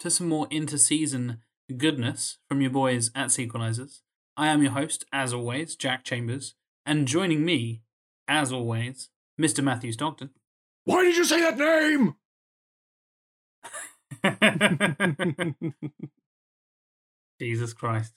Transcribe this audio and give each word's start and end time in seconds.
welcome 0.00 0.10
to 0.10 0.16
some 0.16 0.28
more 0.28 0.46
inter-season 0.50 1.38
goodness 1.76 2.38
from 2.48 2.62
your 2.62 2.70
boys 2.70 3.10
at 3.14 3.28
Sequelizers. 3.28 4.00
I 4.34 4.46
am 4.48 4.62
your 4.62 4.72
host, 4.72 5.04
as 5.12 5.34
always, 5.34 5.76
Jack 5.76 6.04
Chambers, 6.04 6.54
and 6.86 7.06
joining 7.06 7.44
me, 7.44 7.82
as 8.26 8.50
always, 8.50 9.10
Mr. 9.38 9.62
Matthew 9.62 9.92
Stockton. 9.92 10.30
Why 10.86 11.04
did 11.04 11.16
you 11.18 11.24
say 11.24 11.40
that 11.42 11.58
name? 11.58 12.14
Jesus 17.40 17.74
Christ. 17.74 18.14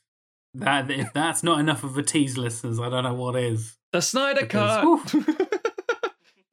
That 0.54 0.90
if 0.90 1.12
that's 1.12 1.44
not 1.44 1.60
enough 1.60 1.84
of 1.84 1.98
a 1.98 2.04
tease, 2.04 2.38
listeners, 2.38 2.80
I 2.80 2.88
don't 2.90 3.04
know 3.04 3.14
what 3.14 3.36
is. 3.36 3.78
The 3.92 4.02
Snyder 4.02 4.42
Because- 4.42 5.12
Cut. 5.12 5.50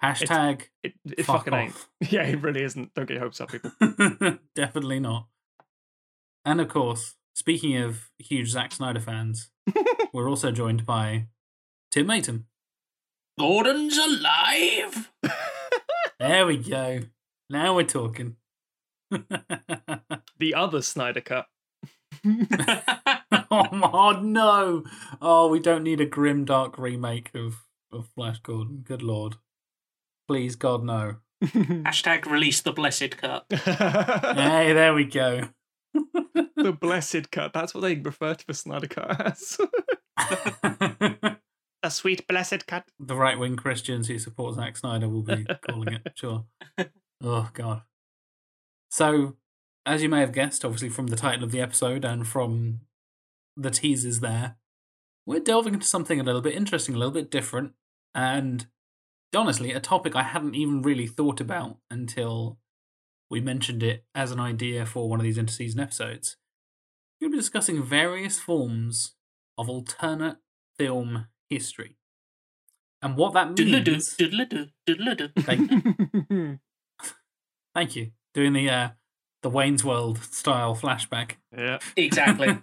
Hashtag 0.02 0.62
it 0.82 0.94
it 1.04 1.24
fuck 1.26 1.44
fucking 1.44 1.54
ain't. 1.54 1.86
Yeah, 2.10 2.22
it 2.22 2.40
really 2.42 2.62
isn't. 2.62 2.94
Don't 2.94 3.06
get 3.06 3.14
your 3.14 3.24
hopes 3.24 3.40
up, 3.40 3.50
people. 3.50 3.70
Definitely 4.54 5.00
not. 5.00 5.26
And 6.44 6.60
of 6.60 6.68
course, 6.68 7.16
speaking 7.34 7.76
of 7.76 8.10
huge 8.18 8.48
Zack 8.50 8.72
Snyder 8.72 9.00
fans, 9.00 9.50
we're 10.14 10.28
also 10.28 10.50
joined 10.50 10.86
by 10.86 11.26
Tim 11.92 12.06
Matum. 12.06 12.44
Gordon's 13.38 13.98
alive. 13.98 15.10
There 16.18 16.46
we 16.46 16.56
go. 16.56 17.00
Now 17.50 17.74
we're 17.76 17.84
talking. 17.84 18.36
the 19.10 20.54
other 20.54 20.80
Snyder 20.82 21.20
Cut. 21.20 21.46
oh, 23.50 23.68
my- 23.72 24.20
no. 24.22 24.84
Oh, 25.20 25.48
we 25.48 25.58
don't 25.60 25.82
need 25.84 26.00
a 26.00 26.06
grim 26.06 26.44
dark 26.44 26.78
remake 26.78 27.30
of, 27.34 27.64
of 27.92 28.08
Flash 28.14 28.38
Gordon. 28.40 28.82
Good 28.86 29.02
lord. 29.02 29.36
Please, 30.30 30.54
God, 30.54 30.84
no. 30.84 31.16
Hashtag 31.44 32.24
release 32.26 32.60
the 32.60 32.70
blessed 32.70 33.16
cut. 33.16 33.46
Hey, 33.50 34.72
there 34.72 34.94
we 34.94 35.04
go. 35.04 35.48
the 35.92 36.72
blessed 36.80 37.32
cut. 37.32 37.52
That's 37.52 37.74
what 37.74 37.80
they 37.80 37.96
refer 37.96 38.34
to 38.34 38.46
the 38.46 38.54
Snyder 38.54 38.86
Cut 38.86 39.26
as. 39.26 39.58
A 41.82 41.90
sweet 41.90 42.28
blessed 42.28 42.68
cut. 42.68 42.84
the 43.00 43.16
right 43.16 43.40
wing 43.40 43.56
Christians 43.56 44.06
who 44.06 44.20
support 44.20 44.54
Zack 44.54 44.76
Snyder 44.76 45.08
will 45.08 45.22
be 45.22 45.44
calling 45.68 45.94
it, 45.94 46.12
sure. 46.14 46.44
Oh, 47.20 47.50
God. 47.52 47.82
So, 48.88 49.34
as 49.84 50.00
you 50.00 50.08
may 50.08 50.20
have 50.20 50.32
guessed, 50.32 50.64
obviously 50.64 50.90
from 50.90 51.08
the 51.08 51.16
title 51.16 51.42
of 51.42 51.50
the 51.50 51.60
episode 51.60 52.04
and 52.04 52.24
from 52.24 52.82
the 53.56 53.70
teasers 53.72 54.20
there, 54.20 54.58
we're 55.26 55.40
delving 55.40 55.74
into 55.74 55.86
something 55.86 56.20
a 56.20 56.22
little 56.22 56.40
bit 56.40 56.54
interesting, 56.54 56.94
a 56.94 56.98
little 56.98 57.14
bit 57.14 57.32
different, 57.32 57.72
and 58.14 58.68
honestly, 59.34 59.72
a 59.72 59.80
topic 59.80 60.14
I 60.16 60.22
hadn't 60.22 60.54
even 60.54 60.82
really 60.82 61.06
thought 61.06 61.40
about 61.40 61.78
until 61.90 62.58
we 63.30 63.40
mentioned 63.40 63.82
it 63.82 64.04
as 64.14 64.32
an 64.32 64.40
idea 64.40 64.84
for 64.86 65.08
one 65.08 65.20
of 65.20 65.24
these 65.24 65.38
interseason 65.38 65.80
episodes. 65.80 66.36
We'll 67.20 67.30
be 67.30 67.36
discussing 67.36 67.82
various 67.82 68.38
forms 68.38 69.14
of 69.58 69.68
alternate 69.68 70.38
film 70.78 71.26
history. 71.48 71.96
And 73.02 73.16
what 73.16 73.32
that 73.34 73.54
Doodle-doo, 73.54 73.92
means. 73.92 74.16
doodle-doo, 74.16 74.66
doodle-doo. 74.86 75.28
Thank, 75.38 75.70
thank 77.74 77.96
you. 77.96 78.10
Doing 78.34 78.52
the 78.52 78.68
uh, 78.70 78.88
the 79.42 79.50
Wayne's 79.50 79.84
World 79.84 80.18
style 80.18 80.76
flashback. 80.76 81.32
yeah. 81.56 81.78
Exactly. 81.96 82.58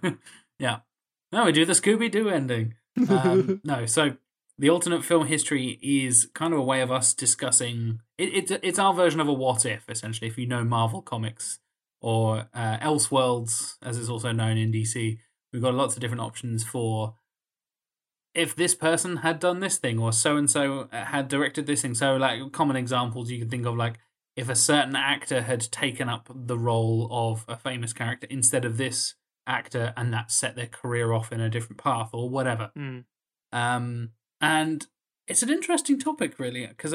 yeah. 0.58 0.78
No, 1.32 1.44
we 1.44 1.52
do 1.52 1.64
the 1.64 1.72
Scooby 1.74 2.10
Doo 2.10 2.28
ending. 2.28 2.74
Um, 3.08 3.60
no, 3.62 3.86
so 3.86 4.16
the 4.58 4.70
alternate 4.70 5.04
film 5.04 5.26
history 5.26 5.78
is 5.82 6.28
kind 6.34 6.52
of 6.52 6.58
a 6.58 6.64
way 6.64 6.80
of 6.80 6.90
us 6.90 7.14
discussing. 7.14 8.00
It, 8.16 8.34
it's 8.34 8.50
it's 8.62 8.78
our 8.78 8.92
version 8.92 9.20
of 9.20 9.28
a 9.28 9.32
what 9.32 9.64
if, 9.64 9.88
essentially. 9.88 10.28
If 10.28 10.36
you 10.36 10.46
know 10.46 10.64
Marvel 10.64 11.00
comics 11.00 11.60
or 12.00 12.48
uh, 12.52 12.78
Elseworlds, 12.78 13.76
as 13.82 13.98
it's 13.98 14.08
also 14.08 14.32
known 14.32 14.56
in 14.56 14.72
DC, 14.72 15.18
we've 15.52 15.62
got 15.62 15.74
lots 15.74 15.94
of 15.94 16.00
different 16.00 16.22
options 16.22 16.64
for 16.64 17.14
if 18.34 18.54
this 18.54 18.74
person 18.74 19.18
had 19.18 19.40
done 19.40 19.60
this 19.60 19.78
thing 19.78 19.98
or 19.98 20.12
so 20.12 20.36
and 20.36 20.50
so 20.50 20.88
had 20.92 21.28
directed 21.28 21.66
this 21.66 21.82
thing. 21.82 21.94
So, 21.94 22.16
like 22.16 22.52
common 22.52 22.76
examples 22.76 23.30
you 23.30 23.38
can 23.38 23.48
think 23.48 23.64
of, 23.64 23.76
like 23.76 23.98
if 24.36 24.48
a 24.48 24.56
certain 24.56 24.96
actor 24.96 25.42
had 25.42 25.60
taken 25.70 26.08
up 26.08 26.28
the 26.34 26.58
role 26.58 27.08
of 27.10 27.44
a 27.48 27.56
famous 27.56 27.92
character 27.92 28.26
instead 28.28 28.64
of 28.64 28.76
this 28.76 29.14
actor, 29.46 29.94
and 29.96 30.12
that 30.12 30.30
set 30.30 30.56
their 30.56 30.66
career 30.66 31.12
off 31.12 31.32
in 31.32 31.40
a 31.40 31.48
different 31.48 31.82
path 31.82 32.10
or 32.12 32.28
whatever. 32.28 32.70
Mm. 32.76 33.04
Um, 33.50 34.10
and 34.40 34.86
it's 35.26 35.42
an 35.42 35.50
interesting 35.50 35.98
topic, 35.98 36.38
really, 36.38 36.66
because 36.66 36.94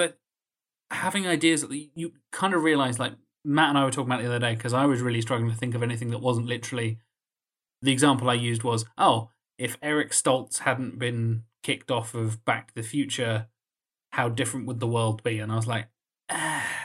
having 0.91 1.27
ideas 1.27 1.61
that 1.61 1.89
you 1.95 2.13
kind 2.31 2.53
of 2.53 2.63
realize, 2.63 2.99
like 2.99 3.13
Matt 3.45 3.69
and 3.69 3.77
I 3.77 3.85
were 3.85 3.91
talking 3.91 4.11
about 4.11 4.21
the 4.21 4.27
other 4.27 4.39
day, 4.39 4.55
because 4.55 4.73
I 4.73 4.85
was 4.85 5.01
really 5.01 5.21
struggling 5.21 5.51
to 5.51 5.57
think 5.57 5.75
of 5.75 5.83
anything 5.83 6.09
that 6.11 6.19
wasn't 6.21 6.47
literally. 6.47 6.99
The 7.81 7.91
example 7.91 8.29
I 8.29 8.35
used 8.35 8.63
was, 8.63 8.85
oh, 8.97 9.29
if 9.57 9.77
Eric 9.81 10.11
Stoltz 10.11 10.59
hadn't 10.59 10.97
been 10.97 11.43
kicked 11.63 11.91
off 11.91 12.15
of 12.15 12.43
Back 12.45 12.69
to 12.69 12.75
the 12.75 12.83
Future, 12.83 13.47
how 14.11 14.29
different 14.29 14.67
would 14.67 14.79
the 14.79 14.87
world 14.87 15.21
be? 15.23 15.39
And 15.39 15.51
I 15.51 15.55
was 15.55 15.67
like, 15.67 15.87
ah, 16.29 16.82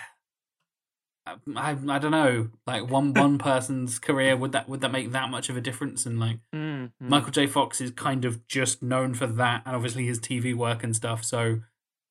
I, 1.57 1.77
I 1.89 1.99
don't 1.99 2.11
know, 2.11 2.49
like 2.67 2.91
one 2.91 3.13
one 3.15 3.39
person's 3.39 3.99
career 3.99 4.37
would 4.37 4.53
that 4.53 4.69
would 4.69 4.81
that 4.81 4.93
make 4.93 5.13
that 5.13 5.31
much 5.31 5.49
of 5.49 5.57
a 5.57 5.61
difference? 5.61 6.07
And 6.07 6.19
like 6.19 6.39
Mm, 6.55 6.93
mm. 7.03 7.09
Michael 7.09 7.31
J. 7.31 7.47
Fox 7.47 7.81
is 7.81 7.91
kind 7.91 8.25
of 8.25 8.47
just 8.47 8.83
known 8.83 9.15
for 9.15 9.27
that, 9.27 9.63
and 9.67 9.75
obviously 9.75 10.07
his 10.07 10.21
TV 10.21 10.55
work 10.55 10.83
and 10.85 10.95
stuff. 10.95 11.25
So, 11.25 11.61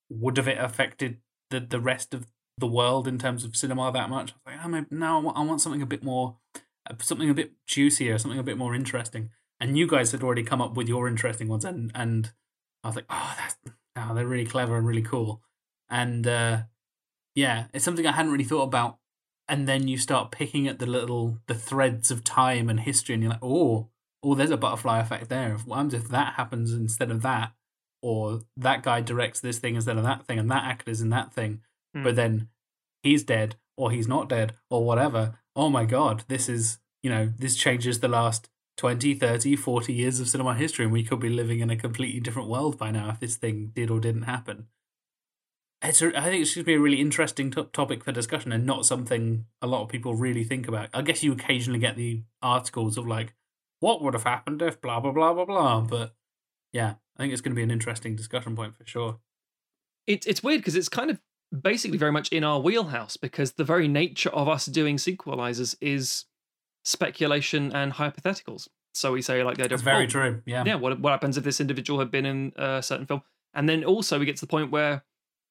would 0.09 0.37
have 0.37 0.47
it 0.47 0.57
affected 0.57 1.17
the 1.49 1.59
the 1.59 1.79
rest 1.79 2.13
of 2.13 2.27
the 2.57 2.67
world 2.67 3.07
in 3.07 3.17
terms 3.17 3.43
of 3.43 3.55
cinema 3.55 3.91
that 3.91 4.09
much? 4.09 4.31
I 4.31 4.51
was 4.51 4.57
like, 4.57 4.65
oh, 4.65 4.69
maybe, 4.69 4.87
no, 4.91 5.17
I 5.17 5.21
want, 5.21 5.37
I 5.37 5.41
want 5.43 5.61
something 5.61 5.81
a 5.81 5.87
bit 5.87 6.03
more, 6.03 6.37
uh, 6.89 6.95
something 6.99 7.29
a 7.29 7.33
bit 7.33 7.53
juicier, 7.65 8.17
something 8.17 8.39
a 8.39 8.43
bit 8.43 8.57
more 8.57 8.75
interesting. 8.75 9.29
And 9.59 9.77
you 9.77 9.87
guys 9.87 10.11
had 10.11 10.23
already 10.23 10.43
come 10.43 10.61
up 10.61 10.75
with 10.75 10.87
your 10.87 11.07
interesting 11.07 11.47
ones, 11.47 11.65
and 11.65 11.91
and 11.95 12.31
I 12.83 12.87
was 12.87 12.95
like, 12.95 13.05
oh, 13.09 13.35
that's 13.37 13.55
oh, 13.95 14.13
they're 14.13 14.27
really 14.27 14.45
clever 14.45 14.77
and 14.77 14.87
really 14.87 15.01
cool. 15.01 15.41
And 15.89 16.27
uh, 16.27 16.63
yeah, 17.35 17.65
it's 17.73 17.85
something 17.85 18.05
I 18.05 18.11
hadn't 18.11 18.31
really 18.31 18.43
thought 18.43 18.63
about. 18.63 18.97
And 19.49 19.67
then 19.67 19.87
you 19.87 19.97
start 19.97 20.31
picking 20.31 20.67
at 20.67 20.79
the 20.79 20.85
little 20.85 21.37
the 21.47 21.55
threads 21.55 22.11
of 22.11 22.23
time 22.23 22.69
and 22.69 22.81
history, 22.81 23.13
and 23.13 23.23
you're 23.23 23.31
like, 23.31 23.43
oh, 23.43 23.89
oh, 24.23 24.35
there's 24.35 24.51
a 24.51 24.57
butterfly 24.57 24.99
effect 24.99 25.29
there. 25.29 25.57
What 25.65 25.77
happens 25.77 25.93
if 25.93 26.09
that 26.09 26.33
happens 26.33 26.73
instead 26.73 27.11
of 27.11 27.21
that? 27.21 27.53
Or 28.01 28.41
that 28.57 28.83
guy 28.83 29.01
directs 29.01 29.39
this 29.39 29.57
thing 29.59 29.75
instead 29.75 29.97
of 29.97 30.03
that 30.03 30.25
thing, 30.25 30.37
and 30.37 30.51
that 30.51 30.65
actor's 30.65 31.01
in 31.01 31.09
that 31.09 31.33
thing, 31.33 31.61
Hmm. 31.95 32.03
but 32.03 32.15
then 32.15 32.49
he's 33.03 33.23
dead, 33.23 33.55
or 33.77 33.91
he's 33.91 34.07
not 34.07 34.27
dead, 34.29 34.53
or 34.69 34.83
whatever. 34.85 35.39
Oh 35.55 35.69
my 35.69 35.85
god, 35.85 36.23
this 36.27 36.49
is, 36.49 36.77
you 37.01 37.09
know, 37.09 37.31
this 37.37 37.55
changes 37.55 37.99
the 37.99 38.07
last 38.07 38.49
20, 38.75 39.15
30, 39.15 39.55
40 39.55 39.93
years 39.93 40.19
of 40.19 40.27
cinema 40.27 40.53
history, 40.53 40.85
and 40.85 40.93
we 40.93 41.03
could 41.03 41.19
be 41.19 41.29
living 41.29 41.61
in 41.61 41.69
a 41.69 41.75
completely 41.75 42.19
different 42.19 42.49
world 42.49 42.77
by 42.77 42.91
now 42.91 43.09
if 43.09 43.19
this 43.19 43.35
thing 43.37 43.71
did 43.73 43.89
or 43.89 43.99
didn't 43.99 44.23
happen. 44.23 44.67
It's 45.83 46.01
a, 46.01 46.07
I 46.17 46.23
think 46.23 46.41
it's 46.41 46.55
going 46.55 46.63
to 46.63 46.67
be 46.67 46.73
a 46.73 46.79
really 46.79 46.99
interesting 46.99 47.51
to- 47.51 47.65
topic 47.65 48.03
for 48.03 48.11
discussion 48.11 48.51
and 48.51 48.65
not 48.65 48.85
something 48.85 49.45
a 49.61 49.67
lot 49.67 49.83
of 49.83 49.89
people 49.89 50.15
really 50.15 50.43
think 50.43 50.67
about. 50.67 50.89
I 50.93 51.03
guess 51.03 51.23
you 51.23 51.31
occasionally 51.31 51.79
get 51.79 51.95
the 51.95 52.23
articles 52.41 52.97
of 52.97 53.05
like, 53.07 53.35
what 53.79 54.01
would 54.01 54.13
have 54.13 54.23
happened 54.23 54.61
if 54.61 54.81
blah 54.81 54.99
blah 54.99 55.11
blah 55.11 55.33
blah 55.33 55.45
blah. 55.45 55.81
But 55.81 56.15
yeah, 56.73 56.95
I 57.15 57.21
think 57.21 57.33
it's 57.33 57.41
going 57.41 57.51
to 57.51 57.55
be 57.55 57.63
an 57.63 57.71
interesting 57.71 58.15
discussion 58.15 58.55
point 58.55 58.75
for 58.75 58.85
sure. 58.85 59.19
It's 60.07 60.25
it's 60.25 60.41
weird 60.43 60.61
because 60.61 60.75
it's 60.75 60.89
kind 60.89 61.11
of 61.11 61.19
basically 61.61 61.97
very 61.97 62.11
much 62.11 62.29
in 62.29 62.43
our 62.43 62.59
wheelhouse 62.59 63.17
because 63.17 63.53
the 63.53 63.63
very 63.63 63.87
nature 63.87 64.29
of 64.29 64.47
us 64.47 64.65
doing 64.65 64.97
sequelizers 64.97 65.75
is 65.79 66.25
speculation 66.83 67.71
and 67.71 67.93
hypotheticals. 67.93 68.67
So 68.93 69.11
we 69.11 69.21
say 69.21 69.43
like 69.43 69.57
they 69.57 69.67
That's 69.67 69.81
don't. 69.83 69.93
very 69.93 70.05
oh, 70.05 70.07
true. 70.07 70.41
Yeah. 70.45 70.63
yeah, 70.65 70.75
what 70.75 70.99
what 70.99 71.11
happens 71.11 71.37
if 71.37 71.43
this 71.43 71.59
individual 71.59 71.99
had 71.99 72.09
been 72.09 72.25
in 72.25 72.53
a 72.55 72.81
certain 72.81 73.05
film? 73.05 73.21
And 73.53 73.69
then 73.69 73.83
also 73.83 74.17
we 74.17 74.25
get 74.25 74.37
to 74.37 74.41
the 74.41 74.47
point 74.47 74.71
where 74.71 75.03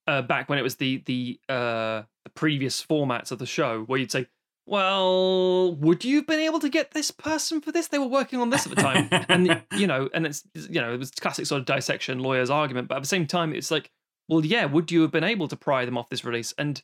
uh, 0.06 0.22
back 0.22 0.48
when 0.48 0.58
it 0.58 0.62
was 0.62 0.76
the 0.76 1.02
the 1.06 1.40
uh, 1.48 2.02
the 2.24 2.30
previous 2.34 2.84
formats 2.84 3.30
of 3.30 3.38
the 3.38 3.46
show, 3.46 3.82
where 3.84 3.98
you'd 3.98 4.12
say, 4.12 4.26
"Well, 4.66 5.74
would 5.74 6.04
you 6.04 6.16
have 6.16 6.26
been 6.26 6.40
able 6.40 6.60
to 6.60 6.68
get 6.68 6.92
this 6.92 7.10
person 7.10 7.60
for 7.60 7.72
this? 7.72 7.88
They 7.88 7.98
were 7.98 8.06
working 8.06 8.40
on 8.40 8.50
this 8.50 8.66
at 8.66 8.74
the 8.74 8.82
time." 8.82 9.08
and 9.28 9.62
you 9.76 9.86
know, 9.86 10.08
and 10.14 10.26
it's 10.26 10.44
you 10.54 10.80
know, 10.80 10.92
it 10.92 10.98
was 10.98 11.10
classic 11.10 11.46
sort 11.46 11.60
of 11.60 11.66
dissection 11.66 12.20
lawyer's 12.20 12.50
argument, 12.50 12.88
but 12.88 12.96
at 12.96 13.02
the 13.02 13.08
same 13.08 13.26
time, 13.26 13.54
it's 13.54 13.70
like, 13.70 13.90
well, 14.28 14.44
yeah, 14.44 14.64
would 14.64 14.90
you 14.90 15.02
have 15.02 15.12
been 15.12 15.24
able 15.24 15.48
to 15.48 15.56
pry 15.56 15.84
them 15.84 15.98
off 15.98 16.08
this 16.08 16.24
release? 16.24 16.54
And 16.58 16.82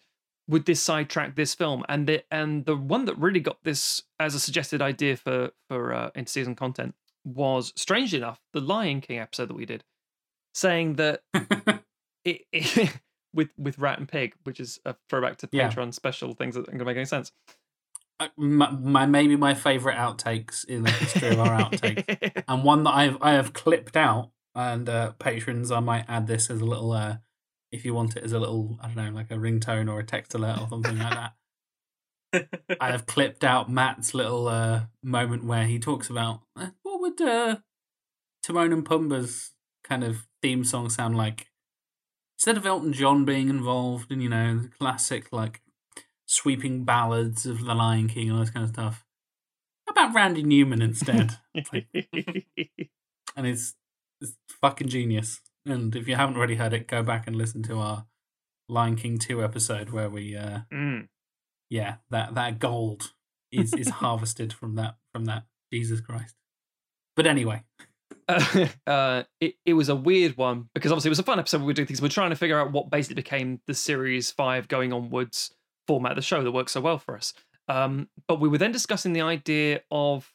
would 0.49 0.67
this 0.67 0.83
sidetrack 0.83 1.35
this 1.37 1.55
film? 1.55 1.85
And 1.89 2.07
the 2.07 2.25
and 2.31 2.65
the 2.67 2.77
one 2.77 3.05
that 3.07 3.19
really 3.19 3.41
got 3.41 3.63
this 3.63 4.03
as 4.19 4.35
a 4.35 4.41
suggested 4.41 4.83
idea 4.83 5.17
for 5.17 5.51
for 5.69 5.93
uh, 5.93 6.11
interseason 6.17 6.57
content 6.57 6.95
was, 7.25 7.73
strangely 7.77 8.19
enough, 8.19 8.41
the 8.53 8.61
Lion 8.61 9.01
King 9.01 9.19
episode 9.19 9.49
that 9.49 9.57
we 9.57 9.67
did, 9.67 9.85
saying 10.55 10.95
that 10.95 11.23
it, 12.25 12.43
it 12.53 12.93
with 13.35 13.51
with 13.57 13.79
Rat 13.79 13.99
and 13.99 14.09
Pig, 14.09 14.35
which 14.45 14.61
is 14.61 14.79
a 14.85 14.95
throwback 15.09 15.39
to 15.39 15.49
Yeah. 15.53 15.71
Patreon 15.71 15.95
special 15.95 16.35
things 16.35 16.55
that 16.55 16.61
aren't 16.61 16.71
going 16.71 16.79
to 16.81 16.85
make 16.85 16.97
any 16.97 17.05
sense. 17.05 17.33
Uh, 18.21 18.29
my, 18.37 18.71
my 18.71 19.07
maybe 19.07 19.37
my 19.37 19.55
favorite 19.55 19.97
outtakes 19.97 20.65
in 20.65 20.83
the 20.83 20.91
history 20.91 21.29
of 21.31 21.41
our 21.41 21.59
outtakes, 21.61 22.45
and 22.49 22.65
one 22.65 22.85
that 22.85 22.95
I've 22.95 23.17
I 23.21 23.33
have 23.33 23.53
clipped 23.53 23.97
out. 23.97 24.31
And 24.55 24.87
uh, 24.87 25.13
patrons, 25.13 25.71
I 25.71 25.81
might 25.81 26.05
add 26.09 26.27
this 26.27 26.51
as 26.51 26.61
a 26.61 26.67
little, 26.67 26.93
uh, 26.93 27.17
if 27.71 27.87
you 27.87 27.95
want 27.95 28.19
it 28.19 28.23
as 28.23 28.33
a 28.33 28.39
little, 28.39 28.79
I 28.83 28.89
don't 28.89 28.97
know, 28.97 29.11
like 29.11 29.31
a 29.31 29.37
ringtone 29.37 29.91
or 29.91 29.99
a 30.01 30.05
text 30.05 30.35
alert 30.35 30.61
or 30.61 30.69
something 30.69 30.99
like 30.99 31.15
that. 31.15 31.33
I 32.79 32.91
have 32.91 33.07
clipped 33.07 33.45
out 33.45 33.71
Matt's 33.71 34.13
little 34.13 34.49
uh, 34.49 34.83
moment 35.03 35.45
where 35.45 35.65
he 35.65 35.79
talks 35.79 36.11
about 36.11 36.43
uh, 36.55 36.69
what 36.83 37.01
would 37.01 37.21
uh, 37.23 37.57
Timon 38.43 38.75
and 38.75 38.85
Pumbaa's 38.85 39.53
kind 39.85 40.05
of 40.05 40.27
theme 40.43 40.65
song 40.65 40.91
sound 40.91 41.17
like 41.17 41.47
instead 42.43 42.57
of 42.57 42.67
Elton 42.67 42.93
John 42.93 43.25
being 43.25 43.49
involved 43.49 44.11
in 44.11 44.21
you 44.21 44.29
know 44.29 44.59
the 44.59 44.69
classic 44.69 45.29
like 45.31 45.61
sweeping 46.27 46.83
ballads 46.83 47.47
of 47.47 47.65
The 47.65 47.73
Lion 47.73 48.09
King 48.09 48.31
and 48.31 48.37
all 48.37 48.45
this 48.45 48.51
kind 48.51 48.65
of 48.65 48.71
stuff. 48.71 49.05
How 49.87 49.93
about 49.93 50.13
Randy 50.13 50.43
Newman 50.43 50.83
instead? 50.83 51.39
and 51.55 53.47
it's, 53.47 53.75
it's 54.21 54.35
fucking 54.61 54.89
genius. 54.89 55.41
And 55.67 55.95
if 55.95 56.09
you 56.09 56.17
haven't 56.17 56.37
already 56.37 56.57
heard 56.57 56.73
it, 56.73 56.89
go 56.89 57.05
back 57.05 57.29
and 57.29 57.37
listen 57.37 57.63
to 57.65 57.79
our 57.79 58.07
Lion 58.69 58.97
King 58.97 59.19
two 59.19 59.45
episode 59.45 59.91
where 59.91 60.11
we 60.11 60.37
uh, 60.37 60.63
Mm. 60.73 61.07
yeah, 61.71 61.97
that 62.11 62.35
that 62.35 62.59
gold 62.59 63.13
is 63.53 63.73
is 63.73 63.89
harvested 63.89 64.53
from 64.53 64.75
that 64.75 64.97
from 65.13 65.27
that 65.27 65.45
Jesus 65.73 66.01
Christ. 66.01 66.35
But 67.15 67.29
anyway, 67.29 67.63
uh, 68.87 69.23
it, 69.41 69.55
it 69.65 69.75
was 69.75 69.89
a 69.89 69.97
weird 69.97 70.37
one 70.37 70.69
because 70.75 70.93
obviously 70.93 71.09
it 71.09 71.13
was 71.13 71.19
a 71.19 71.25
fun 71.25 71.39
episode. 71.39 71.61
We 71.61 71.67
were 71.67 71.73
doing 71.73 71.87
things. 71.87 72.03
We're 72.03 72.09
trying 72.09 72.31
to 72.31 72.37
figure 72.37 72.59
out 72.59 72.73
what 72.73 72.91
basically 72.91 73.17
became 73.17 73.61
the 73.67 73.75
series 73.75 74.31
five 74.31 74.69
going 74.69 74.93
onwards 74.93 75.55
format 75.87 76.13
of 76.13 76.17
the 76.17 76.23
show 76.23 76.43
that 76.43 76.53
worked 76.53 76.71
so 76.71 76.81
well 76.81 76.99
for 76.99 77.17
us. 77.17 77.35
Um, 77.69 78.09
but 78.29 78.41
we 78.41 78.49
were 78.49 78.59
then 78.59 78.73
discussing 78.73 79.13
the 79.13 79.23
idea 79.23 79.81
of 79.91 80.33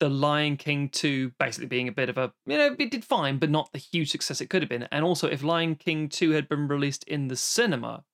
the 0.00 0.08
Lion 0.08 0.56
King 0.56 0.88
2 0.88 1.32
basically 1.38 1.68
being 1.68 1.86
a 1.86 1.92
bit 1.92 2.08
of 2.08 2.18
a, 2.18 2.32
you 2.46 2.58
know, 2.58 2.74
it 2.76 2.90
did 2.90 3.04
fine, 3.04 3.38
but 3.38 3.50
not 3.50 3.72
the 3.72 3.78
huge 3.78 4.10
success 4.10 4.40
it 4.40 4.50
could 4.50 4.62
have 4.62 4.68
been. 4.68 4.88
And 4.90 5.04
also, 5.04 5.28
if 5.28 5.44
Lion 5.44 5.76
King 5.76 6.08
2 6.08 6.32
had 6.32 6.48
been 6.48 6.66
released 6.66 7.04
in 7.04 7.28
the 7.28 7.36
cinema 7.36 8.04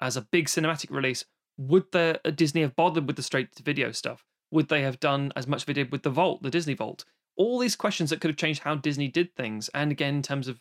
as 0.00 0.16
a 0.16 0.22
big 0.30 0.46
cinematic 0.46 0.90
release, 0.90 1.24
would 1.56 1.90
the 1.92 2.20
uh, 2.24 2.30
Disney 2.30 2.60
have 2.60 2.76
bothered 2.76 3.06
with 3.06 3.16
the 3.16 3.22
straight 3.22 3.54
to 3.56 3.62
video 3.62 3.92
stuff? 3.92 4.24
Would 4.50 4.68
they 4.68 4.82
have 4.82 5.00
done 5.00 5.32
as 5.36 5.46
much 5.46 5.62
as 5.62 5.64
they 5.64 5.72
did 5.72 5.90
with 5.90 6.02
the 6.02 6.10
Vault, 6.10 6.42
the 6.42 6.50
Disney 6.50 6.74
Vault? 6.74 7.04
All 7.38 7.58
these 7.58 7.76
questions 7.76 8.10
that 8.10 8.20
could 8.20 8.28
have 8.28 8.36
changed 8.36 8.62
how 8.62 8.74
Disney 8.74 9.08
did 9.08 9.34
things. 9.34 9.70
And 9.72 9.90
again, 9.90 10.16
in 10.16 10.22
terms 10.22 10.48
of 10.48 10.60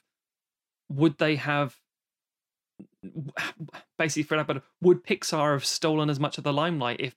would 0.89 1.18
they 1.18 1.35
have 1.35 1.75
basically 3.97 4.24
for 4.24 4.38
that, 4.38 4.47
but 4.47 4.63
would 4.81 5.03
Pixar 5.03 5.53
have 5.53 5.65
stolen 5.65 6.09
as 6.09 6.19
much 6.19 6.38
of 6.38 6.44
the 6.44 6.53
limelight 6.53 7.01
if 7.01 7.15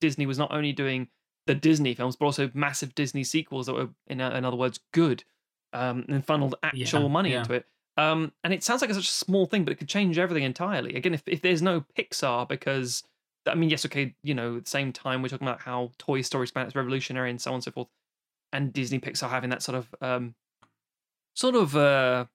Disney 0.00 0.26
was 0.26 0.38
not 0.38 0.52
only 0.52 0.72
doing 0.72 1.08
the 1.46 1.54
Disney 1.54 1.94
films, 1.94 2.16
but 2.16 2.26
also 2.26 2.50
massive 2.54 2.94
Disney 2.94 3.24
sequels 3.24 3.66
that 3.66 3.74
were, 3.74 3.88
in, 4.06 4.20
in 4.20 4.44
other 4.44 4.56
words, 4.56 4.80
good, 4.92 5.24
um, 5.72 6.04
and 6.08 6.24
funneled 6.24 6.56
actual 6.62 7.02
Yeah, 7.02 7.08
money 7.08 7.32
yeah. 7.32 7.38
into 7.40 7.54
it. 7.54 7.66
Um, 7.96 8.32
and 8.44 8.52
it 8.52 8.62
sounds 8.62 8.80
like 8.80 8.90
it's 8.90 8.98
such 8.98 9.08
a 9.08 9.12
small 9.12 9.46
thing, 9.46 9.64
but 9.64 9.72
it 9.72 9.76
could 9.76 9.88
change 9.88 10.18
everything 10.18 10.44
entirely. 10.44 10.94
Again, 10.94 11.14
if, 11.14 11.22
if 11.26 11.42
there's 11.42 11.62
no 11.62 11.84
Pixar, 11.96 12.48
because 12.48 13.02
I 13.46 13.54
mean, 13.54 13.70
yes, 13.70 13.84
okay, 13.86 14.14
you 14.22 14.34
know, 14.34 14.58
at 14.58 14.64
the 14.64 14.70
same 14.70 14.92
time 14.92 15.22
we're 15.22 15.28
talking 15.28 15.48
about 15.48 15.62
how 15.62 15.90
Toy 15.98 16.20
Story 16.20 16.46
span 16.46 16.66
its 16.66 16.76
revolutionary 16.76 17.30
and 17.30 17.40
so 17.40 17.50
on 17.50 17.56
and 17.56 17.64
so 17.64 17.70
forth, 17.70 17.88
and 18.52 18.72
Disney 18.72 18.98
Pixar 18.98 19.28
having 19.28 19.50
that 19.50 19.62
sort 19.62 19.78
of 19.78 19.94
um, 20.00 20.34
sort 21.34 21.54
of 21.54 21.76
uh, 21.76 22.26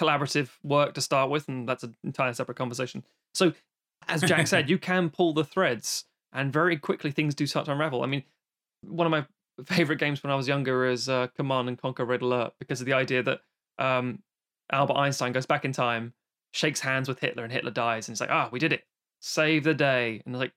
collaborative 0.00 0.50
work 0.62 0.94
to 0.94 1.00
start 1.00 1.30
with, 1.30 1.48
and 1.48 1.68
that's 1.68 1.84
an 1.84 1.96
entirely 2.04 2.34
separate 2.34 2.56
conversation. 2.56 3.04
So, 3.34 3.52
as 4.08 4.22
Jack 4.22 4.46
said, 4.46 4.68
you 4.70 4.78
can 4.78 5.10
pull 5.10 5.32
the 5.32 5.44
threads, 5.44 6.04
and 6.32 6.52
very 6.52 6.76
quickly 6.76 7.10
things 7.10 7.34
do 7.34 7.46
start 7.46 7.66
to 7.66 7.72
unravel. 7.72 8.02
I 8.02 8.06
mean, 8.06 8.24
one 8.82 9.06
of 9.06 9.10
my 9.10 9.26
favorite 9.64 9.98
games 9.98 10.22
when 10.22 10.30
I 10.30 10.36
was 10.36 10.48
younger 10.48 10.86
is 10.86 11.08
uh, 11.08 11.28
Command 11.36 11.68
and 11.68 11.78
Conquer 11.78 12.04
Red 12.04 12.22
Alert 12.22 12.54
because 12.58 12.80
of 12.80 12.86
the 12.86 12.94
idea 12.94 13.22
that 13.22 13.40
um, 13.78 14.22
Albert 14.70 14.96
Einstein 14.96 15.32
goes 15.32 15.46
back 15.46 15.64
in 15.64 15.72
time, 15.72 16.14
shakes 16.52 16.80
hands 16.80 17.08
with 17.08 17.20
Hitler, 17.20 17.44
and 17.44 17.52
Hitler 17.52 17.70
dies, 17.70 18.08
and 18.08 18.14
it's 18.14 18.20
like, 18.20 18.30
ah, 18.30 18.48
we 18.50 18.58
did 18.58 18.72
it, 18.72 18.84
save 19.20 19.64
the 19.64 19.74
day. 19.74 20.22
And 20.24 20.34
it's 20.34 20.40
like, 20.40 20.52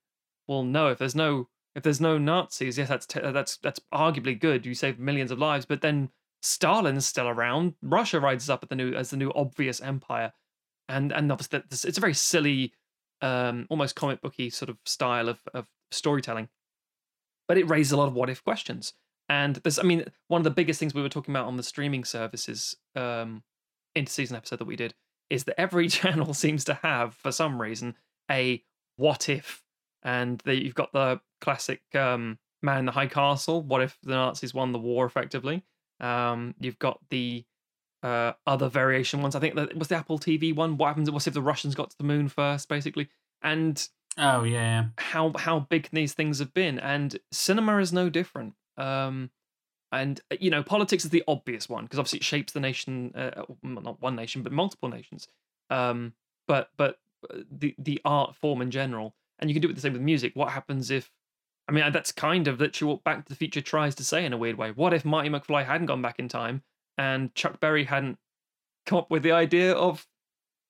well, 0.47 0.63
no, 0.63 0.89
if 0.89 0.97
there's 0.97 1.15
no 1.15 1.47
if 1.75 1.83
there's 1.83 2.01
no 2.01 2.17
Nazis, 2.17 2.77
yes, 2.77 2.89
that's 2.89 3.05
te- 3.05 3.19
that's 3.19 3.57
that's 3.57 3.79
arguably 3.93 4.39
good. 4.39 4.65
You 4.65 4.73
save 4.73 4.99
millions 4.99 5.31
of 5.31 5.39
lives, 5.39 5.65
but 5.65 5.81
then 5.81 6.09
Stalin's 6.41 7.05
still 7.05 7.27
around. 7.27 7.73
Russia 7.81 8.19
rises 8.19 8.49
up 8.49 8.63
at 8.63 8.69
the 8.69 8.75
new 8.75 8.93
as 8.93 9.09
the 9.09 9.17
new 9.17 9.31
obvious 9.35 9.81
empire, 9.81 10.33
and 10.87 11.11
and 11.11 11.31
obviously 11.31 11.61
this- 11.69 11.85
it's 11.85 11.97
a 11.97 12.01
very 12.01 12.13
silly, 12.13 12.73
um, 13.21 13.67
almost 13.69 13.95
comic 13.95 14.21
booky 14.21 14.49
sort 14.49 14.69
of 14.69 14.77
style 14.85 15.29
of 15.29 15.39
of 15.53 15.67
storytelling, 15.91 16.49
but 17.47 17.57
it 17.57 17.69
raises 17.69 17.91
a 17.91 17.97
lot 17.97 18.07
of 18.07 18.13
what 18.13 18.29
if 18.29 18.43
questions. 18.43 18.93
And 19.27 19.55
there's, 19.57 19.79
I 19.79 19.83
mean, 19.83 20.05
one 20.27 20.39
of 20.39 20.43
the 20.43 20.51
biggest 20.51 20.79
things 20.79 20.93
we 20.93 21.01
were 21.01 21.09
talking 21.09 21.33
about 21.33 21.47
on 21.47 21.57
the 21.57 21.63
streaming 21.63 22.03
services 22.03 22.75
um, 22.95 23.43
interseason 23.97 24.35
episode 24.35 24.59
that 24.59 24.65
we 24.65 24.75
did 24.75 24.93
is 25.31 25.45
that 25.45 25.59
every 25.59 25.87
channel 25.89 26.33
seems 26.33 26.63
to 26.65 26.75
have, 26.75 27.15
for 27.15 27.31
some 27.31 27.59
reason, 27.59 27.95
a 28.29 28.63
what 28.97 29.27
if, 29.27 29.63
and 30.05 30.39
the, 30.45 30.55
you've 30.55 30.75
got 30.75 30.93
the 30.93 31.19
classic 31.41 31.81
um, 31.95 32.37
Man 32.61 32.79
in 32.79 32.85
the 32.85 32.91
High 32.91 33.07
Castle. 33.07 33.61
What 33.61 33.81
if 33.81 33.97
the 34.03 34.11
Nazis 34.11 34.53
won 34.53 34.71
the 34.71 34.79
war 34.79 35.05
effectively? 35.05 35.63
Um, 35.99 36.53
you've 36.59 36.79
got 36.79 36.99
the 37.09 37.43
uh, 38.03 38.33
other 38.45 38.69
variation 38.69 39.21
ones. 39.21 39.35
I 39.35 39.39
think 39.39 39.55
that 39.55 39.75
was 39.75 39.87
the 39.87 39.95
Apple 39.95 40.19
TV 40.19 40.55
one. 40.55 40.77
What 40.77 40.87
happens? 40.87 41.09
What 41.09 41.25
if 41.25 41.33
the 41.33 41.41
Russians 41.41 41.73
got 41.73 41.89
to 41.89 41.97
the 41.97 42.03
moon 42.03 42.29
first, 42.29 42.69
basically? 42.69 43.09
And 43.41 43.85
oh 44.17 44.43
yeah, 44.43 44.85
how 44.99 45.33
how 45.35 45.61
big 45.61 45.89
these 45.91 46.13
things 46.13 46.37
have 46.39 46.53
been, 46.53 46.77
and 46.79 47.17
cinema 47.31 47.79
is 47.79 47.91
no 47.91 48.09
different. 48.09 48.53
Um, 48.77 49.31
and 49.91 50.21
uh, 50.31 50.35
you 50.39 50.51
know, 50.51 50.61
politics 50.61 51.03
is 51.03 51.09
the 51.09 51.23
obvious 51.27 51.67
one 51.67 51.85
because 51.85 51.97
obviously 51.97 52.19
it 52.19 52.25
shapes 52.25 52.53
the 52.53 52.59
nation, 52.59 53.11
uh, 53.15 53.43
not 53.63 54.01
one 54.01 54.15
nation, 54.15 54.43
but 54.43 54.51
multiple 54.51 54.89
nations. 54.89 55.27
Um, 55.71 56.13
but 56.47 56.69
but 56.77 56.99
uh, 57.27 57.39
the 57.51 57.73
the 57.79 58.01
art 58.05 58.35
form 58.35 58.61
in 58.61 58.69
general, 58.69 59.15
and 59.39 59.49
you 59.49 59.53
can 59.53 59.61
do 59.61 59.69
it 59.69 59.75
the 59.75 59.81
same 59.81 59.93
with 59.93 60.01
music. 60.01 60.35
What 60.35 60.49
happens 60.51 60.91
if? 60.91 61.11
I 61.67 61.71
mean, 61.71 61.91
that's 61.91 62.11
kind 62.11 62.47
of 62.47 62.59
literally 62.59 62.93
what 62.93 63.03
Back 63.03 63.25
to 63.25 63.29
the 63.29 63.35
Future 63.35 63.61
tries 63.61 63.95
to 63.95 64.03
say 64.03 64.23
in 64.23 64.33
a 64.33 64.37
weird 64.37 64.55
way. 64.57 64.69
What 64.71 64.93
if 64.93 65.03
Marty 65.03 65.29
McFly 65.29 65.65
hadn't 65.65 65.87
gone 65.87 66.01
back 66.01 66.19
in 66.19 66.27
time 66.27 66.61
and 66.97 67.33
Chuck 67.33 67.59
Berry 67.59 67.85
hadn't 67.85 68.19
come 68.85 68.99
up 68.99 69.09
with 69.09 69.23
the 69.23 69.31
idea 69.31 69.73
of 69.73 70.05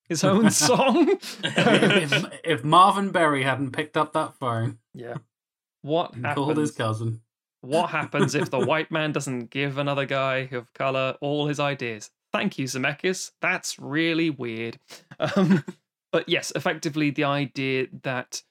his 0.07 0.23
own 0.23 0.51
song? 0.51 1.17
if, 1.43 2.25
if 2.45 2.63
Marvin 2.63 3.11
Berry 3.11 3.43
hadn't 3.43 3.71
picked 3.71 3.97
up 3.97 4.13
that 4.13 4.35
phone 4.35 4.77
yeah. 4.93 5.15
What 5.81 6.13
and 6.13 6.25
called 6.33 6.55
his 6.57 6.69
happens? 6.69 6.77
cousin, 6.77 7.21
What 7.59 7.89
happens 7.89 8.33
if 8.33 8.49
the 8.49 8.59
white 8.65 8.89
man 8.91 9.11
doesn't 9.11 9.49
give 9.49 9.77
another 9.77 10.05
guy 10.05 10.47
of 10.53 10.73
color 10.73 11.17
all 11.19 11.47
his 11.47 11.59
ideas? 11.59 12.09
Thank 12.31 12.57
you, 12.57 12.65
Zemeckis. 12.67 13.31
That's 13.41 13.77
really 13.79 14.29
weird. 14.29 14.79
Um, 15.19 15.63
but 16.11 16.29
yes, 16.29 16.53
effectively, 16.55 17.09
the 17.09 17.25
idea 17.25 17.87
that 18.03 18.41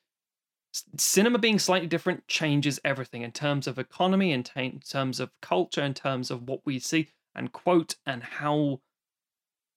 cinema 0.96 1.38
being 1.38 1.58
slightly 1.58 1.86
different 1.86 2.26
changes 2.26 2.80
everything 2.84 3.22
in 3.22 3.32
terms 3.32 3.66
of 3.66 3.78
economy, 3.78 4.32
in, 4.32 4.42
ta- 4.42 4.60
in 4.60 4.80
terms 4.80 5.20
of 5.20 5.30
culture, 5.40 5.82
in 5.82 5.94
terms 5.94 6.30
of 6.30 6.48
what 6.48 6.60
we 6.64 6.78
see 6.78 7.08
and 7.34 7.52
quote, 7.52 7.96
and 8.06 8.22
how 8.22 8.80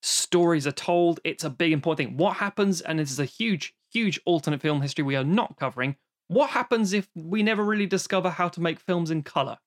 stories 0.02 0.66
are 0.66 0.72
told. 0.72 1.20
It's 1.24 1.44
a 1.44 1.50
big 1.50 1.72
important 1.72 2.08
thing. 2.08 2.16
What 2.16 2.36
happens, 2.36 2.80
and 2.80 2.98
this 2.98 3.10
is 3.10 3.20
a 3.20 3.24
huge, 3.24 3.74
huge 3.92 4.20
alternate 4.24 4.60
film 4.60 4.80
history 4.82 5.04
we 5.04 5.16
are 5.16 5.24
not 5.24 5.56
covering. 5.58 5.96
What 6.28 6.50
happens 6.50 6.92
if 6.92 7.08
we 7.14 7.42
never 7.42 7.64
really 7.64 7.86
discover 7.86 8.30
how 8.30 8.48
to 8.48 8.60
make 8.60 8.78
films 8.80 9.10
in 9.10 9.22
color? 9.22 9.58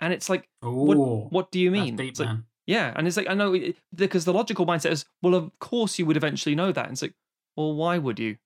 And 0.00 0.12
it's 0.12 0.28
like, 0.28 0.48
what, 0.60 0.96
Ooh, 0.96 1.26
what 1.30 1.50
do 1.50 1.58
you 1.58 1.70
mean? 1.70 1.96
deep, 1.96 2.18
like, 2.18 2.28
yeah, 2.66 2.92
and 2.96 3.06
it's 3.06 3.16
like 3.16 3.30
I 3.30 3.34
know 3.34 3.54
it- 3.54 3.76
because 3.94 4.24
the 4.24 4.32
logical 4.32 4.66
mindset 4.66 4.90
is, 4.90 5.06
well, 5.22 5.34
of 5.34 5.58
course 5.58 5.98
you 5.98 6.06
would 6.06 6.16
eventually 6.16 6.54
know 6.54 6.70
that. 6.72 6.84
And 6.84 6.92
it's 6.92 7.02
like, 7.02 7.14
well, 7.56 7.74
why 7.74 7.96
would 7.98 8.18
you? 8.18 8.36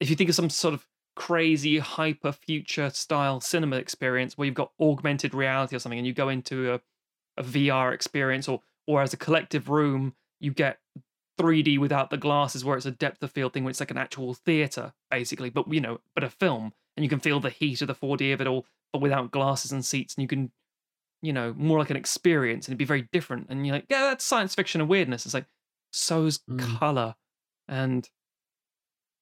If 0.00 0.08
you 0.10 0.16
think 0.16 0.28
of 0.28 0.36
some 0.36 0.50
sort 0.50 0.74
of 0.74 0.86
crazy 1.16 1.78
hyper 1.78 2.32
future 2.32 2.90
style 2.90 3.40
cinema 3.40 3.76
experience 3.76 4.36
where 4.36 4.46
you've 4.46 4.54
got 4.54 4.72
augmented 4.80 5.34
reality 5.34 5.76
or 5.76 5.78
something, 5.78 5.98
and 5.98 6.06
you 6.06 6.12
go 6.12 6.28
into 6.28 6.74
a, 6.74 6.80
a 7.36 7.42
VR 7.42 7.92
experience, 7.92 8.48
or 8.48 8.60
or 8.86 9.02
as 9.02 9.12
a 9.12 9.16
collective 9.16 9.68
room, 9.68 10.14
you 10.40 10.50
get 10.50 10.78
3D 11.38 11.78
without 11.78 12.10
the 12.10 12.16
glasses, 12.16 12.64
where 12.64 12.76
it's 12.76 12.86
a 12.86 12.90
depth 12.90 13.22
of 13.22 13.30
field 13.32 13.52
thing, 13.52 13.64
where 13.64 13.70
it's 13.70 13.80
like 13.80 13.90
an 13.90 13.98
actual 13.98 14.34
theater 14.34 14.92
basically, 15.10 15.50
but 15.50 15.72
you 15.72 15.80
know, 15.80 16.00
but 16.14 16.24
a 16.24 16.30
film, 16.30 16.72
and 16.96 17.04
you 17.04 17.08
can 17.10 17.20
feel 17.20 17.40
the 17.40 17.50
heat 17.50 17.80
of 17.82 17.88
the 17.88 17.94
4D 17.94 18.32
of 18.34 18.40
it 18.40 18.46
all, 18.46 18.66
but 18.92 19.02
without 19.02 19.30
glasses 19.30 19.72
and 19.72 19.84
seats, 19.84 20.14
and 20.14 20.22
you 20.22 20.28
can 20.28 20.50
you 21.22 21.32
know, 21.32 21.54
more 21.56 21.78
like 21.78 21.88
an 21.88 21.96
experience 21.96 22.66
and 22.66 22.72
it'd 22.72 22.78
be 22.78 22.84
very 22.84 23.08
different. 23.10 23.46
And 23.48 23.66
you're 23.66 23.74
like, 23.74 23.86
yeah, 23.88 24.02
that's 24.02 24.22
science 24.22 24.54
fiction 24.54 24.82
and 24.82 24.90
weirdness. 24.90 25.24
It's 25.24 25.32
like, 25.32 25.46
so's 25.90 26.40
Mm. 26.50 26.78
color. 26.78 27.14
And, 27.66 28.06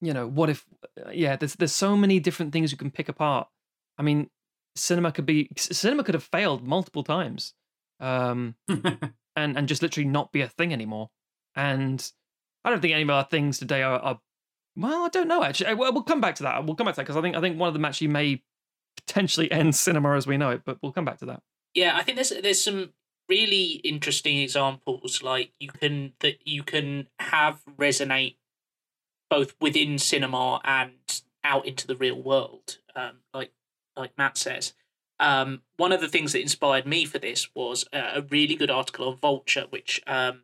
you 0.03 0.13
know, 0.13 0.27
what 0.27 0.51
if, 0.51 0.67
uh, 1.07 1.11
yeah, 1.11 1.37
there's, 1.37 1.55
there's 1.55 1.73
so 1.73 1.97
many 1.97 2.21
different 2.21 2.53
things 2.53 2.73
you 2.73 2.77
can 2.77 2.91
pick 2.91 3.09
apart. 3.09 3.49
I 3.97 4.03
mean, 4.03 4.29
cinema 4.77 5.13
could 5.13 5.25
be, 5.25 5.49
cinema 5.57 6.05
could 6.05 6.15
have 6.15 6.25
failed 6.25 6.67
multiple 6.67 7.05
times 7.05 7.55
um, 8.01 8.57
and, 8.69 9.57
and 9.57 9.69
just 9.69 9.81
literally 9.81 10.09
not 10.09 10.33
be 10.33 10.41
a 10.41 10.49
thing 10.49 10.73
anymore. 10.73 11.09
And 11.55 12.07
I 12.65 12.71
don't 12.71 12.81
think 12.81 12.93
any 12.93 13.05
of 13.05 13.11
our 13.11 13.25
things 13.25 13.59
today 13.59 13.83
are, 13.83 13.99
are 13.99 14.21
well, 14.77 15.05
I 15.05 15.09
don't 15.09 15.29
know 15.29 15.45
actually. 15.45 15.67
Uh, 15.67 15.77
Well, 15.77 15.93
we'll 15.93 16.03
come 16.03 16.21
back 16.21 16.35
to 16.37 16.43
that. 16.45 16.65
We'll 16.65 16.75
come 16.75 16.87
back 16.87 16.95
to 16.95 17.01
that 17.01 17.05
because 17.05 17.17
I 17.17 17.23
think, 17.23 17.37
I 17.37 17.41
think 17.41 17.59
one 17.59 17.69
of 17.69 17.75
them 17.75 17.85
actually 17.85 18.09
may 18.09 18.43
potentially 19.07 19.51
end 19.53 19.75
cinema 19.75 20.17
as 20.17 20.27
we 20.27 20.37
know 20.37 20.51
it, 20.51 20.63
but 20.65 20.79
we'll 20.83 20.93
come 20.93 21.05
back 21.05 21.19
to 21.19 21.27
that. 21.27 21.43
Yeah, 21.75 21.97
I 21.97 22.03
think 22.03 22.17
there's 22.17 22.33
there's 22.43 22.63
some 22.63 22.93
really 23.29 23.81
interesting 23.85 24.39
examples 24.39 25.23
like 25.23 25.53
you 25.59 25.69
can 25.69 26.13
that 26.21 26.47
you 26.47 26.63
can 26.63 27.07
have 27.19 27.63
resonate 27.79 28.37
both 29.33 29.55
within 29.63 29.97
cinema 29.97 30.61
and 30.63 31.23
out 31.43 31.65
into 31.67 31.87
the 31.87 31.97
real 31.97 32.21
world. 32.21 32.77
um, 32.95 33.17
like 33.33 33.51
like 33.97 34.13
Matt 34.19 34.37
says. 34.37 34.75
Um, 35.19 35.63
one 35.79 35.93
of 35.93 36.03
the 36.03 36.09
things 36.09 36.33
that 36.33 36.43
inspired 36.43 36.87
me 36.87 37.07
for 37.07 37.19
this 37.19 37.49
was 37.55 37.87
a, 37.93 38.19
a 38.19 38.23
really 38.29 38.55
good 38.55 38.71
article 38.71 39.09
on 39.09 39.17
Vulture, 39.17 39.67
which 39.71 40.03
um, 40.07 40.43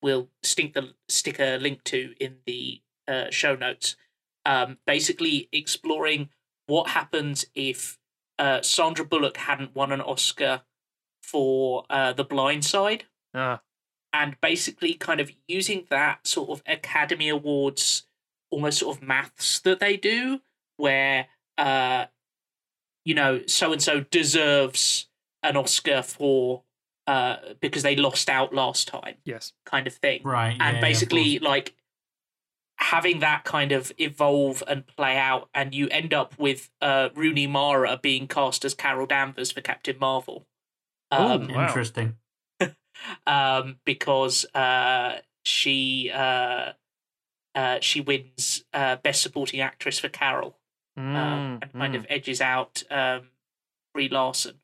we'll 0.00 0.28
stick 0.42 0.74
the 0.74 0.94
stick 1.08 1.40
a 1.40 1.56
link 1.56 1.82
to 1.84 2.14
in 2.20 2.36
the 2.46 2.82
uh, 3.08 3.30
show 3.30 3.56
notes. 3.56 3.96
Um, 4.46 4.78
basically 4.86 5.48
exploring 5.52 6.28
what 6.66 6.90
happens 6.90 7.46
if 7.56 7.98
uh, 8.38 8.62
Sandra 8.62 9.04
Bullock 9.04 9.36
hadn't 9.36 9.74
won 9.74 9.90
an 9.90 10.00
Oscar 10.00 10.62
for 11.22 11.84
uh, 11.90 12.12
The 12.12 12.24
Blind 12.24 12.64
Side, 12.64 13.04
Ah, 13.34 13.62
and 14.12 14.36
basically 14.40 14.94
kind 14.94 15.20
of 15.20 15.30
using 15.48 15.86
that 15.90 16.26
sort 16.26 16.50
of 16.50 16.62
Academy 16.66 17.28
Awards, 17.28 18.06
almost 18.52 18.78
sort 18.78 18.96
of 18.96 19.02
maths 19.02 19.58
that 19.60 19.80
they 19.80 19.96
do, 19.96 20.40
where 20.76 21.26
uh, 21.58 22.06
you 23.04 23.14
know, 23.14 23.40
so 23.46 23.72
and 23.72 23.82
so 23.82 24.00
deserves 24.00 25.08
an 25.42 25.56
Oscar 25.56 26.02
for 26.02 26.62
uh 27.08 27.36
because 27.60 27.82
they 27.82 27.96
lost 27.96 28.30
out 28.30 28.54
last 28.54 28.86
time, 28.86 29.16
yes. 29.24 29.52
kind 29.66 29.88
of 29.88 29.94
thing 29.94 30.20
Right. 30.22 30.56
and 30.60 30.76
yeah, 30.76 30.80
basically 30.80 31.38
course. 31.40 31.48
like 31.48 31.74
having 32.78 33.18
that 33.20 33.44
kind 33.44 33.72
of 33.72 33.90
evolve 33.98 34.62
and 34.68 34.86
play 34.86 35.16
out 35.16 35.48
and 35.52 35.74
you 35.74 35.88
end 35.88 36.14
up 36.14 36.38
with 36.38 36.70
uh 36.80 37.08
Rooney 37.16 37.48
Mara 37.48 37.98
being 38.00 38.28
cast 38.28 38.64
as 38.64 38.74
Carol 38.74 39.06
Danvers 39.06 39.50
for 39.50 39.60
Captain 39.60 39.96
Marvel 39.98 40.46
um, 41.10 41.48
wow. 41.48 41.66
interesting. 41.66 42.16
um 43.26 43.78
because 43.84 44.44
uh 44.54 45.18
she 45.44 46.10
uh 46.14 46.72
uh 47.54 47.78
she 47.80 48.00
wins 48.00 48.64
uh 48.72 48.96
best 48.96 49.22
supporting 49.22 49.60
actress 49.60 49.98
for 49.98 50.08
Carol 50.08 50.56
um, 50.96 51.04
Mm, 51.04 51.62
and 51.62 51.72
kind 51.72 51.94
mm. 51.94 51.98
of 51.98 52.06
edges 52.10 52.40
out 52.40 52.82
um 52.90 53.28
Brie 53.94 54.08
Larson 54.08 54.56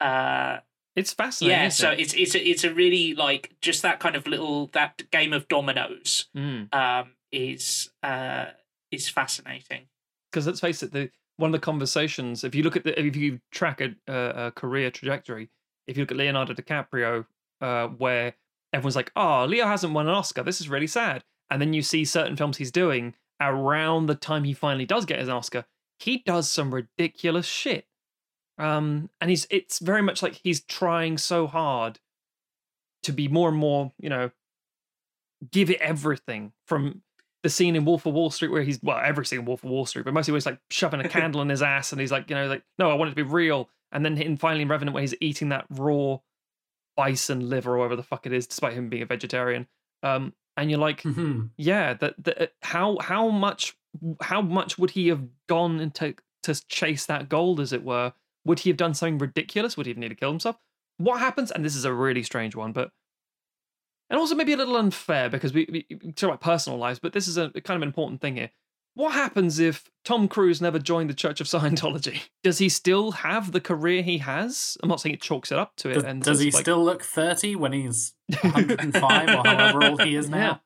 uh 0.00 0.58
It's 0.96 1.12
fascinating. 1.12 1.58
yeah 1.62 1.68
so 1.68 1.90
it? 1.90 2.00
it's 2.00 2.14
it's 2.14 2.34
a, 2.34 2.48
it's 2.48 2.64
a 2.64 2.72
really 2.72 3.14
like 3.14 3.54
just 3.60 3.82
that 3.82 4.00
kind 4.00 4.16
of 4.16 4.26
little 4.26 4.66
that 4.72 5.10
game 5.10 5.32
of 5.32 5.48
dominoes 5.48 6.26
Mm. 6.36 6.72
um, 6.74 7.10
is 7.32 7.90
uh, 8.02 8.46
is 8.90 9.08
fascinating. 9.08 9.82
because 10.30 10.46
let's 10.46 10.60
face 10.60 10.82
it, 10.82 10.92
the 10.92 11.10
one 11.36 11.48
of 11.54 11.60
the 11.60 11.64
conversations, 11.64 12.42
if 12.42 12.54
you 12.54 12.62
look 12.64 12.74
at 12.74 12.82
the, 12.84 12.98
if 12.98 13.14
you 13.14 13.38
track 13.52 13.80
a, 13.80 13.94
a, 14.08 14.46
a 14.46 14.50
career 14.50 14.90
trajectory, 14.90 15.50
if 15.86 15.96
you 15.96 16.02
look 16.02 16.10
at 16.10 16.16
Leonardo 16.16 16.52
DiCaprio, 16.54 17.26
uh, 17.60 17.86
where 17.88 18.34
everyone's 18.72 18.96
like, 18.96 19.12
"Oh, 19.14 19.44
Leo 19.46 19.66
hasn't 19.66 19.92
won 19.92 20.08
an 20.08 20.14
Oscar. 20.14 20.42
This 20.42 20.60
is 20.60 20.68
really 20.70 20.86
sad," 20.86 21.22
and 21.50 21.60
then 21.60 21.72
you 21.72 21.82
see 21.82 22.04
certain 22.04 22.36
films 22.36 22.56
he's 22.56 22.72
doing 22.72 23.14
around 23.40 24.06
the 24.06 24.14
time 24.14 24.44
he 24.44 24.52
finally 24.52 24.86
does 24.86 25.04
get 25.04 25.20
his 25.20 25.28
Oscar, 25.28 25.64
he 25.98 26.18
does 26.18 26.50
some 26.50 26.74
ridiculous 26.74 27.46
shit. 27.46 27.86
Um, 28.58 29.10
and 29.20 29.30
he's 29.30 29.46
it's 29.50 29.78
very 29.78 30.02
much 30.02 30.22
like 30.22 30.40
he's 30.42 30.60
trying 30.60 31.16
so 31.16 31.46
hard 31.46 32.00
to 33.04 33.12
be 33.12 33.28
more 33.28 33.48
and 33.48 33.58
more, 33.58 33.92
you 34.00 34.08
know, 34.08 34.30
give 35.52 35.70
it 35.70 35.80
everything 35.80 36.52
from 36.66 37.02
the 37.44 37.48
scene 37.48 37.76
in 37.76 37.84
Wolf 37.84 38.04
of 38.04 38.14
Wall 38.14 38.30
Street 38.30 38.50
where 38.50 38.62
he's 38.62 38.80
well, 38.82 39.00
every 39.02 39.24
scene 39.24 39.40
in 39.40 39.44
Wolf 39.44 39.62
of 39.62 39.70
Wall 39.70 39.86
Street, 39.86 40.04
but 40.04 40.12
mostly 40.12 40.32
where 40.32 40.38
he's 40.38 40.46
like 40.46 40.58
shoving 40.70 41.00
a 41.00 41.08
candle 41.08 41.40
in 41.40 41.48
his 41.48 41.62
ass 41.62 41.92
and 41.92 42.00
he's 42.00 42.10
like, 42.10 42.28
you 42.28 42.36
know, 42.36 42.48
like, 42.48 42.64
no, 42.78 42.90
I 42.90 42.94
want 42.94 43.08
it 43.08 43.12
to 43.12 43.24
be 43.24 43.30
real. 43.30 43.70
And 43.92 44.04
then 44.04 44.18
in 44.18 44.36
finally 44.36 44.62
in 44.62 44.68
Revenant 44.68 44.94
where 44.94 45.02
he's 45.02 45.14
eating 45.20 45.50
that 45.50 45.66
raw 45.70 46.18
bison 46.96 47.48
liver 47.48 47.74
or 47.74 47.78
whatever 47.78 47.96
the 47.96 48.02
fuck 48.02 48.26
it 48.26 48.32
is, 48.32 48.46
despite 48.46 48.74
him 48.74 48.88
being 48.88 49.02
a 49.02 49.06
vegetarian. 49.06 49.68
Um, 50.02 50.34
and 50.60 50.70
you're 50.70 50.78
like, 50.80 51.02
Mhm. 51.02 51.50
yeah, 51.56 51.94
that 51.94 52.14
that 52.24 52.52
how 52.62 52.98
how 53.00 53.28
much 53.28 53.76
how 54.20 54.42
much 54.42 54.78
would 54.78 54.90
he 54.90 55.08
have 55.08 55.22
gone 55.48 55.80
into 55.80 56.14
to 56.42 56.66
chase 56.68 57.06
that 57.06 57.28
gold, 57.28 57.60
as 57.60 57.72
it 57.72 57.82
were? 57.82 58.12
Would 58.44 58.60
he 58.60 58.70
have 58.70 58.76
done 58.76 58.94
something 58.94 59.18
ridiculous? 59.18 59.76
Would 59.76 59.86
he 59.86 59.90
have 59.90 59.98
needed 59.98 60.14
to 60.16 60.20
kill 60.20 60.30
himself? 60.30 60.56
What 60.98 61.20
happens? 61.20 61.50
And 61.50 61.64
this 61.64 61.76
is 61.76 61.84
a 61.84 61.92
really 61.92 62.22
strange 62.22 62.54
one, 62.56 62.72
but 62.72 62.90
and 64.10 64.18
also 64.18 64.34
maybe 64.34 64.52
a 64.52 64.56
little 64.56 64.76
unfair 64.76 65.28
because 65.28 65.52
we, 65.52 65.66
we, 65.70 65.86
we 66.02 66.12
talk 66.12 66.28
about 66.28 66.40
personal 66.40 66.78
lives, 66.78 66.98
but 66.98 67.12
this 67.12 67.28
is 67.28 67.36
a 67.36 67.50
kind 67.50 67.76
of 67.76 67.82
an 67.82 67.88
important 67.88 68.20
thing 68.20 68.36
here. 68.36 68.50
What 68.98 69.12
happens 69.12 69.60
if 69.60 69.88
Tom 70.04 70.26
Cruise 70.26 70.60
never 70.60 70.80
joined 70.80 71.08
the 71.08 71.14
Church 71.14 71.40
of 71.40 71.46
Scientology? 71.46 72.22
Does 72.42 72.58
he 72.58 72.68
still 72.68 73.12
have 73.12 73.52
the 73.52 73.60
career 73.60 74.02
he 74.02 74.18
has? 74.18 74.76
I'm 74.82 74.88
not 74.88 75.00
saying 75.00 75.14
it 75.14 75.20
chalks 75.20 75.52
it 75.52 75.58
up 75.58 75.76
to 75.76 75.90
it. 75.90 75.94
Does, 75.94 76.02
and 76.02 76.20
does 76.20 76.40
he 76.40 76.50
like, 76.50 76.62
still 76.64 76.84
look 76.84 77.04
30 77.04 77.54
when 77.54 77.72
he's 77.72 78.14
105 78.40 79.28
or 79.28 79.48
however 79.48 79.84
old 79.84 80.02
he 80.02 80.16
is 80.16 80.28
now? 80.28 80.62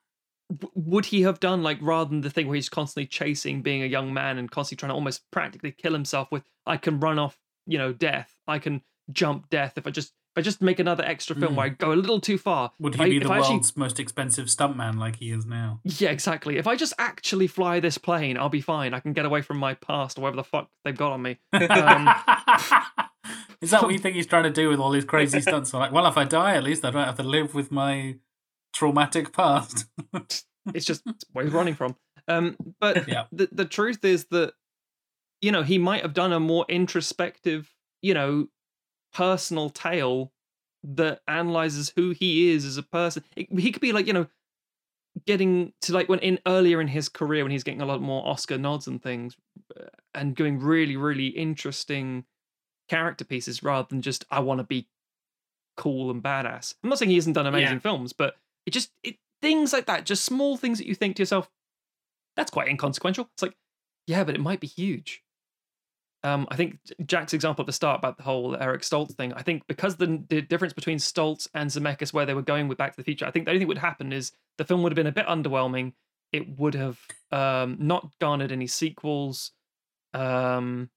w- 0.51 0.73
would 0.75 1.05
he 1.05 1.23
have 1.23 1.41
done 1.41 1.63
like 1.63 1.77
rather 1.83 2.09
than 2.09 2.23
the 2.23 2.31
thing 2.31 2.47
where 2.47 2.55
he's 2.55 2.71
constantly 2.71 3.07
chasing 3.07 3.61
being 3.61 3.83
a 3.83 3.87
young 3.87 4.15
man 4.15 4.39
and 4.39 4.51
constantly 4.51 4.81
trying 4.81 4.91
to 4.91 4.95
almost 4.95 5.31
practically 5.31 5.73
kill 5.73 5.93
himself 5.93 6.33
with 6.33 6.43
I 6.65 6.79
can 6.79 7.01
run 7.01 7.19
off, 7.19 7.39
you 7.67 7.77
know, 7.77 7.93
death. 7.93 8.35
I 8.49 8.59
can 8.59 8.81
jump 9.11 9.51
death 9.51 9.75
if 9.77 9.87
I 9.87 9.91
just 9.91 10.15
if 10.35 10.39
I 10.39 10.43
just 10.43 10.63
make 10.63 10.79
another 10.79 11.05
extra 11.05 11.37
film 11.37 11.53
Mm. 11.53 11.57
where 11.57 11.67
I 11.67 11.69
go 11.69 11.93
a 11.93 11.95
little 11.95 12.21
too 12.21 12.39
far. 12.39 12.73
Would 12.79 12.95
he 12.95 13.03
I- 13.03 13.09
be 13.11 13.19
the 13.19 13.31
I 13.31 13.39
actually- 13.39 13.55
world's 13.57 13.77
most 13.77 14.01
expensive 14.01 14.47
stuntman 14.47 14.99
like 14.99 15.17
he 15.17 15.31
is 15.31 15.45
now? 15.45 15.81
Yeah, 15.85 16.11
exactly. 16.11 16.57
If 16.57 16.67
I 16.67 16.75
just 16.75 16.95
actually 16.99 17.47
fly 17.47 17.81
this 17.81 17.99
plane, 17.99 18.39
I'll 18.39 18.49
be 18.49 18.63
fine. 18.63 18.95
I 18.95 19.01
can 19.01 19.13
get 19.13 19.27
away 19.27 19.43
from 19.43 19.59
my 19.59 19.75
past 19.75 20.19
or 20.19 20.23
whatever 20.23 20.37
the 20.37 20.45
fuck 20.45 20.71
they've 20.85 20.97
got 20.97 21.13
on 21.13 21.21
me. 21.23 21.39
Um, 21.53 21.59
is 23.61 23.71
that 23.71 23.83
what 23.83 23.93
you 23.93 23.99
think 24.03 24.17
he's 24.17 24.27
trying 24.27 24.45
to 24.45 24.51
do 24.51 24.69
with 24.69 24.81
all 24.81 24.91
these 24.91 25.05
crazy 25.05 25.41
stunts? 25.41 25.73
Like, 25.75 25.93
well, 25.93 26.07
if 26.07 26.17
I 26.17 26.25
die, 26.25 26.55
at 26.57 26.63
least 26.65 26.85
I 26.85 26.91
don't 26.91 27.05
have 27.05 27.17
to 27.17 27.23
live 27.23 27.55
with 27.55 27.71
my 27.71 28.17
traumatic 28.73 29.33
past. 29.33 29.87
it's 30.75 30.87
just 30.87 31.03
where 31.33 31.45
he's 31.45 31.55
running 31.55 31.75
from. 31.75 31.97
Um, 32.29 32.57
but 32.81 33.09
Yeah. 33.09 33.25
the 33.33 33.49
the 33.53 33.65
truth 33.65 34.05
is 34.05 34.27
that 34.31 34.55
you 35.41 35.51
know 35.53 35.63
he 35.63 35.77
might 35.77 36.03
have 36.03 36.15
done 36.15 36.33
a 36.33 36.41
more 36.41 36.65
introspective, 36.69 37.73
you 38.01 38.15
know, 38.15 38.47
personal 39.13 39.71
tale 39.71 40.33
that 40.85 41.21
analyzes 41.29 41.93
who 41.97 42.11
he 42.11 42.51
is 42.51 42.65
as 42.65 42.77
a 42.77 42.83
person. 42.83 43.23
It- 43.37 43.49
he 43.59 43.71
could 43.73 43.83
be 43.83 43.93
like 43.93 44.07
you 44.07 44.13
know 44.13 44.29
getting 45.27 45.73
to 45.83 45.93
like 45.93 46.09
when 46.09 46.19
in 46.21 46.39
earlier 46.47 46.81
in 46.81 46.89
his 46.89 47.09
career 47.09 47.45
when 47.45 47.51
he's 47.53 47.63
getting 47.65 47.83
a 47.83 47.87
lot 47.87 48.01
more 48.01 48.27
Oscar 48.27 48.59
nods 48.59 48.87
and 48.87 49.03
things, 49.03 49.37
uh, 49.79 49.85
and 50.15 50.35
doing 50.35 50.59
really 50.59 50.97
really 50.97 51.29
interesting 51.29 52.25
character 52.89 53.25
pieces 53.25 53.63
rather 53.63 53.87
than 53.89 54.03
just 54.03 54.25
I 54.31 54.41
want 54.41 54.59
to 54.59 54.65
be 54.65 54.89
cool 55.77 56.11
and 56.11 56.23
badass. 56.23 56.75
I'm 56.83 56.91
not 56.91 56.99
saying 56.99 57.11
he 57.11 57.17
hasn't 57.17 57.35
done 57.35 57.47
amazing 57.47 57.75
Yeah. 57.77 57.81
films, 57.81 58.13
but 58.13 58.37
it 58.67 58.73
just 58.73 58.91
it 59.03 59.17
things 59.41 59.73
like 59.73 59.87
that, 59.87 60.07
just 60.07 60.25
small 60.25 60.57
things 60.57 60.79
that 60.79 60.87
you 60.87 60.95
think 60.95 61.17
to 61.17 61.23
yourself, 61.23 61.51
that's 62.37 62.51
quite 62.51 62.69
inconsequential. 62.69 63.29
It's 63.35 63.43
like, 63.43 63.57
yeah, 64.07 64.25
but 64.25 64.35
it 64.35 64.41
might 64.41 64.61
be 64.61 64.67
huge. 64.69 65.23
Um, 66.25 66.47
I 66.51 66.57
think 66.57 66.79
Jack's 67.05 67.33
example 67.33 67.63
at 67.63 67.67
the 67.67 67.73
start 67.73 67.99
about 67.99 68.17
the 68.17 68.23
whole 68.23 68.57
Eric 68.57 68.83
Stoltz 68.83 69.13
thing. 69.13 69.33
I 69.33 69.43
think 69.43 69.67
because 69.67 69.97
the, 69.97 70.23
the 70.29 70.41
difference 70.41 70.73
between 70.73 70.99
Stoltz 70.99 71.49
and 71.53 71.69
Zemeckis, 71.69 72.13
where 72.13 72.25
they 72.25 72.35
were 72.35 72.43
going 72.43 72.69
with 72.69 72.79
Back 72.79 72.93
to 72.93 72.97
the 72.97 73.05
Future, 73.05 73.27
I 73.27 73.33
think 73.33 73.47
the 73.47 73.51
only 73.51 73.59
thing 73.59 73.67
that 73.67 73.75
would 73.75 73.79
happen 73.79 74.13
is 74.13 74.33
the 74.57 74.65
film 74.65 74.83
would 74.83 74.93
have 74.93 74.97
been 74.97 75.09
a 75.09 75.13
bit 75.13 75.27
underwhelming. 75.27 75.95
It 76.33 76.59
would 76.59 76.75
have 76.75 76.99
um, 77.33 77.77
not 77.81 78.09
garnered 78.21 78.53
any 78.53 78.69
sequels. 78.69 79.51
Um, 80.15 80.91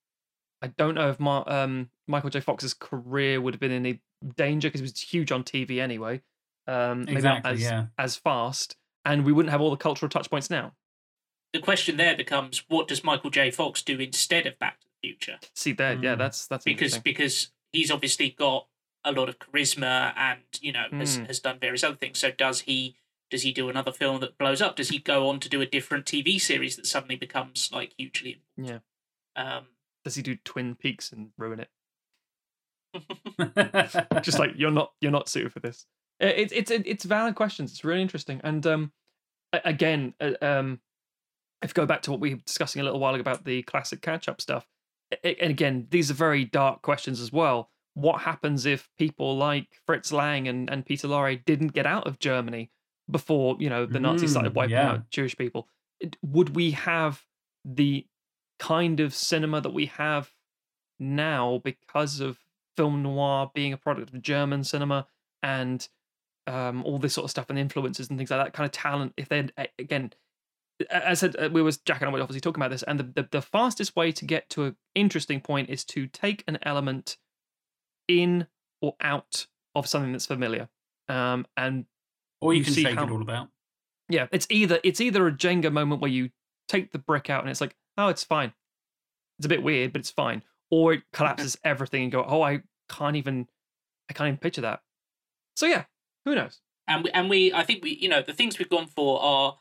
I 0.62 0.68
don't 0.68 0.96
know 0.96 1.10
if 1.10 1.20
Mar- 1.20 1.50
um, 1.52 1.90
Michael 2.08 2.30
J. 2.30 2.40
Fox's 2.40 2.74
career 2.74 3.42
would 3.42 3.54
have 3.54 3.62
been 3.62 3.72
in 3.72 3.86
any 3.86 4.02
danger 4.38 4.68
because 4.68 4.80
he 4.80 4.84
was 4.84 5.00
huge 5.00 5.32
on 5.32 5.44
TV 5.44 5.82
anyway. 5.82 6.22
Um, 6.68 7.06
maybe 7.06 7.22
not 7.22 7.38
exactly, 7.38 7.52
as, 7.52 7.62
yeah. 7.62 7.86
as 7.98 8.16
fast, 8.16 8.76
and 9.04 9.26
we 9.26 9.32
wouldn't 9.32 9.52
have 9.52 9.62
all 9.62 9.70
the 9.70 9.78
cultural 9.78 10.10
touch 10.10 10.30
points 10.30 10.50
now. 10.50 10.74
The 11.54 11.60
question 11.60 11.98
there 11.98 12.16
becomes: 12.16 12.64
What 12.68 12.88
does 12.88 13.04
Michael 13.04 13.30
J. 13.30 13.52
Fox 13.52 13.82
do 13.82 14.00
instead 14.00 14.48
of 14.48 14.58
Back 14.58 14.80
to 14.80 14.85
the 14.85 14.85
Future? 15.08 15.38
See 15.54 15.72
there, 15.74 15.94
yeah, 15.94 16.16
Mm. 16.16 16.18
that's 16.20 16.48
that's 16.48 16.64
Because 16.66 16.94
interesting. 16.96 17.02
because 17.04 17.52
he's 17.72 17.92
obviously 17.92 18.30
got 18.32 18.68
a 19.04 19.12
lot 19.12 19.30
of 19.30 19.38
charisma 19.40 20.14
and 20.18 20.42
you 20.62 20.72
know 20.72 20.86
has, 20.92 21.20
Mm. 21.20 21.28
has 21.28 21.40
done 21.40 21.60
various 21.60 21.84
other 21.84 21.96
things. 21.98 22.20
So 22.20 22.32
does 22.32 22.62
he? 22.62 22.96
Does 23.32 23.42
he 23.42 23.52
do 23.52 23.70
another 23.70 23.92
film 23.92 24.20
that 24.22 24.38
blows 24.38 24.62
up? 24.62 24.76
Does 24.76 24.90
he 24.90 25.00
go 25.00 25.28
on 25.30 25.40
to 25.40 25.50
do 25.50 25.60
a 25.60 25.66
different 25.66 26.06
TV 26.06 26.40
series 26.40 26.76
that 26.76 26.86
suddenly 26.86 27.16
becomes 27.16 27.72
like 27.72 27.94
hugely? 27.98 28.42
Yeah. 28.56 28.80
Um, 29.36 29.66
Does 30.04 30.14
he 30.16 30.22
do 30.22 30.36
Twin 30.36 30.76
Peaks 30.76 31.12
and 31.12 31.32
ruin 31.38 31.60
it? 31.60 31.70
Just 34.22 34.40
like 34.40 34.52
you're 34.56 34.72
not 34.72 34.94
you're 35.02 35.12
not 35.12 35.28
suited 35.30 35.52
for 35.54 35.60
this. 35.60 35.86
Uh, 36.22 36.28
It's 36.28 36.54
it's 36.54 36.72
it's 36.72 37.04
valid 37.04 37.36
questions. 37.36 37.72
It's 37.72 37.84
really 37.84 38.02
interesting. 38.02 38.40
And 38.44 38.66
um, 38.68 38.92
again, 39.52 40.14
uh, 40.22 40.34
um, 40.42 40.80
if 41.62 41.72
you 41.72 41.74
go 41.74 41.86
back 41.86 42.04
to 42.04 42.12
what 42.12 42.20
we 42.20 42.36
were 42.36 42.42
discussing 42.46 42.82
a 42.82 42.86
little 42.86 43.00
while 43.00 43.14
ago 43.16 43.22
about 43.22 43.44
the 43.44 43.64
classic 43.64 44.02
catch 44.02 44.30
up 44.30 44.40
stuff, 44.40 44.66
a- 44.66 44.68
a- 44.68 44.75
and 45.24 45.52
again, 45.52 45.88
these 45.90 46.12
are 46.12 46.16
very 46.16 46.46
dark 46.46 46.82
questions 46.82 47.20
as 47.20 47.32
well. 47.32 47.70
What 47.94 48.22
happens 48.22 48.66
if 48.66 48.90
people 48.98 49.38
like 49.38 49.68
Fritz 49.86 50.12
Lang 50.12 50.48
and, 50.48 50.70
and 50.70 50.86
Peter 50.86 51.08
Lorre 51.08 51.44
didn't 51.46 51.70
get 51.74 51.86
out 51.86 52.08
of 52.08 52.20
Germany 52.20 52.72
before 53.10 53.56
you 53.60 53.70
know 53.70 53.86
the 53.86 54.00
Nazis 54.00 54.32
started 54.32 54.52
Mm, 54.54 54.56
wiping 54.56 54.72
yeah. 54.72 54.92
out 54.92 55.10
Jewish 55.10 55.38
people? 55.38 55.68
Would 56.22 56.56
we 56.56 56.72
have 56.72 57.24
the 57.64 58.06
kind 58.60 59.00
of 59.00 59.14
cinema 59.14 59.62
that 59.62 59.74
we 59.74 59.88
have 59.88 60.32
now 61.00 61.62
because 61.64 62.20
of 62.20 62.40
film 62.78 63.04
noir 63.04 63.52
being 63.54 63.74
a 63.74 63.78
product 63.78 64.14
of 64.14 64.22
German 64.22 64.64
cinema 64.64 65.08
and 65.42 65.88
um, 66.48 66.84
all 66.84 67.00
this 67.00 67.14
sort 67.14 67.26
of 67.26 67.32
stuff 67.32 67.50
and 67.50 67.58
influences 67.58 68.10
and 68.10 68.18
things 68.18 68.30
like 68.30 68.44
that 68.44 68.54
kind 68.54 68.66
of 68.66 68.72
talent. 68.72 69.14
If 69.18 69.30
they 69.30 69.48
again, 69.80 70.14
I 70.94 71.14
said 71.14 71.36
uh, 71.38 71.50
we 71.52 71.62
was 71.62 71.78
Jack 71.78 72.02
and 72.02 72.10
I 72.10 72.14
were 72.14 72.22
obviously 72.22 72.42
talking 72.42 72.62
about 72.62 72.72
this, 72.72 72.84
and 72.84 73.00
the, 73.00 73.04
the 73.04 73.28
the 73.32 73.42
fastest 73.42 73.96
way 73.96 74.12
to 74.12 74.26
get 74.26 74.50
to 74.52 74.64
an 74.66 74.76
interesting 74.94 75.40
point 75.42 75.70
is 75.70 75.86
to 75.86 76.08
take 76.08 76.44
an 76.48 76.58
element 76.64 77.18
in 78.08 78.48
or 78.82 78.96
out 79.02 79.48
of 79.74 79.88
something 79.88 80.12
that's 80.12 80.26
familiar, 80.26 80.68
um, 81.10 81.46
and 81.58 81.86
Or 82.42 82.54
you, 82.54 82.60
You 82.60 82.66
can 82.66 82.74
see 82.74 82.84
how- 82.84 83.04
it 83.06 83.10
all 83.12 83.22
about. 83.22 83.50
yeah, 84.10 84.28
it's 84.32 84.48
either 84.50 84.80
it's 84.84 85.00
either 85.02 85.26
a 85.28 85.32
Jenga 85.32 85.72
moment 85.72 86.02
where 86.02 86.12
you 86.12 86.30
take 86.68 86.92
the 86.92 87.00
brick 87.00 87.30
out 87.30 87.42
and 87.42 87.50
it's 87.50 87.62
like, 87.62 87.76
oh, 87.98 88.10
it's 88.10 88.24
fine. 88.24 88.54
It's 89.40 89.46
a 89.46 89.50
bit 89.50 89.64
weird, 89.64 89.94
but 89.94 90.00
it's 90.00 90.12
fine. 90.12 90.44
Or 90.72 90.94
it 90.94 91.04
collapses 91.14 91.58
everything 91.64 92.04
and 92.04 92.12
go, 92.12 92.24
oh, 92.28 92.42
I 92.42 92.64
can't 92.90 93.16
even, 93.16 93.48
I 94.10 94.14
can't 94.14 94.28
even 94.30 94.38
picture 94.40 94.62
that. 94.62 94.82
So 95.56 95.66
yeah, 95.68 95.86
who 96.26 96.36
knows? 96.36 96.60
and 96.88 97.04
we, 97.04 97.10
and 97.12 97.30
we 97.30 97.52
I 97.54 97.64
think 97.64 97.84
we 97.84 97.92
you 97.96 98.08
know 98.10 98.22
the 98.22 98.34
things 98.34 98.60
we've 98.60 98.70
gone 98.70 98.88
for 98.88 99.22
are 99.22 99.58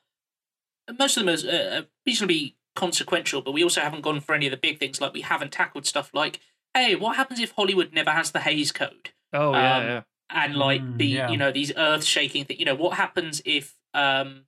most 0.99 1.17
of 1.17 1.25
them 1.27 1.35
are 1.35 1.51
uh, 1.79 1.83
reasonably 2.07 2.57
consequential, 2.77 3.41
but 3.43 3.53
we 3.53 3.63
also 3.63 3.81
haven't 3.81 4.03
gone 4.03 4.21
for 4.21 4.35
any 4.35 4.47
of 4.47 4.51
the 4.51 4.57
big 4.57 4.79
things. 4.79 5.01
Like 5.01 5.13
we 5.15 5.21
haven't 5.23 5.53
tackled 5.53 5.87
stuff 5.87 6.11
like, 6.13 6.41
hey, 6.75 6.95
what 6.97 7.17
happens 7.17 7.41
if 7.41 7.53
Hollywood 7.53 7.93
never 7.93 8.11
has 8.11 8.33
the 8.33 8.41
Hays 8.41 8.73
Code? 8.73 9.11
Oh 9.33 9.53
yeah, 9.53 9.77
Um, 9.77 9.85
yeah. 9.85 10.03
And 10.31 10.57
like 10.57 10.81
Mm, 10.83 10.99
the 10.99 11.07
yeah. 11.07 11.31
you 11.31 11.37
know 11.37 11.53
these 11.53 11.73
earth 11.77 12.05
shaking 12.05 12.45
things. 12.45 12.59
You 12.59 12.67
know 12.67 12.75
what 12.75 12.97
happens 12.97 13.41
if 13.45 13.77
um 13.93 14.47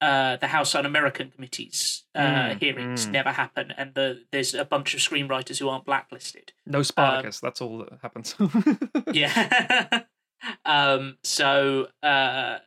uh 0.00 0.36
the 0.36 0.48
House 0.48 0.74
Un-American 0.74 1.30
Committee's 1.30 2.04
uh, 2.14 2.20
Mm, 2.20 2.58
hearings 2.60 3.06
mm. 3.06 3.12
never 3.12 3.30
happen, 3.30 3.72
and 3.76 3.94
the 3.94 4.24
there's 4.32 4.52
a 4.54 4.64
bunch 4.64 4.92
of 4.94 5.00
screenwriters 5.00 5.58
who 5.58 5.68
aren't 5.68 5.84
blacklisted. 5.86 6.52
No 6.66 6.82
Spartacus. 6.82 7.40
that's 7.40 7.60
all 7.60 7.78
that 7.78 7.98
happens. 8.02 8.34
yeah 9.12 10.02
um 10.64 11.16
so 11.22 11.88
uh 12.02 12.58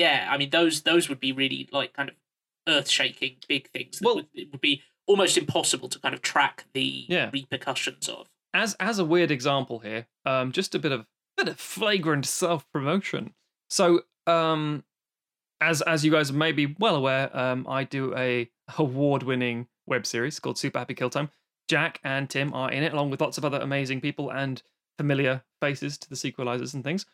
yeah 0.00 0.28
i 0.30 0.36
mean 0.36 0.50
those 0.50 0.82
those 0.82 1.08
would 1.08 1.20
be 1.20 1.32
really 1.32 1.68
like 1.72 1.92
kind 1.94 2.08
of 2.08 2.14
earth-shaking 2.68 3.36
big 3.48 3.68
things 3.70 3.98
that 3.98 4.04
Well- 4.06 4.16
would, 4.16 4.28
it 4.34 4.50
would 4.52 4.60
be 4.60 4.82
almost 5.06 5.36
impossible 5.36 5.88
to 5.90 5.98
kind 5.98 6.14
of 6.14 6.22
track 6.22 6.64
the 6.72 7.04
Yeah. 7.08 7.30
repercussions 7.32 8.08
of 8.08 8.26
as 8.54 8.74
as 8.74 8.98
a 8.98 9.04
weird 9.04 9.30
example 9.30 9.80
here, 9.80 10.06
um, 10.24 10.52
just 10.52 10.74
a 10.74 10.78
bit 10.78 10.92
of 10.92 11.06
bit 11.36 11.48
of 11.48 11.58
flagrant 11.58 12.24
self 12.24 12.64
promotion. 12.72 13.34
So, 13.68 14.02
um, 14.28 14.84
as 15.60 15.82
as 15.82 16.04
you 16.04 16.10
guys 16.12 16.32
may 16.32 16.52
be 16.52 16.66
well 16.78 16.96
aware, 16.96 17.36
um, 17.36 17.66
I 17.68 17.84
do 17.84 18.14
a 18.16 18.48
award 18.78 19.24
winning 19.24 19.66
web 19.86 20.06
series 20.06 20.38
called 20.38 20.56
Super 20.56 20.78
Happy 20.78 20.94
Kill 20.94 21.10
Time. 21.10 21.30
Jack 21.68 21.98
and 22.04 22.30
Tim 22.30 22.54
are 22.54 22.70
in 22.70 22.82
it, 22.82 22.92
along 22.92 23.10
with 23.10 23.20
lots 23.20 23.36
of 23.38 23.44
other 23.44 23.58
amazing 23.58 24.00
people 24.00 24.30
and 24.30 24.62
familiar 24.98 25.42
faces 25.60 25.98
to 25.98 26.08
the 26.08 26.14
sequelizers 26.14 26.74
and 26.74 26.84
things. 26.84 27.04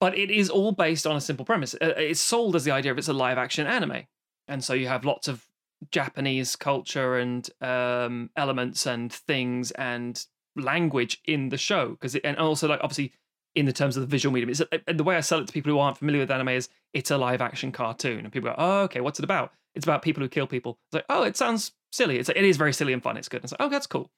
But 0.00 0.16
it 0.16 0.30
is 0.30 0.50
all 0.50 0.72
based 0.72 1.06
on 1.06 1.16
a 1.16 1.20
simple 1.20 1.46
premise. 1.46 1.74
Uh, 1.74 1.94
It's 1.96 2.20
sold 2.20 2.54
as 2.54 2.64
the 2.64 2.70
idea 2.70 2.92
of 2.92 2.98
it's 2.98 3.08
a 3.08 3.12
live 3.12 3.38
action 3.38 3.66
anime, 3.66 4.04
and 4.48 4.62
so 4.62 4.74
you 4.74 4.88
have 4.88 5.04
lots 5.04 5.28
of 5.28 5.46
Japanese 5.90 6.56
culture 6.56 7.16
and 7.16 7.48
um, 7.60 8.30
elements 8.36 8.86
and 8.86 9.12
things 9.12 9.70
and 9.72 10.24
language 10.56 11.20
in 11.26 11.50
the 11.50 11.58
show 11.58 11.90
because 11.90 12.14
and 12.16 12.38
also 12.38 12.66
like 12.66 12.80
obviously 12.82 13.12
in 13.54 13.66
the 13.66 13.72
terms 13.74 13.94
of 13.94 14.00
the 14.00 14.06
visual 14.06 14.32
medium 14.32 14.48
it's 14.48 14.62
and 14.86 14.98
the 14.98 15.04
way 15.04 15.14
i 15.14 15.20
sell 15.20 15.38
it 15.38 15.46
to 15.46 15.52
people 15.52 15.70
who 15.70 15.78
aren't 15.78 15.98
familiar 15.98 16.20
with 16.20 16.30
anime 16.30 16.48
is 16.48 16.70
it's 16.94 17.10
a 17.10 17.18
live 17.18 17.42
action 17.42 17.70
cartoon 17.70 18.20
and 18.20 18.32
people 18.32 18.48
go 18.48 18.54
oh 18.56 18.80
okay 18.80 19.02
what's 19.02 19.18
it 19.18 19.24
about? 19.24 19.52
It's 19.74 19.84
about 19.84 20.00
people 20.00 20.22
who 20.22 20.28
kill 20.28 20.46
people. 20.46 20.78
It's 20.88 20.94
like 20.94 21.04
oh 21.10 21.22
it 21.22 21.36
sounds 21.36 21.72
silly. 21.92 22.18
It's 22.18 22.30
it 22.30 22.36
is 22.36 22.56
very 22.56 22.72
silly 22.72 22.94
and 22.94 23.02
fun. 23.02 23.16
It's 23.16 23.28
good. 23.28 23.38
And 23.38 23.44
it's 23.44 23.52
like 23.52 23.60
oh 23.60 23.68
that's 23.68 23.86
cool. 23.86 24.10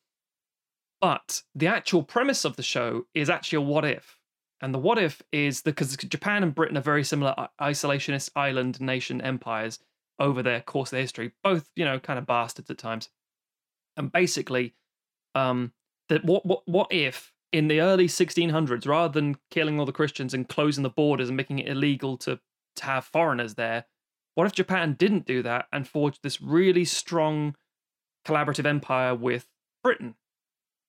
But 1.01 1.43
the 1.55 1.67
actual 1.67 2.03
premise 2.03 2.45
of 2.45 2.57
the 2.57 2.63
show 2.63 3.07
is 3.15 3.29
actually 3.29 3.57
a 3.57 3.61
what 3.63 3.85
if 3.85 4.18
and 4.61 4.75
the 4.75 4.79
what 4.79 4.99
if 4.99 5.23
is 5.33 5.63
because 5.63 5.97
japan 5.97 6.43
and 6.43 6.55
britain 6.55 6.77
are 6.77 6.83
very 6.83 7.05
similar 7.05 7.35
isolationist 7.61 8.31
island 8.37 8.81
nation 8.81 9.21
empires 9.21 9.79
over 10.19 10.43
their 10.43 10.61
course 10.61 10.93
of 10.93 10.99
history 10.99 11.33
both 11.43 11.71
you 11.77 11.85
know 11.85 11.99
kind 11.99 12.19
of 12.19 12.27
bastards 12.27 12.71
at 12.71 12.79
times 12.79 13.09
and 13.97 14.13
basically 14.13 14.75
um 15.35 15.73
that 16.09 16.25
what 16.25 16.45
what 16.45 16.63
what 16.67 16.93
if 16.93 17.33
in 17.53 17.69
the 17.69 17.81
early 17.81 18.07
1600s 18.07 18.87
rather 18.87 19.13
than 19.13 19.37
killing 19.51 19.79
all 19.79 19.87
the 19.87 19.93
christians 19.93 20.35
and 20.35 20.49
closing 20.49 20.83
the 20.83 20.91
borders 20.91 21.29
and 21.29 21.37
making 21.37 21.59
it 21.59 21.69
illegal 21.69 22.17
to 22.17 22.39
to 22.77 22.85
have 22.85 23.05
foreigners 23.05 23.55
there 23.55 23.85
what 24.35 24.47
if 24.47 24.53
japan 24.53 24.95
didn't 24.99 25.27
do 25.27 25.43
that 25.43 25.67
and 25.73 25.87
forged 25.87 26.21
this 26.23 26.41
really 26.41 26.85
strong 26.85 27.55
collaborative 28.27 28.67
empire 28.67 29.15
with 29.15 29.49
britain 29.83 30.15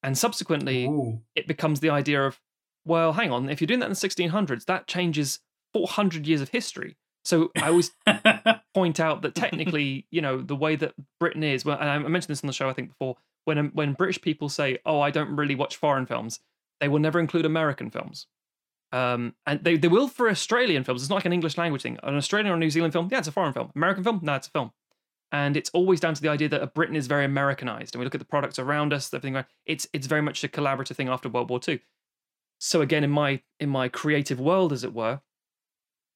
and 0.03 0.17
subsequently 0.17 0.85
Ooh. 0.85 1.21
it 1.35 1.47
becomes 1.47 1.79
the 1.79 1.89
idea 1.89 2.25
of 2.25 2.39
well 2.85 3.13
hang 3.13 3.31
on 3.31 3.49
if 3.49 3.59
you're 3.61 3.67
doing 3.67 3.79
that 3.79 3.87
in 3.87 3.91
the 3.91 3.95
1600s 3.95 4.65
that 4.65 4.87
changes 4.87 5.39
400 5.73 6.25
years 6.27 6.41
of 6.41 6.49
history 6.49 6.97
so 7.25 7.51
i 7.57 7.67
always 7.67 7.91
point 8.73 8.99
out 8.99 9.21
that 9.23 9.35
technically, 9.35 10.05
you 10.11 10.21
know, 10.21 10.41
the 10.41 10.55
way 10.55 10.75
that 10.75 10.93
Britain 11.19 11.43
is, 11.43 11.65
well, 11.65 11.77
and 11.79 11.89
I 11.89 11.97
mentioned 11.97 12.29
this 12.31 12.43
on 12.43 12.47
the 12.47 12.53
show, 12.53 12.69
I 12.69 12.73
think 12.73 12.89
before, 12.89 13.15
when 13.45 13.57
um, 13.57 13.71
when 13.73 13.93
British 13.93 14.21
people 14.21 14.47
say, 14.47 14.77
"Oh, 14.85 15.01
I 15.01 15.09
don't 15.11 15.35
really 15.35 15.55
watch 15.55 15.75
foreign 15.75 16.05
films," 16.05 16.39
they 16.79 16.87
will 16.87 16.99
never 16.99 17.19
include 17.19 17.45
American 17.45 17.89
films, 17.89 18.27
um, 18.91 19.33
and 19.45 19.63
they 19.63 19.75
they 19.77 19.87
will 19.87 20.07
for 20.07 20.29
Australian 20.29 20.83
films. 20.83 21.01
It's 21.01 21.09
not 21.09 21.15
like 21.15 21.25
an 21.25 21.33
English 21.33 21.57
language 21.57 21.81
thing. 21.81 21.97
An 22.03 22.15
Australian 22.15 22.53
or 22.53 22.57
New 22.57 22.69
Zealand 22.69 22.93
film, 22.93 23.09
yeah, 23.11 23.19
it's 23.19 23.27
a 23.27 23.31
foreign 23.31 23.53
film. 23.53 23.71
American 23.75 24.03
film, 24.03 24.19
no, 24.23 24.35
it's 24.35 24.47
a 24.47 24.51
film. 24.51 24.71
And 25.31 25.57
it's 25.57 25.69
always 25.71 25.99
down 25.99 26.13
to 26.15 26.21
the 26.21 26.29
idea 26.29 26.47
that 26.49 26.61
a 26.61 26.67
Britain 26.67 26.95
is 26.95 27.07
very 27.07 27.25
Americanized, 27.25 27.93
and 27.95 27.99
we 27.99 28.05
look 28.05 28.15
at 28.15 28.19
the 28.21 28.25
products 28.25 28.59
around 28.59 28.93
us, 28.93 29.13
everything. 29.13 29.35
around- 29.35 29.47
It's 29.65 29.87
it's 29.93 30.07
very 30.07 30.21
much 30.21 30.43
a 30.43 30.47
collaborative 30.47 30.95
thing 30.95 31.09
after 31.09 31.27
World 31.27 31.49
War 31.49 31.59
II. 31.67 31.79
So 32.59 32.81
again, 32.81 33.03
in 33.03 33.11
my 33.11 33.41
in 33.59 33.69
my 33.69 33.87
creative 33.89 34.39
world, 34.39 34.71
as 34.73 34.83
it 34.83 34.93
were, 34.93 35.21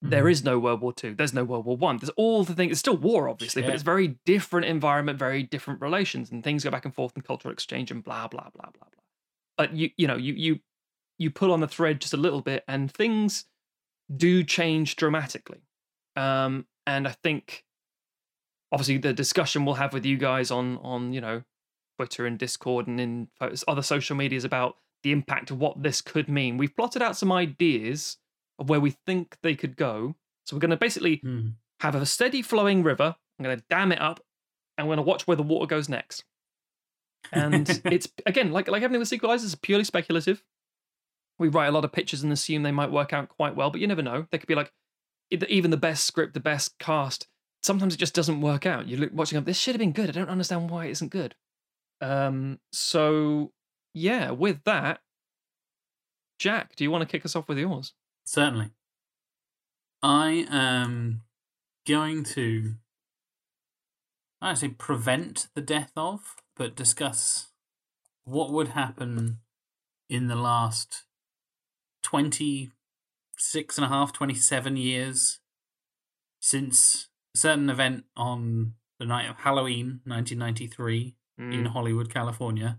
there 0.02 0.24
Mhm. 0.24 0.30
is 0.30 0.44
no 0.44 0.58
World 0.58 0.80
War 0.82 0.92
Two. 0.92 1.14
There's 1.14 1.32
no 1.32 1.44
World 1.44 1.64
War 1.64 1.76
One. 1.76 1.96
There's 1.96 2.10
all 2.10 2.44
the 2.44 2.54
things. 2.54 2.72
It's 2.72 2.80
still 2.80 2.96
war, 2.96 3.28
obviously, 3.28 3.62
but 3.62 3.72
it's 3.74 3.82
very 3.82 4.18
different 4.26 4.66
environment, 4.66 5.18
very 5.18 5.42
different 5.42 5.80
relations, 5.80 6.30
and 6.30 6.44
things 6.44 6.62
go 6.64 6.70
back 6.70 6.84
and 6.84 6.94
forth 6.94 7.14
and 7.14 7.24
cultural 7.24 7.52
exchange 7.52 7.90
and 7.90 8.04
blah 8.04 8.28
blah 8.28 8.50
blah 8.50 8.70
blah 8.70 8.88
blah. 8.92 9.02
But 9.56 9.72
you 9.74 9.90
you 9.96 10.06
know 10.06 10.16
you 10.16 10.34
you 10.34 10.60
you 11.18 11.30
pull 11.30 11.52
on 11.52 11.60
the 11.60 11.68
thread 11.68 12.00
just 12.00 12.12
a 12.12 12.18
little 12.18 12.42
bit, 12.42 12.64
and 12.68 12.92
things 12.92 13.46
do 14.14 14.44
change 14.44 14.96
dramatically. 14.96 15.62
Um, 16.16 16.66
and 16.86 17.08
I 17.08 17.12
think 17.12 17.64
obviously 18.70 18.98
the 18.98 19.12
discussion 19.14 19.64
we'll 19.64 19.76
have 19.76 19.94
with 19.94 20.04
you 20.04 20.18
guys 20.18 20.50
on 20.50 20.76
on 20.78 21.12
you 21.14 21.20
know 21.22 21.44
Twitter 21.96 22.26
and 22.26 22.38
Discord 22.38 22.86
and 22.86 23.00
in 23.00 23.28
other 23.66 23.82
social 23.82 24.16
medias 24.16 24.44
about 24.44 24.76
the 25.04 25.12
impact 25.12 25.52
of 25.52 25.58
what 25.58 25.80
this 25.82 26.00
could 26.00 26.28
mean. 26.28 26.56
We've 26.58 26.74
plotted 26.74 27.00
out 27.02 27.16
some 27.16 27.30
ideas 27.30 28.16
of 28.58 28.68
where 28.68 28.80
we 28.80 28.90
think 29.06 29.36
they 29.42 29.54
could 29.54 29.76
go. 29.76 30.16
So 30.46 30.56
we're 30.56 30.60
going 30.60 30.70
to 30.70 30.76
basically 30.76 31.16
Hmm. 31.22 31.48
have 31.80 31.94
a 31.94 32.04
steady 32.06 32.42
flowing 32.42 32.82
river. 32.82 33.14
I'm 33.38 33.44
going 33.44 33.56
to 33.56 33.64
dam 33.70 33.92
it 33.92 34.00
up, 34.00 34.20
and 34.76 34.86
we're 34.88 34.96
going 34.96 35.04
to 35.04 35.08
watch 35.08 35.26
where 35.26 35.36
the 35.36 35.42
water 35.42 35.66
goes 35.66 35.88
next. 35.88 36.24
And 37.32 37.68
it's 37.86 38.08
again 38.26 38.52
like 38.52 38.68
like 38.68 38.82
everything 38.82 39.00
with 39.00 39.10
sequelizers, 39.10 39.44
it's 39.44 39.54
purely 39.54 39.84
speculative. 39.84 40.42
We 41.38 41.48
write 41.48 41.66
a 41.68 41.72
lot 41.72 41.84
of 41.84 41.92
pictures 41.92 42.22
and 42.22 42.32
assume 42.32 42.62
they 42.62 42.70
might 42.70 42.92
work 42.92 43.12
out 43.12 43.28
quite 43.28 43.56
well, 43.56 43.70
but 43.70 43.80
you 43.80 43.86
never 43.86 44.02
know. 44.02 44.26
They 44.30 44.38
could 44.38 44.46
be 44.48 44.54
like 44.54 44.72
even 45.30 45.70
the 45.70 45.76
best 45.76 46.04
script, 46.04 46.34
the 46.34 46.40
best 46.40 46.78
cast. 46.78 47.26
Sometimes 47.62 47.94
it 47.94 47.96
just 47.96 48.14
doesn't 48.14 48.40
work 48.42 48.66
out. 48.66 48.86
You 48.86 48.98
look 48.98 49.10
watching 49.12 49.38
up. 49.38 49.46
This 49.46 49.58
should 49.58 49.74
have 49.74 49.80
been 49.80 49.92
good. 49.92 50.10
I 50.10 50.12
don't 50.12 50.28
understand 50.28 50.70
why 50.70 50.84
it 50.86 50.90
isn't 50.92 51.10
good. 51.10 51.34
Um. 52.00 52.60
So 52.72 53.52
yeah, 53.94 54.30
with 54.30 54.64
that, 54.64 55.00
Jack, 56.38 56.74
do 56.76 56.84
you 56.84 56.90
want 56.90 57.02
to 57.02 57.08
kick 57.08 57.24
us 57.24 57.36
off 57.36 57.48
with 57.48 57.58
yours? 57.58 57.94
Certainly. 58.24 58.70
I 60.02 60.46
am 60.50 61.22
going 61.86 62.24
to, 62.24 62.74
I 64.42 64.54
say 64.54 64.68
prevent 64.68 65.46
the 65.54 65.62
death 65.62 65.92
of, 65.96 66.36
but 66.56 66.76
discuss 66.76 67.48
what 68.24 68.52
would 68.52 68.68
happen 68.68 69.38
in 70.10 70.26
the 70.26 70.36
last 70.36 71.04
26 72.02 73.78
and 73.78 73.84
a 73.84 73.88
half, 73.88 74.12
27 74.12 74.76
years 74.76 75.38
since 76.40 77.08
a 77.34 77.38
certain 77.38 77.70
event 77.70 78.04
on 78.16 78.74
the 78.98 79.06
night 79.06 79.28
of 79.30 79.36
Halloween 79.36 80.00
1993 80.04 81.14
in 81.38 81.44
Mm. 81.64 81.66
Hollywood, 81.68 82.12
California. 82.12 82.78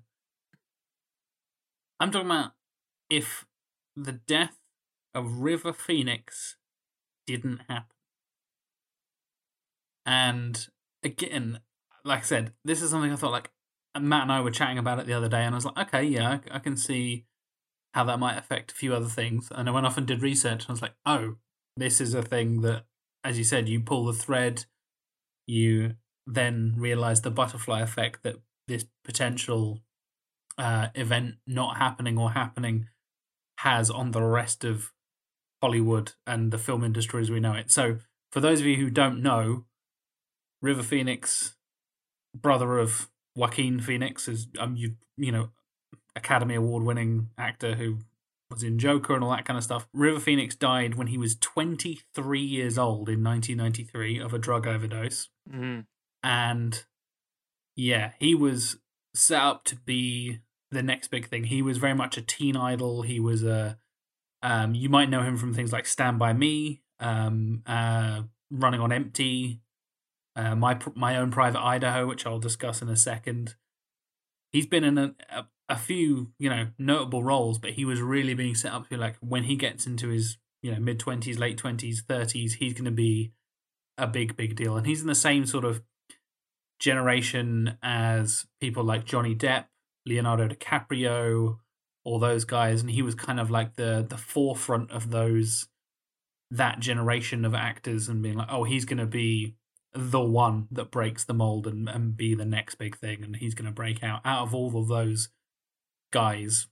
I'm 2.00 2.12
talking 2.12 2.30
about 2.30 2.52
if 3.10 3.46
the 3.96 4.14
death 4.14 4.58
of 5.14 5.40
River 5.40 5.74
Phoenix 5.74 6.58
didn't 7.26 7.62
happen. 7.70 7.96
And 10.06 10.68
again, 11.04 11.60
like 12.04 12.20
I 12.20 12.24
said, 12.24 12.54
this 12.64 12.82
is 12.82 12.92
something 12.92 13.12
I 13.12 13.16
thought 13.16 13.32
like 13.32 13.52
Matt 14.00 14.24
and 14.24 14.32
I 14.32 14.42
were 14.42 14.52
chatting 14.52 14.78
about 14.78 15.00
it 15.00 15.08
the 15.08 15.14
other 15.14 15.30
day, 15.30 15.44
and 15.44 15.56
I 15.56 15.58
was 15.58 15.66
like, 15.66 15.88
okay, 15.88 16.04
yeah, 16.04 16.40
I, 16.52 16.60
can 16.60 16.76
see 16.76 17.26
how 17.94 18.04
that 18.04 18.20
might 18.20 18.38
affect 18.38 18.72
a 18.72 18.76
few 18.76 18.94
other 18.94 19.08
things. 19.08 19.50
And 19.52 19.70
I 19.70 19.72
went 19.72 19.86
off 19.86 19.98
and 19.98 20.06
did 20.06 20.22
research, 20.22 20.64
and 20.64 20.70
I 20.70 20.74
was 20.74 20.82
like, 20.82 20.96
oh, 21.06 21.36
this 21.78 22.02
is 22.02 22.14
a 22.14 22.22
thing 22.22 22.62
that, 22.62 22.84
as 23.24 23.38
you 23.38 23.44
said, 23.44 23.70
you 23.70 23.80
pull 23.80 24.06
the 24.06 24.14
thread, 24.14 24.66
you 25.48 25.96
then 26.28 26.74
realize 26.78 27.22
the 27.22 27.32
butterfly 27.32 27.82
effect 27.82 28.24
that 28.24 28.36
this 28.68 28.86
potential 29.04 29.82
uh, 30.58 30.88
event 30.96 31.36
not 31.46 31.78
happening 31.78 32.18
or 32.18 32.32
happening 32.32 32.88
has 33.60 33.90
on 33.90 34.12
the 34.12 34.22
rest 34.22 34.64
of 34.64 34.92
Hollywood 35.62 36.14
and 36.28 36.52
the 36.52 36.58
film 36.58 36.84
industry 36.84 37.22
as 37.22 37.32
we 37.32 37.40
know 37.40 37.54
it. 37.54 37.72
So, 37.72 37.98
for 38.32 38.40
those 38.40 38.60
of 38.60 38.66
you 38.66 38.78
who 38.78 38.90
don't 38.90 39.22
know, 39.22 39.66
River 40.62 40.84
Phoenix, 40.84 41.56
brother 42.36 42.78
of 42.78 43.10
Joaquin 43.36 43.80
Phoenix, 43.80 44.28
is 44.28 44.48
um 44.60 44.76
you 44.76 44.96
you 45.18 45.32
know 45.32 45.50
Academy 46.16 46.56
Award 46.56 46.84
winning 46.84 47.30
actor 47.38 47.76
who 47.76 48.00
was 48.50 48.64
in 48.64 48.78
Joker 48.78 49.16
and 49.16 49.24
all 49.24 49.32
that 49.32 49.46
kind 49.46 49.58
of 49.58 49.64
stuff. 49.64 49.88
River 49.94 50.20
Phoenix 50.20 50.56
died 50.56 50.96
when 50.96 51.08
he 51.08 51.18
was 51.18 51.36
23 51.38 52.40
years 52.40 52.78
old 52.78 53.10
in 53.10 53.24
1993 53.24 54.20
of 54.20 54.34
a 54.34 54.38
drug 54.38 54.68
overdose. 54.68 55.30
Mm. 55.52 55.86
And 56.24 56.84
yeah, 57.76 58.12
he 58.20 58.36
was 58.36 58.78
set 59.14 59.42
up 59.42 59.64
to 59.66 59.76
be 59.76 60.40
the 60.72 60.84
next 60.84 61.10
big 61.10 61.28
thing. 61.28 61.46
He 61.46 61.62
was 61.62 61.78
very 61.78 61.94
much 61.94 62.18
a 62.18 62.22
teen 62.22 62.58
idol. 62.58 63.04
He 63.04 63.20
was 63.20 63.44
a, 63.44 63.78
um, 64.42 64.76
you 64.76 64.90
might 64.90 65.10
know 65.10 65.22
him 65.22 65.38
from 65.38 65.54
things 65.54 65.72
like 65.72 65.86
Stand 65.86 66.20
By 66.20 66.34
Me, 66.34 66.82
um, 67.00 67.62
uh, 67.66 68.24
Running 68.52 68.80
on 68.80 68.92
Empty, 68.92 69.62
uh, 70.36 70.56
my 70.56 70.80
my 70.96 71.18
own 71.18 71.32
Private 71.32 71.62
Idaho, 71.62 72.08
which 72.08 72.26
I'll 72.26 72.40
discuss 72.40 72.82
in 72.82 72.90
a 72.90 72.98
second. 72.98 73.56
He's 74.52 74.68
been 74.68 74.84
in 74.84 74.98
a, 74.98 75.16
a, 75.30 75.46
a 75.70 75.78
few, 75.78 76.32
you 76.40 76.50
know, 76.50 76.68
notable 76.78 77.24
roles, 77.24 77.58
but 77.58 77.72
he 77.72 77.86
was 77.86 78.02
really 78.02 78.34
being 78.34 78.56
set 78.56 78.72
up 78.72 78.84
to 78.84 78.90
be 78.90 78.98
like 78.98 79.16
when 79.20 79.44
he 79.44 79.56
gets 79.56 79.86
into 79.86 80.10
his, 80.10 80.38
you 80.62 80.72
know, 80.72 80.80
mid 80.80 81.00
twenties, 81.00 81.40
late 81.40 81.58
twenties, 81.58 82.04
thirties, 82.08 82.56
he's 82.56 82.74
going 82.74 82.86
to 82.86 82.92
be 82.92 83.32
a 83.98 84.08
big, 84.08 84.36
big 84.36 84.56
deal, 84.56 84.76
and 84.76 84.86
he's 84.86 85.02
in 85.02 85.08
the 85.08 85.16
same 85.16 85.46
sort 85.46 85.66
of 85.66 85.82
generation 86.80 87.78
as 87.82 88.46
people 88.60 88.84
like 88.84 89.06
Johnny 89.06 89.34
Depp, 89.34 89.66
Leonardo 90.06 90.48
DiCaprio, 90.48 91.58
all 92.04 92.20
those 92.20 92.46
guys, 92.46 92.82
and 92.82 92.92
he 92.92 93.02
was 93.02 93.16
kind 93.16 93.40
of 93.40 93.50
like 93.50 93.76
the 93.76 94.06
the 94.08 94.18
forefront 94.18 94.92
of 94.92 95.12
those 95.12 95.68
that 96.52 96.80
generation 96.80 97.44
of 97.44 97.56
actors 97.56 98.08
and 98.08 98.22
being 98.22 98.36
like, 98.36 98.48
oh, 98.52 98.64
he's 98.64 98.86
going 98.86 99.00
to 99.00 99.06
be 99.06 99.56
the 99.94 100.22
one 100.22 100.68
that 100.72 100.92
breaks 100.92 101.24
the 101.24 101.34
mold 101.34 101.66
and, 101.66 101.90
and 101.90 102.16
be 102.16 102.36
the 102.36 102.46
next 102.46 102.76
big 102.76 102.96
thing, 102.98 103.24
and 103.24 103.38
he's 103.38 103.56
going 103.56 103.66
to 103.66 103.72
break 103.72 104.04
out. 104.04 104.22
Out 104.24 104.44
of 104.44 104.54
all 104.54 104.78
of 104.78 104.88
those 104.88 105.30
guys, 106.12 106.68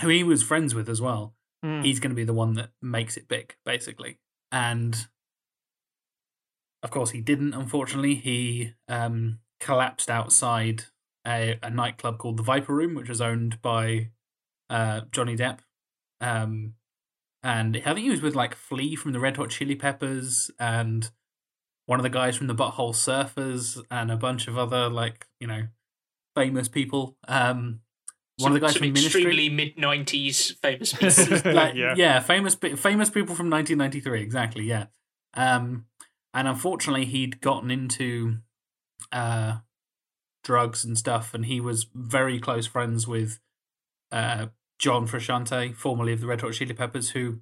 who 0.00 0.08
he 0.08 0.24
was 0.24 0.42
friends 0.42 0.74
with 0.74 0.88
as 0.88 1.00
well, 1.00 1.34
Mm. 1.64 1.84
he's 1.84 2.00
going 2.00 2.10
to 2.10 2.16
be 2.16 2.24
the 2.24 2.34
one 2.34 2.54
that 2.54 2.70
makes 2.82 3.16
it 3.16 3.28
big, 3.28 3.54
basically. 3.64 4.18
And 4.50 5.06
of 6.82 6.90
course, 6.90 7.10
he 7.10 7.20
didn't. 7.20 7.54
Unfortunately, 7.54 8.16
he 8.16 8.74
um, 8.88 9.38
collapsed 9.60 10.10
outside 10.10 10.86
a, 11.26 11.58
a 11.62 11.70
nightclub 11.70 12.18
called 12.18 12.36
the 12.36 12.42
Viper 12.42 12.74
Room, 12.74 12.94
which 12.94 13.08
was 13.08 13.20
owned 13.20 13.60
by 13.62 14.08
uh, 14.70 15.02
Johnny 15.12 15.36
Depp. 15.36 15.60
Um, 16.20 16.74
and 17.42 17.76
I 17.78 17.94
think 17.94 18.00
he 18.00 18.10
was 18.10 18.22
with 18.22 18.34
like 18.36 18.54
Flea 18.54 18.94
from 18.96 19.12
the 19.12 19.20
Red 19.20 19.36
Hot 19.36 19.50
Chili 19.50 19.74
Peppers 19.74 20.50
and 20.58 21.10
one 21.86 21.98
of 21.98 22.04
the 22.04 22.10
guys 22.10 22.36
from 22.36 22.46
the 22.46 22.54
Butthole 22.54 22.94
Surfers 22.94 23.82
and 23.90 24.10
a 24.10 24.16
bunch 24.16 24.46
of 24.46 24.56
other 24.56 24.88
like 24.88 25.26
you 25.40 25.46
know 25.48 25.62
famous 26.36 26.68
people. 26.68 27.16
Um, 27.26 27.80
one 28.38 28.46
Some, 28.46 28.56
of 28.56 28.60
the 28.60 28.66
guys 28.66 28.76
from 28.76 28.86
Ministry. 28.92 29.22
extremely 29.22 29.48
mid 29.48 29.76
nineties 29.76 30.52
famous 30.62 30.92
pieces. 30.92 31.44
like, 31.44 31.74
Yeah. 31.76 31.94
yeah. 31.96 32.20
famous 32.20 32.54
famous 32.54 33.10
people 33.10 33.34
from 33.34 33.50
1993, 33.50 34.22
exactly. 34.22 34.64
Yeah, 34.64 34.86
um, 35.34 35.86
and 36.32 36.46
unfortunately, 36.48 37.04
he'd 37.04 37.40
gotten 37.40 37.70
into 37.70 38.36
uh, 39.10 39.58
drugs 40.42 40.84
and 40.84 40.98
stuff, 40.98 41.34
and 41.34 41.46
he 41.46 41.60
was 41.60 41.86
very 41.94 42.38
close 42.38 42.66
friends 42.66 43.06
with 43.06 43.38
uh, 44.10 44.46
John 44.78 45.06
Frusciante, 45.06 45.74
formerly 45.74 46.12
of 46.12 46.20
the 46.20 46.26
Red 46.26 46.40
Hot 46.40 46.52
Chili 46.52 46.74
Peppers, 46.74 47.10
who 47.10 47.40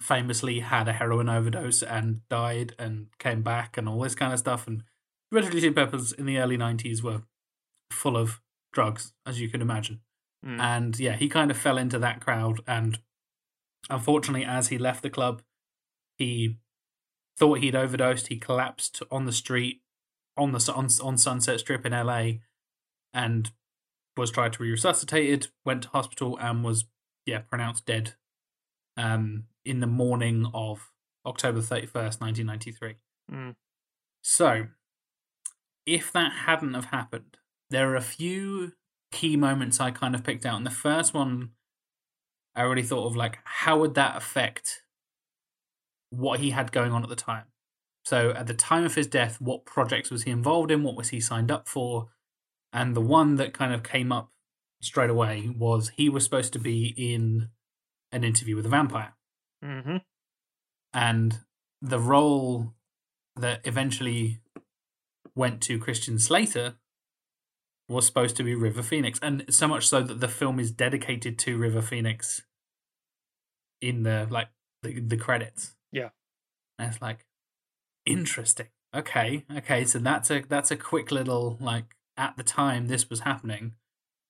famously 0.00 0.60
had 0.60 0.88
a 0.88 0.94
heroin 0.94 1.28
overdose 1.28 1.82
and 1.82 2.26
died 2.28 2.74
and 2.78 3.08
came 3.18 3.42
back 3.42 3.76
and 3.76 3.88
all 3.88 4.00
this 4.00 4.14
kind 4.14 4.32
of 4.32 4.38
stuff. 4.38 4.66
And 4.66 4.82
Red 5.30 5.44
Hot 5.44 5.52
Chili 5.52 5.72
Peppers 5.72 6.12
in 6.12 6.26
the 6.26 6.38
early 6.38 6.56
90s 6.56 7.02
were 7.02 7.22
full 7.92 8.16
of 8.16 8.40
drugs, 8.72 9.12
as 9.26 9.40
you 9.40 9.48
can 9.48 9.60
imagine. 9.60 10.00
Mm. 10.44 10.60
And 10.60 10.98
yeah, 10.98 11.16
he 11.16 11.28
kind 11.28 11.50
of 11.50 11.58
fell 11.58 11.76
into 11.76 11.98
that 11.98 12.20
crowd. 12.20 12.60
And 12.66 12.98
unfortunately, 13.90 14.44
as 14.44 14.68
he 14.68 14.78
left 14.78 15.02
the 15.02 15.10
club, 15.10 15.42
he 16.16 16.56
thought 17.38 17.58
he'd 17.58 17.76
overdosed. 17.76 18.28
He 18.28 18.38
collapsed 18.38 19.02
on 19.10 19.26
the 19.26 19.32
street 19.32 19.82
on 20.40 20.52
the 20.52 20.72
on, 20.74 20.88
on 21.02 21.18
Sunset 21.18 21.60
Strip 21.60 21.84
in 21.86 21.92
LA, 21.92 22.32
and 23.12 23.50
was 24.16 24.30
tried 24.30 24.52
to 24.54 24.58
be 24.58 24.70
resuscitated. 24.70 25.48
Went 25.64 25.82
to 25.84 25.88
hospital 25.90 26.38
and 26.40 26.64
was 26.64 26.86
yeah 27.26 27.40
pronounced 27.40 27.86
dead. 27.86 28.14
Um, 28.96 29.44
in 29.64 29.80
the 29.80 29.86
morning 29.86 30.46
of 30.52 30.90
October 31.24 31.60
thirty 31.60 31.86
first, 31.86 32.20
nineteen 32.20 32.46
ninety 32.46 32.72
three. 32.72 32.96
Mm. 33.30 33.54
So, 34.22 34.66
if 35.86 36.12
that 36.12 36.32
hadn't 36.46 36.74
have 36.74 36.86
happened, 36.86 37.36
there 37.70 37.90
are 37.90 37.96
a 37.96 38.02
few 38.02 38.72
key 39.12 39.36
moments 39.36 39.80
I 39.80 39.90
kind 39.90 40.14
of 40.14 40.24
picked 40.24 40.46
out. 40.46 40.56
And 40.56 40.66
the 40.66 40.70
first 40.70 41.14
one, 41.14 41.50
I 42.54 42.62
already 42.62 42.82
thought 42.82 43.06
of 43.06 43.16
like, 43.16 43.38
how 43.44 43.78
would 43.78 43.94
that 43.94 44.16
affect 44.16 44.82
what 46.10 46.40
he 46.40 46.50
had 46.50 46.72
going 46.72 46.92
on 46.92 47.02
at 47.02 47.08
the 47.08 47.16
time? 47.16 47.44
So, 48.04 48.30
at 48.30 48.46
the 48.46 48.54
time 48.54 48.84
of 48.84 48.94
his 48.94 49.06
death, 49.06 49.40
what 49.40 49.64
projects 49.64 50.10
was 50.10 50.22
he 50.22 50.30
involved 50.30 50.70
in? 50.70 50.82
What 50.82 50.96
was 50.96 51.10
he 51.10 51.20
signed 51.20 51.50
up 51.50 51.68
for? 51.68 52.08
And 52.72 52.96
the 52.96 53.00
one 53.00 53.36
that 53.36 53.52
kind 53.52 53.74
of 53.74 53.82
came 53.82 54.10
up 54.10 54.30
straight 54.80 55.10
away 55.10 55.50
was 55.56 55.90
he 55.96 56.08
was 56.08 56.24
supposed 56.24 56.52
to 56.54 56.58
be 56.58 56.94
in 56.96 57.48
an 58.12 58.24
interview 58.24 58.56
with 58.56 58.66
a 58.66 58.68
vampire 58.68 59.12
hmm 59.62 59.98
and 60.92 61.40
the 61.80 61.98
role 61.98 62.74
that 63.36 63.60
eventually 63.64 64.40
went 65.34 65.60
to 65.62 65.78
Christian 65.78 66.18
Slater 66.18 66.74
was 67.88 68.06
supposed 68.06 68.36
to 68.36 68.42
be 68.42 68.54
River 68.54 68.82
Phoenix, 68.82 69.18
and 69.22 69.44
so 69.48 69.66
much 69.66 69.88
so 69.88 70.02
that 70.02 70.20
the 70.20 70.28
film 70.28 70.60
is 70.60 70.70
dedicated 70.70 71.38
to 71.40 71.58
River 71.58 71.82
Phoenix 71.82 72.42
in 73.80 74.02
the 74.02 74.26
like 74.30 74.48
the, 74.82 75.00
the 75.00 75.16
credits. 75.16 75.74
Yeah. 75.92 76.10
and 76.78 76.92
it's 76.92 77.02
like 77.02 77.24
interesting. 78.06 78.68
Okay, 78.94 79.44
okay, 79.56 79.84
so 79.84 79.98
that's 79.98 80.30
a 80.30 80.42
that's 80.48 80.70
a 80.70 80.76
quick 80.76 81.12
little 81.12 81.56
like 81.60 81.94
at 82.16 82.36
the 82.36 82.42
time 82.42 82.86
this 82.86 83.08
was 83.08 83.20
happening, 83.20 83.74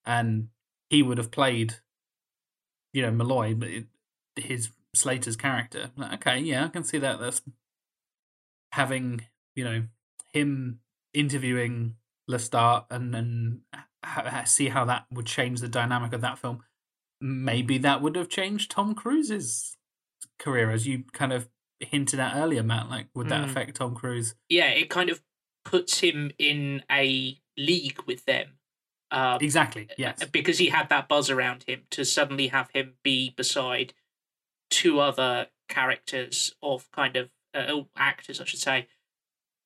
and 0.04 0.48
he 0.90 1.02
would 1.02 1.18
have 1.18 1.30
played, 1.30 1.76
you 2.92 3.02
know, 3.02 3.10
Molloy, 3.10 3.54
but 3.54 3.68
it, 3.68 3.86
his 4.36 4.70
Slater's 4.94 5.36
character. 5.36 5.90
Like, 5.96 6.12
okay, 6.14 6.38
yeah, 6.38 6.66
I 6.66 6.68
can 6.68 6.84
see 6.84 6.98
that. 6.98 7.20
That's 7.20 7.42
having 8.72 9.22
you 9.54 9.64
know 9.64 9.82
him 10.32 10.80
interviewing 11.14 11.96
Lestat 12.30 12.84
and 12.90 13.60
ha- 14.04 14.44
see 14.44 14.68
how 14.68 14.84
that 14.84 15.06
would 15.10 15.26
change 15.26 15.60
the 15.60 15.68
dynamic 15.68 16.12
of 16.12 16.20
that 16.20 16.38
film. 16.38 16.62
Maybe 17.20 17.78
that 17.78 18.00
would 18.00 18.16
have 18.16 18.28
changed 18.28 18.70
Tom 18.70 18.94
Cruise's 18.94 19.76
career, 20.38 20.70
as 20.70 20.86
you 20.86 21.04
kind 21.12 21.32
of 21.32 21.48
hinted 21.80 22.20
at 22.20 22.36
earlier, 22.36 22.62
Matt. 22.62 22.88
Like, 22.88 23.08
would 23.14 23.28
that 23.30 23.42
Mm. 23.46 23.50
affect 23.50 23.76
Tom 23.76 23.94
Cruise? 23.94 24.34
yeah, 24.48 24.68
it 24.70 24.88
kind 24.90 25.10
of 25.10 25.22
puts 25.64 26.00
him 26.00 26.30
in 26.38 26.82
a 26.90 27.38
league 27.56 28.00
with 28.06 28.24
them. 28.24 28.58
Um, 29.10 29.38
Exactly. 29.40 29.88
Yes. 29.98 30.24
because 30.30 30.58
he 30.58 30.68
had 30.68 30.88
that 30.90 31.08
buzz 31.08 31.30
around 31.30 31.64
him 31.64 31.82
to 31.90 32.04
suddenly 32.04 32.48
have 32.48 32.70
him 32.72 32.94
be 33.02 33.30
beside 33.36 33.92
two 34.70 35.00
other 35.00 35.48
characters 35.68 36.54
of 36.62 36.90
kind 36.92 37.16
of 37.16 37.30
uh, 37.52 37.64
oh, 37.68 37.88
actors, 37.96 38.40
I 38.40 38.44
should 38.44 38.60
say. 38.60 38.86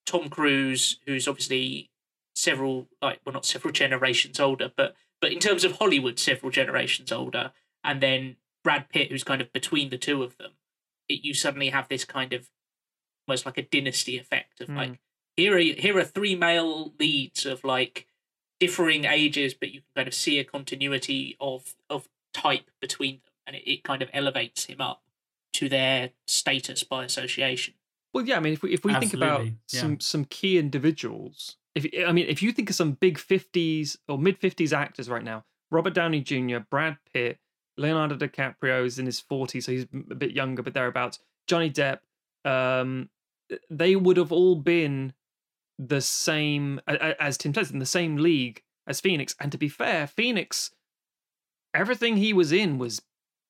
Tom 0.07 0.29
Cruise, 0.31 0.98
who's 1.07 1.29
obviously 1.29 1.90
several 2.37 2.88
like 3.00 3.20
well 3.24 3.33
not 3.33 3.44
several 3.46 3.72
generations 3.72 4.40
older, 4.40 4.70
but 4.74 4.94
but 5.20 5.33
in 5.33 5.38
terms 5.38 5.64
of 5.64 5.72
Hollywood, 5.79 6.18
several 6.18 6.50
generations 6.50 7.12
older, 7.12 7.53
and 7.83 8.03
then 8.03 8.37
Brad 8.62 8.88
Pitt, 8.88 9.11
who's 9.11 9.24
kind 9.24 9.40
of 9.42 9.53
between 9.53 9.90
the 9.90 9.98
two 9.98 10.22
of 10.22 10.37
them. 10.38 10.53
It, 11.08 11.24
you 11.24 11.34
suddenly 11.34 11.70
have 11.70 11.88
this 11.88 12.04
kind 12.04 12.32
of 12.32 12.48
almost 13.26 13.46
like 13.46 13.58
a 13.58 13.62
dynasty 13.62 14.18
effect 14.18 14.60
of 14.60 14.68
Mm. 14.68 14.76
like 14.76 15.00
here 15.36 15.56
are 15.56 15.60
here 15.60 15.98
are 15.98 16.04
three 16.04 16.34
male 16.36 16.92
leads 16.98 17.46
of 17.46 17.64
like 17.64 18.06
differing 18.60 19.04
ages, 19.04 19.54
but 19.54 19.72
you 19.72 19.80
can 19.80 19.88
kind 19.96 20.08
of 20.08 20.14
see 20.14 20.38
a 20.38 20.44
continuity 20.44 21.36
of 21.40 21.74
of 21.90 22.08
type 22.32 22.70
between 22.80 23.14
them, 23.24 23.32
and 23.46 23.56
it, 23.56 23.70
it 23.70 23.84
kind 23.84 24.02
of 24.02 24.10
elevates 24.12 24.64
him 24.66 24.80
up 24.80 25.02
to 25.54 25.68
their 25.68 26.10
status 26.26 26.82
by 26.82 27.04
association. 27.04 27.74
Well, 28.12 28.24
yeah. 28.24 28.36
I 28.36 28.40
mean, 28.40 28.52
if 28.52 28.62
we 28.62 28.72
if 28.72 28.84
we 28.84 28.94
think 28.94 29.14
about 29.14 29.44
yeah. 29.44 29.52
some 29.66 30.00
some 30.00 30.24
key 30.24 30.58
individuals, 30.58 31.56
if 31.74 31.86
I 32.06 32.12
mean, 32.12 32.26
if 32.28 32.42
you 32.42 32.52
think 32.52 32.70
of 32.70 32.76
some 32.76 32.92
big 32.92 33.18
fifties 33.18 33.96
or 34.08 34.18
mid 34.18 34.38
fifties 34.38 34.72
actors 34.72 35.08
right 35.08 35.24
now, 35.24 35.44
Robert 35.70 35.94
Downey 35.94 36.20
Jr., 36.20 36.58
Brad 36.70 36.98
Pitt, 37.12 37.38
Leonardo 37.76 38.16
DiCaprio 38.16 38.84
is 38.84 38.98
in 38.98 39.06
his 39.06 39.20
forties, 39.20 39.66
so 39.66 39.72
he's 39.72 39.87
a 40.10 40.14
bit 40.14 40.30
younger, 40.32 40.62
but 40.62 40.74
thereabouts. 40.74 41.18
Johnny 41.46 41.70
Depp, 41.70 41.98
um, 42.44 43.08
they 43.70 43.96
would 43.96 44.16
have 44.16 44.32
all 44.32 44.56
been 44.56 45.12
the 45.78 46.00
same 46.00 46.80
as 46.87 47.37
Tim 47.37 47.52
says 47.52 47.70
in 47.70 47.80
the 47.80 47.87
same 47.87 48.16
league 48.16 48.62
as 48.87 49.00
Phoenix. 49.00 49.34
And 49.40 49.50
to 49.52 49.58
be 49.58 49.68
fair, 49.68 50.06
Phoenix, 50.06 50.70
everything 51.74 52.16
he 52.16 52.32
was 52.32 52.52
in 52.52 52.78
was 52.78 53.02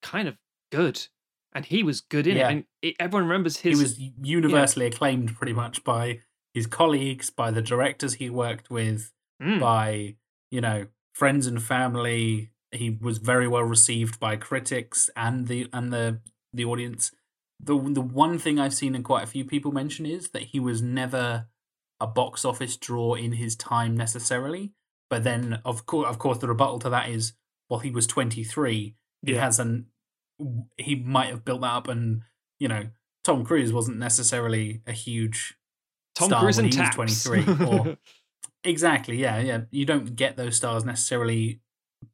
kind 0.02 0.28
of 0.28 0.36
good, 0.72 1.06
and 1.52 1.64
he 1.66 1.82
was 1.82 2.00
good 2.00 2.26
in 2.26 2.36
Yeah. 2.36 2.48
it. 2.48 2.52
And 2.52 2.64
it, 2.82 2.96
everyone 2.98 3.28
remembers 3.28 3.58
his. 3.58 3.78
he 3.78 3.82
was 3.82 3.98
universally 4.22 4.86
acclaimed 4.86 5.34
pretty 5.36 5.52
much 5.52 5.84
by 5.84 6.20
his 6.52 6.66
colleagues, 6.66 7.30
by 7.30 7.50
the 7.50 7.62
directors 7.62 8.14
he 8.14 8.30
worked 8.30 8.70
with, 8.70 9.12
Mm. 9.42 9.60
by 9.60 10.16
you 10.50 10.60
know 10.60 10.86
friends 11.12 11.46
and 11.46 11.62
family. 11.62 12.50
He 12.74 12.90
was 12.90 13.18
very 13.18 13.48
well 13.48 13.62
received 13.62 14.18
by 14.20 14.36
critics 14.36 15.10
and 15.16 15.46
the 15.46 15.68
and 15.72 15.92
the 15.92 16.20
the 16.52 16.64
audience. 16.64 17.12
The 17.60 17.78
the 17.78 18.00
one 18.00 18.38
thing 18.38 18.58
I've 18.58 18.74
seen 18.74 18.94
and 18.94 19.04
quite 19.04 19.24
a 19.24 19.28
few 19.28 19.44
people 19.44 19.72
mention 19.72 20.06
is 20.06 20.30
that 20.30 20.42
he 20.42 20.60
was 20.60 20.82
never 20.82 21.46
a 22.00 22.06
box 22.06 22.44
office 22.44 22.76
draw 22.76 23.14
in 23.14 23.32
his 23.32 23.56
time 23.56 23.96
necessarily. 23.96 24.72
But 25.08 25.24
then 25.24 25.60
of 25.64 25.86
course 25.86 26.08
of 26.08 26.18
course 26.18 26.38
the 26.38 26.48
rebuttal 26.48 26.78
to 26.80 26.90
that 26.90 27.08
is 27.08 27.34
well 27.68 27.80
he 27.80 27.90
was 27.90 28.06
23 28.06 28.94
he 29.24 29.34
hasn't 29.34 29.86
he 30.76 30.96
might 30.96 31.28
have 31.28 31.44
built 31.44 31.60
that 31.60 31.72
up 31.72 31.88
and 31.88 32.22
you 32.58 32.68
know 32.68 32.88
Tom 33.22 33.44
Cruise 33.44 33.72
wasn't 33.72 33.98
necessarily 33.98 34.82
a 34.86 34.92
huge 34.92 35.56
Tom 36.14 36.28
star 36.28 36.40
Cruise 36.40 36.56
when 36.56 36.70
he 36.70 36.78
was 36.78 36.90
23 37.24 37.66
or 37.66 37.96
exactly 38.64 39.16
yeah 39.16 39.38
yeah 39.38 39.60
you 39.70 39.84
don't 39.84 40.16
get 40.16 40.36
those 40.36 40.56
stars 40.56 40.84
necessarily 40.84 41.60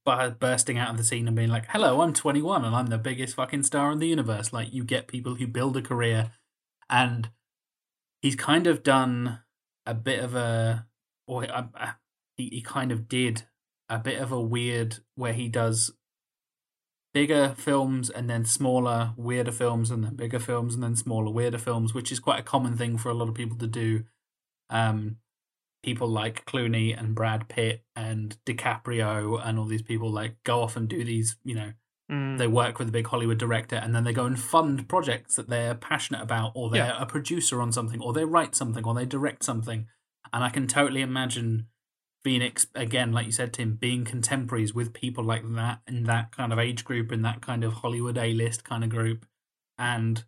bu- 0.04 0.30
bursting 0.30 0.78
out 0.78 0.90
of 0.90 0.96
the 0.96 1.04
scene 1.04 1.26
and 1.26 1.36
being 1.36 1.48
like 1.48 1.66
hello 1.68 2.00
I'm 2.00 2.12
21 2.12 2.64
and 2.64 2.74
I'm 2.74 2.86
the 2.86 2.98
biggest 2.98 3.34
fucking 3.34 3.62
star 3.64 3.92
in 3.92 3.98
the 3.98 4.08
universe. 4.08 4.52
Like 4.52 4.72
you 4.72 4.84
get 4.84 5.08
people 5.08 5.34
who 5.36 5.46
build 5.46 5.76
a 5.76 5.82
career 5.82 6.32
and 6.88 7.30
he's 8.20 8.36
kind 8.36 8.66
of 8.66 8.82
done 8.82 9.40
a 9.86 9.94
bit 9.94 10.20
of 10.20 10.34
a 10.34 10.86
or 11.26 11.44
uh, 11.50 11.66
uh, 11.78 11.92
he, 12.36 12.48
he 12.48 12.62
kind 12.62 12.92
of 12.92 13.08
did 13.08 13.44
a 13.88 13.98
bit 13.98 14.20
of 14.20 14.32
a 14.32 14.40
weird 14.40 14.98
where 15.14 15.32
he 15.32 15.48
does 15.48 15.92
bigger 17.12 17.54
films 17.56 18.08
and 18.08 18.30
then 18.30 18.44
smaller 18.44 19.12
weirder 19.16 19.52
films 19.52 19.90
and 19.90 20.04
then 20.04 20.14
bigger 20.14 20.38
films 20.38 20.74
and 20.74 20.82
then 20.82 20.94
smaller 20.94 21.30
weirder 21.30 21.58
films 21.58 21.92
which 21.92 22.12
is 22.12 22.20
quite 22.20 22.40
a 22.40 22.44
common 22.44 22.76
thing 22.76 22.96
for 22.96 23.08
a 23.08 23.14
lot 23.14 23.28
of 23.28 23.34
people 23.34 23.56
to 23.56 23.66
do. 23.66 24.04
Um 24.68 25.16
people 25.82 26.08
like 26.08 26.44
Clooney 26.44 26.98
and 26.98 27.14
Brad 27.14 27.48
Pitt 27.48 27.82
and 27.96 28.36
DiCaprio 28.46 29.40
and 29.44 29.58
all 29.58 29.64
these 29.64 29.82
people 29.82 30.10
like 30.10 30.36
go 30.44 30.60
off 30.62 30.76
and 30.76 30.88
do 30.88 31.04
these 31.04 31.36
you 31.44 31.54
know 31.54 31.72
Mm. 32.10 32.38
they 32.38 32.48
work 32.48 32.80
with 32.80 32.88
a 32.88 32.90
big 32.90 33.06
Hollywood 33.06 33.38
director 33.38 33.76
and 33.76 33.94
then 33.94 34.02
they 34.02 34.12
go 34.12 34.26
and 34.26 34.36
fund 34.36 34.88
projects 34.88 35.36
that 35.36 35.48
they're 35.48 35.76
passionate 35.76 36.20
about 36.20 36.50
or 36.56 36.68
they're 36.68 36.86
Yeah. 36.86 37.00
a 37.00 37.06
producer 37.06 37.62
on 37.62 37.70
something 37.70 38.00
or 38.00 38.12
they 38.12 38.24
write 38.24 38.56
something 38.56 38.84
or 38.84 38.94
they 38.94 39.06
direct 39.06 39.44
something 39.44 39.86
and 40.32 40.42
I 40.42 40.48
can 40.48 40.66
totally 40.66 41.02
imagine 41.02 41.68
Phoenix 42.24 42.66
again 42.74 43.12
like 43.12 43.26
you 43.26 43.32
said 43.32 43.52
Tim 43.52 43.76
being 43.76 44.04
contemporaries 44.04 44.74
with 44.74 44.92
people 44.92 45.22
like 45.22 45.44
that 45.54 45.82
in 45.86 46.02
that 46.04 46.32
kind 46.32 46.52
of 46.52 46.58
age 46.58 46.84
group 46.84 47.12
in 47.12 47.22
that 47.22 47.42
kind 47.42 47.62
of 47.62 47.74
Hollywood 47.74 48.18
A-list 48.18 48.64
kind 48.64 48.82
of 48.82 48.90
group 48.90 49.24
and 49.78 50.24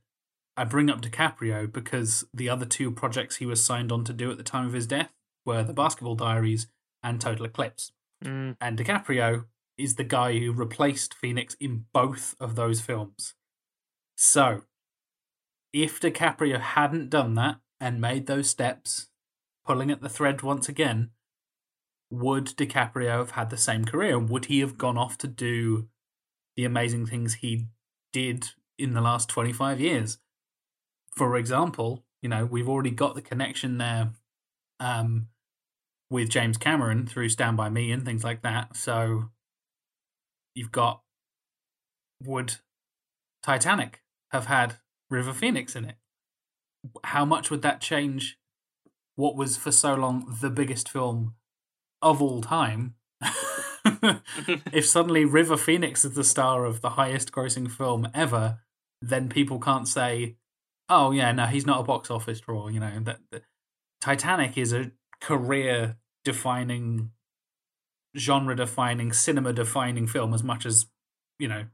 I 0.56 0.62
bring 0.64 0.88
up 0.88 1.00
DiCaprio 1.02 1.70
because 1.72 2.24
the 2.32 2.48
other 2.48 2.64
two 2.64 2.92
projects 2.92 3.36
he 3.38 3.46
was 3.46 3.66
signed 3.66 3.90
on 3.90 4.04
to 4.04 4.12
do 4.12 4.30
at 4.30 4.36
the 4.36 4.44
time 4.44 4.66
of 4.68 4.72
his 4.72 4.86
death 4.86 5.10
were 5.44 5.62
The 5.62 5.74
Basketball 5.74 6.14
Diaries 6.14 6.66
and 7.02 7.20
Total 7.20 7.46
Eclipse 7.46 7.92
Mm. 8.22 8.56
and 8.60 8.78
DiCaprio 8.78 9.46
is 9.76 9.96
the 9.96 10.04
guy 10.04 10.38
who 10.38 10.52
replaced 10.52 11.14
Phoenix 11.14 11.54
in 11.54 11.86
both 11.92 12.36
of 12.38 12.54
those 12.54 12.80
films. 12.80 13.34
So, 14.16 14.62
if 15.72 16.00
DiCaprio 16.00 16.60
hadn't 16.60 17.10
done 17.10 17.34
that 17.34 17.56
and 17.80 18.00
made 18.00 18.26
those 18.26 18.48
steps, 18.48 19.08
pulling 19.64 19.90
at 19.90 20.00
the 20.00 20.08
thread 20.08 20.42
once 20.42 20.68
again, 20.68 21.10
would 22.10 22.46
DiCaprio 22.46 23.08
have 23.18 23.32
had 23.32 23.50
the 23.50 23.56
same 23.56 23.84
career? 23.84 24.18
Would 24.18 24.44
he 24.44 24.60
have 24.60 24.78
gone 24.78 24.98
off 24.98 25.18
to 25.18 25.26
do 25.26 25.88
the 26.56 26.64
amazing 26.64 27.06
things 27.06 27.34
he 27.34 27.66
did 28.12 28.50
in 28.78 28.92
the 28.92 29.00
last 29.00 29.28
25 29.28 29.80
years? 29.80 30.18
For 31.10 31.36
example, 31.36 32.04
you 32.20 32.28
know, 32.28 32.44
we've 32.44 32.68
already 32.68 32.90
got 32.90 33.14
the 33.14 33.22
connection 33.22 33.78
there 33.78 34.12
um, 34.78 35.28
with 36.12 36.28
James 36.28 36.58
Cameron 36.58 37.06
through 37.06 37.30
Stand 37.30 37.56
By 37.56 37.70
Me 37.70 37.90
and 37.90 38.04
things 38.04 38.22
like 38.22 38.42
that. 38.42 38.76
So 38.76 39.30
you've 40.54 40.70
got 40.70 41.00
would 42.22 42.56
Titanic 43.42 44.02
have 44.30 44.46
had 44.46 44.76
River 45.10 45.32
Phoenix 45.32 45.74
in 45.74 45.86
it? 45.86 45.96
How 47.02 47.24
much 47.24 47.50
would 47.50 47.62
that 47.62 47.80
change 47.80 48.38
what 49.16 49.36
was 49.36 49.56
for 49.56 49.72
so 49.72 49.94
long 49.94 50.36
the 50.40 50.50
biggest 50.50 50.88
film 50.88 51.34
of 52.02 52.20
all 52.20 52.42
time? 52.42 52.94
if 54.72 54.86
suddenly 54.86 55.24
River 55.24 55.56
Phoenix 55.56 56.04
is 56.04 56.12
the 56.12 56.24
star 56.24 56.66
of 56.66 56.82
the 56.82 56.90
highest 56.90 57.32
grossing 57.32 57.70
film 57.70 58.06
ever, 58.14 58.58
then 59.00 59.30
people 59.30 59.58
can't 59.58 59.88
say, 59.88 60.36
"Oh 60.88 61.10
yeah, 61.10 61.32
no, 61.32 61.46
he's 61.46 61.66
not 61.66 61.80
a 61.80 61.84
box 61.84 62.10
office 62.10 62.40
draw." 62.40 62.68
You 62.68 62.80
know 62.80 63.00
that, 63.00 63.20
that 63.30 63.42
Titanic 64.00 64.58
is 64.58 64.72
a 64.72 64.92
career 65.20 65.96
defining, 66.24 67.10
genre 68.16 68.56
defining, 68.56 69.12
cinema 69.12 69.52
defining 69.52 70.06
film 70.06 70.34
as 70.34 70.42
much 70.42 70.66
as 70.66 70.86
you 71.38 71.48
know. 71.48 71.66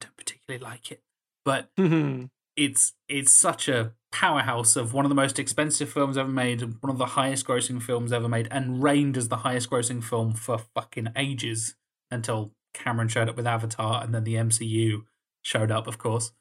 Don't 0.00 0.16
particularly 0.16 0.62
like 0.62 0.92
it, 0.92 1.02
but 1.44 1.70
mm-hmm. 1.76 2.26
it's 2.56 2.94
it's 3.08 3.32
such 3.32 3.68
a 3.68 3.92
powerhouse 4.10 4.76
of 4.76 4.94
one 4.94 5.04
of 5.04 5.08
the 5.08 5.14
most 5.14 5.38
expensive 5.38 5.90
films 5.90 6.16
ever 6.16 6.30
made, 6.30 6.60
one 6.60 6.90
of 6.90 6.98
the 6.98 7.06
highest 7.06 7.46
grossing 7.46 7.82
films 7.82 8.12
ever 8.12 8.28
made, 8.28 8.48
and 8.50 8.82
reigned 8.82 9.16
as 9.16 9.28
the 9.28 9.38
highest 9.38 9.70
grossing 9.70 10.02
film 10.02 10.34
for 10.34 10.58
fucking 10.58 11.08
ages 11.16 11.74
until 12.10 12.52
Cameron 12.74 13.08
showed 13.08 13.28
up 13.28 13.36
with 13.36 13.46
Avatar 13.46 14.02
and 14.02 14.14
then 14.14 14.24
the 14.24 14.34
MCU 14.34 15.02
showed 15.42 15.70
up, 15.70 15.86
of 15.86 15.98
course. 15.98 16.32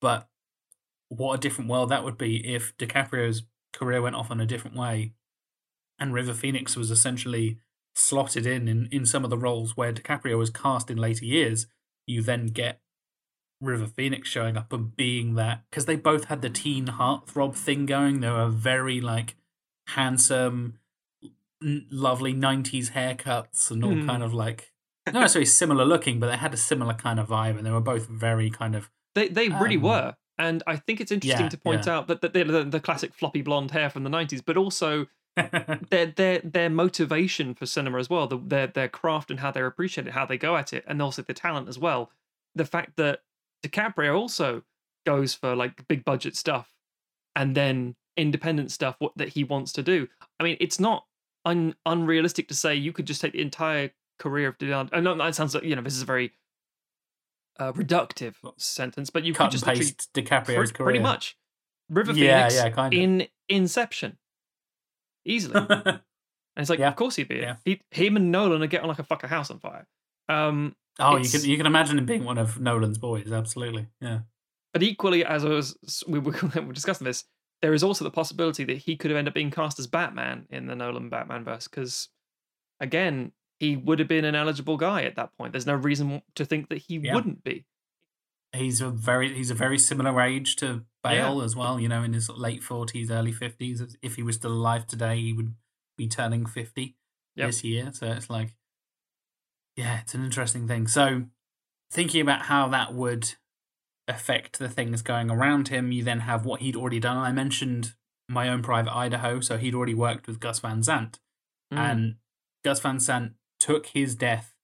But 0.00 0.28
what 1.08 1.34
a 1.34 1.38
different 1.38 1.70
world 1.70 1.88
that 1.88 2.04
would 2.04 2.18
be 2.18 2.54
if 2.54 2.76
DiCaprio's 2.76 3.44
career 3.72 4.02
went 4.02 4.16
off 4.16 4.30
in 4.30 4.40
a 4.40 4.46
different 4.46 4.76
way 4.76 5.12
and 5.98 6.12
River 6.14 6.34
Phoenix 6.34 6.76
was 6.76 6.90
essentially 6.90 7.58
slotted 7.94 8.46
in, 8.46 8.68
in 8.68 8.88
in 8.92 9.06
some 9.06 9.24
of 9.24 9.30
the 9.30 9.38
roles 9.38 9.76
where 9.76 9.92
DiCaprio 9.92 10.36
was 10.38 10.50
cast 10.50 10.90
in 10.90 10.98
later 10.98 11.24
years. 11.24 11.66
You 12.06 12.22
then 12.22 12.46
get 12.48 12.80
River 13.60 13.86
Phoenix 13.86 14.28
showing 14.28 14.56
up 14.56 14.72
and 14.72 14.94
being 14.94 15.34
that 15.36 15.62
because 15.70 15.86
they 15.86 15.96
both 15.96 16.24
had 16.26 16.42
the 16.42 16.50
teen 16.50 16.86
heartthrob 16.86 17.54
thing 17.56 17.86
going. 17.86 18.20
They 18.20 18.30
were 18.30 18.48
very 18.48 19.00
like 19.00 19.34
handsome, 19.88 20.78
n- 21.62 21.86
lovely 21.90 22.34
'90s 22.34 22.90
haircuts 22.92 23.70
and 23.70 23.84
all 23.84 23.94
Hmm. 23.94 24.06
kind 24.06 24.22
of 24.22 24.34
like 24.34 24.72
not 25.06 25.20
necessarily 25.20 25.46
similar 25.46 25.84
looking, 25.84 26.18
but 26.20 26.28
they 26.30 26.36
had 26.36 26.52
a 26.52 26.56
similar 26.58 26.94
kind 26.94 27.20
of 27.20 27.28
vibe, 27.28 27.56
and 27.56 27.64
they 27.66 27.70
were 27.70 27.80
both 27.80 28.06
very 28.08 28.50
kind 28.50 28.74
of 28.74 28.90
They 29.14 29.28
they 29.28 29.48
really 29.48 29.76
Um, 29.76 29.82
were, 29.82 30.14
and 30.38 30.62
I 30.66 30.76
think 30.76 31.00
it's 31.00 31.12
interesting 31.12 31.44
yeah, 31.46 31.48
to 31.50 31.58
point 31.58 31.86
out 31.88 32.08
that, 32.08 32.20
that 32.20 32.32
the, 32.32 32.44
the 32.44 32.64
the 32.64 32.80
classic 32.80 33.14
floppy 33.14 33.42
blonde 33.42 33.70
hair 33.70 33.88
from 33.88 34.04
the 34.04 34.10
'90s, 34.10 34.42
but 34.44 34.56
also 34.56 35.06
their 35.90 36.06
their 36.06 36.40
their 36.42 36.70
motivation 36.70 37.54
for 37.54 37.66
cinema 37.66 37.98
as 37.98 38.08
well, 38.08 38.26
the, 38.26 38.38
their 38.38 38.66
their 38.66 38.88
craft 38.88 39.30
and 39.30 39.40
how 39.40 39.50
they 39.50 39.60
appreciate 39.60 40.06
it, 40.06 40.12
how 40.12 40.24
they 40.24 40.38
go 40.38 40.56
at 40.56 40.72
it, 40.72 40.84
and 40.86 41.02
also 41.02 41.22
the 41.22 41.34
talent 41.34 41.68
as 41.68 41.78
well. 41.78 42.10
The 42.54 42.64
fact 42.64 42.96
that 42.96 43.20
DiCaprio 43.62 44.18
also 44.18 44.62
goes 45.04 45.34
for 45.34 45.54
like 45.54 45.86
big 45.88 46.04
budget 46.04 46.36
stuff, 46.36 46.72
and 47.34 47.54
then 47.54 47.96
independent 48.16 48.70
stuff 48.72 48.96
what 48.98 49.12
that 49.16 49.30
he 49.30 49.44
wants 49.44 49.72
to 49.72 49.82
do. 49.82 50.08
I 50.40 50.44
mean, 50.44 50.56
it's 50.58 50.80
not 50.80 51.04
un, 51.44 51.74
unrealistic 51.84 52.48
to 52.48 52.54
say 52.54 52.74
you 52.74 52.92
could 52.92 53.06
just 53.06 53.20
take 53.20 53.32
the 53.32 53.42
entire 53.42 53.90
career 54.18 54.48
of 54.48 54.56
Leonardo. 54.60 54.96
I 54.96 55.00
know 55.00 55.14
that 55.16 55.34
sounds 55.34 55.54
like 55.54 55.64
you 55.64 55.76
know 55.76 55.82
this 55.82 55.94
is 55.94 56.02
a 56.02 56.06
very 56.06 56.32
uh, 57.58 57.72
reductive 57.72 58.34
sentence, 58.56 59.10
but 59.10 59.24
you 59.24 59.34
cut 59.34 59.44
could 59.44 59.52
just 59.52 59.66
paste 59.66 60.08
DiCaprio's 60.14 60.72
career. 60.72 60.86
pretty 60.86 60.98
much. 60.98 61.36
River 61.88 62.12
Yeah, 62.12 62.48
Phoenix 62.48 62.54
yeah, 62.54 62.70
kind 62.70 62.94
of. 62.94 63.00
in 63.00 63.28
Inception. 63.48 64.18
Easily. 65.26 65.54
and 65.70 66.00
it's 66.56 66.70
like, 66.70 66.78
Yeah, 66.78 66.88
of 66.88 66.96
course 66.96 67.16
he'd 67.16 67.28
be. 67.28 67.36
yeah. 67.36 67.56
He, 67.64 67.80
him 67.90 68.16
and 68.16 68.30
Nolan 68.32 68.62
are 68.62 68.66
getting 68.66 68.88
like 68.88 68.98
a 68.98 69.04
fucking 69.04 69.28
house 69.28 69.50
on 69.50 69.58
fire. 69.58 69.86
Um, 70.28 70.74
oh, 70.98 71.16
you 71.16 71.28
can 71.28 71.42
you 71.44 71.56
can 71.56 71.66
imagine 71.66 71.98
him 71.98 72.06
being 72.06 72.24
one 72.24 72.38
of 72.38 72.60
Nolan's 72.60 72.98
boys. 72.98 73.30
Absolutely, 73.30 73.88
yeah. 74.00 74.20
but 74.72 74.82
equally, 74.82 75.24
as 75.24 75.44
I 75.44 75.48
was, 75.48 75.76
we 76.08 76.18
were, 76.18 76.32
we 76.54 76.60
were 76.60 76.72
discussing 76.72 77.04
this, 77.04 77.24
there 77.62 77.74
is 77.74 77.82
also 77.84 78.04
the 78.04 78.10
possibility 78.10 78.64
that 78.64 78.78
he 78.78 78.96
could 78.96 79.10
have 79.10 79.18
ended 79.18 79.30
up 79.32 79.34
being 79.34 79.50
cast 79.50 79.78
as 79.78 79.86
Batman 79.86 80.46
in 80.50 80.66
the 80.66 80.74
Nolan 80.76 81.08
Batman 81.08 81.44
verse 81.44 81.68
because, 81.68 82.08
again, 82.80 83.32
he 83.58 83.76
would 83.76 83.98
have 83.98 84.08
been 84.08 84.24
an 84.24 84.34
eligible 84.34 84.76
guy 84.76 85.02
at 85.02 85.16
that 85.16 85.30
point. 85.38 85.52
There's 85.52 85.66
no 85.66 85.74
reason 85.74 86.22
to 86.34 86.44
think 86.44 86.68
that 86.70 86.78
he 86.78 86.96
Yeah. 86.96 87.14
wouldn't 87.14 87.42
be. 87.44 87.64
He's 88.54 88.80
a 88.80 88.90
very 88.90 89.34
he's 89.34 89.50
a 89.50 89.54
very 89.54 89.78
similar 89.78 90.20
age 90.20 90.56
to 90.56 90.84
Bale 91.10 91.42
as 91.42 91.56
well. 91.56 91.78
You 91.80 91.88
know, 91.88 92.02
in 92.02 92.12
his 92.12 92.28
late 92.28 92.62
forties, 92.62 93.10
early 93.10 93.32
fifties. 93.32 93.96
If 94.02 94.16
he 94.16 94.22
was 94.22 94.36
still 94.36 94.52
alive 94.52 94.86
today, 94.86 95.20
he 95.20 95.32
would 95.32 95.54
be 95.96 96.08
turning 96.08 96.46
fifty 96.46 96.96
Yep. 97.36 97.48
this 97.48 97.64
year. 97.64 97.90
So 97.92 98.06
it's 98.12 98.30
like, 98.30 98.54
yeah, 99.76 100.00
it's 100.00 100.14
an 100.14 100.24
interesting 100.24 100.66
thing. 100.66 100.86
So 100.86 101.24
thinking 101.92 102.20
about 102.22 102.42
how 102.42 102.68
that 102.68 102.94
would 102.94 103.34
affect 104.08 104.58
the 104.58 104.68
things 104.68 105.02
going 105.02 105.30
around 105.30 105.68
him, 105.68 105.92
you 105.92 106.02
then 106.02 106.20
have 106.20 106.46
what 106.46 106.60
he'd 106.60 106.76
already 106.76 107.00
done. 107.00 107.16
I 107.18 107.32
mentioned 107.32 107.94
my 108.28 108.48
own 108.48 108.62
private 108.62 108.94
Idaho, 108.94 109.40
so 109.40 109.58
he'd 109.58 109.74
already 109.74 109.94
worked 109.94 110.26
with 110.26 110.40
Gus 110.40 110.60
Van 110.60 110.82
Sant, 110.82 111.18
Mm. 111.72 111.78
and 111.78 112.14
Gus 112.64 112.80
Van 112.80 112.98
Sant 113.00 113.32
took 113.58 113.86
his 113.86 114.14
death 114.14 114.54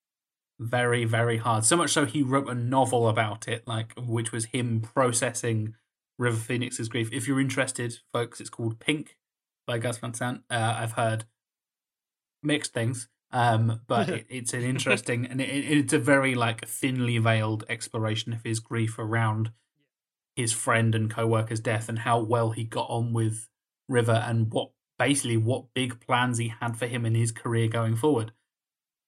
very, 0.61 1.05
very 1.05 1.39
hard. 1.39 1.65
So 1.65 1.77
much 1.77 1.91
so 1.91 2.05
he 2.07 2.23
wrote 2.23 2.49
a 2.49 2.55
novel 2.55 3.09
about 3.09 3.49
it, 3.49 3.67
like 3.67 3.93
which 3.97 4.31
was 4.33 4.47
him 4.47 4.81
processing 4.81 5.75
River 6.23 6.37
Phoenix's 6.37 6.89
grief. 6.89 7.13
If 7.13 7.27
you're 7.27 7.41
interested, 7.41 7.99
folks, 8.13 8.41
it's 8.41 8.49
called 8.49 8.79
Pink. 8.79 9.17
by 9.67 9.79
Gus 9.79 9.99
Van 9.99 10.15
Sant. 10.15 10.43
Uh, 10.49 10.77
I've 10.79 10.93
heard 10.93 11.25
mixed 12.43 12.73
things, 12.73 13.09
um, 13.33 13.81
but 13.89 14.09
it, 14.09 14.27
it's 14.29 14.55
an 14.55 14.63
interesting 14.63 15.27
and 15.27 15.41
it, 15.41 15.45
it's 15.45 15.93
a 15.93 15.99
very 15.99 16.35
like 16.35 16.67
thinly 16.67 17.19
veiled 17.19 17.65
exploration 17.69 18.33
of 18.33 18.45
his 18.45 18.61
grief 18.61 18.99
around 18.99 19.51
his 20.37 20.53
friend 20.53 20.95
and 20.95 21.11
co-worker's 21.11 21.61
death 21.61 21.89
and 21.89 22.01
how 22.01 22.21
well 22.21 22.53
he 22.53 22.65
got 22.65 22.87
on 22.89 23.13
with 23.13 23.49
River 23.89 24.25
and 24.25 24.53
what 24.53 24.71
basically 24.99 25.37
what 25.37 25.75
big 25.75 26.01
plans 26.01 26.39
he 26.39 26.55
had 26.61 26.77
for 26.77 26.87
him 26.87 27.05
in 27.05 27.15
his 27.15 27.33
career 27.33 27.67
going 27.67 27.97
forward. 27.97 28.33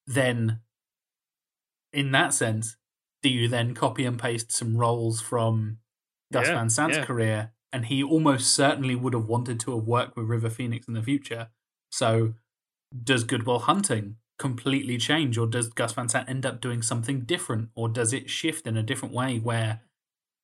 Then, 0.06 0.60
in 1.92 2.10
that 2.10 2.34
sense, 2.34 2.76
do 3.22 3.28
you 3.28 3.48
then 3.48 3.74
copy 3.74 4.04
and 4.04 4.18
paste 4.18 4.50
some 4.52 4.76
roles 4.76 5.20
from 5.20 5.78
Gus 6.32 6.48
Yeah, 6.48 6.54
Van 6.54 6.70
Sant's 6.70 6.98
yeah. 6.98 7.04
career? 7.04 7.52
And 7.72 7.86
he 7.86 8.02
almost 8.02 8.54
certainly 8.54 8.94
would 8.94 9.14
have 9.14 9.26
wanted 9.26 9.58
to 9.60 9.74
have 9.76 9.84
worked 9.84 10.16
with 10.16 10.26
River 10.26 10.50
Phoenix 10.50 10.86
in 10.86 10.94
the 10.94 11.02
future. 11.02 11.48
So, 11.90 12.34
does 13.02 13.24
Good 13.24 13.46
Will 13.46 13.58
Hunting 13.60 14.16
completely 14.38 14.98
change, 14.98 15.38
or 15.38 15.46
does 15.46 15.68
Gus 15.68 15.92
Van 15.92 16.08
Sant 16.08 16.28
end 16.28 16.46
up 16.46 16.60
doing 16.60 16.82
something 16.82 17.20
different, 17.22 17.70
or 17.74 17.88
does 17.88 18.12
it 18.12 18.30
shift 18.30 18.66
in 18.66 18.76
a 18.76 18.82
different 18.82 19.14
way 19.14 19.38
where 19.38 19.80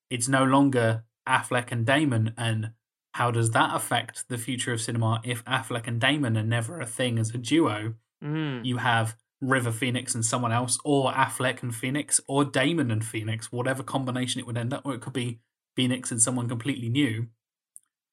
it's 0.09 0.27
no 0.27 0.43
longer 0.43 1.03
Affleck 1.27 1.71
and 1.71 1.85
Damon? 1.85 2.33
And 2.37 2.71
how 3.13 3.31
does 3.31 3.51
that 3.51 3.75
affect 3.75 4.27
the 4.29 4.37
future 4.37 4.73
of 4.73 4.81
cinema 4.81 5.21
if 5.23 5.43
Affleck 5.45 5.87
and 5.87 5.99
Damon 5.99 6.37
are 6.37 6.43
never 6.43 6.79
a 6.79 6.85
thing 6.85 7.19
as 7.19 7.33
a 7.33 7.37
duo? 7.37 7.95
Mm. 8.23 8.65
You 8.65 8.77
have 8.77 9.15
River 9.41 9.71
Phoenix 9.71 10.13
and 10.13 10.25
someone 10.25 10.51
else, 10.51 10.79
or 10.83 11.11
Affleck 11.11 11.63
and 11.63 11.75
Phoenix, 11.75 12.21
or 12.27 12.45
Damon 12.45 12.91
and 12.91 13.03
Phoenix, 13.03 13.51
whatever 13.51 13.83
combination 13.83 14.39
it 14.39 14.47
would 14.47 14.57
end 14.57 14.73
up, 14.73 14.85
or 14.85 14.93
it 14.93 15.01
could 15.01 15.13
be 15.13 15.39
Phoenix 15.75 16.11
and 16.11 16.21
someone 16.21 16.47
completely 16.47 16.89
new. 16.89 17.27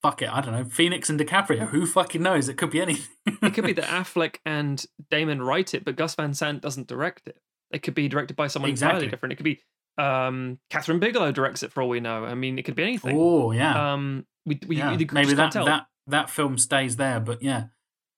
Fuck 0.02 0.22
it, 0.22 0.28
I 0.32 0.40
don't 0.40 0.52
know. 0.52 0.64
Phoenix 0.64 1.10
and 1.10 1.18
DiCaprio, 1.18 1.68
who 1.68 1.84
fucking 1.84 2.22
knows? 2.22 2.48
It 2.48 2.54
could 2.56 2.70
be 2.70 2.80
anything. 2.80 3.08
It 3.42 3.52
could 3.54 3.64
be 3.64 3.72
that 3.72 3.84
Affleck 4.04 4.36
and 4.46 4.84
Damon 5.10 5.42
write 5.42 5.74
it, 5.74 5.84
but 5.84 5.96
Gus 5.96 6.14
Van 6.14 6.34
Sant 6.34 6.62
doesn't 6.62 6.86
direct 6.86 7.26
it. 7.26 7.36
It 7.72 7.82
could 7.82 7.94
be 7.94 8.08
directed 8.08 8.36
by 8.36 8.46
someone 8.46 8.70
Exactly. 8.70 8.94
entirely 8.96 9.10
different. 9.10 9.32
It 9.32 9.36
could 9.36 9.44
be 9.44 9.60
um, 9.98 10.60
Kathryn 10.70 11.00
Bigelow 11.00 11.32
directs 11.32 11.64
it 11.64 11.72
for 11.72 11.82
all 11.82 11.88
we 11.88 11.98
know. 11.98 12.24
I 12.24 12.34
mean, 12.34 12.58
it 12.58 12.62
could 12.64 12.76
be 12.76 12.84
anything. 12.84 13.16
Oh 13.18 13.50
yeah, 13.50 13.92
Um, 13.94 14.24
we, 14.46 14.60
we, 14.68 14.76
yeah. 14.76 14.94
we 14.96 15.06
maybe 15.12 15.34
that 15.34 15.52
that 15.52 15.86
that 16.06 16.30
film 16.30 16.56
stays 16.58 16.94
there, 16.96 17.18
but 17.18 17.42
yeah, 17.42 17.64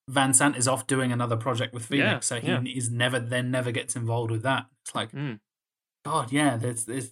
Van 0.07 0.35
Sant 0.35 0.55
is 0.55 0.67
off 0.67 0.85
doing 0.85 1.11
another 1.11 1.35
project 1.35 1.73
with 1.73 1.85
Phoenix, 1.87 2.29
Yeah, 2.31 2.37
so 2.37 2.39
he 2.39 2.47
yeah. 2.47 2.61
is 2.77 2.91
never 2.91 3.19
then 3.19 3.49
never 3.49 3.71
gets 3.71 3.95
involved 3.95 4.29
with 4.29 4.43
that. 4.43 4.67
It's 4.85 4.93
like, 4.93 5.11
Mm. 5.11 5.39
God, 6.05 6.31
yeah, 6.31 6.57
there's 6.57 6.85
there's 6.85 7.09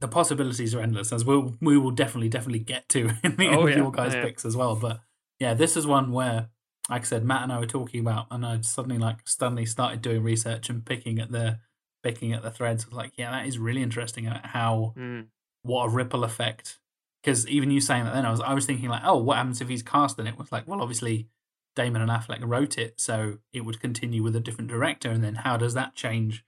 the 0.00 0.08
possibilities 0.08 0.74
are 0.74 0.80
endless, 0.80 1.12
as 1.12 1.24
we'll 1.24 1.56
we 1.60 1.76
will 1.78 1.90
definitely 1.90 2.28
definitely 2.28 2.60
get 2.60 2.88
to 2.90 3.10
in 3.24 3.36
the 3.36 3.48
Oh, 3.48 3.60
individual 3.60 3.92
yeah, 3.96 4.04
guys' 4.04 4.14
yeah. 4.14 4.24
picks 4.24 4.44
as 4.44 4.56
well. 4.56 4.76
But 4.76 5.00
yeah, 5.38 5.54
this 5.54 5.76
is 5.76 5.86
one 5.86 6.12
where, 6.12 6.48
like 6.88 7.02
I 7.02 7.04
said, 7.04 7.24
Matt 7.24 7.42
and 7.42 7.52
I 7.52 7.58
were 7.58 7.66
talking 7.66 8.00
about, 8.00 8.26
and 8.30 8.44
I 8.44 8.60
suddenly 8.62 8.98
like 8.98 9.18
suddenly 9.26 9.66
started 9.66 10.02
doing 10.02 10.22
research 10.22 10.68
and 10.70 10.84
picking 10.84 11.18
at 11.18 11.30
the 11.30 11.58
picking 12.02 12.32
at 12.32 12.42
the 12.42 12.50
threads. 12.50 12.84
I 12.84 12.88
was 12.88 12.96
like, 12.96 13.12
yeah, 13.16 13.30
that 13.30 13.46
is 13.46 13.58
really 13.58 13.82
interesting. 13.82 14.24
How 14.24 14.94
Mm. 14.96 15.26
what 15.62 15.84
a 15.84 15.88
ripple 15.90 16.24
effect. 16.24 16.78
Because 17.22 17.46
even 17.48 17.70
you 17.70 17.82
saying 17.82 18.04
that 18.04 18.14
then, 18.14 18.24
I 18.24 18.30
was 18.30 18.40
I 18.40 18.54
was 18.54 18.64
thinking 18.64 18.88
like, 18.88 19.02
oh, 19.04 19.18
what 19.18 19.36
happens 19.36 19.60
if 19.60 19.68
he's 19.68 19.82
cast? 19.82 20.18
And 20.18 20.26
it 20.26 20.38
was 20.38 20.50
like, 20.50 20.66
well, 20.66 20.80
obviously 20.80 21.28
Damon 21.76 22.00
and 22.00 22.10
Affleck 22.10 22.40
wrote 22.42 22.78
it, 22.78 22.98
so 22.98 23.38
it 23.52 23.60
would 23.66 23.78
continue 23.80 24.22
with 24.22 24.34
a 24.34 24.40
different 24.40 24.70
director. 24.70 25.10
And 25.10 25.22
then 25.22 25.34
how 25.36 25.58
does 25.58 25.74
that 25.74 25.94
change 25.94 26.44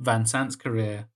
Van 0.00 0.24
Sant's 0.26 0.54
career 0.56 1.08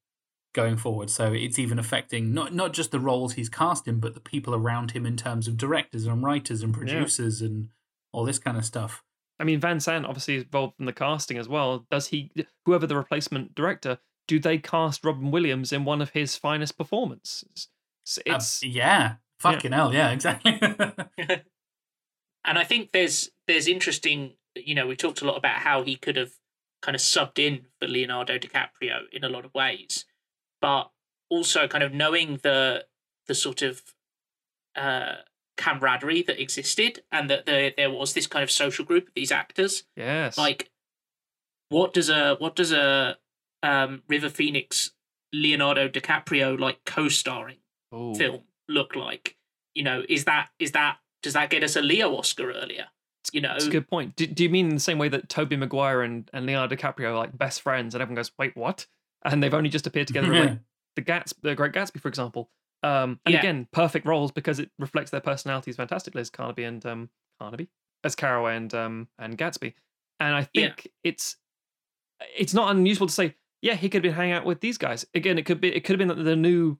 going 0.58 0.76
forward? 0.76 1.08
So 1.08 1.32
it's 1.32 1.56
even 1.56 1.78
affecting 1.78 2.34
not 2.34 2.52
not 2.52 2.72
just 2.72 2.90
the 2.90 2.98
roles 2.98 3.34
he's 3.34 3.48
cast 3.48 3.86
in, 3.86 4.00
but 4.00 4.14
the 4.14 4.20
people 4.20 4.56
around 4.56 4.90
him 4.90 5.06
in 5.06 5.16
terms 5.16 5.46
of 5.46 5.56
directors 5.56 6.04
and 6.04 6.20
writers 6.20 6.62
and 6.62 6.74
producers 6.74 7.40
and 7.40 7.68
all 8.12 8.24
this 8.24 8.40
kind 8.40 8.56
of 8.56 8.64
stuff. 8.64 9.04
I 9.38 9.44
mean, 9.44 9.60
Van 9.60 9.78
Sant 9.78 10.04
obviously 10.04 10.34
is 10.34 10.42
involved 10.42 10.74
in 10.80 10.86
the 10.86 10.92
casting 10.92 11.38
as 11.38 11.48
well. 11.48 11.86
Does 11.92 12.08
he, 12.08 12.32
whoever 12.66 12.88
the 12.88 12.96
replacement 12.96 13.54
director, 13.54 13.98
do 14.26 14.40
they 14.40 14.58
cast 14.58 15.04
Robin 15.04 15.30
Williams 15.30 15.72
in 15.72 15.84
one 15.84 16.02
of 16.02 16.10
his 16.10 16.34
finest 16.34 16.76
performances? 16.76 17.68
So 18.02 18.20
Uh, 18.28 18.40
yeah, 18.62 19.14
fucking 19.38 19.70
hell, 19.70 19.94
yeah, 19.94 20.10
exactly. 20.10 20.58
and 20.60 22.58
I 22.58 22.64
think 22.64 22.90
there's 22.90 23.30
there's 23.46 23.68
interesting. 23.68 24.34
You 24.56 24.74
know, 24.74 24.88
we 24.88 24.96
talked 24.96 25.22
a 25.22 25.24
lot 25.24 25.36
about 25.36 25.58
how 25.58 25.84
he 25.84 25.94
could 25.94 26.16
have 26.16 26.32
kind 26.82 26.96
of 26.96 27.00
subbed 27.00 27.38
in 27.38 27.66
for 27.78 27.86
Leonardo 27.86 28.38
DiCaprio 28.38 29.02
in 29.12 29.22
a 29.22 29.28
lot 29.28 29.44
of 29.44 29.54
ways, 29.54 30.04
but 30.60 30.90
also 31.30 31.68
kind 31.68 31.84
of 31.84 31.92
knowing 31.92 32.40
the 32.42 32.84
the 33.26 33.34
sort 33.34 33.62
of 33.62 33.82
uh, 34.76 35.16
camaraderie 35.56 36.22
that 36.22 36.40
existed, 36.40 37.02
and 37.12 37.28
that 37.30 37.46
there 37.46 37.72
there 37.76 37.90
was 37.90 38.14
this 38.14 38.26
kind 38.26 38.42
of 38.42 38.50
social 38.50 38.84
group 38.84 39.08
of 39.08 39.14
these 39.14 39.32
actors. 39.32 39.84
yes, 39.96 40.38
Like, 40.38 40.70
what 41.68 41.92
does 41.92 42.08
a 42.08 42.36
what 42.38 42.56
does 42.56 42.72
a 42.72 43.18
um, 43.62 44.02
River 44.08 44.30
Phoenix 44.30 44.92
Leonardo 45.32 45.88
DiCaprio 45.88 46.58
like 46.58 46.84
co-starring 46.86 47.58
Ooh. 47.94 48.14
film 48.14 48.44
look 48.68 48.96
like? 48.96 49.36
You 49.74 49.84
know, 49.84 50.02
is 50.08 50.24
that 50.24 50.48
is 50.58 50.72
that 50.72 50.98
does 51.22 51.34
that 51.34 51.50
get 51.50 51.62
us 51.62 51.76
a 51.76 51.82
Leo 51.82 52.16
Oscar 52.16 52.52
earlier? 52.52 52.86
You 53.32 53.42
know, 53.42 53.50
That's 53.50 53.66
a 53.66 53.70
good 53.70 53.88
point. 53.88 54.16
Do, 54.16 54.26
do 54.26 54.42
you 54.42 54.48
mean 54.48 54.68
in 54.68 54.74
the 54.74 54.80
same 54.80 54.96
way 54.96 55.10
that 55.10 55.28
Tobey 55.28 55.56
Maguire 55.56 56.00
and, 56.00 56.30
and 56.32 56.46
Leonardo 56.46 56.74
DiCaprio 56.74 57.10
are 57.10 57.18
like 57.18 57.36
best 57.36 57.60
friends, 57.60 57.94
and 57.94 58.00
everyone 58.00 58.16
goes, 58.16 58.30
"Wait, 58.38 58.56
what?" 58.56 58.86
And 59.24 59.42
they've 59.42 59.54
only 59.54 59.68
just 59.70 59.86
appeared 59.86 60.06
together 60.06 60.28
in 60.32 60.38
like 60.38 60.58
the 60.96 61.02
Gats, 61.02 61.34
the 61.42 61.54
Great 61.54 61.72
Gatsby, 61.72 62.00
for 62.00 62.08
example. 62.08 62.50
Um, 62.82 63.18
and 63.26 63.34
Yeah. 63.34 63.40
again, 63.40 63.68
perfect 63.72 64.06
roles 64.06 64.30
because 64.30 64.58
it 64.60 64.70
reflects 64.78 65.10
their 65.10 65.20
personalities 65.20 65.76
fantastically 65.76 66.20
as 66.20 66.30
Carnaby 66.30 66.64
and 66.64 66.84
um, 66.86 67.10
Carnaby, 67.40 67.68
as 68.04 68.14
Carraway 68.14 68.56
and 68.56 68.72
um, 68.74 69.08
and 69.18 69.36
Gatsby. 69.36 69.74
And 70.20 70.34
I 70.34 70.48
Yeah. 70.52 70.68
think 70.68 70.88
it's 71.02 71.36
it's 72.36 72.54
not 72.54 72.70
unusual 72.74 73.06
to 73.08 73.12
say, 73.12 73.34
yeah, 73.60 73.74
he 73.74 73.88
could 73.88 74.04
have 74.04 74.10
been 74.10 74.16
hanging 74.16 74.34
out 74.34 74.44
with 74.44 74.60
these 74.60 74.78
guys. 74.78 75.04
Again, 75.14 75.38
it 75.38 75.46
could 75.46 75.60
be 75.60 75.74
it 75.74 75.84
could 75.84 75.94
have 75.94 75.98
been 75.98 76.08
that 76.16 76.22
the 76.22 76.36
new 76.36 76.78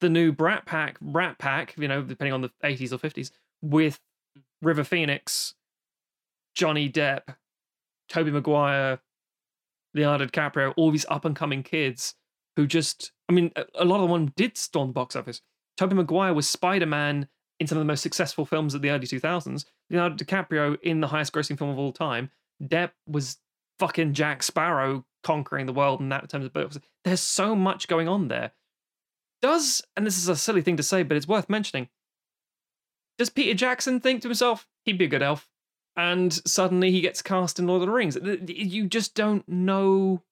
the 0.00 0.08
new 0.08 0.32
Brat 0.32 0.66
Pack, 0.66 0.96
Rat 1.00 1.38
Pack, 1.38 1.74
you 1.78 1.88
know, 1.88 2.02
depending 2.02 2.32
on 2.32 2.40
the 2.40 2.50
80s 2.64 2.92
or 2.92 2.98
50s, 2.98 3.30
with 3.62 4.00
River 4.62 4.84
Phoenix, 4.84 5.54
Johnny 6.54 6.88
Depp, 6.88 7.36
Tobey 8.08 8.30
Maguire, 8.30 9.00
Leonardo 9.94 10.26
DiCaprio, 10.26 10.74
all 10.76 10.90
these 10.90 11.06
up 11.08 11.24
and 11.24 11.34
coming 11.34 11.62
kids 11.62 12.14
who 12.56 12.66
just, 12.66 13.12
I 13.28 13.32
mean, 13.32 13.52
a, 13.74 13.84
lot 13.84 14.02
of 14.02 14.10
them 14.10 14.32
did 14.36 14.56
storm 14.56 14.88
the 14.88 14.92
box 14.92 15.16
office. 15.16 15.40
Tobey 15.76 15.94
Maguire 15.94 16.34
was 16.34 16.48
Spider 16.48 16.86
Man 16.86 17.28
in 17.60 17.66
some 17.66 17.78
of 17.78 17.80
the 17.80 17.86
most 17.86 18.02
successful 18.02 18.44
films 18.44 18.74
of 18.74 18.82
the 18.82 18.90
early 18.90 19.06
2000s. 19.06 19.64
Leonardo 19.90 20.16
DiCaprio 20.16 20.76
in 20.82 21.00
the 21.00 21.08
highest 21.08 21.32
grossing 21.32 21.58
film 21.58 21.70
of 21.70 21.78
all 21.78 21.92
time. 21.92 22.30
Depp 22.62 22.90
was 23.06 23.38
fucking 23.78 24.14
Jack 24.14 24.42
Sparrow 24.42 25.04
conquering 25.22 25.66
the 25.66 25.72
world 25.72 26.00
in 26.00 26.08
that 26.08 26.28
terms 26.28 26.46
of 26.46 26.52
books. 26.52 26.78
There's 27.04 27.20
so 27.20 27.54
much 27.54 27.88
going 27.88 28.08
on 28.08 28.28
there. 28.28 28.52
Does, 29.40 29.82
and 29.96 30.04
this 30.06 30.18
is 30.18 30.28
a 30.28 30.36
silly 30.36 30.62
thing 30.62 30.76
to 30.76 30.82
say, 30.82 31.02
but 31.04 31.16
it's 31.16 31.28
worth 31.28 31.48
mentioning, 31.48 31.88
does 33.18 33.30
Peter 33.30 33.54
Jackson 33.54 34.00
think 34.00 34.22
to 34.22 34.28
himself, 34.28 34.66
he'd 34.84 34.98
be 34.98 35.04
a 35.04 35.08
good 35.08 35.22
elf? 35.22 35.48
And 35.98 36.32
suddenly 36.46 36.92
he 36.92 37.00
gets 37.00 37.22
cast 37.22 37.58
in 37.58 37.66
Lord 37.66 37.82
of 37.82 37.88
the 37.88 37.92
Rings. 37.92 38.16
You 38.46 38.86
just 38.86 39.16
don't 39.16 39.46
know 39.48 40.22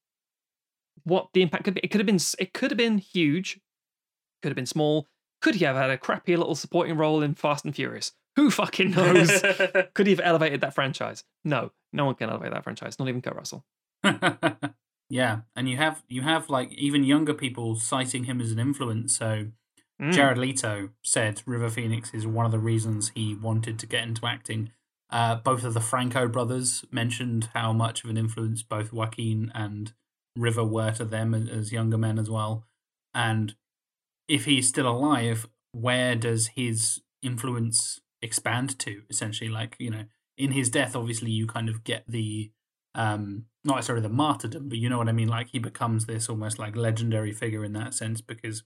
what 1.03 1.31
the 1.35 1.43
impact 1.43 1.65
could 1.65 1.75
be. 1.75 1.81
It 1.83 1.89
could 1.89 1.99
have 2.01 2.07
been 2.07 2.21
it 2.39 2.53
could 2.55 2.71
have 2.71 2.79
been 2.79 2.99
huge, 2.99 3.61
could 4.43 4.51
have 4.51 4.57
been 4.57 4.65
small. 4.65 5.09
Could 5.43 5.57
he 5.57 5.65
have 5.65 5.75
had 5.75 5.91
a 5.91 5.99
crappy 5.99 6.37
little 6.37 6.55
supporting 6.55 6.97
role 6.97 7.21
in 7.21 7.35
Fast 7.35 7.65
and 7.65 7.75
Furious? 7.75 8.13
Who 8.37 8.49
fucking 8.49 8.91
knows? 8.93 9.43
could 9.93 10.07
he 10.07 10.13
have 10.13 10.21
elevated 10.23 10.61
that 10.61 10.73
franchise? 10.73 11.25
No, 11.45 11.73
no 11.93 12.05
one 12.05 12.15
can 12.15 12.31
elevate 12.31 12.53
that 12.53 12.63
franchise, 12.63 13.01
not 13.01 13.09
even 13.09 13.21
Kurt 13.21 13.35
Russell. 13.35 13.65
yeah, 15.11 15.41
and 15.57 15.69
you 15.69 15.79
have 15.79 16.05
you 16.07 16.23
have 16.23 16.49
like 16.49 16.73
even 16.75 17.03
younger 17.03 17.35
people 17.35 17.75
citing 17.75 18.25
him 18.25 18.41
as 18.41 18.53
an 18.53 18.61
influence. 18.61 19.19
So 19.19 19.49
Mm. 20.01 20.13
Jared 20.13 20.37
Leto 20.39 20.91
said 21.03 21.43
River 21.47 21.71
Phoenix 21.71 22.13
is 22.13 22.27
one 22.27 22.45
of 22.45 22.53
the 22.53 22.59
reasons 22.59 23.13
he 23.15 23.35
wanted 23.35 23.79
to 23.79 23.87
get 23.87 24.03
into 24.03 24.27
acting. 24.27 24.71
Uh, 25.11 25.37
both 25.37 25.65
of 25.65 25.75
the 25.75 25.81
Franco 25.81 26.27
brothers 26.27 26.85
mentioned 26.91 27.51
how 27.55 27.73
much 27.73 28.03
of 28.03 28.11
an 28.11 28.17
influence 28.17 28.63
both 28.63 28.93
Joaquin 28.93 29.53
and 29.55 29.93
River 30.37 30.65
were 30.65 30.91
to 30.93 31.05
them 31.05 31.33
as, 31.35 31.73
younger 31.73 31.97
men 31.97 32.19
as 32.19 32.29
well. 32.29 32.67
And 33.15 33.55
if 34.29 34.45
he's 34.45 34.69
still 34.69 34.89
alive, 34.89 35.49
where 35.73 36.15
does 36.17 36.49
his 36.49 37.01
influence 37.23 38.01
expand 38.21 38.79
to? 38.81 39.03
Essentially, 39.09 39.49
like 39.49 39.77
you 39.79 39.91
know, 39.91 40.05
in 40.37 40.53
his 40.53 40.69
death, 40.69 40.97
obviously 40.97 41.31
you 41.31 41.47
kind 41.47 41.69
of 41.69 41.85
get 41.85 42.05
the 42.09 42.51
um 42.95 43.45
not 43.65 43.77
necessarily 43.77 44.03
the 44.03 44.13
martyrdom, 44.13 44.69
but 44.69 44.79
you 44.79 44.89
know 44.89 44.99
what 44.99 45.09
I 45.09 45.13
mean. 45.13 45.29
Like 45.29 45.49
he 45.49 45.59
becomes 45.59 46.07
this 46.07 46.29
almost 46.29 46.59
like 46.59 46.77
legendary 46.77 47.33
figure 47.33 47.65
in 47.65 47.73
that 47.75 47.95
sense 47.95 48.21
because 48.21 48.65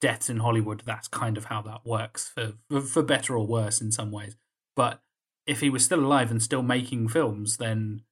deaths 0.00 0.30
in 0.30 0.38
Hollywood, 0.38 0.82
that's 0.86 1.08
kind 1.08 1.36
of 1.36 1.46
how 1.46 1.62
that 1.62 1.84
works 1.84 2.32
for 2.34 2.80
for 2.80 3.02
better 3.02 3.36
or 3.36 3.46
worse 3.46 3.80
in 3.80 3.92
some 3.92 4.10
ways. 4.10 4.36
But 4.74 5.02
if 5.48 5.60
he 5.60 5.70
was 5.70 5.84
still 5.84 6.00
alive 6.00 6.30
and 6.30 6.42
still 6.42 6.62
making 6.62 7.08
films, 7.08 7.56
then 7.56 8.02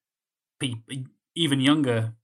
pe- 0.58 0.74
even 1.36 1.60
younger 1.60 2.14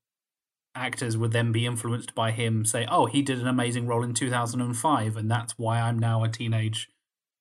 actors 0.74 1.16
would 1.16 1.32
then 1.32 1.52
be 1.52 1.66
influenced 1.66 2.14
by 2.14 2.30
him. 2.30 2.64
Say, 2.64 2.86
"Oh, 2.90 3.06
he 3.06 3.22
did 3.22 3.38
an 3.38 3.46
amazing 3.46 3.86
role 3.86 4.02
in 4.02 4.14
2005, 4.14 5.16
and 5.16 5.30
that's 5.30 5.58
why 5.58 5.80
I'm 5.80 5.98
now 5.98 6.24
a 6.24 6.28
teenage 6.28 6.88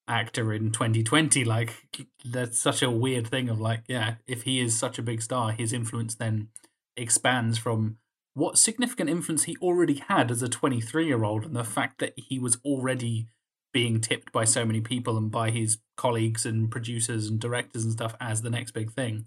actor 0.07 0.53
in 0.53 0.71
2020. 0.71 1.43
Like 1.43 1.87
that's 2.23 2.59
such 2.59 2.81
a 2.81 2.91
weird 2.91 3.27
thing 3.27 3.49
of 3.49 3.59
like, 3.59 3.83
yeah, 3.87 4.15
if 4.27 4.43
he 4.43 4.59
is 4.59 4.77
such 4.77 4.99
a 4.99 5.03
big 5.03 5.21
star, 5.21 5.51
his 5.51 5.73
influence 5.73 6.15
then 6.15 6.49
expands 6.97 7.57
from 7.57 7.97
what 8.33 8.57
significant 8.57 9.09
influence 9.09 9.43
he 9.43 9.57
already 9.57 9.95
had 10.07 10.29
as 10.29 10.43
a 10.43 10.49
23 10.49 11.07
year 11.07 11.23
old 11.23 11.45
and 11.45 11.55
the 11.55 11.63
fact 11.63 11.99
that 11.99 12.13
he 12.15 12.37
was 12.37 12.57
already 12.65 13.27
being 13.73 14.01
tipped 14.01 14.31
by 14.31 14.43
so 14.43 14.65
many 14.65 14.81
people 14.81 15.17
and 15.17 15.31
by 15.31 15.49
his 15.49 15.77
colleagues 15.97 16.45
and 16.45 16.69
producers 16.69 17.27
and 17.27 17.39
directors 17.39 17.83
and 17.83 17.93
stuff 17.93 18.15
as 18.19 18.41
the 18.41 18.49
next 18.49 18.71
big 18.71 18.91
thing. 18.91 19.25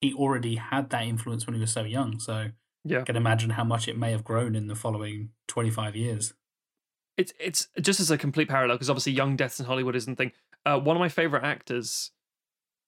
He 0.00 0.12
already 0.12 0.56
had 0.56 0.90
that 0.90 1.04
influence 1.04 1.46
when 1.46 1.54
he 1.54 1.60
was 1.60 1.72
so 1.72 1.82
young. 1.84 2.18
So 2.18 2.50
Yeah. 2.84 3.00
I 3.00 3.04
can 3.04 3.16
imagine 3.16 3.50
how 3.50 3.64
much 3.64 3.86
it 3.88 3.96
may 3.96 4.10
have 4.10 4.24
grown 4.24 4.54
in 4.56 4.66
the 4.66 4.74
following 4.74 5.30
25 5.48 5.94
years. 5.96 6.34
it's 7.16 7.32
it's 7.40 7.68
just 7.80 7.98
as 8.00 8.10
a 8.10 8.18
complete 8.18 8.48
parallel 8.48 8.76
because 8.76 8.90
obviously 8.90 9.12
young 9.12 9.36
deaths 9.36 9.58
in 9.58 9.66
Hollywood 9.66 9.96
isn't 9.96 10.16
thing. 10.16 10.32
Uh, 10.66 10.78
one 10.78 10.96
of 10.96 11.00
my 11.00 11.08
favorite 11.08 11.44
actors, 11.44 12.10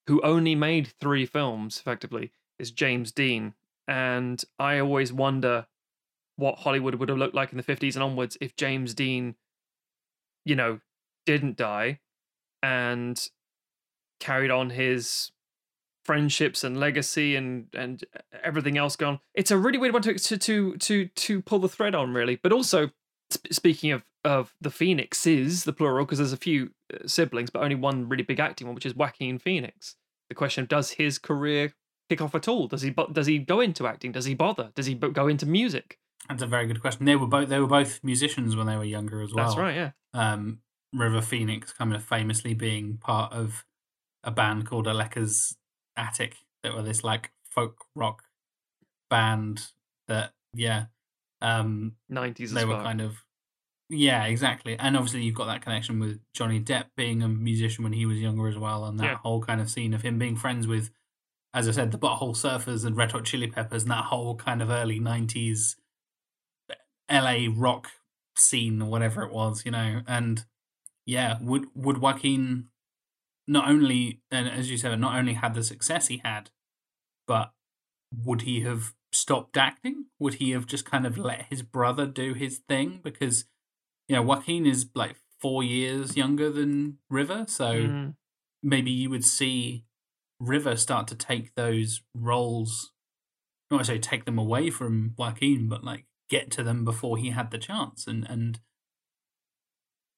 who 0.06 0.20
only 0.22 0.54
made 0.54 0.88
three 1.00 1.24
films 1.24 1.78
effectively, 1.78 2.32
is 2.58 2.70
James 2.70 3.10
Dean, 3.12 3.54
and 3.86 4.44
I 4.58 4.80
always 4.80 5.12
wonder 5.12 5.66
what 6.36 6.58
Hollywood 6.58 6.96
would 6.96 7.08
have 7.08 7.16
looked 7.18 7.34
like 7.34 7.52
in 7.52 7.56
the 7.56 7.62
fifties 7.62 7.96
and 7.96 8.02
onwards 8.02 8.36
if 8.40 8.54
James 8.54 8.92
Dean, 8.94 9.34
you 10.44 10.54
know, 10.56 10.80
didn't 11.28 11.58
die, 11.58 12.00
and 12.62 13.28
carried 14.18 14.50
on 14.50 14.70
his 14.70 15.30
friendships 16.04 16.64
and 16.64 16.80
legacy 16.80 17.36
and 17.36 17.66
and 17.74 18.02
everything 18.42 18.78
else 18.78 18.96
gone. 18.96 19.20
It's 19.34 19.50
a 19.50 19.58
really 19.58 19.76
weird 19.76 19.92
one 19.92 20.02
to 20.02 20.14
to 20.14 20.36
to 20.38 20.76
to, 20.76 21.06
to 21.06 21.42
pull 21.42 21.58
the 21.58 21.68
thread 21.68 21.94
on, 21.94 22.14
really, 22.14 22.36
but 22.36 22.50
also 22.50 22.90
sp- 23.28 23.52
speaking 23.52 23.92
of 23.92 24.04
of 24.24 24.54
the 24.60 24.70
Phoenixes, 24.70 25.64
the 25.64 25.72
plural, 25.72 26.06
because 26.06 26.18
there's 26.18 26.32
a 26.32 26.38
few 26.38 26.70
uh, 26.92 27.06
siblings, 27.06 27.50
but 27.50 27.62
only 27.62 27.76
one 27.76 28.08
really 28.08 28.24
big 28.24 28.40
acting 28.40 28.66
one, 28.66 28.74
which 28.74 28.86
is 28.86 28.94
Joaquin 28.94 29.38
Phoenix. 29.38 29.96
The 30.30 30.34
question 30.34 30.62
of 30.62 30.68
does 30.68 30.92
his 30.92 31.18
career 31.18 31.74
kick 32.08 32.22
off 32.22 32.34
at 32.34 32.48
all? 32.48 32.68
Does 32.68 32.82
he 32.82 32.94
does 33.12 33.26
he 33.26 33.38
go 33.38 33.60
into 33.60 33.86
acting? 33.86 34.12
Does 34.12 34.24
he 34.24 34.34
bother? 34.34 34.70
Does 34.74 34.86
he 34.86 34.94
go 34.94 35.28
into 35.28 35.44
music? 35.44 35.98
That's 36.28 36.42
a 36.42 36.46
very 36.46 36.66
good 36.66 36.80
question. 36.80 37.04
They 37.04 37.16
were 37.16 37.26
both 37.26 37.48
they 37.48 37.60
were 37.60 37.66
both 37.66 38.00
musicians 38.02 38.56
when 38.56 38.66
they 38.66 38.76
were 38.76 38.84
younger 38.84 39.20
as 39.20 39.34
well. 39.34 39.44
That's 39.44 39.58
right, 39.58 39.76
yeah. 39.76 39.90
Um, 40.14 40.60
River 40.92 41.20
Phoenix 41.20 41.72
kind 41.72 41.94
of 41.94 42.02
famously 42.02 42.54
being 42.54 42.96
part 42.98 43.32
of 43.32 43.64
a 44.24 44.30
band 44.30 44.66
called 44.66 44.86
Aleka's 44.86 45.56
Attic 45.96 46.36
that 46.62 46.74
were 46.74 46.82
this 46.82 47.04
like 47.04 47.30
folk 47.50 47.84
rock 47.94 48.22
band 49.10 49.68
that 50.06 50.32
yeah 50.54 50.86
um 51.40 51.94
Nineties 52.08 52.52
they 52.52 52.60
as 52.60 52.66
were 52.66 52.74
well. 52.74 52.82
kind 52.84 53.00
of 53.00 53.24
yeah 53.90 54.24
exactly 54.24 54.76
and 54.78 54.96
obviously 54.96 55.22
you've 55.22 55.34
got 55.34 55.46
that 55.46 55.62
connection 55.62 55.98
with 55.98 56.20
Johnny 56.34 56.60
Depp 56.60 56.86
being 56.96 57.22
a 57.22 57.28
musician 57.28 57.84
when 57.84 57.92
he 57.94 58.04
was 58.06 58.18
younger 58.18 58.48
as 58.48 58.58
well 58.58 58.84
and 58.84 58.98
that 59.00 59.04
Yeah. 59.04 59.16
whole 59.16 59.40
kind 59.42 59.60
of 59.60 59.70
scene 59.70 59.94
of 59.94 60.02
him 60.02 60.18
being 60.18 60.36
friends 60.36 60.66
with 60.66 60.90
as 61.54 61.66
I 61.68 61.70
said 61.72 61.90
the 61.90 61.98
Butthole 61.98 62.36
Surfers 62.36 62.84
and 62.84 62.96
Red 62.96 63.12
Hot 63.12 63.24
Chili 63.24 63.46
Peppers 63.46 63.82
and 63.84 63.90
that 63.92 64.04
whole 64.04 64.36
kind 64.36 64.60
of 64.60 64.68
early 64.68 65.00
90s 65.00 65.76
LA 67.10 67.46
rock 67.54 67.88
scene 68.36 68.82
or 68.82 68.90
whatever 68.90 69.22
it 69.22 69.32
was 69.32 69.64
you 69.64 69.70
know 69.70 70.02
and 70.06 70.44
yeah 71.08 71.38
would 71.40 71.66
would 71.74 71.98
Joaquin 71.98 72.68
not 73.48 73.68
only 73.68 74.20
and 74.30 74.48
as 74.48 74.70
you 74.70 74.76
said 74.76 74.98
not 75.00 75.16
only 75.16 75.32
had 75.32 75.54
the 75.54 75.64
success 75.64 76.06
he 76.06 76.20
had 76.24 76.50
but 77.26 77.52
would 78.24 78.42
he 78.42 78.60
have 78.62 78.94
stopped 79.12 79.56
acting? 79.56 80.06
Would 80.18 80.34
he 80.34 80.50
have 80.52 80.66
just 80.66 80.84
kind 80.84 81.06
of 81.06 81.18
let 81.18 81.46
his 81.50 81.62
brother 81.62 82.06
do 82.06 82.34
his 82.34 82.58
thing? 82.68 83.00
Because, 83.02 83.44
you 84.08 84.16
know, 84.16 84.22
Joaquin 84.22 84.66
is 84.66 84.88
like 84.94 85.16
four 85.40 85.62
years 85.62 86.16
younger 86.16 86.50
than 86.50 86.98
River. 87.10 87.44
So 87.48 87.72
Mm, 87.72 88.14
maybe 88.62 88.90
you 88.90 89.10
would 89.10 89.24
see 89.24 89.84
River 90.40 90.76
start 90.76 91.06
to 91.08 91.14
take 91.14 91.54
those 91.54 92.02
roles, 92.14 92.92
not 93.70 93.78
necessarily 93.78 94.00
take 94.00 94.24
them 94.24 94.38
away 94.38 94.70
from 94.70 95.14
Joaquin, 95.16 95.68
but 95.68 95.84
like 95.84 96.06
get 96.28 96.50
to 96.52 96.62
them 96.62 96.84
before 96.84 97.16
he 97.18 97.30
had 97.30 97.50
the 97.50 97.58
chance. 97.58 98.06
And, 98.06 98.28
and 98.28 98.60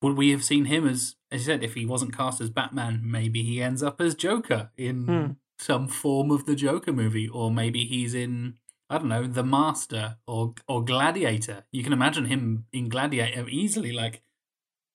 would 0.03 0.17
we 0.17 0.31
have 0.31 0.43
seen 0.45 0.65
him 0.67 0.87
as, 0.87 1.17
as 1.31 1.43
you 1.43 1.47
said, 1.53 1.63
if 1.63 1.75
he 1.75 1.85
wasn't 1.85 2.17
cast 2.17 2.41
as 2.41 2.51
Batman, 2.51 3.03
maybe 3.05 3.43
he 3.43 3.63
ends 3.63 3.83
up 3.83 4.01
as 4.01 4.15
Joker 4.15 4.71
in 4.77 5.07
Hmm. 5.07 5.31
some 5.59 5.89
form 5.89 6.31
of 6.31 6.47
the 6.47 6.55
Joker 6.55 6.93
movie, 6.93 7.29
or 7.29 7.51
maybe 7.51 7.85
he's 7.85 8.15
in 8.15 8.55
I 8.93 8.99
don't 8.99 9.09
know, 9.09 9.29
The 9.29 9.45
Master 9.45 10.17
or 10.27 10.55
or 10.67 10.85
Gladiator. 10.85 11.65
You 11.71 11.85
can 11.85 11.93
imagine 11.93 12.25
him 12.25 12.67
in 12.73 12.89
Gladiator 12.89 13.49
easily. 13.49 13.93
Like, 13.93 14.23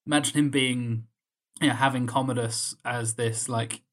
imagine 0.05 0.37
him 0.37 0.49
being, 0.49 1.07
you 1.61 1.69
know, 1.69 1.75
having 1.75 2.05
Commodus 2.05 2.75
as 2.83 3.13
this 3.13 3.47
like, 3.47 3.83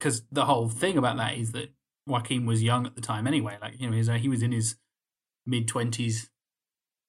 because 0.00 0.22
the 0.32 0.46
whole 0.46 0.68
thing 0.68 0.98
about 0.98 1.16
that 1.18 1.36
is 1.38 1.52
that 1.52 1.72
Joaquin 2.08 2.44
was 2.44 2.60
young 2.62 2.86
at 2.86 2.96
the 2.96 3.00
time 3.00 3.28
anyway. 3.28 3.56
Like, 3.60 3.80
you 3.80 3.88
know, 3.88 4.16
he 4.16 4.28
was 4.28 4.42
in 4.42 4.50
his 4.50 4.76
mid 5.46 5.68
twenties. 5.68 6.28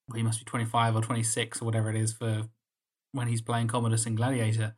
Well, 0.08 0.18
he 0.18 0.24
must 0.24 0.40
be 0.40 0.46
twenty 0.46 0.66
five 0.66 0.96
or 0.96 1.02
twenty 1.02 1.24
six 1.24 1.60
or 1.60 1.66
whatever 1.66 1.90
it 1.90 1.96
is 1.96 2.14
for 2.14 2.50
when 3.12 3.28
he's 3.28 3.42
playing 3.42 3.68
Commodus 3.68 4.06
in 4.06 4.16
Gladiator. 4.16 4.76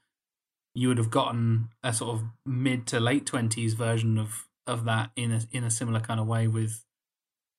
You 0.76 0.88
would 0.90 0.98
have 0.98 1.10
gotten 1.12 1.70
a 1.84 1.92
sort 1.94 2.16
of 2.16 2.24
mid 2.46 2.86
to 2.88 3.00
late 3.00 3.26
twenties 3.26 3.74
version 3.74 4.18
of 4.18 4.48
of 4.68 4.86
that 4.86 5.12
in 5.16 5.32
a 5.32 5.42
in 5.52 5.64
a 5.64 5.72
similar 5.72 6.00
kind 6.00 6.20
of 6.20 6.28
way 6.28 6.48
with 6.48 6.86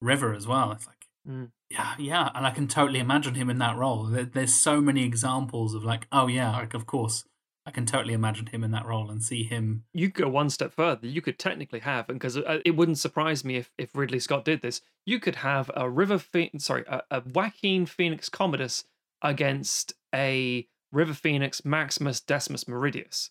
River 0.01 0.33
as 0.35 0.47
well. 0.47 0.73
It's 0.73 0.87
like, 0.87 0.97
Mm. 1.29 1.51
yeah, 1.69 1.95
yeah, 1.99 2.31
and 2.35 2.47
I 2.47 2.51
can 2.51 2.67
totally 2.67 2.99
imagine 2.99 3.35
him 3.35 3.51
in 3.51 3.59
that 3.59 3.77
role. 3.77 4.05
There, 4.05 4.25
there's 4.25 4.55
so 4.55 4.81
many 4.81 5.05
examples 5.05 5.75
of 5.75 5.85
like, 5.85 6.07
oh 6.11 6.29
yeah, 6.29 6.51
like 6.53 6.73
of 6.73 6.87
course, 6.87 7.25
I 7.67 7.71
can 7.73 7.85
totally 7.85 8.15
imagine 8.15 8.47
him 8.47 8.65
in 8.65 8.71
that 8.71 8.87
role 8.87 9.11
and 9.11 9.23
see 9.23 9.43
him. 9.45 9.85
you 9.93 10.09
go 10.09 10.31
one 10.31 10.49
step 10.49 10.73
further. 10.73 11.07
You 11.07 11.21
could 11.21 11.39
technically 11.39 11.81
have, 11.81 12.09
and 12.09 12.19
because 12.19 12.37
it 12.65 12.75
wouldn't 12.75 12.99
surprise 12.99 13.45
me 13.45 13.57
if, 13.57 13.71
if 13.77 13.95
Ridley 13.95 14.19
Scott 14.19 14.47
did 14.47 14.63
this, 14.63 14.81
you 15.05 15.21
could 15.21 15.37
have 15.37 15.71
a 15.77 15.91
River, 15.91 16.17
Phe- 16.19 16.51
sorry, 16.57 16.85
a, 16.89 17.03
a 17.11 17.21
Joaquin 17.21 17.85
Phoenix 17.85 18.31
Commodus 18.31 18.85
against 19.21 19.93
a 20.15 20.67
River 20.93 21.15
Phoenix 21.15 21.65
Maximus 21.65 22.21
Decimus 22.21 22.65
Meridius. 22.65 23.31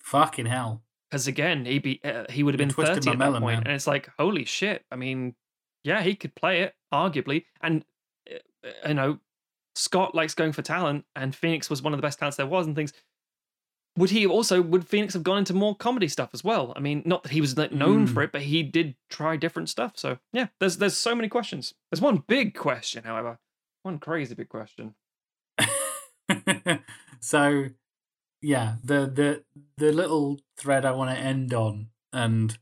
Fucking 0.00 0.46
hell, 0.46 0.82
Because 1.10 1.26
again, 1.26 1.64
he 1.66 1.78
be 1.78 2.00
uh, 2.04 2.24
he 2.30 2.42
would 2.42 2.54
have 2.54 2.58
been 2.58 2.70
thirty 2.70 2.90
at 2.92 3.02
that 3.04 3.18
melon, 3.18 3.42
point, 3.42 3.58
man. 3.58 3.66
and 3.66 3.74
it's 3.74 3.86
like 3.86 4.08
holy 4.18 4.44
shit. 4.44 4.84
I 4.90 4.96
mean, 4.96 5.34
yeah, 5.84 6.02
he 6.02 6.14
could 6.14 6.34
play 6.34 6.62
it 6.62 6.74
arguably, 6.92 7.44
and 7.60 7.84
uh, 8.30 8.68
you 8.88 8.94
know, 8.94 9.18
Scott 9.74 10.14
likes 10.14 10.34
going 10.34 10.52
for 10.52 10.62
talent, 10.62 11.04
and 11.14 11.34
Phoenix 11.34 11.68
was 11.68 11.82
one 11.82 11.92
of 11.92 11.98
the 11.98 12.02
best 12.02 12.18
talents 12.18 12.36
there 12.36 12.46
was, 12.46 12.66
and 12.66 12.74
things. 12.74 12.92
Would 13.96 14.10
he 14.10 14.26
also 14.26 14.62
would 14.62 14.86
Phoenix 14.86 15.14
have 15.14 15.24
gone 15.24 15.38
into 15.38 15.52
more 15.54 15.74
comedy 15.74 16.06
stuff 16.08 16.30
as 16.32 16.44
well? 16.44 16.72
I 16.76 16.80
mean, 16.80 17.02
not 17.04 17.24
that 17.24 17.32
he 17.32 17.40
was 17.40 17.58
like, 17.58 17.72
known 17.72 18.06
Hmm. 18.06 18.14
for 18.14 18.22
it, 18.22 18.30
but 18.32 18.42
he 18.42 18.62
did 18.62 18.94
try 19.10 19.36
different 19.36 19.68
stuff. 19.68 19.92
So 19.96 20.18
yeah, 20.32 20.48
there's 20.60 20.76
there's 20.78 20.96
so 20.96 21.14
many 21.16 21.28
questions. 21.28 21.74
There's 21.90 22.00
one 22.00 22.22
big 22.28 22.54
question, 22.54 23.02
however, 23.04 23.38
one 23.82 23.98
crazy 23.98 24.34
big 24.36 24.48
question. 24.48 24.94
so 27.20 27.66
yeah, 28.42 28.74
the 28.84 29.06
the 29.06 29.44
the 29.76 29.92
little 29.92 30.38
thread 30.58 30.84
I 30.84 30.92
want 30.92 31.10
to 31.16 31.20
end 31.22 31.52
on, 31.54 31.88
and 32.12 32.56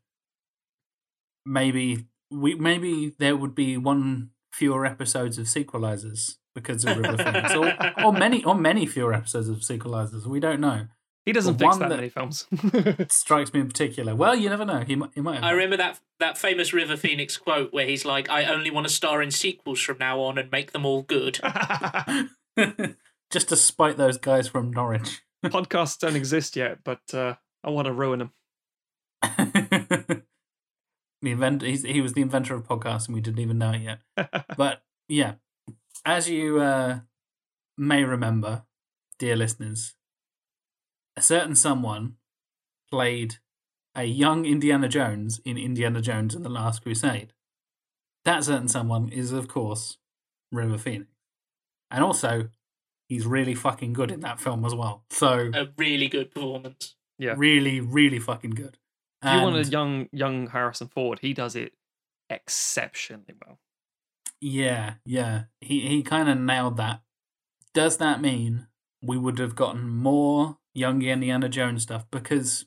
maybe 1.44 2.06
we 2.30 2.54
maybe 2.54 3.14
there 3.18 3.36
would 3.36 3.54
be 3.54 3.76
one 3.76 4.30
fewer 4.52 4.86
episodes 4.86 5.38
of 5.38 5.46
sequelizers 5.46 6.36
because 6.54 6.84
of 6.84 6.96
River 6.98 7.16
Phoenix, 7.18 7.54
or 7.54 7.74
or 8.04 8.12
many 8.18 8.42
or 8.44 8.54
many 8.54 8.86
fewer 8.86 9.12
episodes 9.12 9.48
of 9.48 9.58
sequelizers. 9.58 10.26
We 10.26 10.40
don't 10.40 10.60
know. 10.60 10.86
He 11.26 11.32
doesn't 11.32 11.58
The 11.58 11.64
fix 11.64 11.76
that 11.78 11.88
that- 11.88 11.96
many 11.96 12.08
films. 12.08 12.46
Strikes 13.10 13.52
me 13.52 13.58
in 13.60 13.66
particular. 13.66 14.14
Well, 14.14 14.36
you 14.36 14.48
never 14.48 14.64
know. 14.64 14.84
He 14.86 14.94
might. 14.94 15.10
He 15.14 15.20
might. 15.20 15.34
Have 15.36 15.44
I 15.44 15.50
remember 15.50 15.76
that 15.78 15.98
that 16.20 16.38
famous 16.38 16.72
River 16.72 16.96
Phoenix 16.96 17.36
quote 17.36 17.72
where 17.72 17.84
he's 17.86 18.04
like, 18.04 18.30
"I 18.30 18.44
only 18.44 18.70
want 18.70 18.86
to 18.86 18.92
star 18.92 19.20
in 19.20 19.30
sequels 19.32 19.80
from 19.80 19.98
now 19.98 20.20
on 20.20 20.38
and 20.38 20.50
make 20.52 20.70
them 20.72 20.86
all 20.86 21.02
good." 21.02 21.40
Just 23.30 23.48
to 23.48 23.56
spite 23.56 23.96
those 23.96 24.18
guys 24.18 24.48
from 24.48 24.70
Norwich. 24.70 25.22
Podcasts 25.44 25.98
don't 25.98 26.16
exist 26.16 26.56
yet, 26.56 26.78
but 26.84 27.02
uh, 27.12 27.34
I 27.62 27.70
want 27.70 27.86
to 27.86 27.92
ruin 27.92 28.18
them. 28.20 28.32
the 31.22 31.30
inventor. 31.32 31.66
He's, 31.66 31.82
he 31.82 32.00
was 32.00 32.12
the 32.12 32.22
inventor 32.22 32.54
of 32.54 32.64
podcasts, 32.66 33.06
and 33.06 33.14
we 33.14 33.20
didn't 33.20 33.40
even 33.40 33.58
know 33.58 33.72
it 33.72 33.82
yet. 33.82 34.44
But 34.56 34.82
yeah, 35.08 35.34
as 36.04 36.28
you 36.28 36.60
uh, 36.60 37.00
may 37.76 38.04
remember, 38.04 38.64
dear 39.18 39.36
listeners, 39.36 39.94
a 41.16 41.22
certain 41.22 41.54
someone 41.54 42.14
played 42.90 43.36
a 43.94 44.04
young 44.04 44.44
Indiana 44.44 44.88
Jones 44.88 45.40
in 45.44 45.56
Indiana 45.56 46.00
Jones 46.00 46.34
and 46.34 46.44
the 46.44 46.50
Last 46.50 46.82
Crusade. 46.82 47.32
That 48.24 48.44
certain 48.44 48.68
someone 48.68 49.08
is, 49.08 49.32
of 49.32 49.48
course, 49.48 49.98
River 50.52 50.78
Phoenix. 50.78 51.10
And 51.90 52.04
also, 52.04 52.48
he's 53.08 53.26
really 53.26 53.54
fucking 53.54 53.92
good 53.92 54.10
in 54.10 54.20
that 54.20 54.40
film 54.40 54.64
as 54.64 54.74
well. 54.74 55.04
So, 55.10 55.50
a 55.54 55.68
really 55.76 56.08
good 56.08 56.32
performance. 56.32 56.94
Yeah. 57.18 57.34
really, 57.36 57.80
really 57.80 58.18
fucking 58.18 58.50
good. 58.50 58.76
If 59.22 59.32
you 59.32 59.40
want 59.40 59.56
a 59.56 59.68
young 59.68 60.08
young 60.12 60.48
Harrison 60.48 60.88
Ford, 60.88 61.20
he 61.20 61.32
does 61.32 61.56
it 61.56 61.72
exceptionally 62.28 63.34
well. 63.44 63.58
Yeah, 64.40 64.94
yeah. 65.04 65.44
He 65.60 65.80
he 65.80 66.02
kind 66.02 66.28
of 66.28 66.38
nailed 66.38 66.76
that. 66.76 67.00
Does 67.74 67.96
that 67.96 68.20
mean 68.20 68.66
we 69.02 69.16
would 69.16 69.38
have 69.38 69.56
gotten 69.56 69.88
more 69.88 70.58
young 70.74 71.02
Indiana 71.02 71.48
Jones 71.48 71.84
stuff 71.84 72.04
because 72.10 72.66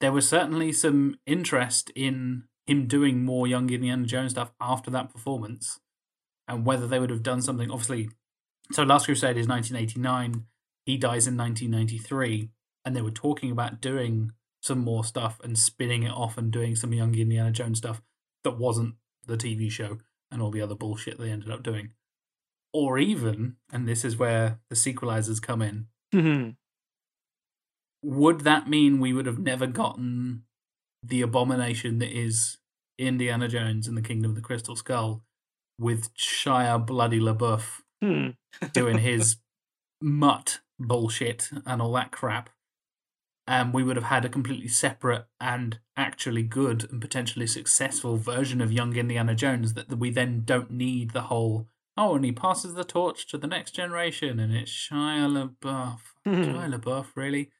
there 0.00 0.12
was 0.12 0.28
certainly 0.28 0.72
some 0.72 1.16
interest 1.26 1.90
in 1.94 2.44
him 2.66 2.86
doing 2.86 3.24
more 3.24 3.46
young 3.46 3.70
Indiana 3.70 4.06
Jones 4.06 4.32
stuff 4.32 4.52
after 4.60 4.90
that 4.90 5.12
performance, 5.12 5.80
and 6.46 6.64
whether 6.64 6.86
they 6.86 7.00
would 7.00 7.10
have 7.10 7.22
done 7.22 7.42
something. 7.42 7.70
Obviously, 7.70 8.10
so 8.72 8.82
Last 8.82 9.06
Crusade 9.06 9.36
is 9.36 9.48
1989. 9.48 10.44
He 10.84 10.96
dies 10.96 11.26
in 11.26 11.36
1993, 11.36 12.50
and 12.84 12.96
they 12.96 13.02
were 13.02 13.10
talking 13.10 13.50
about 13.50 13.80
doing 13.80 14.32
some 14.62 14.78
more 14.78 15.04
stuff 15.04 15.38
and 15.44 15.58
spinning 15.58 16.02
it 16.02 16.10
off 16.10 16.36
and 16.38 16.50
doing 16.50 16.74
some 16.74 16.92
young 16.92 17.14
Indiana 17.14 17.50
Jones 17.50 17.78
stuff 17.78 18.02
that 18.44 18.58
wasn't 18.58 18.94
the 19.26 19.36
TV 19.36 19.70
show 19.70 19.98
and 20.30 20.42
all 20.42 20.50
the 20.50 20.60
other 20.60 20.74
bullshit 20.74 21.18
they 21.18 21.30
ended 21.30 21.50
up 21.50 21.62
doing. 21.62 21.90
Or 22.72 22.98
even, 22.98 23.56
and 23.72 23.88
this 23.88 24.04
is 24.04 24.16
where 24.16 24.60
the 24.68 24.76
sequelizers 24.76 25.40
come 25.40 25.62
in, 25.62 25.88
Mhm. 26.12 26.56
would 28.02 28.40
that 28.40 28.68
mean 28.68 29.00
we 29.00 29.12
would 29.12 29.26
have 29.26 29.38
never 29.38 29.66
gotten 29.66 30.44
the 31.02 31.22
abomination 31.22 31.98
that 31.98 32.10
is 32.16 32.58
Indiana 32.98 33.48
Jones 33.48 33.86
and 33.86 33.96
the 33.96 34.02
Kingdom 34.02 34.32
of 34.32 34.34
the 34.34 34.42
Crystal 34.42 34.76
Skull 34.76 35.24
with 35.78 36.12
Shia 36.14 36.84
Bloody 36.84 37.20
LaBeouf 37.20 37.82
Hmm. 38.02 38.28
doing 38.72 38.98
his 38.98 39.38
mutt 40.00 40.60
bullshit 40.78 41.50
and 41.66 41.82
all 41.82 41.92
that 41.94 42.12
crap? 42.12 42.50
And 43.46 43.72
we 43.72 43.82
would 43.82 43.96
have 43.96 44.04
had 44.04 44.24
a 44.24 44.28
completely 44.28 44.68
separate 44.68 45.26
and 45.40 45.78
actually 45.96 46.42
good 46.42 46.88
and 46.90 47.00
potentially 47.00 47.46
successful 47.46 48.16
version 48.16 48.60
of 48.60 48.70
young 48.70 48.94
Indiana 48.94 49.34
Jones 49.34 49.72
that 49.74 49.98
we 49.98 50.10
then 50.10 50.42
don't 50.44 50.70
need 50.70 51.10
the 51.10 51.22
whole, 51.22 51.66
oh, 51.96 52.14
and 52.14 52.24
he 52.24 52.32
passes 52.32 52.74
the 52.74 52.84
torch 52.84 53.26
to 53.28 53.38
the 53.38 53.46
next 53.46 53.70
generation 53.72 54.38
and 54.38 54.54
it's 54.54 54.70
Shia 54.70 55.56
LaBeouf. 55.62 56.00
Shia 56.26 56.78
LaBeouf, 56.78 57.06
really? 57.14 57.50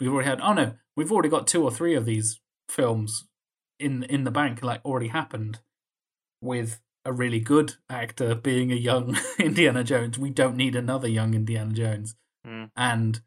We've 0.00 0.12
already 0.12 0.28
had. 0.28 0.40
Oh 0.40 0.52
no, 0.52 0.74
we've 0.96 1.12
already 1.12 1.28
got 1.28 1.46
two 1.46 1.62
or 1.62 1.70
three 1.70 1.94
of 1.94 2.04
these 2.04 2.40
films 2.68 3.26
in 3.78 4.02
in 4.04 4.24
the 4.24 4.30
bank, 4.30 4.62
like 4.62 4.84
already 4.84 5.08
happened, 5.08 5.60
with 6.40 6.80
a 7.06 7.12
really 7.12 7.40
good 7.40 7.74
actor 7.88 8.34
being 8.34 8.72
a 8.72 8.76
young 8.76 9.16
Indiana 9.38 9.84
Jones. 9.84 10.18
We 10.18 10.30
don't 10.30 10.56
need 10.56 10.74
another 10.74 11.08
young 11.08 11.34
Indiana 11.34 11.72
Jones. 11.72 12.16
Mm. 12.46 12.70
And 12.76 13.20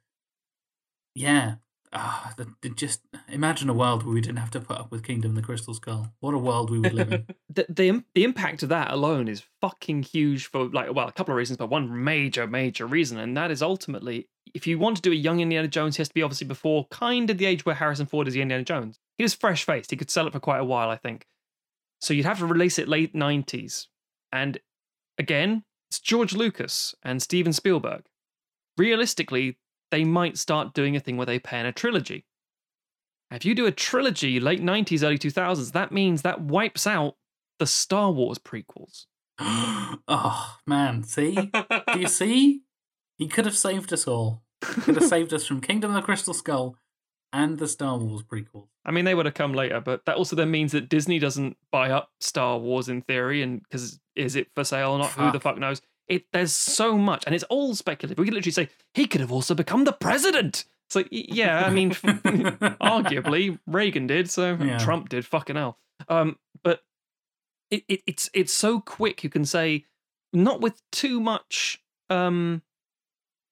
yeah, 1.15 1.55
ah, 1.93 2.33
the, 2.37 2.53
the 2.61 2.69
just 2.69 3.01
imagine 3.29 3.69
a 3.69 3.73
world 3.73 4.03
where 4.03 4.13
we 4.13 4.21
didn't 4.21 4.37
have 4.39 4.51
to 4.51 4.59
put 4.59 4.77
up 4.77 4.91
with 4.91 5.03
Kingdom 5.03 5.31
of 5.31 5.35
the 5.35 5.41
Crystal 5.41 5.73
Skull. 5.73 6.13
What 6.19 6.33
a 6.33 6.37
world 6.37 6.69
we 6.69 6.79
would 6.79 6.93
live 6.93 7.11
in. 7.11 7.25
the, 7.49 7.65
the 7.69 8.03
the 8.13 8.23
impact 8.23 8.63
of 8.63 8.69
that 8.69 8.91
alone 8.91 9.27
is 9.27 9.43
fucking 9.61 10.03
huge 10.03 10.47
for 10.47 10.65
like 10.65 10.93
well 10.93 11.07
a 11.07 11.11
couple 11.11 11.33
of 11.33 11.37
reasons 11.37 11.57
but 11.57 11.69
one 11.69 12.03
major 12.03 12.47
major 12.47 12.85
reason 12.85 13.17
and 13.17 13.35
that 13.35 13.51
is 13.51 13.61
ultimately 13.61 14.27
if 14.53 14.65
you 14.65 14.79
want 14.79 14.95
to 14.95 15.01
do 15.01 15.11
a 15.11 15.15
young 15.15 15.39
Indiana 15.39 15.67
Jones 15.67 15.95
he 15.95 16.01
has 16.01 16.09
to 16.09 16.13
be 16.13 16.23
obviously 16.23 16.47
before 16.47 16.85
kind 16.91 17.29
of 17.29 17.37
the 17.37 17.45
age 17.45 17.65
where 17.65 17.75
Harrison 17.75 18.05
Ford 18.05 18.27
is 18.27 18.33
the 18.33 18.41
Indiana 18.41 18.63
Jones 18.63 18.99
he 19.17 19.23
was 19.23 19.33
fresh 19.33 19.63
faced 19.63 19.91
he 19.91 19.97
could 19.97 20.11
sell 20.11 20.27
it 20.27 20.33
for 20.33 20.39
quite 20.39 20.59
a 20.59 20.65
while 20.65 20.89
I 20.89 20.95
think 20.95 21.25
so 21.99 22.13
you'd 22.13 22.25
have 22.25 22.39
to 22.39 22.45
release 22.45 22.79
it 22.79 22.87
late 22.87 23.13
90s 23.13 23.87
and 24.31 24.59
again 25.17 25.63
it's 25.89 25.99
George 25.99 26.33
Lucas 26.33 26.95
and 27.03 27.21
Steven 27.21 27.53
Spielberg 27.53 28.03
realistically 28.77 29.57
they 29.91 30.03
might 30.03 30.37
start 30.37 30.73
doing 30.73 30.95
a 30.95 30.99
thing 30.99 31.17
where 31.17 31.25
they 31.25 31.39
pen 31.39 31.65
a 31.65 31.71
trilogy 31.71 32.25
if 33.31 33.45
you 33.45 33.53
do 33.53 33.65
a 33.65 33.71
trilogy 33.71 34.39
late 34.39 34.61
90s 34.61 35.03
early 35.03 35.17
2000s 35.17 35.71
that 35.73 35.91
means 35.91 36.21
that 36.21 36.41
wipes 36.41 36.87
out 36.87 37.15
the 37.59 37.67
Star 37.67 38.11
Wars 38.11 38.39
prequels. 38.39 39.05
oh 39.39 40.57
man, 40.65 41.03
see? 41.03 41.35
Do 41.93 41.99
you 41.99 42.07
see? 42.07 42.61
He 43.17 43.27
could 43.27 43.45
have 43.45 43.57
saved 43.57 43.93
us 43.93 44.07
all. 44.07 44.43
He 44.75 44.81
could 44.81 44.95
have 44.95 45.05
saved 45.05 45.33
us 45.33 45.45
from 45.45 45.61
Kingdom 45.61 45.91
of 45.91 45.95
the 45.95 46.01
Crystal 46.01 46.33
Skull 46.33 46.77
and 47.33 47.57
the 47.59 47.67
Star 47.67 47.97
Wars 47.97 48.23
prequel. 48.23 48.67
I 48.85 48.91
mean, 48.91 49.05
they 49.05 49.13
would 49.15 49.25
have 49.25 49.35
come 49.35 49.53
later, 49.53 49.79
but 49.79 50.05
that 50.05 50.15
also 50.17 50.35
then 50.35 50.49
means 50.51 50.71
that 50.71 50.89
Disney 50.89 51.19
doesn't 51.19 51.57
buy 51.71 51.91
up 51.91 52.11
Star 52.19 52.57
Wars 52.57 52.89
in 52.89 53.01
theory, 53.01 53.41
and 53.41 53.61
because 53.63 53.99
is 54.15 54.35
it 54.35 54.47
for 54.55 54.63
sale 54.63 54.91
or 54.93 54.99
not? 54.99 55.11
Who 55.11 55.25
the 55.27 55.33
Fuck. 55.33 55.41
fuck 55.43 55.57
knows? 55.59 55.81
It 56.07 56.25
there's 56.33 56.51
so 56.55 56.97
much, 56.97 57.23
and 57.25 57.35
it's 57.35 57.43
all 57.45 57.75
speculative. 57.75 58.17
We 58.17 58.25
could 58.25 58.33
literally 58.33 58.51
say 58.51 58.69
he 58.93 59.05
could 59.05 59.21
have 59.21 59.31
also 59.31 59.53
become 59.53 59.83
the 59.83 59.93
president. 59.93 60.65
It's 60.87 60.95
like, 60.95 61.07
yeah, 61.11 61.65
I 61.67 61.69
mean, 61.69 61.91
arguably 62.81 63.59
Reagan 63.67 64.07
did, 64.07 64.29
so 64.29 64.55
Yeah. 64.59 64.79
Trump 64.79 65.09
did. 65.09 65.23
Fucking 65.25 65.55
hell. 65.55 65.77
Um, 66.07 66.37
but 66.63 66.81
it, 67.69 67.83
it 67.87 68.01
it's 68.07 68.29
it's 68.33 68.53
so 68.53 68.79
quick. 68.81 69.23
You 69.23 69.29
can 69.29 69.45
say 69.45 69.85
not 70.33 70.61
with 70.61 70.81
too 70.91 71.19
much 71.19 71.81
um 72.09 72.63